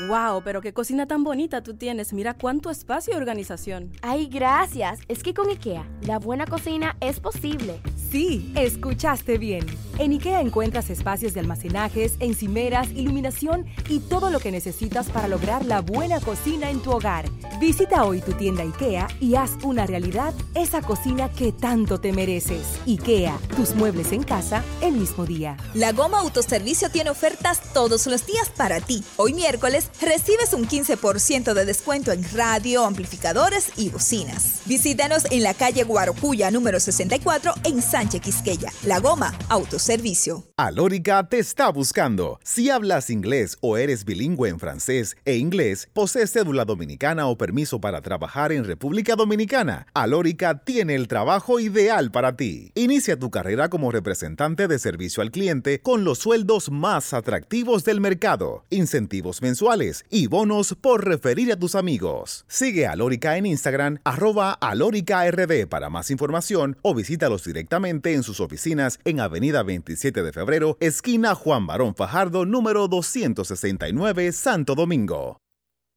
Wow, 0.00 0.42
pero 0.42 0.60
qué 0.60 0.72
cocina 0.72 1.06
tan 1.06 1.22
bonita 1.22 1.62
tú 1.62 1.74
tienes. 1.74 2.12
Mira 2.12 2.34
cuánto 2.34 2.68
espacio 2.68 3.14
y 3.14 3.16
organización. 3.16 3.92
Ay, 4.02 4.26
gracias. 4.26 4.98
Es 5.06 5.22
que 5.22 5.34
con 5.34 5.48
IKEA, 5.48 5.86
la 6.02 6.18
buena 6.18 6.46
cocina 6.46 6.96
es 7.00 7.20
posible. 7.20 7.80
Sí, 8.14 8.52
escuchaste 8.54 9.38
bien. 9.38 9.66
En 9.98 10.12
IKEA 10.12 10.40
encuentras 10.40 10.88
espacios 10.88 11.34
de 11.34 11.40
almacenajes, 11.40 12.14
encimeras, 12.20 12.88
iluminación 12.94 13.66
y 13.88 13.98
todo 13.98 14.30
lo 14.30 14.38
que 14.38 14.52
necesitas 14.52 15.08
para 15.08 15.26
lograr 15.26 15.64
la 15.64 15.80
buena 15.80 16.20
cocina 16.20 16.70
en 16.70 16.80
tu 16.80 16.92
hogar. 16.92 17.26
Visita 17.60 18.04
hoy 18.04 18.20
tu 18.20 18.32
tienda 18.32 18.62
IKEA 18.62 19.08
y 19.20 19.34
haz 19.34 19.52
una 19.64 19.84
realidad 19.86 20.32
esa 20.54 20.80
cocina 20.80 21.28
que 21.28 21.50
tanto 21.50 21.98
te 21.98 22.12
mereces. 22.12 22.80
IKEA, 22.86 23.36
tus 23.56 23.74
muebles 23.74 24.12
en 24.12 24.22
casa 24.22 24.62
el 24.80 24.92
mismo 24.92 25.26
día. 25.26 25.56
La 25.74 25.90
Goma 25.92 26.20
Autoservicio 26.20 26.90
tiene 26.90 27.10
ofertas 27.10 27.62
todos 27.72 28.06
los 28.06 28.26
días 28.26 28.48
para 28.56 28.80
ti. 28.80 29.02
Hoy 29.16 29.34
miércoles 29.34 29.90
recibes 30.00 30.52
un 30.52 30.68
15% 30.68 31.52
de 31.52 31.64
descuento 31.64 32.12
en 32.12 32.24
radio, 32.32 32.84
amplificadores 32.84 33.70
y 33.76 33.90
bocinas. 33.90 34.60
Visítanos 34.66 35.24
en 35.32 35.42
la 35.42 35.54
calle 35.54 35.82
Guarocuya 35.82 36.52
número 36.52 36.78
64 36.78 37.54
en 37.64 37.82
Sánchez. 38.04 38.84
La 38.84 39.00
Goma 39.00 39.32
Autoservicio. 39.48 40.44
Alórica 40.56 41.26
te 41.28 41.38
está 41.38 41.70
buscando. 41.70 42.38
Si 42.42 42.68
hablas 42.68 43.08
inglés 43.08 43.56
o 43.60 43.76
eres 43.76 44.04
bilingüe 44.04 44.48
en 44.48 44.58
francés 44.58 45.16
e 45.24 45.36
inglés, 45.36 45.88
posees 45.92 46.32
cédula 46.32 46.64
dominicana 46.64 47.26
o 47.28 47.38
permiso 47.38 47.80
para 47.80 48.02
trabajar 48.02 48.52
en 48.52 48.64
República 48.64 49.16
Dominicana, 49.16 49.86
Alórica 49.94 50.64
tiene 50.64 50.94
el 50.94 51.08
trabajo 51.08 51.60
ideal 51.60 52.10
para 52.10 52.36
ti. 52.36 52.72
Inicia 52.74 53.18
tu 53.18 53.30
carrera 53.30 53.68
como 53.68 53.90
representante 53.90 54.68
de 54.68 54.78
servicio 54.78 55.22
al 55.22 55.30
cliente 55.30 55.80
con 55.80 56.04
los 56.04 56.18
sueldos 56.18 56.70
más 56.70 57.14
atractivos 57.14 57.84
del 57.84 58.00
mercado, 58.00 58.64
incentivos 58.70 59.40
mensuales 59.40 60.04
y 60.10 60.26
bonos 60.26 60.76
por 60.80 61.06
referir 61.06 61.52
a 61.52 61.58
tus 61.58 61.74
amigos. 61.74 62.44
Sigue 62.48 62.86
a 62.86 62.92
Alórica 62.92 63.36
en 63.36 63.46
Instagram, 63.46 63.98
arroba 64.04 64.52
alóricard 64.52 65.68
para 65.68 65.90
más 65.90 66.10
información 66.10 66.76
o 66.82 66.94
visítalos 66.94 67.44
directamente 67.44 67.93
en 68.02 68.22
sus 68.22 68.40
oficinas 68.40 68.98
en 69.04 69.20
Avenida 69.20 69.62
27 69.62 70.22
de 70.22 70.32
Febrero, 70.32 70.76
esquina 70.80 71.34
Juan 71.34 71.66
Barón 71.66 71.94
Fajardo, 71.94 72.44
número 72.44 72.88
269, 72.88 74.32
Santo 74.32 74.74
Domingo. 74.74 75.40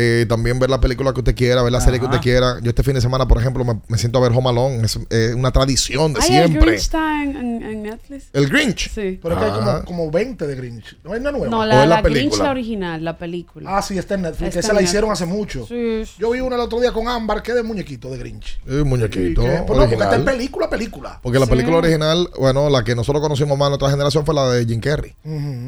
Eh, 0.00 0.26
también 0.28 0.60
ver 0.60 0.70
la 0.70 0.80
película 0.80 1.12
que 1.12 1.18
usted 1.18 1.34
quiera, 1.34 1.60
ver 1.62 1.72
la 1.72 1.80
serie 1.80 1.98
que 1.98 2.06
usted 2.06 2.20
quiera. 2.20 2.58
Yo 2.62 2.68
este 2.70 2.84
fin 2.84 2.94
de 2.94 3.00
semana, 3.00 3.26
por 3.26 3.38
ejemplo, 3.40 3.64
me, 3.64 3.80
me 3.88 3.98
siento 3.98 4.18
a 4.18 4.20
ver 4.22 4.30
Home 4.32 4.48
Alone. 4.48 4.82
Es 4.84 4.96
eh, 5.10 5.32
una 5.36 5.50
tradición 5.50 6.12
de 6.12 6.20
Ay, 6.22 6.36
el 6.36 6.46
siempre. 6.46 6.60
Grinch 6.66 6.80
está 6.82 7.22
en, 7.24 7.36
en- 7.36 7.62
en 7.62 7.82
Netflix. 7.82 8.28
¿El 8.32 8.48
Grinch? 8.48 8.90
Sí. 8.94 9.18
Pero 9.20 9.34
es 9.34 9.40
que 9.40 9.44
hay 9.46 9.50
Ah. 9.54 9.82
como, 9.86 10.02
como 10.04 10.10
20 10.12 10.46
de 10.46 10.54
Grinch. 10.54 10.96
No 11.02 11.12
hay 11.14 11.20
una 11.20 11.32
nueva. 11.32 11.48
No, 11.48 11.60
¿O 11.60 11.64
la, 11.66 11.82
es 11.82 11.88
la 11.88 11.96
la 11.96 12.02
Grinch, 12.02 12.14
película? 12.18 12.44
la 12.44 12.50
original, 12.52 13.04
la 13.04 13.18
película. 13.18 13.76
Ah, 13.76 13.82
sí, 13.82 13.98
está 13.98 14.14
en 14.14 14.22
Netflix. 14.22 14.48
Está 14.48 14.60
esa 14.60 14.68
en 14.68 14.74
la 14.76 14.80
Netflix. 14.82 14.90
hicieron 14.90 15.10
hace 15.10 15.26
mucho. 15.26 15.66
Sí, 15.66 16.02
Yo 16.18 16.30
vi 16.30 16.40
una 16.40 16.54
el 16.54 16.62
otro 16.62 16.78
día 16.80 16.92
con 16.92 17.08
Ámbar 17.08 17.42
que 17.42 17.50
es 17.50 17.56
de 17.56 17.62
muñequito 17.64 18.08
de 18.10 18.18
Grinch. 18.18 18.60
Un 18.68 18.88
muñequito. 18.88 19.42
Que- 19.42 19.48
pues 19.48 19.58
no, 19.60 19.66
porque 19.66 19.94
esta 19.94 20.04
es 20.04 20.10
original. 20.12 20.24
película, 20.24 20.70
película. 20.70 21.20
Porque 21.22 21.38
la 21.40 21.46
Sí. 21.46 21.50
película 21.50 21.76
original, 21.78 22.30
bueno, 22.38 22.70
la 22.70 22.84
que 22.84 22.94
nosotros 22.94 23.20
conocimos 23.20 23.58
más 23.58 23.66
en 23.66 23.70
nuestra 23.70 23.90
generación 23.90 24.24
fue 24.24 24.34
la 24.34 24.48
de 24.50 24.64
Jim 24.64 24.80
Carrey. 24.80 25.14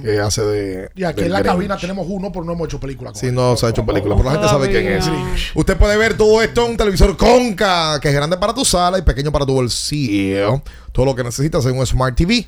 Que 0.02 0.20
hace 0.20 0.42
de. 0.42 0.90
Y 0.94 1.02
aquí 1.04 1.22
en 1.22 1.32
la 1.32 1.40
Grinch. 1.40 1.54
cabina 1.54 1.76
tenemos 1.76 2.06
uno, 2.08 2.30
pero 2.30 2.44
no 2.44 2.52
hemos 2.52 2.68
hecho 2.68 2.78
película 2.78 3.10
con 3.10 3.20
Sí, 3.20 3.26
él. 3.26 3.34
no 3.34 3.56
se 3.56 3.66
ha 3.66 3.70
hecho 3.70 3.84
película, 3.84 4.14
pero 4.22 4.30
la 4.30 4.32
gente 4.32 4.48
sabe 4.48 4.68
quién 4.70 4.86
es. 4.92 5.08
Usted 5.54 5.76
puede 5.76 5.96
ver 5.96 6.16
todo 6.16 6.42
esto 6.42 6.64
en 6.64 6.72
un 6.72 6.76
televisor 6.76 7.16
Conca, 7.16 7.98
que 8.00 8.08
es 8.08 8.14
grande 8.14 8.36
para 8.36 8.52
tu 8.54 8.64
sala 8.64 8.98
y 8.98 9.02
pequeño 9.02 9.32
para 9.32 9.46
tu 9.46 9.54
bolsillo. 9.54 10.62
Todo 10.92 11.06
lo 11.06 11.14
que 11.14 11.24
necesitas 11.24 11.64
en 11.66 11.78
un 11.78 11.86
Smart 11.86 12.14
TV. 12.14 12.46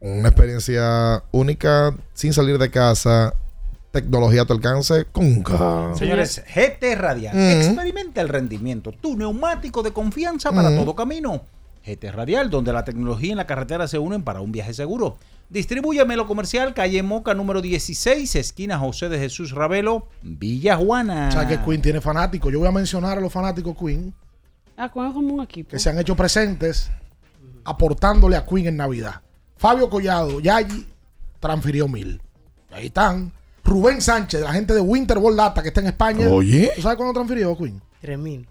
Una 0.00 0.28
experiencia 0.28 1.22
única, 1.32 1.94
sin 2.12 2.32
salir 2.32 2.58
de 2.58 2.70
casa. 2.70 3.34
Tecnología 3.90 4.42
a 4.42 4.44
tu 4.44 4.52
alcance, 4.52 5.06
Conca. 5.12 5.94
Señores, 5.96 6.42
GT 6.54 6.94
Radial. 6.96 7.34
Mm. 7.36 7.60
Experimenta 7.62 8.20
el 8.20 8.28
rendimiento. 8.28 8.92
Tu 8.92 9.16
neumático 9.16 9.82
de 9.82 9.92
confianza 9.92 10.52
para 10.52 10.70
Mm. 10.70 10.76
todo 10.76 10.94
camino. 10.94 11.42
GT 11.86 12.10
Radial, 12.12 12.50
donde 12.50 12.72
la 12.72 12.84
tecnología 12.84 13.32
y 13.32 13.34
la 13.36 13.46
carretera 13.46 13.86
se 13.88 13.98
unen 13.98 14.22
para 14.22 14.40
un 14.40 14.52
viaje 14.52 14.74
seguro. 14.74 15.16
Distribuye 15.50 16.04
Melo 16.04 16.26
Comercial, 16.26 16.74
calle 16.74 17.02
Moca 17.02 17.34
número 17.34 17.60
16, 17.62 18.34
esquina 18.36 18.78
José 18.78 19.08
de 19.08 19.18
Jesús 19.18 19.52
Ravelo, 19.52 20.08
Villa 20.22 20.76
Juana. 20.76 21.28
O 21.28 21.32
sea 21.32 21.46
que 21.46 21.58
Queen 21.60 21.80
tiene 21.82 22.00
fanáticos. 22.00 22.52
Yo 22.52 22.58
voy 22.58 22.68
a 22.68 22.72
mencionar 22.72 23.18
a 23.18 23.20
los 23.20 23.32
fanáticos 23.32 23.76
Queen 23.78 24.14
Ah, 24.76 24.90
Queen 24.92 25.06
es 25.06 25.12
como 25.12 25.34
un 25.34 25.42
equipo. 25.42 25.70
que 25.70 25.78
se 25.78 25.90
han 25.90 25.98
hecho 25.98 26.16
presentes 26.16 26.90
aportándole 27.64 28.36
a 28.36 28.44
Queen 28.44 28.66
en 28.66 28.76
Navidad. 28.76 29.20
Fabio 29.56 29.88
Collado, 29.88 30.40
Yayi, 30.40 30.86
transfirió 31.40 31.86
mil. 31.88 32.20
Ahí 32.72 32.86
están. 32.86 33.32
Rubén 33.62 34.00
Sánchez, 34.02 34.40
la 34.42 34.52
gente 34.52 34.74
de 34.74 34.80
Winterball 34.80 35.36
Data 35.36 35.62
que 35.62 35.68
está 35.68 35.80
en 35.80 35.86
España. 35.86 36.28
Oye. 36.28 36.72
¿Tú 36.76 36.82
sabes 36.82 36.96
cuándo 36.96 37.14
transfirió 37.14 37.56
Queen? 37.56 37.80
Tres 38.00 38.18
mil. 38.18 38.46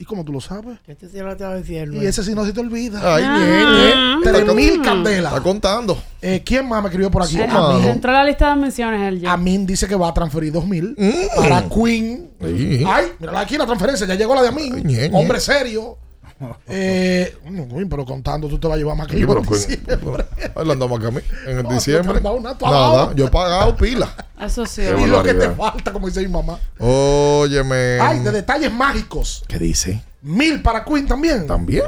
¿Y 0.00 0.04
cómo 0.04 0.24
tú 0.24 0.32
lo 0.32 0.40
sabes? 0.40 0.78
Este 0.86 1.08
sí 1.08 1.18
lo 1.18 1.32
estaba 1.32 1.56
diciendo. 1.56 2.00
Y 2.00 2.06
ese 2.06 2.22
sí 2.22 2.32
no 2.32 2.44
se 2.44 2.52
te 2.52 2.60
olvida. 2.60 3.00
Ay, 3.16 3.24
Ah. 3.26 3.36
bien, 3.36 4.22
bien. 4.22 4.44
Tres 4.44 4.54
mil 4.54 4.80
candelas. 4.82 5.32
Está 5.32 5.42
contando. 5.42 6.00
Eh, 6.22 6.40
¿Quién 6.46 6.68
más 6.68 6.80
me 6.82 6.88
escribió 6.88 7.10
por 7.10 7.24
aquí? 7.24 7.36
Eh, 7.40 7.48
Amin. 7.50 7.84
Entró 7.88 8.10
a 8.12 8.14
la 8.14 8.24
lista 8.24 8.50
de 8.54 8.60
menciones 8.60 9.00
él 9.08 9.20
ya. 9.20 9.32
Amin 9.32 9.66
dice 9.66 9.88
que 9.88 9.96
va 9.96 10.08
a 10.08 10.14
transferir 10.14 10.52
dos 10.52 10.64
mil 10.66 10.96
para 11.36 11.68
Queen. 11.68 12.30
Sí. 12.40 12.84
Ay, 12.86 13.06
mira 13.18 13.40
aquí 13.40 13.56
la 13.58 13.66
transferencia, 13.66 14.06
ya 14.06 14.14
llegó 14.14 14.36
la 14.36 14.42
de 14.42 14.48
Amin. 14.48 15.10
Hombre 15.12 15.40
serio. 15.40 15.98
Eh, 16.68 17.36
Queen, 17.44 17.88
pero 17.88 18.04
contando 18.04 18.48
tú 18.48 18.58
te 18.58 18.68
vas 18.68 18.76
a 18.76 18.78
llevar 18.78 18.96
más 18.96 19.06
que 19.06 19.14
Sí, 19.14 19.20
yo 19.20 19.28
pero 19.28 19.40
en 19.40 19.46
diciembre. 19.48 20.24
Le 20.64 20.72
andamos 20.72 20.98
acá 20.98 21.08
a 21.08 21.10
mí, 21.10 21.20
en 21.46 21.58
el 21.58 21.62
No, 21.64 21.70
diciembre. 21.70 22.20
Nada, 22.20 23.12
yo 23.14 23.26
he 23.26 23.30
pagado 23.30 23.76
pila. 23.76 24.14
Eso 24.40 24.64
sí. 24.66 24.82
Qué 24.82 24.94
Y 25.00 25.06
lo 25.06 25.22
que 25.22 25.34
te 25.34 25.50
falta, 25.50 25.92
como 25.92 26.06
dice 26.06 26.20
mi 26.20 26.28
mamá. 26.28 26.58
Óyeme. 26.78 27.98
Ay, 28.00 28.20
de 28.20 28.30
detalles 28.30 28.72
mágicos. 28.72 29.44
¿Qué 29.48 29.58
dice? 29.58 30.02
Mil 30.22 30.62
para 30.62 30.84
Queen 30.84 31.06
también. 31.06 31.46
También. 31.46 31.84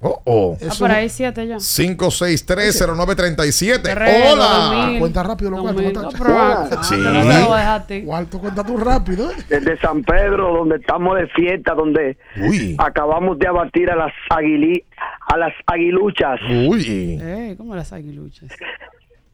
Oh, 0.00 0.20
oh. 0.26 0.58
Ah, 0.62 0.74
por 0.78 0.90
ahí 0.90 1.08
siete 1.08 1.46
ya. 1.46 1.56
5630937. 1.56 3.80
Tres, 3.82 4.32
Hola. 4.32 4.86
mil. 4.88 4.98
Cuenta 4.98 5.22
rápido 5.22 5.50
los 5.52 5.60
cuartos. 5.62 6.86
Sí. 6.86 6.96
Cuarto, 8.04 8.38
cuenta 8.38 8.62
tú 8.64 8.76
rápido. 8.76 9.30
eh. 9.30 9.34
Desde 9.48 9.78
San 9.80 10.02
Pedro, 10.02 10.54
donde 10.58 10.76
estamos 10.76 11.16
de 11.18 11.26
fiesta, 11.28 11.74
donde 11.74 12.18
Uy. 12.36 12.76
acabamos 12.78 13.38
de 13.38 13.46
abatir 13.48 13.90
a 13.90 13.96
las 13.96 14.12
aguili, 14.30 14.84
a 15.28 15.36
las 15.38 15.52
aguiluchas, 15.66 16.40
Uy. 16.68 17.18
Eh, 17.20 17.54
¿cómo 17.56 17.74
las 17.74 17.92
aguiluchas? 17.92 18.50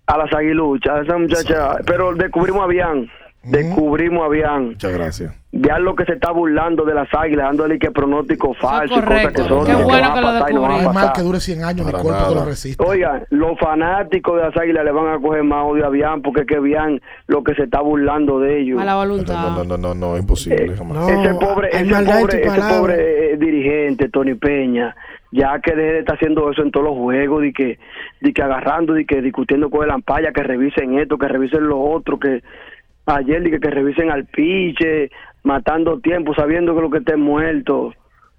a 0.07 0.19
las 0.19 0.33
aguiluchas, 0.35 1.05
esa 1.05 1.17
muchacha, 1.17 1.77
pero 1.87 2.13
descubrimos 2.15 2.65
a 2.65 2.67
Bian, 2.67 3.09
descubrimos 3.44 4.24
a 4.24 4.28
Bian, 4.28 4.66
Muchas 4.70 4.93
gracias. 4.93 5.35
Bian 5.55 5.85
lo 5.85 5.94
que 5.94 6.05
se 6.06 6.12
está 6.14 6.31
burlando 6.32 6.85
de 6.85 6.94
las 6.94 7.09
águilas, 7.12 7.47
dándole 7.47 7.78
que 7.78 7.90
pronóstico 7.90 8.55
falso, 8.55 8.94
cosas 8.94 9.06
correcto. 9.09 9.43
que 9.43 9.48
son, 9.48 9.66
Qué 9.66 9.73
que 9.77 9.82
bueno 9.82 10.12
que 10.12 10.19
a 10.19 10.20
lo 10.23 10.23
no 10.23 10.66
a 10.66 10.93
No 10.93 11.01
es 11.05 11.10
que 11.10 11.23
dure 11.23 11.40
100 11.40 11.64
años, 11.64 11.86
mi 11.86 11.93
cuerpo 11.93 12.28
te 12.28 12.35
lo 12.35 12.44
resiste. 12.47 12.82
Oiga, 12.86 13.23
los 13.31 13.59
fanáticos 13.59 14.36
de 14.36 14.43
las 14.43 14.56
águilas 14.56 14.85
le 14.85 14.93
van 14.93 15.09
a 15.14 15.19
coger 15.20 15.43
más 15.44 15.64
odio 15.66 15.85
a 15.86 15.90
Bian 15.90 16.23
porque 16.23 16.43
es 16.43 16.47
que 16.47 16.59
Bian 16.59 17.01
lo 17.27 17.43
que 17.44 17.55
se 17.55 17.64
está 17.64 17.81
burlando 17.82 18.40
de 18.40 18.60
ellos. 18.60 18.78
Mala 18.78 18.93
No, 18.93 18.98
voluntad. 19.01 19.35
no, 19.56 19.64
no, 19.64 19.77
no, 19.77 19.94
no, 19.94 20.16
imposible. 20.16 20.74
jamás. 20.74 20.97
No, 20.98 21.09
ese 21.10 21.35
pobre, 21.35 21.69
ese 21.70 21.85
pobre, 22.05 22.43
ese 22.47 22.60
pobre 22.78 23.32
eh, 23.32 23.36
dirigente, 23.36 24.09
Tony 24.09 24.35
Peña, 24.35 24.97
ya 25.32 25.59
que 25.60 25.74
deje 25.77 25.93
de 25.93 25.98
estar 26.01 26.16
haciendo 26.16 26.51
eso 26.51 26.62
en 26.62 26.70
todos 26.70 26.86
los 26.86 26.97
juegos, 26.97 27.43
de 27.43 27.52
que, 27.52 27.78
de 28.23 28.32
que 28.32 28.43
agarrando, 28.43 28.94
de 28.94 29.05
que 29.05 29.20
discutiendo 29.20 29.69
con 29.69 29.85
el 29.85 29.90
ampaya, 29.90 30.32
que 30.32 30.43
revisen 30.43 30.98
esto, 30.98 31.19
que 31.19 31.28
revisen 31.28 31.66
lo 31.66 31.78
otro, 31.78 32.19
que 32.19 32.43
ayer 33.17 33.43
dije 33.43 33.61
que 33.61 33.71
revisen 33.71 34.11
al 34.11 34.27
piche, 34.27 35.11
matando 35.43 36.01
tiempo, 36.01 36.35
sabiendo 36.35 36.75
que 36.75 36.81
lo 36.81 36.91
que 36.91 36.99
esté 36.99 37.17
muerto. 37.17 37.93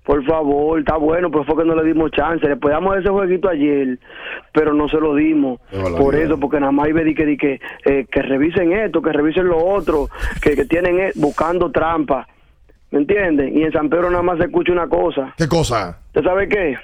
Por 0.03 0.23
favor, 0.25 0.79
está 0.79 0.97
bueno, 0.97 1.31
pero 1.31 1.45
fue 1.45 1.55
que 1.55 1.63
no 1.63 1.75
le 1.75 1.83
dimos 1.85 2.11
chance. 2.11 2.45
Le 2.45 2.57
podíamos 2.57 2.97
ese 2.97 3.09
jueguito 3.09 3.47
ayer, 3.47 3.97
pero 4.51 4.73
no 4.73 4.89
se 4.89 4.97
lo 4.97 5.15
dimos. 5.15 5.61
Por 5.97 6.15
eso, 6.15 6.37
porque 6.37 6.59
nada 6.59 6.73
más 6.73 6.89
iba 6.89 7.01
di 7.01 7.15
que, 7.15 7.25
di 7.25 7.37
que, 7.37 7.61
eh, 7.85 8.05
que 8.11 8.21
revisen 8.21 8.73
esto, 8.73 9.01
que 9.01 9.13
revisen 9.13 9.47
lo 9.47 9.63
otro, 9.63 10.09
que, 10.41 10.55
que 10.55 10.65
tienen 10.65 10.99
eh, 10.99 11.11
buscando 11.15 11.71
trampa. 11.71 12.27
¿Me 12.91 12.99
entienden? 12.99 13.57
Y 13.57 13.63
en 13.63 13.71
San 13.71 13.89
Pedro 13.89 14.09
nada 14.11 14.23
más 14.23 14.37
se 14.37 14.45
escucha 14.45 14.73
una 14.73 14.87
cosa. 14.87 15.33
¿Qué 15.37 15.47
cosa? 15.47 15.99
¿Usted 16.07 16.23
sabe 16.23 16.47
qué? 16.49 16.77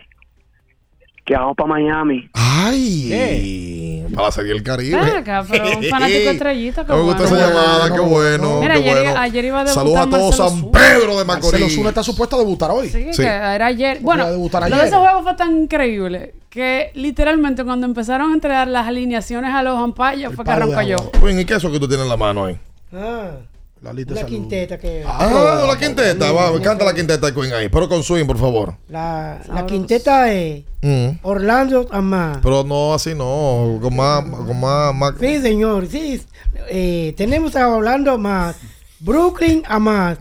Que 1.30 1.36
vamos 1.36 1.56
para 1.56 1.70
Miami. 1.70 2.28
Ay. 2.34 4.04
Para 4.16 4.26
la 4.30 4.32
serie 4.32 4.52
El 4.54 4.64
Caribe. 4.64 4.98
Ven 5.00 5.18
acá, 5.18 5.46
pero 5.48 5.78
un 5.78 5.84
fanático 5.92 6.30
estrellita, 6.32 6.84
Me 6.84 7.02
gusta 7.02 7.24
esa 7.26 7.36
llamada, 7.48 7.94
qué 7.94 8.00
bueno. 8.00 8.60
Mira, 8.60 8.74
qué 8.74 8.80
ayer- 8.80 9.04
bueno. 9.04 9.20
ayer 9.20 9.46
iba 9.46 9.62
a 9.62 9.64
debutar 9.64 9.84
Saludos 9.86 10.00
a 10.00 10.10
todos 10.10 10.40
Marcelo 10.40 10.50
San. 10.50 10.72
Pedro 10.72 11.20
de 11.20 11.26
Marcelo 11.26 11.52
Macorís. 11.54 11.76
Zuna 11.76 11.90
está 11.90 12.02
supuesto 12.02 12.36
a 12.36 12.40
debutar 12.40 12.72
hoy. 12.72 12.90
Sí, 12.90 13.14
Sí. 13.14 13.22
que 13.22 13.28
era 13.28 13.68
ayer. 13.68 14.00
Bueno, 14.02 14.24
lo 14.28 14.78
de 14.78 14.86
ese 14.88 14.96
juego 14.96 15.22
fue 15.22 15.36
tan 15.36 15.56
increíble 15.56 16.34
que 16.50 16.90
literalmente 16.96 17.64
cuando 17.64 17.86
empezaron 17.86 18.32
a 18.32 18.34
entregar 18.34 18.68
las 18.68 18.88
alineaciones 18.88 19.54
a 19.54 19.62
los 19.62 19.78
ampayas 19.78 20.34
fue 20.34 20.44
que 20.44 20.50
arrancó 20.50 20.82
yo. 20.82 20.98
¿y 21.30 21.46
qué 21.46 21.54
es 21.54 21.60
eso 21.60 21.72
que 21.72 21.80
tú 21.80 21.88
tienes 21.88 22.06
en 22.06 22.10
la 22.10 22.18
mano 22.18 22.46
ahí? 22.46 22.58
Ah, 22.92 23.34
La 23.82 23.94
lista 23.94 24.14
de 24.14 24.20
una 24.20 24.28
salud. 24.28 24.40
quinteta 24.42 24.78
que. 24.78 25.04
Ah, 25.08 25.64
la 25.68 25.78
quinteta. 25.80 26.32
Va, 26.34 26.52
me 26.52 26.58
encanta 26.58 26.84
la 26.84 26.94
quinteta 26.94 27.28
de 27.28 27.34
Queen 27.34 27.54
ahí. 27.54 27.70
Pero 27.70 27.88
con 27.88 28.04
swing, 28.04 28.26
por 28.26 28.38
favor. 28.38 28.76
La, 28.90 29.42
la 29.54 29.66
quinteta 29.66 30.32
es 30.34 30.64
Mm. 30.82 31.20
Orlando 31.24 31.88
Amar. 31.92 32.40
Pero 32.42 32.64
no 32.64 32.94
así, 32.94 33.14
no. 33.16 33.80
Con 33.82 33.96
más. 33.96 34.24
Con 34.24 34.60
más, 34.60 34.94
más- 34.96 35.14
Sí, 35.20 35.42
señor, 35.42 35.88
sí. 35.88 36.22
Eh, 36.70 37.14
tenemos 37.18 37.56
a 37.56 37.70
Orlando 37.70 38.12
Amar, 38.12 38.54
Brooklyn 39.00 39.64
Amar, 39.68 40.18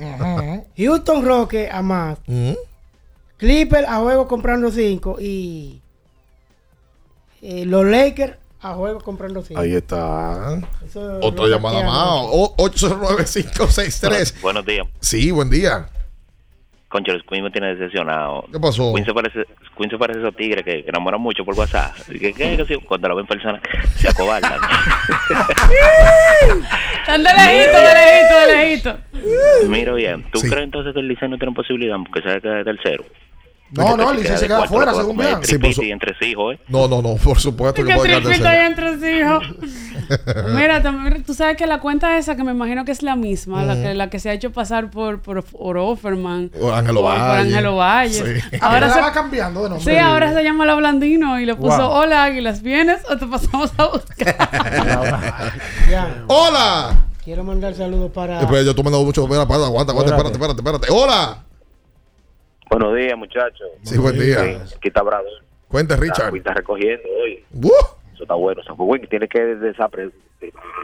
Houston 0.76 1.24
Rockets 1.24 1.72
Amar, 1.72 2.18
Mm. 2.26 2.52
Clipper 3.39 3.86
a 3.86 3.98
juego 3.98 4.26
comprando 4.28 4.70
5 4.70 5.16
y 5.20 5.80
eh, 7.43 7.64
los 7.64 7.85
Lakers 7.85 8.35
a 8.60 8.74
juego 8.74 9.01
comprando 9.01 9.43
5. 9.43 9.60
Ahí 9.60 9.74
está. 9.74 10.59
Eso 10.85 11.20
Otra 11.22 11.47
llamada 11.47 11.82
más. 11.85 11.94
O- 12.30 12.55
809-563. 12.56 14.40
Buenos 14.40 14.64
días. 14.66 14.86
Sí, 15.01 15.30
buen 15.30 15.48
día. 15.51 15.86
Concho, 16.89 17.12
el 17.12 17.22
Queen 17.24 17.44
me 17.44 17.51
tiene 17.51 17.74
decepcionado. 17.74 18.47
¿Qué 18.51 18.59
pasó? 18.59 18.94
Queen 18.94 19.05
se 19.05 19.12
parece, 19.12 19.44
Queen 19.76 19.90
se 19.90 19.98
parece 19.98 20.20
a 20.20 20.22
esos 20.22 20.35
tigres 20.36 20.64
que, 20.64 20.82
que 20.85 20.89
enamoran 20.89 21.20
mucho 21.20 21.44
por 21.44 21.55
WhatsApp. 21.55 21.94
Que- 22.09 22.32
que 22.32 22.64
sí, 22.66 22.76
cuando 22.86 23.09
lo 23.09 23.16
ven 23.16 23.24
en 23.24 23.28
persona, 23.28 23.60
se 23.97 24.09
acobardan. 24.09 24.59
Están 27.01 27.22
de 27.22 27.30
lejito, 27.32 27.78
de 27.78 27.94
lejito, 27.94 28.35
de 28.39 28.47
lejito. 28.56 28.97
Mira 29.68 29.93
bien, 29.93 30.24
¿tú 30.32 30.39
Sí. 30.40 30.48
crees 30.48 30.64
entonces 30.64 30.94
que 30.94 31.01
el 31.01 31.09
Licey 31.09 31.28
no 31.28 31.36
tiene 31.39 31.52
posibilidad? 31.55 31.97
Porque 32.06 32.22
sabe 32.26 32.40
que 32.40 32.59
es 32.60 32.64
tercero. 32.64 33.05
No, 33.70 33.97
no, 33.97 34.11
el 34.11 34.19
Licey 34.19 34.39
se 34.39 34.47
queda 34.47 34.66
fuera, 34.66 34.95
según 34.95 35.16
vean. 35.16 35.45
Sí, 35.45 35.59
por 35.59 35.70
tripiti 35.70 35.90
entre 35.90 36.15
hijos, 36.27 36.55
¿eh? 36.55 36.61
No, 36.69 36.89
no, 36.89 37.03
no. 37.03 37.16
Por 37.16 37.39
supuesto 37.39 37.82
que 37.82 37.89
Que 37.89 37.97
puede 37.97 38.23
quedar 38.23 38.70
entre 38.70 38.99
sí, 38.99 39.20
hijo. 39.20 39.40
Mira, 40.55 40.82
también, 40.82 41.23
tú 41.23 41.35
sabes 41.35 41.57
que 41.57 41.66
la 41.66 41.81
cuenta 41.81 42.16
esa, 42.16 42.35
que 42.35 42.45
me 42.45 42.53
imagino 42.53 42.85
que 42.85 42.93
es 42.93 43.03
la 43.03 43.15
misma, 43.15 43.65
la, 43.65 43.74
que, 43.74 43.95
la 43.95 44.09
que 44.09 44.20
se 44.20 44.31
ha 44.31 44.32
hecho 44.32 44.53
pasar 44.53 44.90
por, 44.90 45.20
por, 45.20 45.45
por 45.45 45.77
Offerman. 45.77 46.51
O 46.61 46.73
Ángelo 46.73 47.03
por, 47.03 47.11
por 47.11 47.20
Valle. 47.20 47.40
Ángelo 47.40 47.77
Valle. 47.77 48.40
Sí. 48.40 48.57
Ahora 48.61 48.90
se, 48.90 49.01
va 49.01 49.12
cambiando 49.12 49.62
de 49.65 49.70
nombre. 49.70 49.93
sí, 49.93 49.99
ahora 49.99 50.32
se 50.32 50.43
llama 50.43 50.65
La 50.65 50.74
Blandino 50.74 51.39
y 51.40 51.47
le 51.47 51.55
puso 51.55 51.69
Wow. 51.78 51.99
Hola 51.99 52.24
Águilas, 52.24 52.62
¿vienes 52.62 53.03
o 53.09 53.16
te 53.16 53.27
pasamos 53.27 53.73
a 53.77 53.86
buscar? 53.86 54.36
¡Hola! 56.27 56.97
quiero 57.28 57.45
mandar 57.45 57.74
saludos 57.74 58.11
para. 58.11 58.39
Después 58.39 58.65
yo 58.65 58.74
tomando 58.74 59.05
mucho. 59.05 59.24
Espera, 59.24 59.43
espera, 59.43 59.66
aguanta, 59.66 59.93
aguanta, 59.93 60.15
espérate, 60.15 60.32
espérate, 60.32 60.61
espérate. 60.61 60.86
¡Hola! 60.90 61.45
Buenos 62.70 62.97
días, 62.97 63.16
muchachos. 63.16 63.69
Sí, 63.82 63.99
buen 63.99 64.19
día. 64.19 64.40
Aquí 64.40 64.89
está. 64.89 65.03
Cuente, 65.69 65.97
Richard. 65.97 66.35
Está 66.36 66.55
recogiendo 66.55 67.09
hoy. 67.23 67.45
Uh, 67.55 67.69
Eso 68.15 68.23
está 68.23 68.35
bueno. 68.35 68.61
Eso 68.62 68.77
fue 68.77 68.86
bueno. 68.86 69.07
Tiene 69.09 69.28
que 69.28 69.40
desapre. 69.40 70.11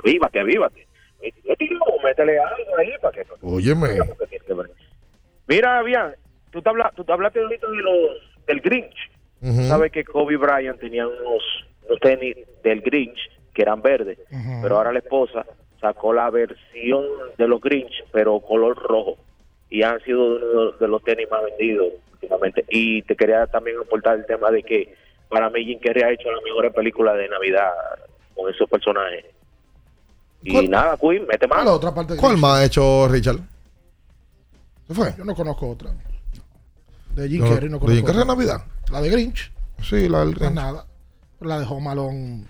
Avívate, 0.03 0.41
avívate. 0.41 0.87
Métele 2.05 2.39
algo 2.39 2.79
ahí 2.79 2.93
para 3.01 3.17
que... 3.17 3.27
Óyeme. 3.43 3.89
Mira, 5.47 5.83
bien, 5.83 6.15
tú 6.51 6.61
te, 6.63 6.69
habla, 6.69 6.93
tú 6.95 7.05
te 7.05 7.13
hablaste 7.13 7.41
ahorita 7.41 7.67
de 7.69 7.77
los, 7.77 8.47
del 8.47 8.61
Grinch. 8.61 9.11
Ujú. 9.43 9.63
Sabes 9.63 9.93
que 9.93 10.05
Kobe 10.05 10.37
Bryant 10.37 10.81
tenía 10.81 11.07
unos, 11.07 11.43
unos 11.87 12.01
tenis 12.01 12.37
del 12.63 12.81
Grinch 12.81 13.19
que 13.53 13.63
eran 13.63 13.83
verdes, 13.83 14.19
pero 14.63 14.77
ahora 14.77 14.93
la 14.93 14.99
esposa 14.99 15.47
sacó 15.81 16.13
la 16.13 16.29
versión 16.31 17.05
de 17.39 17.47
los 17.49 17.61
Grinch, 17.61 17.93
pero 18.13 18.41
color 18.41 18.77
rojo. 18.77 19.17
Y 19.71 19.83
han 19.83 20.01
sido 20.03 20.37
uno 20.37 20.73
de 20.73 20.89
los 20.89 21.03
tenis 21.03 21.27
más 21.31 21.43
vendidos 21.45 21.89
últimamente. 22.13 22.65
Y 22.69 23.03
te 23.03 23.17
quería 23.17 23.47
también 23.47 23.77
aportar 23.81 24.17
el 24.19 24.27
tema 24.27 24.51
de 24.51 24.63
que 24.63 24.95
para 25.29 25.51
mí 25.51 25.65
Jim 25.65 25.79
Carrey 25.83 26.03
ha 26.03 26.11
hecho 26.13 26.31
las 26.31 26.43
mejores 26.45 26.73
películas 26.73 27.17
de 27.17 27.29
Navidad 27.29 27.71
con 28.35 28.53
esos 28.53 28.69
personajes. 28.69 29.25
Y 30.43 30.69
nada, 30.69 30.97
Queen, 30.99 31.27
mete 31.27 31.49
¿Cuál 31.49 31.61
mano. 31.61 31.73
otra 31.77 31.95
parte 31.95 32.13
de 32.15 32.19
¿Cuál 32.21 32.33
Grinch? 32.33 32.43
más 32.43 32.61
ha 32.61 32.65
hecho 32.65 33.09
Richard? 33.09 33.39
¿Se 34.87 34.95
fue? 34.95 35.15
Yo 35.17 35.25
no 35.25 35.35
conozco 35.35 35.71
otra. 35.71 35.91
De 37.15 37.29
Jim 37.29 37.41
No, 37.43 37.49
Carrey 37.55 37.69
no 37.71 37.77
¿de 37.77 37.81
conozco. 37.81 37.97
Jim 37.97 38.05
Carrey 38.05 38.21
otra. 38.23 38.35
Navidad? 38.35 38.59
La 38.93 39.01
de 39.01 39.09
Grinch. 39.11 39.53
Sí, 39.83 40.09
la 40.09 40.19
del 40.21 40.29
No 40.29 40.33
es 40.33 40.39
Grinch. 40.39 40.55
nada. 40.55 40.87
La 41.41 41.59
de 41.59 41.67
Home 41.69 41.89
Alone, 41.91 42.45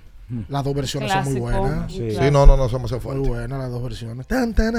las 0.48 0.64
dos 0.64 0.74
versiones 0.74 1.10
son 1.12 1.24
muy 1.24 1.32
Clásico, 1.40 1.60
buenas. 1.60 1.92
un 1.92 2.10
Sí, 2.10 2.30
no, 2.32 2.46
no, 2.46 2.56
no, 2.56 2.68
son 2.68 2.78
demasiado 2.82 3.02
Muy 3.02 3.14
fuertes. 3.14 3.28
buenas 3.28 3.58
las 3.58 3.70
dos 3.70 3.82
versiones. 3.82 4.26
Tan, 4.26 4.54
tan, 4.54 4.72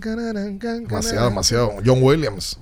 canaran, 0.00 0.58
can, 0.58 0.84
Demasiado, 0.84 1.28
demasiado. 1.28 1.72
John 1.84 2.02
Williams. 2.02 2.58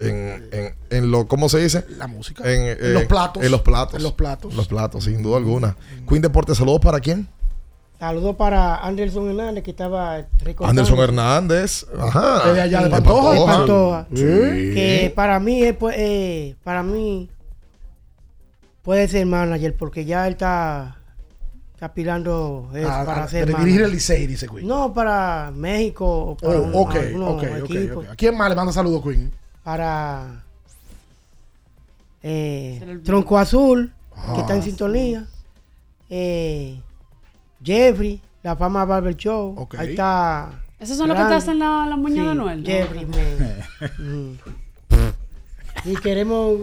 En, 0.00 0.48
en, 0.52 0.74
en 0.90 1.10
lo, 1.10 1.26
¿cómo 1.28 1.48
se 1.48 1.58
dice? 1.60 1.84
La 1.98 2.06
música. 2.06 2.42
En, 2.50 2.76
En 2.84 2.94
los 2.94 3.04
platos. 3.04 3.42
En 3.44 3.50
los 3.50 3.62
platos. 3.62 3.94
En 3.96 4.02
los 4.02 4.12
platos. 4.12 4.54
Los 4.54 4.68
platos, 4.68 5.04
sin 5.04 5.22
duda 5.22 5.36
alguna. 5.38 5.76
Queen 6.08 6.20
Deportes, 6.20 6.58
saludos 6.58 6.80
para 6.80 7.00
quién? 7.00 7.28
Saludos 7.98 8.34
para 8.36 8.76
Anderson 8.84 9.30
Hernández 9.30 9.62
que 9.64 9.70
estaba 9.70 10.26
recordando. 10.42 10.82
Anderson 10.82 10.98
Hernández. 10.98 11.86
Ajá. 11.98 12.48
Desde 12.48 12.60
allá 12.60 12.78
de 12.80 12.84
Sí, 12.86 12.90
Pantoja. 12.90 13.30
de 13.32 13.46
Pantoja. 13.46 14.06
Sí. 14.10 14.22
Que 14.74 15.12
para 15.14 15.38
mí, 15.40 15.62
es, 15.62 15.76
pues, 15.76 15.94
eh, 15.96 16.56
para 16.64 16.82
mí 16.82 17.30
puede 18.82 19.08
ser 19.08 19.24
manager 19.26 19.74
porque 19.76 20.04
ya 20.04 20.26
él 20.26 20.32
está, 20.34 20.98
está 21.84 21.92
aspirando 21.92 22.70
eh, 22.74 22.84
A- 22.84 23.04
para 23.04 23.24
a- 23.24 23.26
de 23.26 23.40
manager. 23.46 23.56
dirigir 23.58 23.82
el 23.82 23.90
Licey, 23.92 24.26
dice 24.26 24.48
Queen. 24.48 24.66
No, 24.66 24.92
para 24.92 25.52
México 25.54 26.06
o 26.06 26.36
para 26.36 26.58
Oh, 26.58 26.62
un-. 26.86 28.06
¿A 28.10 28.16
quién 28.16 28.36
más 28.36 28.48
le 28.48 28.56
manda 28.56 28.72
saludos, 28.72 29.02
Queen? 29.02 29.30
Para 29.62 30.42
eh, 32.22 33.00
Tronco 33.04 33.38
Azul, 33.38 33.92
que 34.34 34.40
está 34.40 34.54
en 34.54 34.60
Ah. 34.60 34.64
sintonía. 34.64 35.26
Eh, 36.10 36.80
Jeffrey, 37.62 38.20
La 38.42 38.56
Fama 38.56 38.84
Barber 38.84 39.16
Show. 39.16 39.68
Ahí 39.78 39.90
está. 39.90 40.60
¿Esos 40.78 40.96
son 40.96 41.08
los 41.08 41.16
que 41.16 41.24
te 41.24 41.34
hacen 41.34 41.58
la, 41.58 41.86
la 41.88 41.96
muñeca 41.96 42.22
Sí, 42.22 42.28
de 42.28 42.34
Noel? 42.34 42.64
Jeffrey, 42.66 43.06
man. 43.06 43.18
Mm. 43.98 45.90
Y 45.90 45.96
queremos. 45.96 46.58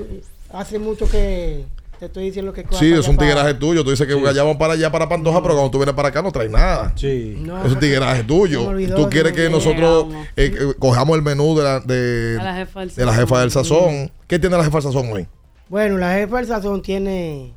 Hace 0.53 0.79
mucho 0.79 1.07
que 1.09 1.65
te 2.01 2.07
estoy 2.07 2.23
diciendo 2.23 2.51
que. 2.51 2.65
Sí, 2.71 2.91
es 2.91 3.07
un 3.07 3.15
para- 3.15 3.29
tigueraje 3.29 3.53
tuyo. 3.53 3.83
Tú 3.83 3.91
dices 3.91 4.07
que 4.07 4.13
allá 4.27 4.41
vamos 4.41 4.57
para 4.57 4.73
allá, 4.73 4.91
para 4.91 5.07
Pantoja, 5.07 5.39
pero 5.43 5.53
cuando 5.53 5.69
tú 5.69 5.77
vienes 5.77 5.93
para 5.93 6.07
acá 6.07 6.23
no 6.23 6.31
traes 6.31 6.49
nada. 6.49 6.93
Sí. 6.95 7.35
No, 7.39 7.63
es 7.63 7.71
un 7.73 7.79
tigueraje 7.79 8.23
tuyo. 8.23 8.67
olvidó, 8.69 8.95
Tú 8.95 9.07
quieres 9.07 9.33
que 9.33 9.51
nosotros 9.51 10.07
eh, 10.35 10.51
eh, 10.51 10.73
cojamos 10.79 11.15
el 11.15 11.21
menú 11.21 11.55
de 11.55 11.63
la, 11.63 11.79
de, 11.79 11.93
De 11.95 12.43
la 12.43 12.55
jefa 12.55 12.79
del 12.79 12.95
de 12.95 13.05
la 13.05 13.13
jefa 13.13 13.39
del 13.41 13.51
sazón. 13.51 14.11
¿Qué 14.25 14.39
tiene 14.39 14.57
la 14.57 14.63
jefa 14.63 14.79
del 14.79 14.91
sazón 14.91 15.11
hoy? 15.13 15.27
Bueno, 15.69 15.99
la 15.99 16.13
jefa 16.15 16.37
del 16.37 16.47
sazón 16.47 16.81
tiene 16.81 17.53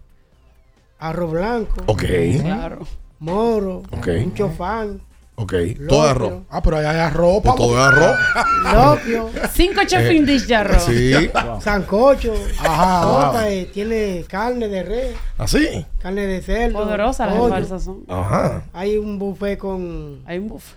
arroz 0.99 1.33
blanco. 1.33 1.77
Ok. 1.87 2.05
Claro. 2.43 2.87
Moro. 3.21 3.83
Ok. 3.93 4.09
Un 4.27 4.35
chofán. 4.35 5.01
Ok. 5.37 5.53
Todo 5.89 6.05
es 6.05 6.11
arroz. 6.13 6.33
Ah, 6.49 6.63
pero 6.63 6.77
ahí 6.77 6.87
hay 6.87 6.99
arroz. 6.99 7.43
Pues 7.43 7.57
todo 7.57 7.77
es 7.77 7.85
arroz. 7.85 8.17
Lopio. 8.73 9.31
Cinco 9.53 9.81
chefing 9.85 10.25
dish 10.25 10.47
de 10.47 10.55
arroz. 10.55 10.85
Sí. 10.85 11.13
Sancocho. 11.61 12.35
Ajá. 12.61 13.49
eh, 13.51 13.69
tiene 13.73 14.25
carne 14.29 14.69
de 14.69 14.83
res. 14.85 15.17
Así. 15.37 15.85
Carne 15.99 16.27
de 16.27 16.41
cerdo. 16.41 16.85
Poderosa 16.85 17.27
la 17.27 17.33
pollo. 17.33 17.45
jefa 17.47 17.57
del 17.57 17.67
sazón. 17.67 18.05
Ajá. 18.09 18.65
Hay 18.73 18.97
un 18.97 19.19
buffet 19.19 19.59
con. 19.59 20.23
Hay 20.27 20.39
un 20.39 20.49
buffet. 20.49 20.77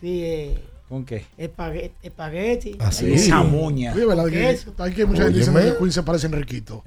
Sí, 0.00 0.22
eh, 0.24 0.58
¿Con 0.88 1.04
qué? 1.04 1.26
espagueti. 1.36 1.94
espagueti. 2.02 2.76
Así. 2.80 3.12
Esa 3.12 3.42
moña. 3.42 3.92
Oye, 3.92 4.06
¿verdad? 4.06 4.24
Que, 4.26 4.40
Queso. 4.40 4.72
hay 4.78 4.94
que 4.94 5.04
mucha 5.04 5.24
gente 5.24 5.38
dice 5.40 5.52
que 5.52 5.76
Queen 5.76 5.92
se 5.92 6.02
parece 6.02 6.26
a 6.28 6.30
Enriquito. 6.30 6.82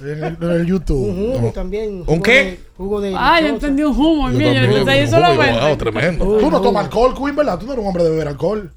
En 0.00 0.24
el, 0.24 0.38
en 0.40 0.50
el 0.50 0.66
YouTube. 0.66 1.08
Un 1.08 1.16
jugo 1.32 1.40
No. 1.46 1.52
también. 1.52 2.04
¿Un 2.06 2.22
qué? 2.22 2.32
de- 2.44 2.60
jugo 2.76 3.00
de. 3.00 3.14
Ah, 3.16 3.40
yo 3.40 3.48
entendí 3.48 3.82
un 3.82 3.96
humo. 3.96 4.30
Yo 4.30 4.38
Mira, 4.38 4.52
yo 4.66 4.78
jugo 4.84 5.06
solamente. 5.10 5.76
tremendo. 5.76 6.24
Uy, 6.24 6.40
Tú 6.40 6.50
no 6.50 6.60
tomas 6.60 6.84
alcohol, 6.84 7.14
Queen, 7.14 7.36
¿verdad? 7.36 7.58
Tú 7.58 7.66
no 7.66 7.72
eres 7.72 7.82
un 7.82 7.88
hombre 7.88 8.04
de 8.04 8.10
beber 8.10 8.28
alcohol. 8.28 8.72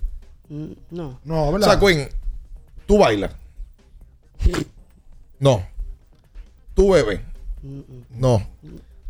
Mm, 0.50 0.66
No. 0.92 1.20
No, 1.24 1.48
O 1.48 1.52
¿verdad? 1.54 1.68
sea, 1.68 1.80
Queen, 1.80 2.10
tú 2.86 2.98
bailas. 2.98 3.32
No. 5.40 5.64
Tú 6.74 6.92
bebes. 6.92 7.20
No. 8.12 8.42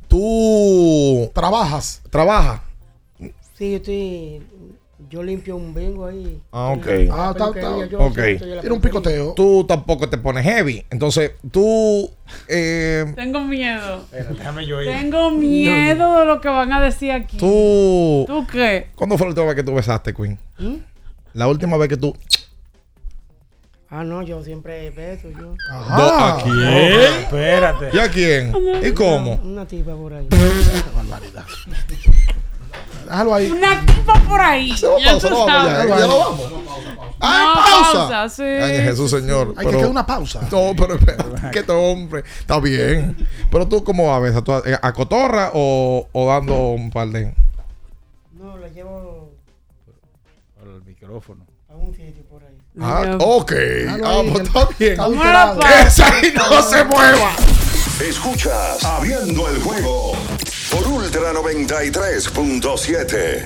Tú 0.08 1.30
Trabajas. 1.34 2.02
trabajas. 2.10 2.62
Sí, 3.58 3.72
yo 3.72 3.78
estoy. 3.78 4.42
Yo 5.14 5.22
limpio 5.22 5.56
un 5.58 5.76
bingo 5.76 6.08
ahí. 6.08 6.42
Ah, 6.52 6.70
ok. 6.76 6.88
Ah, 7.12 7.34
está- 7.36 7.50
está- 7.50 7.86
yo 7.86 8.00
ok. 8.00 8.16
Tiene 8.40 8.72
un 8.72 8.82
picoteo. 8.82 9.34
Tú 9.36 9.64
tampoco 9.64 10.10
te 10.10 10.18
pones 10.18 10.44
heavy. 10.44 10.84
Entonces, 10.90 11.34
tú. 11.52 12.10
eh, 12.48 13.06
Tengo 13.16 13.42
miedo. 13.42 14.06
déjame 14.12 14.66
yo 14.66 14.80
Tengo 14.80 15.30
miedo 15.30 16.20
de 16.22 16.26
lo 16.26 16.42
que 16.42 16.48
van 16.48 16.74
a 16.74 16.82
decir 16.82 17.12
aquí. 17.12 17.38
tú. 17.38 18.26
¿Tú 18.28 18.48
qué? 18.52 18.88
¿Cuándo 18.96 19.16
fue 19.20 19.28
la 19.28 19.30
última 19.30 19.46
vez 19.46 19.56
que 19.58 19.64
tú 19.64 19.76
besaste, 19.76 20.16
Queen? 20.16 20.40
¿Mm? 20.58 20.78
La 21.36 21.48
última 21.48 21.78
vez 21.78 21.90
que 21.90 21.98
tú. 21.98 22.18
Ah, 23.92 24.04
no, 24.04 24.24
yo 24.24 24.44
siempre 24.44 24.90
beso. 24.90 25.30
Yo. 25.30 25.54
Ajá. 25.70 26.40
¿A 26.40 26.44
quién? 26.44 27.14
Espérate. 27.22 27.90
¿Y 27.94 28.00
a 28.00 28.10
quién? 28.10 28.52
¿Y 28.84 28.92
cómo? 28.94 29.36
Una 29.44 29.68
tipa 29.68 29.96
por 29.96 30.12
ahí. 30.12 30.28
barbaridad. 30.96 31.46
Déjalo 33.04 33.34
ahí. 33.36 33.52
Una 33.52 33.86
tipa 33.86 34.14
por 34.22 34.42
ahí. 34.42 34.76
Ya 34.76 34.88
pausa, 35.12 35.28
tú 35.28 35.34
no 35.34 35.46
vamos 35.46 35.72
ya, 35.72 35.86
ya 35.86 36.08
no 36.08 36.20
vamos. 36.20 36.42
¡Ay, 37.20 37.46
No, 37.46 37.54
pausa! 37.54 37.92
pausa, 38.10 38.30
sí, 38.30 38.44
Ay, 38.44 38.82
Jesús, 38.84 39.12
señor. 39.12 39.50
Hay 39.58 39.66
que 39.66 39.66
pero- 39.66 39.78
quedar 39.78 39.92
una 39.92 40.06
pausa. 40.06 40.42
No, 40.52 40.74
pero 40.78 40.96
espérate, 40.96 41.52
que 41.52 41.60
este 41.60 41.72
hombre 41.72 42.24
está 42.40 42.60
bien. 42.60 43.16
Pero 43.50 43.68
tú, 43.68 43.84
¿cómo 43.84 44.08
vas 44.08 44.36
a? 44.36 44.42
¿Tú 44.44 44.52
a, 44.54 44.94
cotorra 44.94 45.52
o, 45.54 46.08
o 46.12 46.28
dando 46.28 46.56
un 46.72 46.90
par 46.92 47.08
de.? 47.10 47.34
No, 48.34 48.58
la 48.58 48.68
llevo 48.68 49.32
el 50.64 50.82
micrófono. 50.84 51.46
a 51.70 51.76
un 51.76 51.94
sitio 51.96 52.24
por 52.30 52.44
ahí. 52.44 52.58
Ah, 52.82 53.18
ok. 53.20 53.52
Ah, 54.04 54.22
pues 54.32 54.50
que 54.78 54.92
está 54.94 55.08
bien. 55.08 55.22
Esa 55.88 56.08
ahí 56.08 56.34
no 56.36 56.62
se 56.62 56.84
mueva. 56.84 57.32
Escuchas 58.02 58.84
Abriendo 58.84 59.48
el 59.48 59.62
juego 59.62 60.18
por 60.72 60.88
Ultra 60.88 61.32
93.7. 61.32 63.46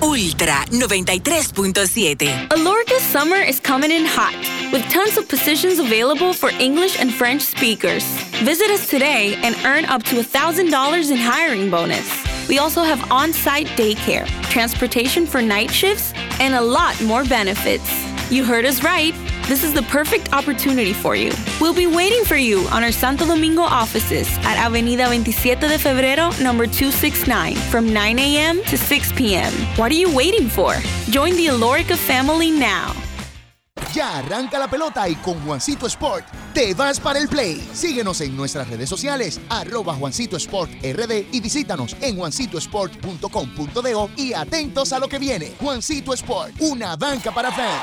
Ultra 0.00 0.64
93.7. 0.70 2.48
Alorca's 2.50 3.02
summer 3.02 3.36
is 3.36 3.58
coming 3.58 3.90
in 3.90 4.04
hot, 4.06 4.36
with 4.72 4.88
tons 4.88 5.18
of 5.18 5.28
positions 5.28 5.80
available 5.80 6.32
for 6.32 6.50
English 6.60 6.96
and 7.00 7.12
French 7.12 7.42
speakers. 7.42 8.04
Visit 8.44 8.70
us 8.70 8.86
today 8.88 9.34
and 9.42 9.56
earn 9.64 9.84
up 9.86 10.04
to 10.04 10.14
$1,000 10.16 11.10
in 11.10 11.16
hiring 11.16 11.70
bonus. 11.70 12.08
We 12.48 12.60
also 12.60 12.84
have 12.84 13.10
on 13.10 13.32
site 13.32 13.66
daycare, 13.76 14.28
transportation 14.48 15.26
for 15.26 15.42
night 15.42 15.72
shifts, 15.72 16.12
and 16.38 16.54
a 16.54 16.60
lot 16.60 17.00
more 17.02 17.24
benefits. 17.24 18.13
You 18.30 18.42
heard 18.44 18.64
us 18.64 18.82
right. 18.82 19.14
This 19.46 19.62
is 19.62 19.74
the 19.74 19.82
perfect 19.82 20.32
opportunity 20.32 20.94
for 20.94 21.14
you. 21.14 21.30
We'll 21.60 21.74
be 21.74 21.86
waiting 21.86 22.24
for 22.24 22.36
you 22.36 22.66
on 22.68 22.82
our 22.82 22.90
Santo 22.90 23.26
Domingo 23.26 23.62
offices 23.62 24.26
at 24.38 24.56
Avenida 24.56 25.04
27 25.06 25.68
de 25.68 25.78
Febrero, 25.78 26.32
number 26.42 26.66
269, 26.66 27.54
from 27.70 27.92
9 27.92 28.18
a.m. 28.18 28.62
to 28.64 28.78
6 28.78 29.12
p.m. 29.12 29.52
What 29.76 29.92
are 29.92 29.96
you 29.96 30.14
waiting 30.16 30.48
for? 30.48 30.74
Join 31.10 31.36
the 31.36 31.46
Alorica 31.48 31.96
family 31.96 32.50
now. 32.50 32.94
Ya 33.92 34.18
arranca 34.18 34.58
la 34.58 34.66
pelota 34.68 35.06
y 35.08 35.14
con 35.16 35.38
Juancito 35.44 35.88
Sport 35.88 36.24
te 36.54 36.72
vas 36.72 37.00
para 37.00 37.18
el 37.18 37.28
play. 37.28 37.68
Síguenos 37.74 38.20
en 38.20 38.36
nuestras 38.36 38.68
redes 38.70 38.88
sociales, 38.88 39.40
arroba 39.48 39.94
Juancito 39.94 40.36
RD 40.36 41.26
y 41.32 41.40
visítanos 41.40 41.96
en 42.00 42.16
juancitosport.com.do 42.16 44.10
y 44.16 44.32
atentos 44.32 44.92
a 44.92 45.00
lo 45.00 45.08
que 45.08 45.18
viene. 45.18 45.52
Juancito 45.60 46.14
Sport, 46.14 46.54
una 46.60 46.94
banca 46.96 47.34
para 47.34 47.50
fans. 47.50 47.82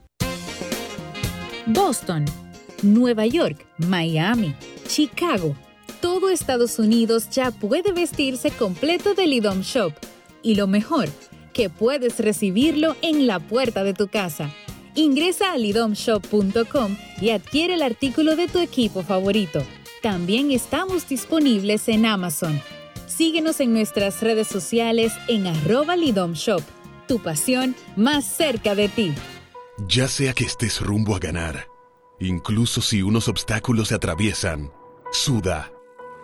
Boston, 1.66 2.24
Nueva 2.82 3.26
York, 3.26 3.66
Miami, 3.78 4.54
Chicago. 4.86 5.54
Todo 6.00 6.30
Estados 6.30 6.78
Unidos 6.78 7.28
ya 7.30 7.50
puede 7.50 7.92
vestirse 7.92 8.50
completo 8.52 9.14
del 9.14 9.32
IDOM 9.32 9.62
Shop. 9.62 9.92
Y 10.42 10.54
lo 10.54 10.68
mejor, 10.68 11.08
que 11.52 11.70
puedes 11.70 12.20
recibirlo 12.20 12.94
en 13.02 13.26
la 13.26 13.40
puerta 13.40 13.82
de 13.82 13.94
tu 13.94 14.06
casa. 14.06 14.50
Ingresa 14.94 15.52
a 15.52 15.58
lidomshop.com 15.58 16.96
y 17.20 17.30
adquiere 17.30 17.74
el 17.74 17.82
artículo 17.82 18.36
de 18.36 18.46
tu 18.46 18.60
equipo 18.60 19.02
favorito. 19.02 19.64
También 20.00 20.52
estamos 20.52 21.08
disponibles 21.08 21.88
en 21.88 22.06
Amazon. 22.06 22.60
Síguenos 23.06 23.58
en 23.58 23.72
nuestras 23.72 24.22
redes 24.22 24.46
sociales 24.46 25.12
en 25.26 25.48
arroba 25.48 25.96
lidomshop. 25.96 26.62
Tu 27.08 27.20
pasión 27.20 27.74
más 27.96 28.24
cerca 28.24 28.76
de 28.76 28.88
ti. 28.88 29.12
Ya 29.88 30.06
sea 30.06 30.32
que 30.32 30.44
estés 30.44 30.80
rumbo 30.80 31.16
a 31.16 31.18
ganar, 31.18 31.66
incluso 32.20 32.80
si 32.80 33.02
unos 33.02 33.26
obstáculos 33.28 33.88
se 33.88 33.94
atraviesan, 33.94 34.70
suda, 35.12 35.72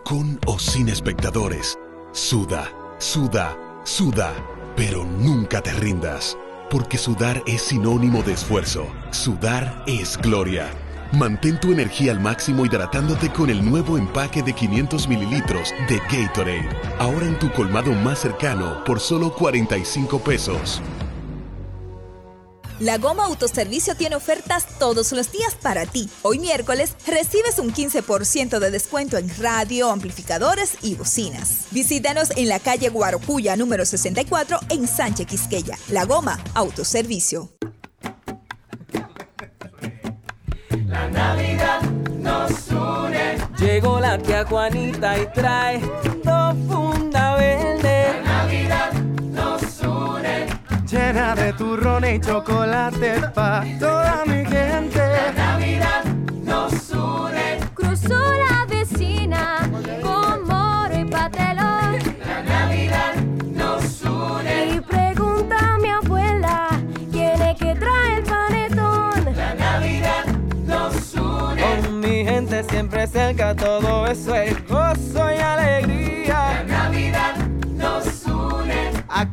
con 0.05 0.39
o 0.45 0.59
sin 0.59 0.87
espectadores, 0.87 1.79
suda, 2.11 2.71
suda, 2.99 3.57
suda, 3.83 4.33
pero 4.75 5.03
nunca 5.03 5.61
te 5.61 5.73
rindas, 5.73 6.37
porque 6.69 6.99
sudar 6.99 7.41
es 7.47 7.63
sinónimo 7.63 8.21
de 8.21 8.33
esfuerzo, 8.33 8.85
sudar 9.09 9.83
es 9.87 10.15
gloria. 10.19 10.69
Mantén 11.11 11.59
tu 11.59 11.71
energía 11.71 12.11
al 12.11 12.19
máximo 12.19 12.65
hidratándote 12.65 13.29
con 13.31 13.49
el 13.49 13.67
nuevo 13.67 13.97
empaque 13.97 14.43
de 14.43 14.53
500 14.53 15.07
mililitros 15.07 15.73
de 15.89 15.97
Gatorade, 15.97 16.69
ahora 16.99 17.25
en 17.25 17.39
tu 17.39 17.51
colmado 17.51 17.91
más 17.93 18.19
cercano 18.19 18.83
por 18.83 18.99
solo 18.99 19.33
45 19.33 20.19
pesos. 20.19 20.83
La 22.79 22.97
Goma 22.97 23.23
Autoservicio 23.25 23.95
tiene 23.95 24.17
ofertas 24.17 24.67
todos 24.79 25.13
los 25.13 25.31
días 25.31 25.55
para 25.55 25.85
ti. 25.85 26.09
Hoy 26.23 26.39
miércoles 26.39 26.95
recibes 27.07 27.57
un 27.57 27.73
15% 27.73 28.59
de 28.59 28.69
descuento 28.69 29.17
en 29.17 29.31
radio, 29.39 29.91
amplificadores 29.91 30.77
y 30.81 30.95
bocinas. 30.95 31.67
Visítanos 31.71 32.31
en 32.35 32.49
la 32.49 32.59
calle 32.59 32.89
Guarocuya 32.89 33.55
número 33.55 33.85
64 33.85 34.59
en 34.69 34.87
Sánchez 34.87 35.25
Quisqueya. 35.25 35.77
La 35.89 36.03
Goma 36.03 36.37
Autoservicio. 36.53 37.49
La 40.85 41.07
Navidad 41.09 41.81
nos 42.19 42.51
une. 42.71 43.37
Llegó 43.57 44.01
la 44.01 44.17
tía 44.17 44.45
Juanita 44.45 45.17
y 45.17 45.27
trae 45.31 45.79
dos 46.25 46.55
funda 46.67 47.35
Llena 50.87 51.33
de 51.33 51.51
turrones 51.53 52.17
y 52.17 52.19
chocolate 52.19 53.19
pa' 53.33 53.63
toda 53.79 54.23
mi 54.27 54.45
gente. 54.45 54.99
La 54.99 55.31
Navidad 55.31 56.05
nos 56.43 56.91
une. 56.91 57.59
Cruzó 57.73 58.19
la 58.19 58.65
vecina 58.67 59.67
con 60.03 60.45
moro 60.45 60.95
y 60.95 61.05
patelón. 61.05 61.97
La 62.27 62.43
Navidad 62.43 63.15
nos 63.55 64.01
une. 64.03 64.75
Y 64.75 64.79
pregunta 64.79 65.57
a 65.73 65.79
mi 65.79 65.89
abuela 65.89 66.69
quién 67.11 67.41
es 67.41 67.57
que 67.57 67.73
trae 67.73 68.17
el 68.17 68.23
panetón. 68.23 69.35
La 69.35 69.55
Navidad 69.55 70.25
nos 70.67 71.15
une. 71.15 71.61
Con 71.63 71.99
mi 71.99 72.23
gente 72.25 72.63
siempre 72.63 73.07
cerca, 73.07 73.55
todo 73.55 74.05
eso 74.05 74.35
es 74.35 74.55
gozo 74.67 75.31
y 75.33 75.39
alegría. 75.39 76.04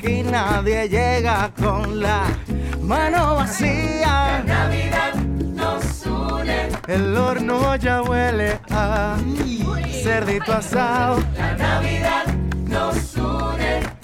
Aquí 0.02 0.24
nadie 0.24 0.88
llega 0.88 1.52
con 1.56 2.00
la 2.00 2.24
mano 2.80 3.36
vacía. 3.36 4.42
La 4.44 4.66
Navidad 4.66 5.14
nos 5.14 6.06
une. 6.06 6.68
El 6.88 7.16
horno 7.16 7.76
ya 7.76 8.02
huele 8.02 8.58
a 8.70 9.16
cerdito 10.02 10.54
asado. 10.54 11.22
La 11.38 11.54
Navidad 11.54 12.24
nos 12.68 13.14
une. 13.14 14.01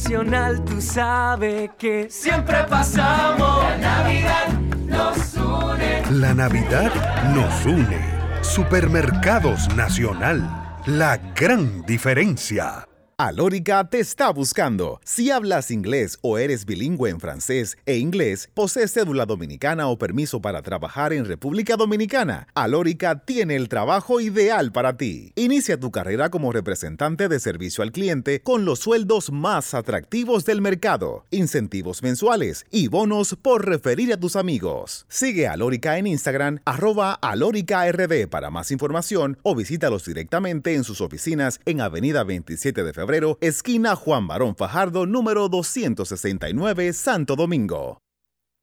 Nacional 0.00 0.64
tú 0.64 0.80
sabes 0.80 1.70
que 1.78 2.08
siempre 2.08 2.64
pasamos. 2.64 3.62
La 3.62 3.76
Navidad 3.76 4.48
nos 4.86 5.34
une. 5.36 6.02
La 6.10 6.34
Navidad 6.34 6.90
nos 7.34 7.66
une. 7.66 8.00
Supermercados 8.40 9.74
Nacional. 9.76 10.42
La 10.86 11.18
gran 11.18 11.84
diferencia. 11.84 12.89
Alórica 13.22 13.84
te 13.84 14.00
está 14.00 14.30
buscando. 14.30 14.98
Si 15.04 15.30
hablas 15.30 15.70
inglés 15.70 16.18
o 16.22 16.38
eres 16.38 16.64
bilingüe 16.64 17.10
en 17.10 17.20
francés 17.20 17.76
e 17.84 17.98
inglés, 17.98 18.48
posees 18.54 18.94
cédula 18.94 19.26
dominicana 19.26 19.88
o 19.88 19.98
permiso 19.98 20.40
para 20.40 20.62
trabajar 20.62 21.12
en 21.12 21.26
República 21.26 21.76
Dominicana, 21.76 22.48
Alórica 22.54 23.26
tiene 23.26 23.56
el 23.56 23.68
trabajo 23.68 24.22
ideal 24.22 24.72
para 24.72 24.96
ti. 24.96 25.34
Inicia 25.36 25.78
tu 25.78 25.90
carrera 25.90 26.30
como 26.30 26.50
representante 26.50 27.28
de 27.28 27.40
servicio 27.40 27.84
al 27.84 27.92
cliente 27.92 28.40
con 28.40 28.64
los 28.64 28.78
sueldos 28.78 29.30
más 29.30 29.74
atractivos 29.74 30.46
del 30.46 30.62
mercado, 30.62 31.26
incentivos 31.30 32.02
mensuales 32.02 32.64
y 32.70 32.88
bonos 32.88 33.36
por 33.36 33.66
referir 33.66 34.14
a 34.14 34.16
tus 34.16 34.34
amigos. 34.34 35.04
Sigue 35.10 35.46
a 35.46 35.52
Alórica 35.52 35.98
en 35.98 36.06
Instagram, 36.06 36.60
arroba 36.64 37.12
alóricard 37.12 38.30
para 38.30 38.48
más 38.48 38.70
información 38.70 39.36
o 39.42 39.54
visítalos 39.54 40.06
directamente 40.06 40.74
en 40.74 40.84
sus 40.84 41.02
oficinas 41.02 41.60
en 41.66 41.82
Avenida 41.82 42.24
27 42.24 42.82
de 42.82 42.94
Febrero 42.94 43.09
esquina 43.40 43.96
Juan 43.96 44.28
Barón 44.28 44.54
Fajardo, 44.56 45.06
número 45.06 45.48
269, 45.48 46.92
Santo 46.92 47.34
Domingo. 47.34 47.98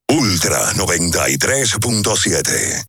Ultra 0.10 0.72
93.7. 0.74 2.86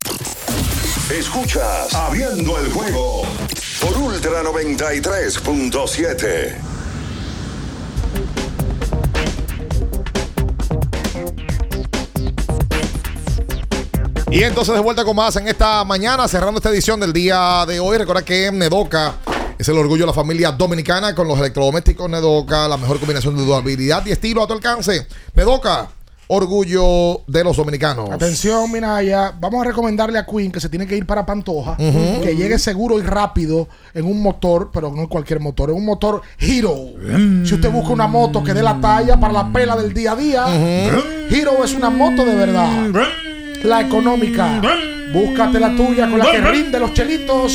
Escuchas 1.11 1.93
Abriendo 1.95 2.57
el 2.59 2.71
juego 2.71 3.23
por 3.81 3.99
Ultra 3.99 4.45
93.7. 4.45 6.55
Y 14.31 14.45
entonces 14.45 14.75
de 14.75 14.81
vuelta 14.81 15.05
con 15.05 15.17
más 15.17 15.35
en 15.37 15.49
esta 15.49 15.83
mañana, 15.85 16.29
cerrando 16.29 16.59
esta 16.59 16.71
edición 16.71 17.01
del 17.01 17.13
día 17.13 17.65
de 17.67 17.81
hoy. 17.81 17.99
Recuerda 17.99 18.23
que 18.23 18.53
Nedoca 18.53 19.17
es 19.59 19.69
el 19.69 19.77
orgullo 19.77 20.03
de 20.03 20.07
la 20.07 20.13
familia 20.13 20.53
dominicana 20.53 21.15
con 21.15 21.27
los 21.27 21.39
electrodomésticos 21.39 22.09
Nedoca, 22.09 22.69
la 22.69 22.77
mejor 22.77 22.99
combinación 23.01 23.37
de 23.37 23.45
durabilidad 23.45 24.07
y 24.07 24.13
estilo 24.13 24.43
a 24.43 24.47
tu 24.47 24.53
alcance. 24.53 25.07
Nedoca, 25.35 25.89
orgullo 26.29 27.23
de 27.27 27.43
los 27.43 27.57
dominicanos. 27.57 28.09
Atención, 28.11 28.71
Minaya. 28.71 29.33
Vamos 29.41 29.63
a 29.63 29.69
recomendarle 29.69 30.19
a 30.19 30.25
Queen 30.25 30.53
que 30.53 30.61
se 30.61 30.69
tiene 30.69 30.87
que 30.87 30.97
ir 30.97 31.07
para 31.07 31.27
Pantoja, 31.27 31.77
que 31.77 32.37
llegue 32.37 32.57
seguro 32.59 33.01
y 33.01 33.03
rápido 33.03 33.69
en 33.95 34.07
un 34.07 34.23
motor, 34.23 34.71
pero 34.73 34.93
no 34.93 35.03
en 35.03 35.09
cualquier 35.09 35.41
motor, 35.41 35.71
en 35.71 35.77
un 35.77 35.85
motor 35.85 36.23
Hero. 36.39 36.77
Si 37.45 37.55
usted 37.55 37.71
busca 37.71 37.93
una 37.93 38.07
moto 38.07 38.45
que 38.45 38.55
dé 38.55 38.63
la 38.63 38.81
talla 38.81 39.19
para 39.19 39.33
la 39.33 39.53
pela 39.53 39.77
del 39.77 39.93
día 39.93 40.13
a 40.13 40.17
día, 40.17 40.45
Hero 41.31 41.65
es 41.65 41.75
una 41.75 41.91
moto 41.91 42.25
de 42.25 42.35
verdad. 42.37 42.91
La 43.65 43.81
económica. 43.81 44.63
Búscate 45.13 45.59
la 45.59 45.75
tuya 45.75 46.09
con 46.09 46.19
la 46.21 46.31
que 46.31 46.41
rinde 46.43 46.79
los 46.79 46.93
chelitos. 46.93 47.53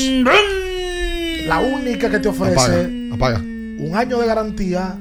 La 1.47 1.59
única 1.59 2.09
que 2.09 2.19
te 2.19 2.27
ofrece 2.29 2.53
Apaga, 2.53 2.89
apaga. 3.13 3.37
un 3.39 3.91
año 3.95 4.19
de 4.19 4.27
garantía 4.27 4.97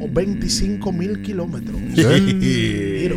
o 0.00 0.08
25 0.10 0.92
mil 0.92 1.22
kilómetros. 1.22 1.76
Sí. 1.94 3.08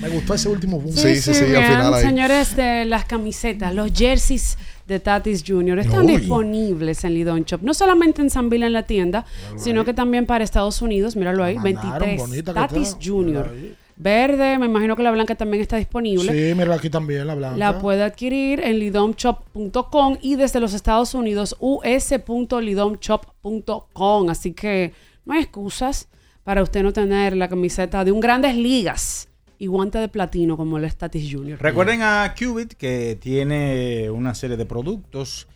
Me 0.00 0.08
gustó 0.10 0.34
ese 0.34 0.48
último 0.48 0.80
boom. 0.80 0.94
Vean, 0.94 1.94
señores, 2.00 2.54
de 2.56 2.84
las 2.84 3.04
camisetas, 3.06 3.74
los 3.74 3.92
jerseys 3.92 4.58
de 4.86 5.00
Tatis 5.00 5.42
Jr. 5.46 5.78
están 5.80 6.04
Uy. 6.04 6.18
disponibles 6.18 7.02
en 7.04 7.14
Lidon 7.14 7.44
Shop. 7.44 7.60
No 7.62 7.72
solamente 7.74 8.20
en 8.22 8.30
San 8.30 8.50
Bill 8.50 8.64
en 8.64 8.72
la 8.72 8.82
tienda, 8.84 9.24
sino 9.56 9.84
que 9.84 9.94
también 9.94 10.26
para 10.26 10.44
Estados 10.44 10.82
Unidos. 10.82 11.16
Míralo 11.16 11.42
ahí, 11.42 11.56
mandaron, 11.56 11.92
23. 12.00 12.18
bonita 12.18 12.52
que 12.52 12.60
Tatis. 12.60 12.96
Jr. 13.02 13.50
Verde, 13.96 14.58
me 14.58 14.66
imagino 14.66 14.94
que 14.94 15.02
la 15.02 15.10
blanca 15.10 15.34
también 15.34 15.62
está 15.62 15.78
disponible. 15.78 16.30
Sí, 16.30 16.52
mira 16.54 16.74
aquí 16.74 16.90
también 16.90 17.26
la 17.26 17.34
blanca. 17.34 17.56
La 17.56 17.78
puede 17.78 18.02
adquirir 18.02 18.60
en 18.60 18.78
lidomshop.com 18.78 20.18
y 20.20 20.36
desde 20.36 20.60
los 20.60 20.74
Estados 20.74 21.14
Unidos 21.14 21.56
us.lidomshop.com. 21.60 24.28
Así 24.28 24.52
que 24.52 24.92
no 25.24 25.32
hay 25.34 25.40
excusas 25.40 26.08
para 26.44 26.62
usted 26.62 26.82
no 26.82 26.92
tener 26.92 27.34
la 27.36 27.48
camiseta 27.48 28.04
de 28.04 28.12
un 28.12 28.20
Grandes 28.20 28.54
Ligas 28.54 29.30
y 29.58 29.66
guante 29.66 29.98
de 29.98 30.08
platino 30.08 30.56
como 30.56 30.78
el 30.78 30.90
Statis 30.90 31.32
Junior. 31.32 31.60
Recuerden 31.60 32.02
a 32.02 32.34
Qubit 32.38 32.74
que 32.74 33.18
tiene 33.20 34.10
una 34.10 34.34
serie 34.34 34.56
de 34.56 34.66
productos, 34.66 35.48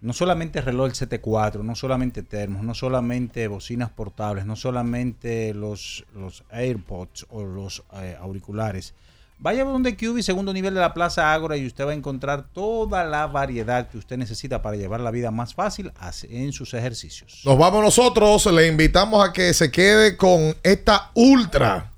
no 0.00 0.12
solamente 0.12 0.60
reloj 0.60 0.92
CT4, 0.92 1.62
no 1.62 1.74
solamente 1.74 2.22
termos, 2.22 2.62
no 2.62 2.74
solamente 2.74 3.48
bocinas 3.48 3.90
portables, 3.90 4.46
no 4.46 4.56
solamente 4.56 5.54
los, 5.54 6.04
los 6.14 6.44
AirPods 6.50 7.26
o 7.30 7.44
los 7.44 7.82
eh, 7.94 8.16
auriculares. 8.20 8.94
Vaya 9.40 9.64
donde 9.64 9.96
Qubit, 9.96 10.24
segundo 10.24 10.52
nivel 10.52 10.74
de 10.74 10.80
la 10.80 10.92
Plaza 10.92 11.32
Ágora, 11.32 11.56
y 11.56 11.64
usted 11.64 11.86
va 11.86 11.92
a 11.92 11.94
encontrar 11.94 12.48
toda 12.52 13.04
la 13.04 13.28
variedad 13.28 13.88
que 13.88 13.96
usted 13.96 14.16
necesita 14.16 14.62
para 14.62 14.76
llevar 14.76 14.98
la 14.98 15.12
vida 15.12 15.30
más 15.30 15.54
fácil 15.54 15.92
en 16.28 16.52
sus 16.52 16.74
ejercicios. 16.74 17.42
Nos 17.44 17.56
vamos 17.56 17.80
nosotros. 17.80 18.46
Le 18.46 18.66
invitamos 18.66 19.24
a 19.24 19.32
que 19.32 19.54
se 19.54 19.70
quede 19.70 20.16
con 20.16 20.56
esta 20.64 21.12
ultra. 21.14 21.92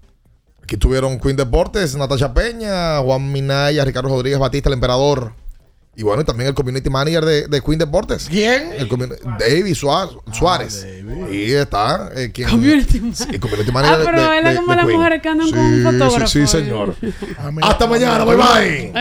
Aquí 0.62 0.76
tuvieron 0.76 1.18
Queen 1.18 1.36
Deportes, 1.36 1.96
Natasha 1.96 2.34
Peña, 2.34 2.98
Juan 2.98 3.32
Minaya, 3.32 3.86
Ricardo 3.86 4.10
Rodríguez 4.10 4.38
Batista, 4.38 4.68
el 4.68 4.74
emperador. 4.74 5.32
Y 6.00 6.02
bueno, 6.02 6.22
y 6.22 6.24
también 6.24 6.48
el 6.48 6.54
community 6.54 6.88
manager 6.88 7.22
de, 7.26 7.46
de 7.46 7.60
Queen 7.60 7.78
Deportes. 7.78 8.26
¿Quién? 8.30 8.72
El 8.72 8.88
David 9.38 9.74
Suárez. 9.74 10.14
Suárez. 10.32 10.86
y 11.30 11.52
está. 11.52 12.10
eh, 12.16 12.30
quien- 12.32 12.48
Community 12.48 13.02
sí, 13.14 13.24
el 13.32 13.38
community 13.38 13.70
manager 13.70 13.98
Ah, 14.00 14.02
pero 14.06 14.30
de- 14.30 14.38
él 14.38 14.44
de- 14.44 14.50
es 14.52 14.56
como 14.56 14.70
de 14.72 14.76
las 14.76 14.86
Queen. 14.86 14.96
mujeres 14.98 15.20
que 15.22 15.28
andan 15.28 15.46
Sí, 15.48 15.52
con 15.52 15.60
un 15.60 15.82
fotógrafo. 15.82 16.26
Sí, 16.26 16.40
sí, 16.40 16.46
señor. 16.46 16.96
Ah, 17.38 17.50
Hasta 17.64 17.86
mañana. 17.86 18.24
Bye 18.24 18.36
bye. 18.36 18.92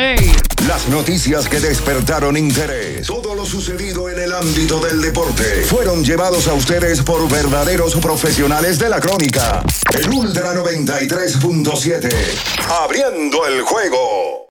Las 0.67 0.89
noticias 0.89 1.47
que 1.47 1.61
despertaron 1.61 2.35
interés, 2.35 3.07
todo 3.07 3.33
lo 3.33 3.45
sucedido 3.45 4.09
en 4.09 4.19
el 4.19 4.33
ámbito 4.33 4.81
del 4.81 5.01
deporte, 5.01 5.43
fueron 5.69 6.03
llevados 6.03 6.49
a 6.49 6.53
ustedes 6.53 7.01
por 7.01 7.29
verdaderos 7.31 7.95
profesionales 7.95 8.77
de 8.77 8.89
la 8.89 8.99
crónica. 8.99 9.63
El 9.97 10.09
Ultra 10.09 10.53
93.7, 10.53 12.09
abriendo 12.83 13.45
el 13.47 13.61
juego. 13.61 14.47